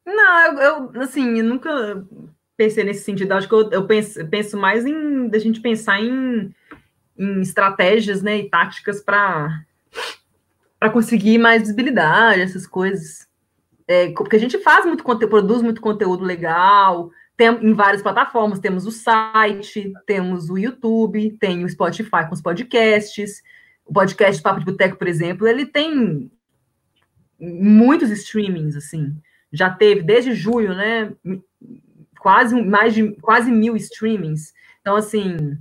Não, 0.05 0.45
eu, 0.45 0.91
eu, 0.93 1.01
assim, 1.01 1.39
eu 1.39 1.43
nunca 1.43 2.05
pensei 2.57 2.83
nesse 2.83 3.03
sentido. 3.03 3.31
Acho 3.31 3.47
que 3.47 3.55
eu, 3.55 3.71
eu 3.71 3.87
penso, 3.87 4.27
penso, 4.27 4.57
mais 4.57 4.85
em 4.85 5.29
da 5.29 5.39
gente 5.39 5.61
pensar 5.61 6.01
em, 6.01 6.53
em 7.17 7.41
estratégias, 7.41 8.21
né, 8.21 8.37
e 8.37 8.49
táticas 8.49 9.01
para 9.01 9.63
para 10.77 10.89
conseguir 10.89 11.37
mais 11.37 11.61
visibilidade, 11.61 12.41
essas 12.41 12.65
coisas. 12.65 13.27
É, 13.87 14.11
porque 14.11 14.35
a 14.35 14.39
gente 14.39 14.57
faz 14.59 14.85
muito 14.85 15.03
conteúdo, 15.03 15.29
produz 15.29 15.61
muito 15.61 15.81
conteúdo 15.81 16.23
legal, 16.23 17.11
tem, 17.35 17.47
em 17.47 17.73
várias 17.73 18.01
plataformas. 18.01 18.59
Temos 18.59 18.85
o 18.85 18.91
site, 18.91 19.91
temos 20.05 20.49
o 20.49 20.57
YouTube, 20.57 21.37
tem 21.39 21.63
o 21.63 21.69
Spotify 21.69 22.27
com 22.27 22.33
os 22.33 22.41
podcasts. 22.41 23.41
O 23.85 23.93
podcast 23.93 24.41
Papo 24.41 24.59
de 24.59 24.65
Boteco, 24.65 24.97
por 24.97 25.07
exemplo, 25.07 25.47
ele 25.47 25.65
tem 25.65 26.31
muitos 27.39 28.09
streamings, 28.11 28.75
assim. 28.75 29.15
Já 29.51 29.69
teve, 29.69 30.03
desde 30.03 30.33
julho, 30.33 30.73
né? 30.75 31.11
Quase 32.19 32.61
mais 32.61 32.93
de 32.93 33.11
quase 33.21 33.51
mil 33.51 33.75
streamings. 33.75 34.53
Então, 34.79 34.95
assim, 34.95 35.57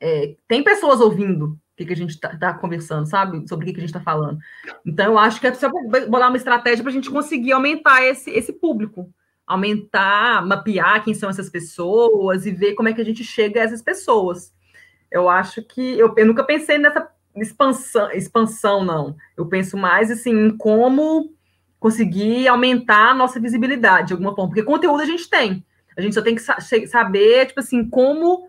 é, 0.00 0.36
tem 0.46 0.62
pessoas 0.62 1.00
ouvindo 1.00 1.58
que, 1.76 1.84
que 1.84 1.92
a 1.92 1.96
gente 1.96 2.10
está 2.10 2.36
tá 2.36 2.54
conversando, 2.54 3.06
sabe? 3.06 3.48
Sobre 3.48 3.64
o 3.64 3.66
que, 3.66 3.74
que 3.74 3.80
a 3.80 3.86
gente 3.86 3.90
está 3.90 4.00
falando. 4.00 4.38
Então, 4.86 5.06
eu 5.06 5.18
acho 5.18 5.40
que 5.40 5.46
é 5.46 5.54
só 5.54 5.68
bolar 6.08 6.28
uma 6.28 6.36
estratégia 6.36 6.82
para 6.82 6.90
a 6.90 6.94
gente 6.94 7.10
conseguir 7.10 7.52
aumentar 7.52 8.02
esse, 8.02 8.30
esse 8.30 8.52
público 8.52 9.12
aumentar, 9.46 10.44
mapear 10.46 11.04
quem 11.04 11.14
são 11.14 11.28
essas 11.28 11.50
pessoas 11.50 12.46
e 12.46 12.50
ver 12.50 12.74
como 12.74 12.88
é 12.88 12.92
que 12.92 13.00
a 13.00 13.04
gente 13.04 13.22
chega 13.22 13.60
a 13.60 13.64
essas 13.64 13.82
pessoas. 13.82 14.52
Eu 15.10 15.28
acho 15.28 15.62
que 15.62 15.98
eu, 15.98 16.14
eu 16.16 16.26
nunca 16.26 16.44
pensei 16.44 16.78
nessa 16.78 17.08
expansão, 17.36 18.10
expansão, 18.12 18.84
não. 18.84 19.16
Eu 19.36 19.46
penso 19.46 19.76
mais 19.76 20.10
assim 20.10 20.32
em 20.32 20.56
como 20.56 21.32
conseguir 21.78 22.48
aumentar 22.48 23.10
a 23.10 23.14
nossa 23.14 23.38
visibilidade 23.38 24.08
de 24.08 24.12
alguma 24.14 24.34
forma, 24.34 24.48
porque 24.48 24.62
conteúdo 24.62 25.02
a 25.02 25.06
gente 25.06 25.28
tem. 25.28 25.64
A 25.96 26.00
gente 26.00 26.14
só 26.14 26.22
tem 26.22 26.34
que 26.34 26.86
saber, 26.86 27.46
tipo 27.46 27.60
assim, 27.60 27.88
como 27.88 28.48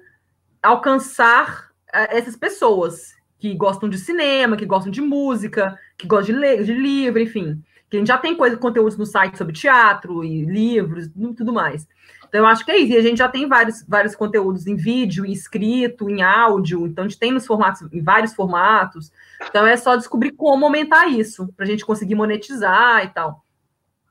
alcançar 0.64 1.65
essas 2.10 2.36
pessoas 2.36 3.16
que 3.40 3.54
gostam 3.54 3.90
de 3.90 3.98
cinema, 3.98 4.58
que 4.58 4.66
gostam 4.66 4.92
de 4.92 5.02
música, 5.02 5.78
que 5.98 6.08
gostam 6.08 6.36
de, 6.36 6.42
ler, 6.42 6.64
de 6.64 6.74
livro, 6.74 7.20
enfim 7.20 7.62
que 7.90 7.98
a 7.98 8.00
gente 8.00 8.08
já 8.08 8.18
tem 8.18 8.36
coisa, 8.36 8.58
conteúdos 8.58 8.98
no 8.98 9.06
site 9.06 9.38
sobre 9.38 9.54
teatro 9.54 10.24
e 10.24 10.44
livros 10.44 11.06
e 11.06 11.34
tudo 11.34 11.54
mais. 11.54 11.88
Então, 12.28 12.42
eu 12.42 12.48
acho 12.48 12.66
que 12.66 12.72
é 12.72 12.78
isso. 12.78 12.94
E 12.94 12.98
a 12.98 13.02
gente 13.02 13.18
já 13.20 13.30
tem 13.30 13.48
vários, 13.48 13.84
vários 13.88 14.16
conteúdos 14.16 14.68
em 14.68 14.76
vídeo, 14.76 15.26
em 15.26 15.32
escrito, 15.32 16.10
em 16.10 16.22
áudio. 16.22 16.86
Então, 16.88 17.06
a 17.06 17.08
gente 17.08 17.20
tem 17.20 17.32
nos 17.32 17.46
formatos, 17.46 17.88
em 17.94 18.02
vários 18.02 18.34
formatos. 18.34 19.12
Então, 19.48 19.66
é 19.66 19.78
só 19.78 19.96
descobrir 19.96 20.32
como 20.32 20.66
aumentar 20.66 21.08
isso, 21.08 21.48
para 21.56 21.66
a 21.66 21.68
gente 21.68 21.86
conseguir 21.86 22.16
monetizar 22.16 23.06
e 23.06 23.10
tal. 23.10 23.46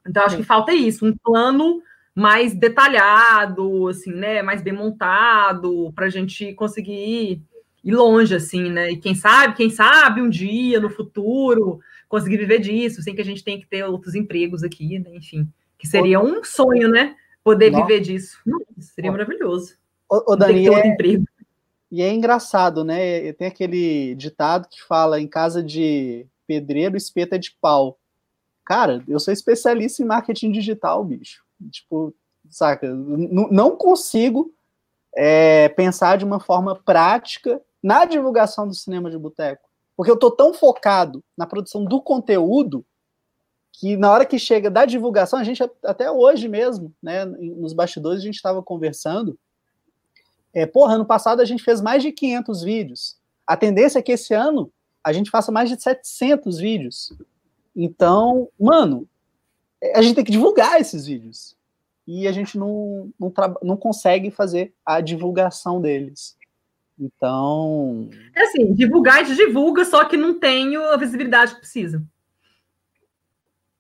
Então, 0.07 0.25
acho 0.25 0.37
que 0.37 0.43
falta 0.43 0.73
isso, 0.73 1.05
um 1.05 1.15
plano 1.17 1.83
mais 2.15 2.55
detalhado, 2.55 3.89
assim, 3.89 4.13
né? 4.13 4.41
Mais 4.41 4.63
bem 4.63 4.73
montado, 4.73 5.93
para 5.95 6.07
a 6.07 6.11
gente 6.11 6.55
conseguir 6.55 7.43
ir 7.85 7.93
longe, 7.93 8.35
assim, 8.35 8.71
né? 8.71 8.93
E 8.93 8.97
quem 8.97 9.15
sabe, 9.15 9.55
quem 9.55 9.69
sabe 9.69 10.23
um 10.23 10.31
dia, 10.31 10.81
no 10.81 10.89
futuro, 10.89 11.81
conseguir 12.09 12.39
viver 12.39 12.59
disso, 12.59 13.03
sem 13.03 13.15
que 13.15 13.21
a 13.21 13.25
gente 13.25 13.45
tenha 13.45 13.59
que 13.59 13.67
ter 13.67 13.85
outros 13.85 14.15
empregos 14.15 14.63
aqui, 14.63 14.99
né? 14.99 15.11
enfim, 15.15 15.47
que 15.79 15.87
seria 15.87 16.21
um 16.21 16.43
sonho, 16.43 16.89
né? 16.89 17.15
Poder 17.43 17.71
Nossa. 17.71 17.85
viver 17.85 18.01
disso. 18.01 18.39
seria 18.81 19.13
maravilhoso. 19.13 19.77
O, 20.11 20.33
o 20.33 20.37
Dani, 20.37 20.67
é... 20.69 20.87
emprego. 20.87 21.25
E 21.91 22.03
é 22.03 22.13
engraçado, 22.13 22.83
né? 22.83 23.33
Tem 23.35 23.47
aquele 23.47 24.15
ditado 24.15 24.69
que 24.69 24.83
fala 24.83 25.21
em 25.21 25.29
casa 25.29 25.63
de 25.63 26.27
pedreiro, 26.47 26.97
espeta 26.97 27.39
de 27.39 27.55
pau. 27.61 27.99
Cara, 28.65 29.05
eu 29.07 29.21
sou 29.21 29.33
especialista 29.33 30.03
em 30.03 30.07
marketing 30.07 30.51
digital, 30.51 31.05
bicho. 31.05 31.45
Tipo, 31.71 32.15
saca? 32.49 32.93
não 32.93 33.77
consigo 33.77 34.53
é, 35.15 35.69
pensar 35.69 36.17
de 36.17 36.25
uma 36.25 36.41
forma 36.41 36.75
prática 36.75 37.61
na 37.85 38.07
divulgação 38.07 38.67
do 38.67 38.73
cinema 38.73 39.11
de 39.11 39.19
boteco. 39.19 39.69
Porque 39.95 40.11
eu 40.11 40.19
tô 40.19 40.31
tão 40.31 40.55
focado 40.55 41.23
na 41.37 41.47
produção 41.47 41.85
do 41.85 42.01
conteúdo 42.01 42.83
que 43.71 43.95
na 43.95 44.11
hora 44.11 44.25
que 44.25 44.39
chega 44.39 44.71
da 44.71 44.87
divulgação, 44.87 45.39
a 45.39 45.45
gente 45.45 45.63
até 45.85 46.11
hoje 46.11 46.49
mesmo, 46.49 46.95
né, 47.03 47.27
nos 47.27 47.75
bastidores 47.75 48.21
a 48.21 48.25
gente 48.25 48.37
estava 48.37 48.63
conversando, 48.63 49.39
é, 50.55 50.65
porra, 50.65 50.95
ano 50.95 51.05
passado 51.05 51.41
a 51.41 51.45
gente 51.45 51.63
fez 51.63 51.83
mais 51.83 52.03
de 52.03 52.11
500 52.11 52.63
vídeos. 52.63 53.19
A 53.47 53.55
tendência 53.55 53.99
é 53.99 54.03
que 54.03 54.13
esse 54.13 54.33
ano 54.33 54.73
a 55.03 55.13
gente 55.13 55.31
faça 55.31 55.53
mais 55.53 55.69
de 55.69 55.79
700 55.79 56.59
vídeos. 56.59 57.13
Então, 57.77 58.49
mano, 58.59 59.07
a 59.95 60.01
gente 60.01 60.15
tem 60.15 60.25
que 60.25 60.33
divulgar 60.33 60.81
esses 60.81 61.05
vídeos. 61.05 61.55
E 62.07 62.27
a 62.27 62.33
gente 62.33 62.57
não, 62.57 63.11
não, 63.19 63.33
não 63.63 63.77
consegue 63.77 64.31
fazer 64.31 64.73
a 64.87 65.03
divulgação 65.03 65.81
deles. 65.81 66.37
Então. 66.99 68.09
É 68.35 68.43
assim, 68.43 68.73
divulgar 68.73 69.21
a 69.21 69.25
gente 69.25 69.37
divulga, 69.37 69.85
só 69.85 70.05
que 70.05 70.17
não 70.17 70.39
tem 70.39 70.77
a 70.77 70.97
visibilidade 70.97 71.55
que 71.55 71.61
precisa. 71.61 72.05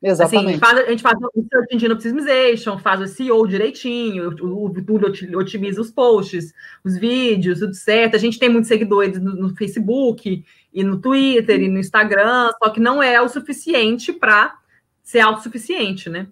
Exatamente. 0.06 0.50
Assim, 0.50 0.58
faz, 0.58 0.78
a 0.78 0.90
gente 0.90 1.02
faz 1.02 1.18
o 1.18 1.46
Search 1.50 1.74
Engine 1.74 1.94
Optimization, 1.94 2.78
faz 2.78 3.00
o 3.00 3.06
SEO 3.06 3.46
direitinho, 3.46 4.28
o, 4.28 4.82
Túlio 4.82 5.10
otimiza 5.38 5.80
os 5.80 5.90
posts, 5.90 6.52
os 6.84 6.98
vídeos, 6.98 7.60
tudo 7.60 7.72
certo. 7.72 8.14
A 8.14 8.18
gente 8.18 8.38
tem 8.38 8.50
muitos 8.50 8.68
seguidores 8.68 9.18
no, 9.18 9.34
no, 9.34 9.56
Facebook 9.56 10.44
e 10.74 10.84
no 10.84 11.00
Twitter 11.00 11.58
e 11.62 11.68
no 11.68 11.78
Instagram, 11.78 12.50
só 12.62 12.68
que 12.68 12.80
não 12.80 13.02
é 13.02 13.18
o 13.22 13.30
suficiente 13.30 14.12
para 14.12 14.58
ser 15.02 15.20
autossuficiente, 15.20 16.10
né? 16.10 16.26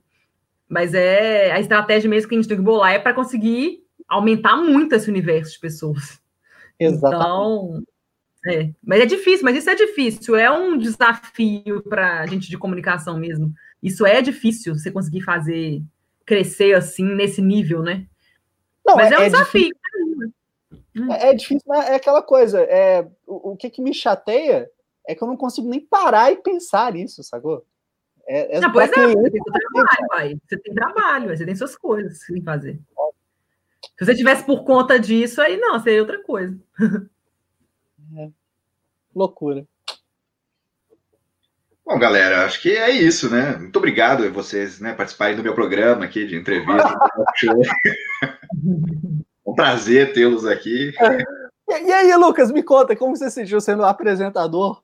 Mas 0.68 0.92
é 0.92 1.50
a 1.52 1.60
estratégia 1.60 2.10
mesmo 2.10 2.28
que 2.28 2.34
a 2.34 2.38
gente 2.38 2.48
tem 2.48 2.58
que 2.58 2.62
bolar 2.62 2.92
é 2.92 2.98
para 2.98 3.14
conseguir 3.14 3.84
aumentar 4.06 4.56
muito 4.56 4.94
esse 4.94 5.08
universo 5.08 5.52
de 5.52 5.60
pessoas. 5.60 6.21
Exatamente. 6.78 7.16
Então, 7.16 7.82
é, 8.46 8.70
mas 8.82 9.00
é 9.00 9.06
difícil, 9.06 9.44
mas 9.44 9.56
isso 9.56 9.70
é 9.70 9.74
difícil, 9.74 10.34
é 10.34 10.50
um 10.50 10.76
desafio 10.76 11.82
para 11.82 12.20
a 12.20 12.26
gente 12.26 12.48
de 12.48 12.58
comunicação 12.58 13.16
mesmo. 13.16 13.52
Isso 13.82 14.04
é 14.04 14.20
difícil, 14.20 14.74
você 14.74 14.90
conseguir 14.90 15.22
fazer 15.22 15.82
crescer 16.26 16.74
assim 16.74 17.04
nesse 17.04 17.40
nível, 17.40 17.82
né? 17.82 18.06
Não, 18.84 18.96
mas 18.96 19.12
é, 19.12 19.14
é 19.14 19.18
um 19.18 19.22
é 19.22 19.30
desafio. 19.30 19.70
Difícil. 19.70 21.12
É, 21.12 21.28
é, 21.28 21.34
difícil, 21.34 21.62
mas 21.66 21.88
é 21.88 21.94
aquela 21.94 22.22
coisa. 22.22 22.60
É, 22.62 23.02
o, 23.26 23.52
o 23.52 23.56
que, 23.56 23.70
que 23.70 23.80
me 23.80 23.94
chateia 23.94 24.68
é 25.06 25.14
que 25.14 25.22
eu 25.22 25.28
não 25.28 25.36
consigo 25.36 25.68
nem 25.68 25.80
parar 25.80 26.32
e 26.32 26.36
pensar 26.36 26.92
nisso, 26.92 27.22
sacou? 27.22 27.64
É, 28.26 28.56
é 28.56 28.60
não, 28.60 28.72
pois 28.72 28.90
é, 28.90 29.06
você 29.08 29.30
tem 29.30 29.42
trabalho, 29.42 30.08
pai. 30.08 30.36
Você 30.46 30.56
tem 30.58 30.74
trabalho, 30.74 31.36
você 31.36 31.44
tem 31.44 31.54
suas 31.54 31.76
coisas 31.76 32.20
que 32.24 32.32
tem 32.32 32.42
que 32.42 32.44
fazer. 32.44 32.80
Se 33.98 34.04
você 34.04 34.14
tivesse 34.14 34.44
por 34.44 34.64
conta 34.64 34.98
disso, 34.98 35.40
aí 35.40 35.56
não, 35.56 35.78
seria 35.80 36.00
outra 36.00 36.22
coisa. 36.22 36.58
É. 38.16 38.30
Loucura. 39.14 39.66
Bom, 41.84 41.98
galera, 41.98 42.44
acho 42.44 42.60
que 42.60 42.70
é 42.76 42.90
isso, 42.90 43.30
né? 43.30 43.56
Muito 43.56 43.76
obrigado 43.76 44.24
a 44.24 44.30
vocês 44.30 44.80
né, 44.80 44.94
participarem 44.94 45.36
do 45.36 45.42
meu 45.42 45.54
programa 45.54 46.04
aqui 46.04 46.26
de 46.26 46.36
entrevista. 46.36 46.94
um 49.46 49.54
prazer 49.54 50.12
tê-los 50.12 50.46
aqui. 50.46 50.92
É. 50.98 51.82
E 51.82 51.92
aí, 51.92 52.14
Lucas, 52.16 52.50
me 52.50 52.62
conta, 52.62 52.94
como 52.94 53.16
você 53.16 53.30
se 53.30 53.34
sentiu 53.34 53.60
sendo 53.60 53.84
apresentador? 53.84 54.82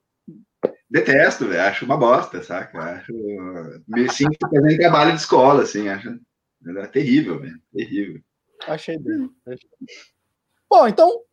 Detesto, 0.90 1.46
véio, 1.46 1.62
acho 1.62 1.84
uma 1.84 1.96
bosta, 1.96 2.42
saca? 2.42 2.78
Acho, 2.78 3.12
me 3.86 4.08
sinto 4.10 4.36
fazendo 4.40 4.76
trabalho 4.78 5.12
de 5.12 5.18
escola, 5.18 5.62
assim, 5.62 5.88
acho 5.88 6.18
é 6.66 6.86
terrível, 6.86 7.38
velho, 7.38 7.60
terrível. 7.72 8.20
Achei 8.66 8.98
bem. 8.98 9.30
Bom, 10.68 10.86
então, 10.86 11.24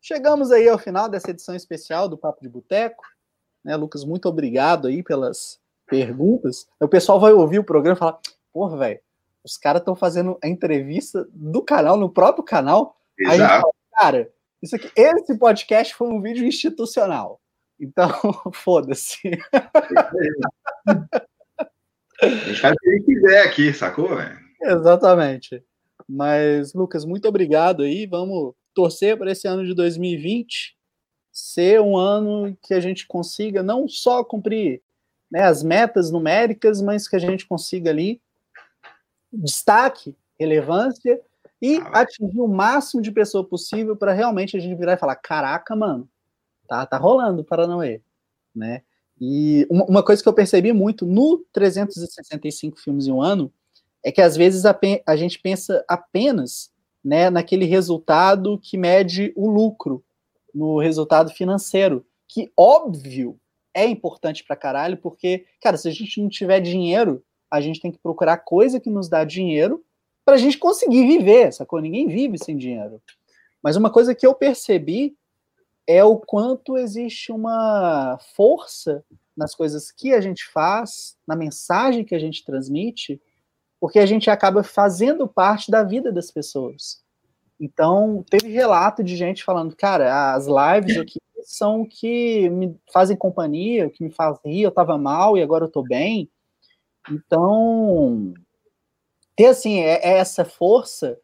Chegamos 0.00 0.50
aí 0.52 0.68
ao 0.68 0.78
final 0.78 1.08
dessa 1.08 1.30
edição 1.30 1.54
especial 1.54 2.08
do 2.08 2.16
Papo 2.16 2.40
de 2.40 2.48
Boteco. 2.48 3.04
Né, 3.64 3.76
Lucas, 3.76 4.04
muito 4.04 4.28
obrigado 4.28 4.86
aí 4.86 5.02
pelas 5.02 5.60
perguntas. 5.86 6.66
O 6.80 6.88
pessoal 6.88 7.18
vai 7.20 7.32
ouvir 7.32 7.58
o 7.58 7.64
programa 7.64 7.96
e 7.96 7.98
falar: 7.98 8.18
porra, 8.52 8.78
velho, 8.78 9.00
os 9.44 9.56
caras 9.58 9.82
estão 9.82 9.96
fazendo 9.96 10.38
a 10.42 10.48
entrevista 10.48 11.28
do 11.32 11.62
canal, 11.62 11.96
no 11.96 12.08
próprio 12.08 12.44
canal. 12.44 12.96
Exato. 13.18 13.42
Aí 13.42 13.48
fala, 13.60 13.72
cara, 13.92 14.32
isso 14.62 14.76
aqui, 14.76 14.90
esse 14.96 15.36
podcast 15.36 15.94
foi 15.94 16.08
um 16.08 16.22
vídeo 16.22 16.46
institucional. 16.46 17.40
Então, 17.78 18.08
foda-se. 18.54 19.18
A 22.22 22.26
gente 22.26 22.60
faz 22.60 22.74
o 22.74 22.78
que 22.78 23.00
quiser 23.00 23.42
aqui, 23.42 23.74
sacou, 23.74 24.16
velho? 24.16 24.38
Exatamente. 24.62 25.62
Mas, 26.06 26.74
Lucas, 26.74 27.04
muito 27.04 27.26
obrigado 27.26 27.82
aí. 27.82 28.06
Vamos 28.06 28.54
torcer 28.74 29.16
para 29.16 29.32
esse 29.32 29.48
ano 29.48 29.64
de 29.64 29.74
2020 29.74 30.76
ser 31.32 31.80
um 31.80 31.96
ano 31.96 32.56
que 32.62 32.74
a 32.74 32.80
gente 32.80 33.06
consiga 33.06 33.62
não 33.62 33.86
só 33.88 34.24
cumprir 34.24 34.82
né, 35.30 35.42
as 35.42 35.62
metas 35.62 36.10
numéricas, 36.10 36.82
mas 36.82 37.06
que 37.06 37.16
a 37.16 37.18
gente 37.18 37.46
consiga 37.46 37.90
ali 37.90 38.20
destaque, 39.32 40.16
relevância 40.38 41.20
e 41.60 41.76
ah, 41.76 42.00
atingir 42.00 42.40
o 42.40 42.48
máximo 42.48 43.02
de 43.02 43.10
pessoa 43.10 43.44
possível 43.44 43.96
para 43.96 44.12
realmente 44.12 44.56
a 44.56 44.60
gente 44.60 44.76
virar 44.76 44.94
e 44.94 44.98
falar: 44.98 45.16
caraca, 45.16 45.76
mano, 45.76 46.08
tá, 46.66 46.84
tá 46.86 46.96
rolando 46.96 47.44
Paranauê, 47.44 48.00
né? 48.54 48.82
E 49.20 49.66
uma, 49.68 49.84
uma 49.84 50.02
coisa 50.02 50.22
que 50.22 50.28
eu 50.28 50.32
percebi 50.32 50.72
muito 50.72 51.04
no 51.04 51.44
365 51.52 52.78
filmes 52.78 53.06
em 53.06 53.12
um 53.12 53.20
ano 53.20 53.52
é 54.04 54.12
que 54.12 54.20
às 54.20 54.36
vezes 54.36 54.64
a, 54.64 54.78
a 55.06 55.16
gente 55.16 55.38
pensa 55.38 55.84
apenas 55.88 56.70
né, 57.04 57.30
naquele 57.30 57.64
resultado 57.64 58.58
que 58.58 58.76
mede 58.76 59.32
o 59.36 59.48
lucro, 59.48 60.04
no 60.54 60.78
resultado 60.78 61.30
financeiro, 61.30 62.04
que 62.26 62.50
óbvio 62.56 63.38
é 63.74 63.86
importante 63.86 64.44
pra 64.44 64.56
caralho, 64.56 64.96
porque, 64.96 65.46
cara, 65.62 65.76
se 65.76 65.88
a 65.88 65.90
gente 65.92 66.20
não 66.20 66.28
tiver 66.28 66.60
dinheiro, 66.60 67.22
a 67.50 67.60
gente 67.60 67.80
tem 67.80 67.92
que 67.92 67.98
procurar 67.98 68.38
coisa 68.38 68.80
que 68.80 68.90
nos 68.90 69.08
dá 69.08 69.24
dinheiro 69.24 69.84
para 70.24 70.34
a 70.34 70.38
gente 70.38 70.58
conseguir 70.58 71.06
viver, 71.06 71.52
sacou? 71.52 71.80
Ninguém 71.80 72.08
vive 72.08 72.36
sem 72.38 72.56
dinheiro. 72.56 73.00
Mas 73.62 73.76
uma 73.76 73.90
coisa 73.90 74.14
que 74.14 74.26
eu 74.26 74.34
percebi 74.34 75.16
é 75.86 76.04
o 76.04 76.18
quanto 76.18 76.76
existe 76.76 77.32
uma 77.32 78.18
força 78.34 79.02
nas 79.36 79.54
coisas 79.54 79.90
que 79.90 80.12
a 80.12 80.20
gente 80.20 80.44
faz, 80.46 81.16
na 81.26 81.34
mensagem 81.34 82.04
que 82.04 82.14
a 82.14 82.18
gente 82.18 82.44
transmite, 82.44 83.20
porque 83.80 83.98
a 83.98 84.06
gente 84.06 84.30
acaba 84.30 84.62
fazendo 84.62 85.28
parte 85.28 85.70
da 85.70 85.82
vida 85.82 86.12
das 86.12 86.30
pessoas. 86.30 87.02
Então, 87.60 88.24
teve 88.28 88.48
relato 88.48 89.02
de 89.02 89.16
gente 89.16 89.42
falando, 89.42 89.74
cara, 89.74 90.34
as 90.34 90.46
lives 90.46 90.96
aqui 90.98 91.18
são 91.42 91.82
o 91.82 91.86
que 91.86 92.48
me 92.50 92.78
fazem 92.92 93.16
companhia, 93.16 93.86
o 93.86 93.90
que 93.90 94.04
me 94.04 94.10
faz 94.10 94.38
rir, 94.44 94.62
eu 94.62 94.70
tava 94.70 94.98
mal 94.98 95.36
e 95.36 95.42
agora 95.42 95.64
eu 95.64 95.70
tô 95.70 95.82
bem. 95.82 96.30
Então, 97.10 98.34
ter 99.34 99.46
assim, 99.46 99.80
é, 99.80 99.94
é 100.02 100.18
essa 100.18 100.44
força, 100.44 101.18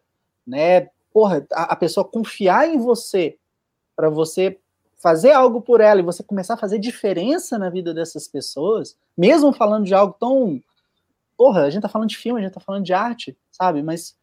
né? 0.47 0.89
Porra, 1.13 1.47
a, 1.53 1.73
a 1.73 1.77
pessoa 1.77 2.05
confiar 2.05 2.69
em 2.69 2.79
você 2.79 3.37
para 3.95 4.09
você 4.09 4.59
fazer 4.97 5.33
algo 5.33 5.61
por 5.61 5.81
ela 5.81 6.01
e 6.01 6.05
você 6.05 6.23
começar 6.23 6.55
a 6.55 6.59
fazer 6.59 6.79
diferença 6.79 7.59
na 7.59 7.69
vida 7.69 7.93
dessas 7.93 8.27
pessoas, 8.27 8.97
mesmo 9.17 9.53
falando 9.53 9.85
de 9.85 9.95
algo 9.95 10.17
tão 10.19 10.61
porra, 11.36 11.62
a 11.62 11.70
gente 11.70 11.82
tá 11.82 11.89
falando 11.89 12.09
de 12.09 12.16
filme, 12.16 12.40
a 12.40 12.44
gente 12.44 12.55
tá 12.55 12.61
falando 12.61 12.85
de 12.85 12.93
arte, 12.93 13.36
sabe? 13.51 13.82
Mas, 13.82 14.16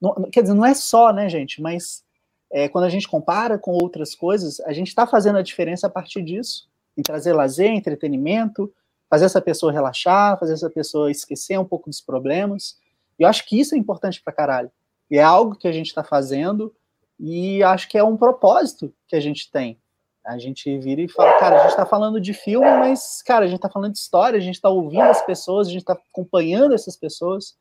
não, 0.00 0.14
quer 0.30 0.42
dizer, 0.42 0.54
não 0.54 0.64
é 0.64 0.74
só, 0.74 1.12
né, 1.12 1.28
gente? 1.28 1.60
Mas 1.60 2.04
é, 2.50 2.68
quando 2.68 2.84
a 2.84 2.88
gente 2.88 3.08
compara 3.08 3.58
com 3.58 3.72
outras 3.72 4.14
coisas, 4.14 4.60
a 4.60 4.72
gente 4.72 4.88
está 4.88 5.06
fazendo 5.06 5.38
a 5.38 5.42
diferença 5.42 5.86
a 5.86 5.90
partir 5.90 6.22
disso, 6.22 6.68
em 6.96 7.02
trazer 7.02 7.32
lazer, 7.32 7.70
entretenimento, 7.70 8.72
fazer 9.10 9.24
essa 9.24 9.40
pessoa 9.40 9.72
relaxar, 9.72 10.38
fazer 10.38 10.54
essa 10.54 10.70
pessoa 10.70 11.10
esquecer 11.10 11.58
um 11.58 11.64
pouco 11.64 11.90
dos 11.90 12.00
problemas. 12.00 12.78
E 13.18 13.22
eu 13.22 13.28
acho 13.28 13.46
que 13.46 13.58
isso 13.58 13.74
é 13.74 13.78
importante 13.78 14.22
pra 14.22 14.32
caralho. 14.32 14.70
E 15.10 15.18
é 15.18 15.22
algo 15.22 15.56
que 15.56 15.68
a 15.68 15.72
gente 15.72 15.86
está 15.88 16.02
fazendo 16.02 16.74
e 17.18 17.62
acho 17.62 17.88
que 17.88 17.98
é 17.98 18.04
um 18.04 18.16
propósito 18.16 18.92
que 19.06 19.14
a 19.14 19.20
gente 19.20 19.50
tem. 19.50 19.78
A 20.24 20.38
gente 20.38 20.78
vira 20.78 21.02
e 21.02 21.08
fala, 21.08 21.38
cara, 21.38 21.56
a 21.56 21.58
gente 21.60 21.70
está 21.70 21.84
falando 21.84 22.20
de 22.20 22.32
filme, 22.32 22.66
mas, 22.66 23.22
cara, 23.22 23.44
a 23.44 23.48
gente 23.48 23.58
está 23.58 23.68
falando 23.68 23.92
de 23.92 23.98
história, 23.98 24.38
a 24.38 24.42
gente 24.42 24.54
está 24.54 24.70
ouvindo 24.70 25.02
as 25.02 25.24
pessoas, 25.24 25.68
a 25.68 25.70
gente 25.70 25.82
está 25.82 25.92
acompanhando 25.92 26.74
essas 26.74 26.96
pessoas. 26.96 27.56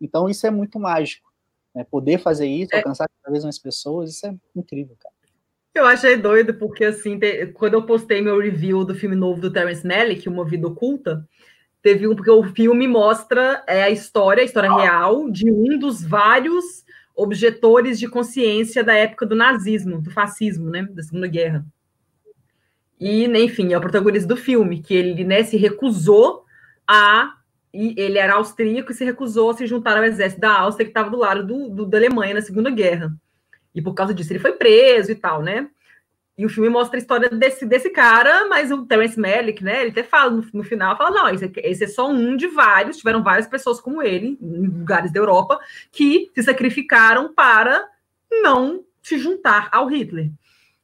Então, 0.00 0.28
isso 0.28 0.46
é 0.46 0.50
muito 0.50 0.80
mágico. 0.80 1.30
Né? 1.74 1.84
Poder 1.84 2.18
fazer 2.18 2.46
isso, 2.46 2.74
é. 2.74 2.78
alcançar 2.78 3.08
cada 3.22 3.32
vez 3.32 3.44
mais 3.44 3.58
pessoas, 3.58 4.10
isso 4.10 4.26
é 4.26 4.34
incrível, 4.54 4.96
cara. 4.98 5.14
Eu 5.74 5.86
achei 5.86 6.16
doido, 6.16 6.54
porque, 6.54 6.84
assim, 6.84 7.18
te... 7.18 7.46
quando 7.48 7.74
eu 7.74 7.86
postei 7.86 8.20
meu 8.20 8.40
review 8.40 8.84
do 8.84 8.96
filme 8.96 9.14
novo 9.14 9.40
do 9.40 9.52
Terence 9.52 9.86
Malick, 9.86 10.28
Uma 10.28 10.44
Vida 10.44 10.66
Oculta, 10.66 11.24
teve 11.80 12.08
um, 12.08 12.16
porque 12.16 12.30
o 12.30 12.42
filme 12.42 12.88
mostra 12.88 13.62
é, 13.66 13.84
a 13.84 13.90
história, 13.90 14.42
a 14.42 14.44
história 14.44 14.74
real, 14.74 15.30
de 15.30 15.48
um 15.48 15.78
dos 15.78 16.04
vários 16.04 16.84
objetores 17.14 17.98
de 17.98 18.08
consciência 18.08 18.82
da 18.82 18.94
época 18.94 19.24
do 19.24 19.36
nazismo, 19.36 20.00
do 20.00 20.10
fascismo, 20.10 20.70
né, 20.70 20.82
da 20.90 21.02
Segunda 21.02 21.28
Guerra. 21.28 21.64
E, 23.00 23.24
enfim, 23.26 23.72
é 23.72 23.78
o 23.78 23.80
protagonista 23.80 24.28
do 24.28 24.36
filme, 24.36 24.82
que 24.82 24.94
ele 24.94 25.24
né, 25.24 25.42
se 25.44 25.56
recusou 25.56 26.44
a. 26.86 27.34
Ele 27.72 28.18
era 28.18 28.34
austríaco 28.34 28.90
e 28.90 28.94
se 28.94 29.04
recusou 29.04 29.50
a 29.50 29.54
se 29.54 29.66
juntar 29.66 29.96
ao 29.96 30.04
exército 30.04 30.40
da 30.40 30.58
Áustria, 30.58 30.86
que 30.86 30.90
estava 30.90 31.10
do 31.10 31.18
lado 31.18 31.46
do, 31.46 31.68
do, 31.68 31.86
da 31.86 31.98
Alemanha 31.98 32.34
na 32.34 32.40
Segunda 32.40 32.70
Guerra. 32.70 33.12
E 33.74 33.82
por 33.82 33.94
causa 33.94 34.14
disso 34.14 34.32
ele 34.32 34.40
foi 34.40 34.52
preso 34.52 35.12
e 35.12 35.14
tal, 35.14 35.42
né? 35.42 35.68
E 36.36 36.46
o 36.46 36.48
filme 36.48 36.68
mostra 36.68 36.96
a 36.96 37.00
história 37.00 37.28
desse, 37.28 37.66
desse 37.66 37.90
cara, 37.90 38.46
mas 38.48 38.70
o 38.70 38.86
Terence 38.86 39.18
Malick, 39.18 39.62
né? 39.62 39.82
Ele 39.82 39.90
até 39.90 40.04
fala 40.04 40.30
no, 40.30 40.46
no 40.54 40.62
final, 40.62 40.96
fala, 40.96 41.10
não, 41.10 41.28
esse, 41.28 41.52
esse, 41.56 41.84
é 41.84 41.88
só 41.88 42.08
um 42.08 42.36
de 42.36 42.46
vários, 42.46 42.96
tiveram 42.96 43.22
várias 43.22 43.48
pessoas 43.48 43.80
como 43.80 44.00
ele, 44.00 44.38
em 44.40 44.66
lugares 44.66 45.12
da 45.12 45.18
Europa, 45.18 45.58
que 45.90 46.30
se 46.34 46.42
sacrificaram 46.44 47.34
para 47.34 47.84
não 48.30 48.84
se 49.02 49.18
juntar 49.18 49.68
ao 49.72 49.86
Hitler. 49.86 50.30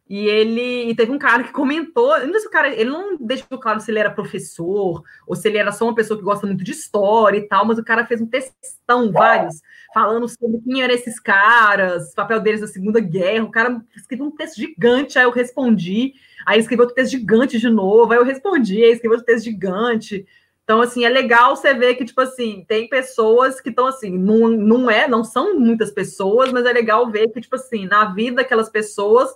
E 0.08 0.26
ele 0.28 0.90
e 0.90 0.94
teve 0.94 1.10
um 1.10 1.18
cara 1.18 1.44
que 1.44 1.52
comentou, 1.52 2.18
não 2.20 2.32
sei 2.32 2.40
se 2.40 2.46
o 2.46 2.50
cara, 2.50 2.68
ele 2.68 2.90
não 2.90 3.16
deixou 3.16 3.58
claro 3.58 3.80
se 3.80 3.90
ele 3.90 3.98
era 3.98 4.10
professor 4.10 5.02
ou 5.26 5.34
se 5.34 5.48
ele 5.48 5.56
era 5.56 5.72
só 5.72 5.86
uma 5.86 5.94
pessoa 5.94 6.18
que 6.18 6.24
gosta 6.24 6.46
muito 6.46 6.62
de 6.62 6.72
história 6.72 7.38
e 7.38 7.48
tal, 7.48 7.64
mas 7.64 7.78
o 7.78 7.84
cara 7.84 8.04
fez 8.04 8.20
um 8.20 8.26
textão, 8.26 9.10
vários, 9.10 9.62
falando 9.94 10.28
sobre 10.28 10.60
quem 10.60 10.82
eram 10.82 10.92
esses 10.92 11.18
caras, 11.18 12.12
o 12.12 12.14
papel 12.14 12.38
deles 12.40 12.60
na 12.60 12.66
Segunda 12.66 13.00
Guerra. 13.00 13.44
O 13.44 13.50
cara 13.50 13.82
escreveu 13.96 14.26
um 14.26 14.36
texto 14.36 14.56
gigante, 14.56 15.18
aí 15.18 15.24
eu 15.24 15.30
respondi, 15.30 16.12
aí 16.46 16.60
escreveu 16.60 16.84
outro 16.84 16.96
texto 16.96 17.12
gigante 17.12 17.58
de 17.58 17.70
novo, 17.70 18.12
aí 18.12 18.18
eu 18.18 18.24
respondi, 18.24 18.84
aí 18.84 18.92
escreveu 18.92 19.16
outro 19.16 19.32
texto 19.32 19.46
gigante. 19.46 20.26
Então, 20.64 20.80
assim, 20.80 21.04
é 21.04 21.10
legal 21.10 21.54
você 21.54 21.74
ver 21.74 21.94
que, 21.94 22.06
tipo 22.06 22.20
assim, 22.22 22.64
tem 22.66 22.88
pessoas 22.88 23.60
que 23.60 23.68
estão 23.68 23.86
assim, 23.86 24.16
não, 24.16 24.48
não 24.48 24.90
é, 24.90 25.06
não 25.06 25.22
são 25.22 25.58
muitas 25.58 25.90
pessoas, 25.90 26.50
mas 26.52 26.64
é 26.64 26.72
legal 26.72 27.10
ver 27.10 27.28
que, 27.28 27.40
tipo 27.40 27.56
assim, 27.56 27.86
na 27.86 28.06
vida 28.14 28.36
daquelas 28.36 28.70
pessoas, 28.70 29.30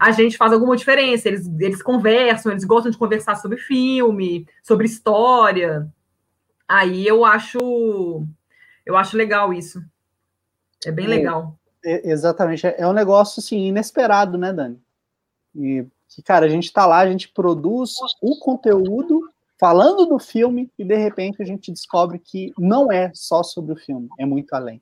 a 0.00 0.10
gente 0.12 0.38
faz 0.38 0.50
alguma 0.50 0.74
diferença. 0.74 1.28
Eles, 1.28 1.46
eles 1.60 1.82
conversam, 1.82 2.50
eles 2.50 2.64
gostam 2.64 2.90
de 2.90 2.96
conversar 2.96 3.36
sobre 3.36 3.58
filme, 3.58 4.46
sobre 4.62 4.86
história. 4.86 5.86
Aí 6.66 7.06
eu 7.06 7.22
acho 7.22 8.26
eu 8.86 8.96
acho 8.96 9.16
legal 9.16 9.52
isso. 9.52 9.84
É 10.86 10.90
bem 10.90 11.04
é, 11.04 11.08
legal. 11.08 11.54
É, 11.84 12.10
exatamente. 12.10 12.66
É, 12.66 12.76
é 12.78 12.88
um 12.88 12.94
negócio 12.94 13.40
assim, 13.40 13.66
inesperado, 13.66 14.38
né, 14.38 14.54
Dani? 14.54 14.80
E 15.54 15.84
que, 16.08 16.22
cara, 16.22 16.46
a 16.46 16.48
gente 16.48 16.64
está 16.64 16.86
lá, 16.86 17.00
a 17.00 17.10
gente 17.10 17.28
produz 17.28 17.94
o 18.22 18.38
conteúdo 18.38 19.30
falando 19.58 20.06
do 20.06 20.18
filme 20.18 20.72
e 20.78 20.84
de 20.84 20.96
repente 20.96 21.42
a 21.42 21.44
gente 21.44 21.70
descobre 21.70 22.18
que 22.18 22.54
não 22.58 22.90
é 22.90 23.12
só 23.14 23.42
sobre 23.42 23.74
o 23.74 23.76
filme, 23.76 24.08
é 24.18 24.24
muito 24.24 24.54
além. 24.54 24.80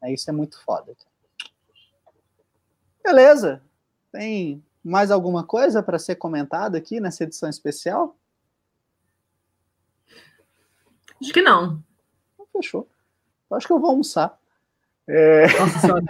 É, 0.00 0.12
isso 0.12 0.30
é 0.30 0.32
muito 0.32 0.62
foda. 0.62 0.94
Beleza. 3.02 3.60
Tem 4.12 4.64
mais 4.82 5.10
alguma 5.10 5.44
coisa 5.44 5.82
para 5.82 5.98
ser 5.98 6.16
comentada 6.16 6.76
aqui 6.78 7.00
nessa 7.00 7.24
edição 7.24 7.48
especial? 7.48 8.16
Acho 11.20 11.32
que 11.32 11.42
não. 11.42 11.82
Então, 12.34 12.46
fechou. 12.52 12.88
Acho 13.52 13.66
que 13.66 13.72
eu 13.72 13.78
vou 13.78 13.90
almoçar. 13.90 14.38
É... 15.06 15.46
Nossa 15.58 15.78
senhora. 15.78 16.04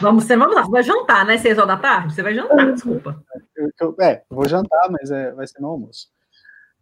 Vamos, 0.00 0.24
você, 0.24 0.36
vamos 0.36 0.54
lá, 0.54 0.62
você 0.62 0.70
vai 0.70 0.82
jantar, 0.82 1.26
né? 1.26 1.36
Seis 1.36 1.58
horas 1.58 1.68
da 1.68 1.76
tarde? 1.76 2.14
Você 2.14 2.22
vai 2.22 2.34
jantar, 2.34 2.72
desculpa. 2.72 3.22
Eu, 3.54 3.70
eu, 3.78 3.96
é, 4.00 4.24
vou 4.30 4.48
jantar, 4.48 4.90
mas 4.90 5.10
é, 5.10 5.32
vai 5.32 5.46
ser 5.46 5.60
no 5.60 5.68
almoço. 5.68 6.10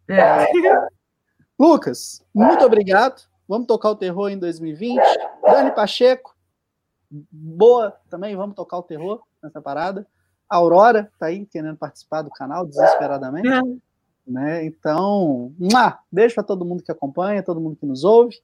É. 0.07 0.47
Lucas, 1.59 2.25
muito 2.33 2.63
obrigado. 2.63 3.23
Vamos 3.47 3.67
tocar 3.67 3.89
o 3.89 3.95
terror 3.95 4.29
em 4.29 4.39
2020. 4.39 5.01
Dani 5.43 5.71
Pacheco, 5.71 6.35
boa 7.09 7.97
também, 8.09 8.35
vamos 8.35 8.55
tocar 8.55 8.77
o 8.77 8.83
terror 8.83 9.21
nessa 9.43 9.61
parada. 9.61 10.07
A 10.51 10.57
Aurora 10.57 11.09
tá 11.17 11.27
aí 11.27 11.45
querendo 11.45 11.77
participar 11.77 12.23
do 12.23 12.29
canal 12.29 12.67
desesperadamente. 12.67 13.47
É. 13.47 13.61
Né? 14.29 14.65
Então, 14.65 15.53
beijo 16.11 16.35
para 16.35 16.43
todo 16.43 16.65
mundo 16.65 16.83
que 16.83 16.91
acompanha, 16.91 17.41
todo 17.41 17.61
mundo 17.61 17.77
que 17.77 17.85
nos 17.85 18.03
ouve. 18.03 18.35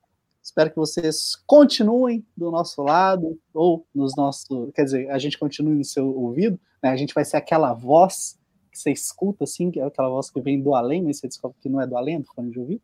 Espero 0.42 0.70
que 0.70 0.78
vocês 0.78 1.36
continuem 1.46 2.26
do 2.36 2.50
nosso 2.50 2.82
lado, 2.82 3.38
ou 3.54 3.86
nos 3.94 4.16
nossos. 4.16 4.48
Quer 4.74 4.86
dizer, 4.86 5.12
a 5.12 5.20
gente 5.20 5.38
continue 5.38 5.76
no 5.76 5.84
seu 5.84 6.08
ouvido, 6.08 6.58
né? 6.82 6.92
A 6.92 6.96
gente 6.96 7.14
vai 7.14 7.26
ser 7.26 7.36
aquela 7.36 7.74
voz 7.74 8.40
que 8.72 8.80
você 8.80 8.90
escuta, 8.90 9.44
assim, 9.44 9.70
que 9.70 9.82
é 9.82 9.84
aquela 9.84 10.08
voz 10.08 10.30
que 10.30 10.40
vem 10.40 10.62
do 10.62 10.74
além, 10.76 11.04
mas 11.04 11.18
você 11.20 11.28
descobre 11.28 11.58
que 11.60 11.68
não 11.68 11.82
é 11.82 11.86
do 11.86 11.98
além, 11.98 12.22
do 12.22 12.28
fone 12.34 12.52
de 12.52 12.58
ouvido. 12.58 12.82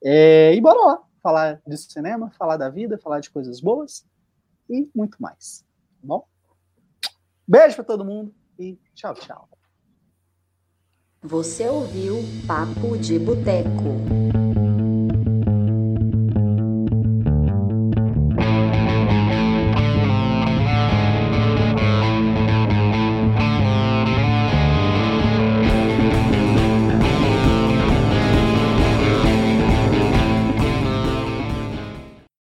É, 0.00 0.54
e 0.54 0.60
bora 0.60 0.78
lá, 0.78 1.02
falar 1.20 1.60
de 1.66 1.76
cinema, 1.76 2.30
falar 2.38 2.56
da 2.56 2.70
vida, 2.70 2.96
falar 2.98 3.18
de 3.18 3.30
coisas 3.30 3.60
boas 3.60 4.06
e 4.70 4.88
muito 4.94 5.20
mais. 5.20 5.64
Tá 6.00 6.06
bom? 6.06 6.24
Beijo 7.48 7.74
para 7.74 7.84
todo 7.84 8.04
mundo 8.04 8.32
e 8.58 8.78
tchau, 8.94 9.14
tchau. 9.14 9.48
Você 11.22 11.68
ouviu 11.68 12.16
Papo 12.46 12.98
de 12.98 13.18
Boteco. 13.18 14.23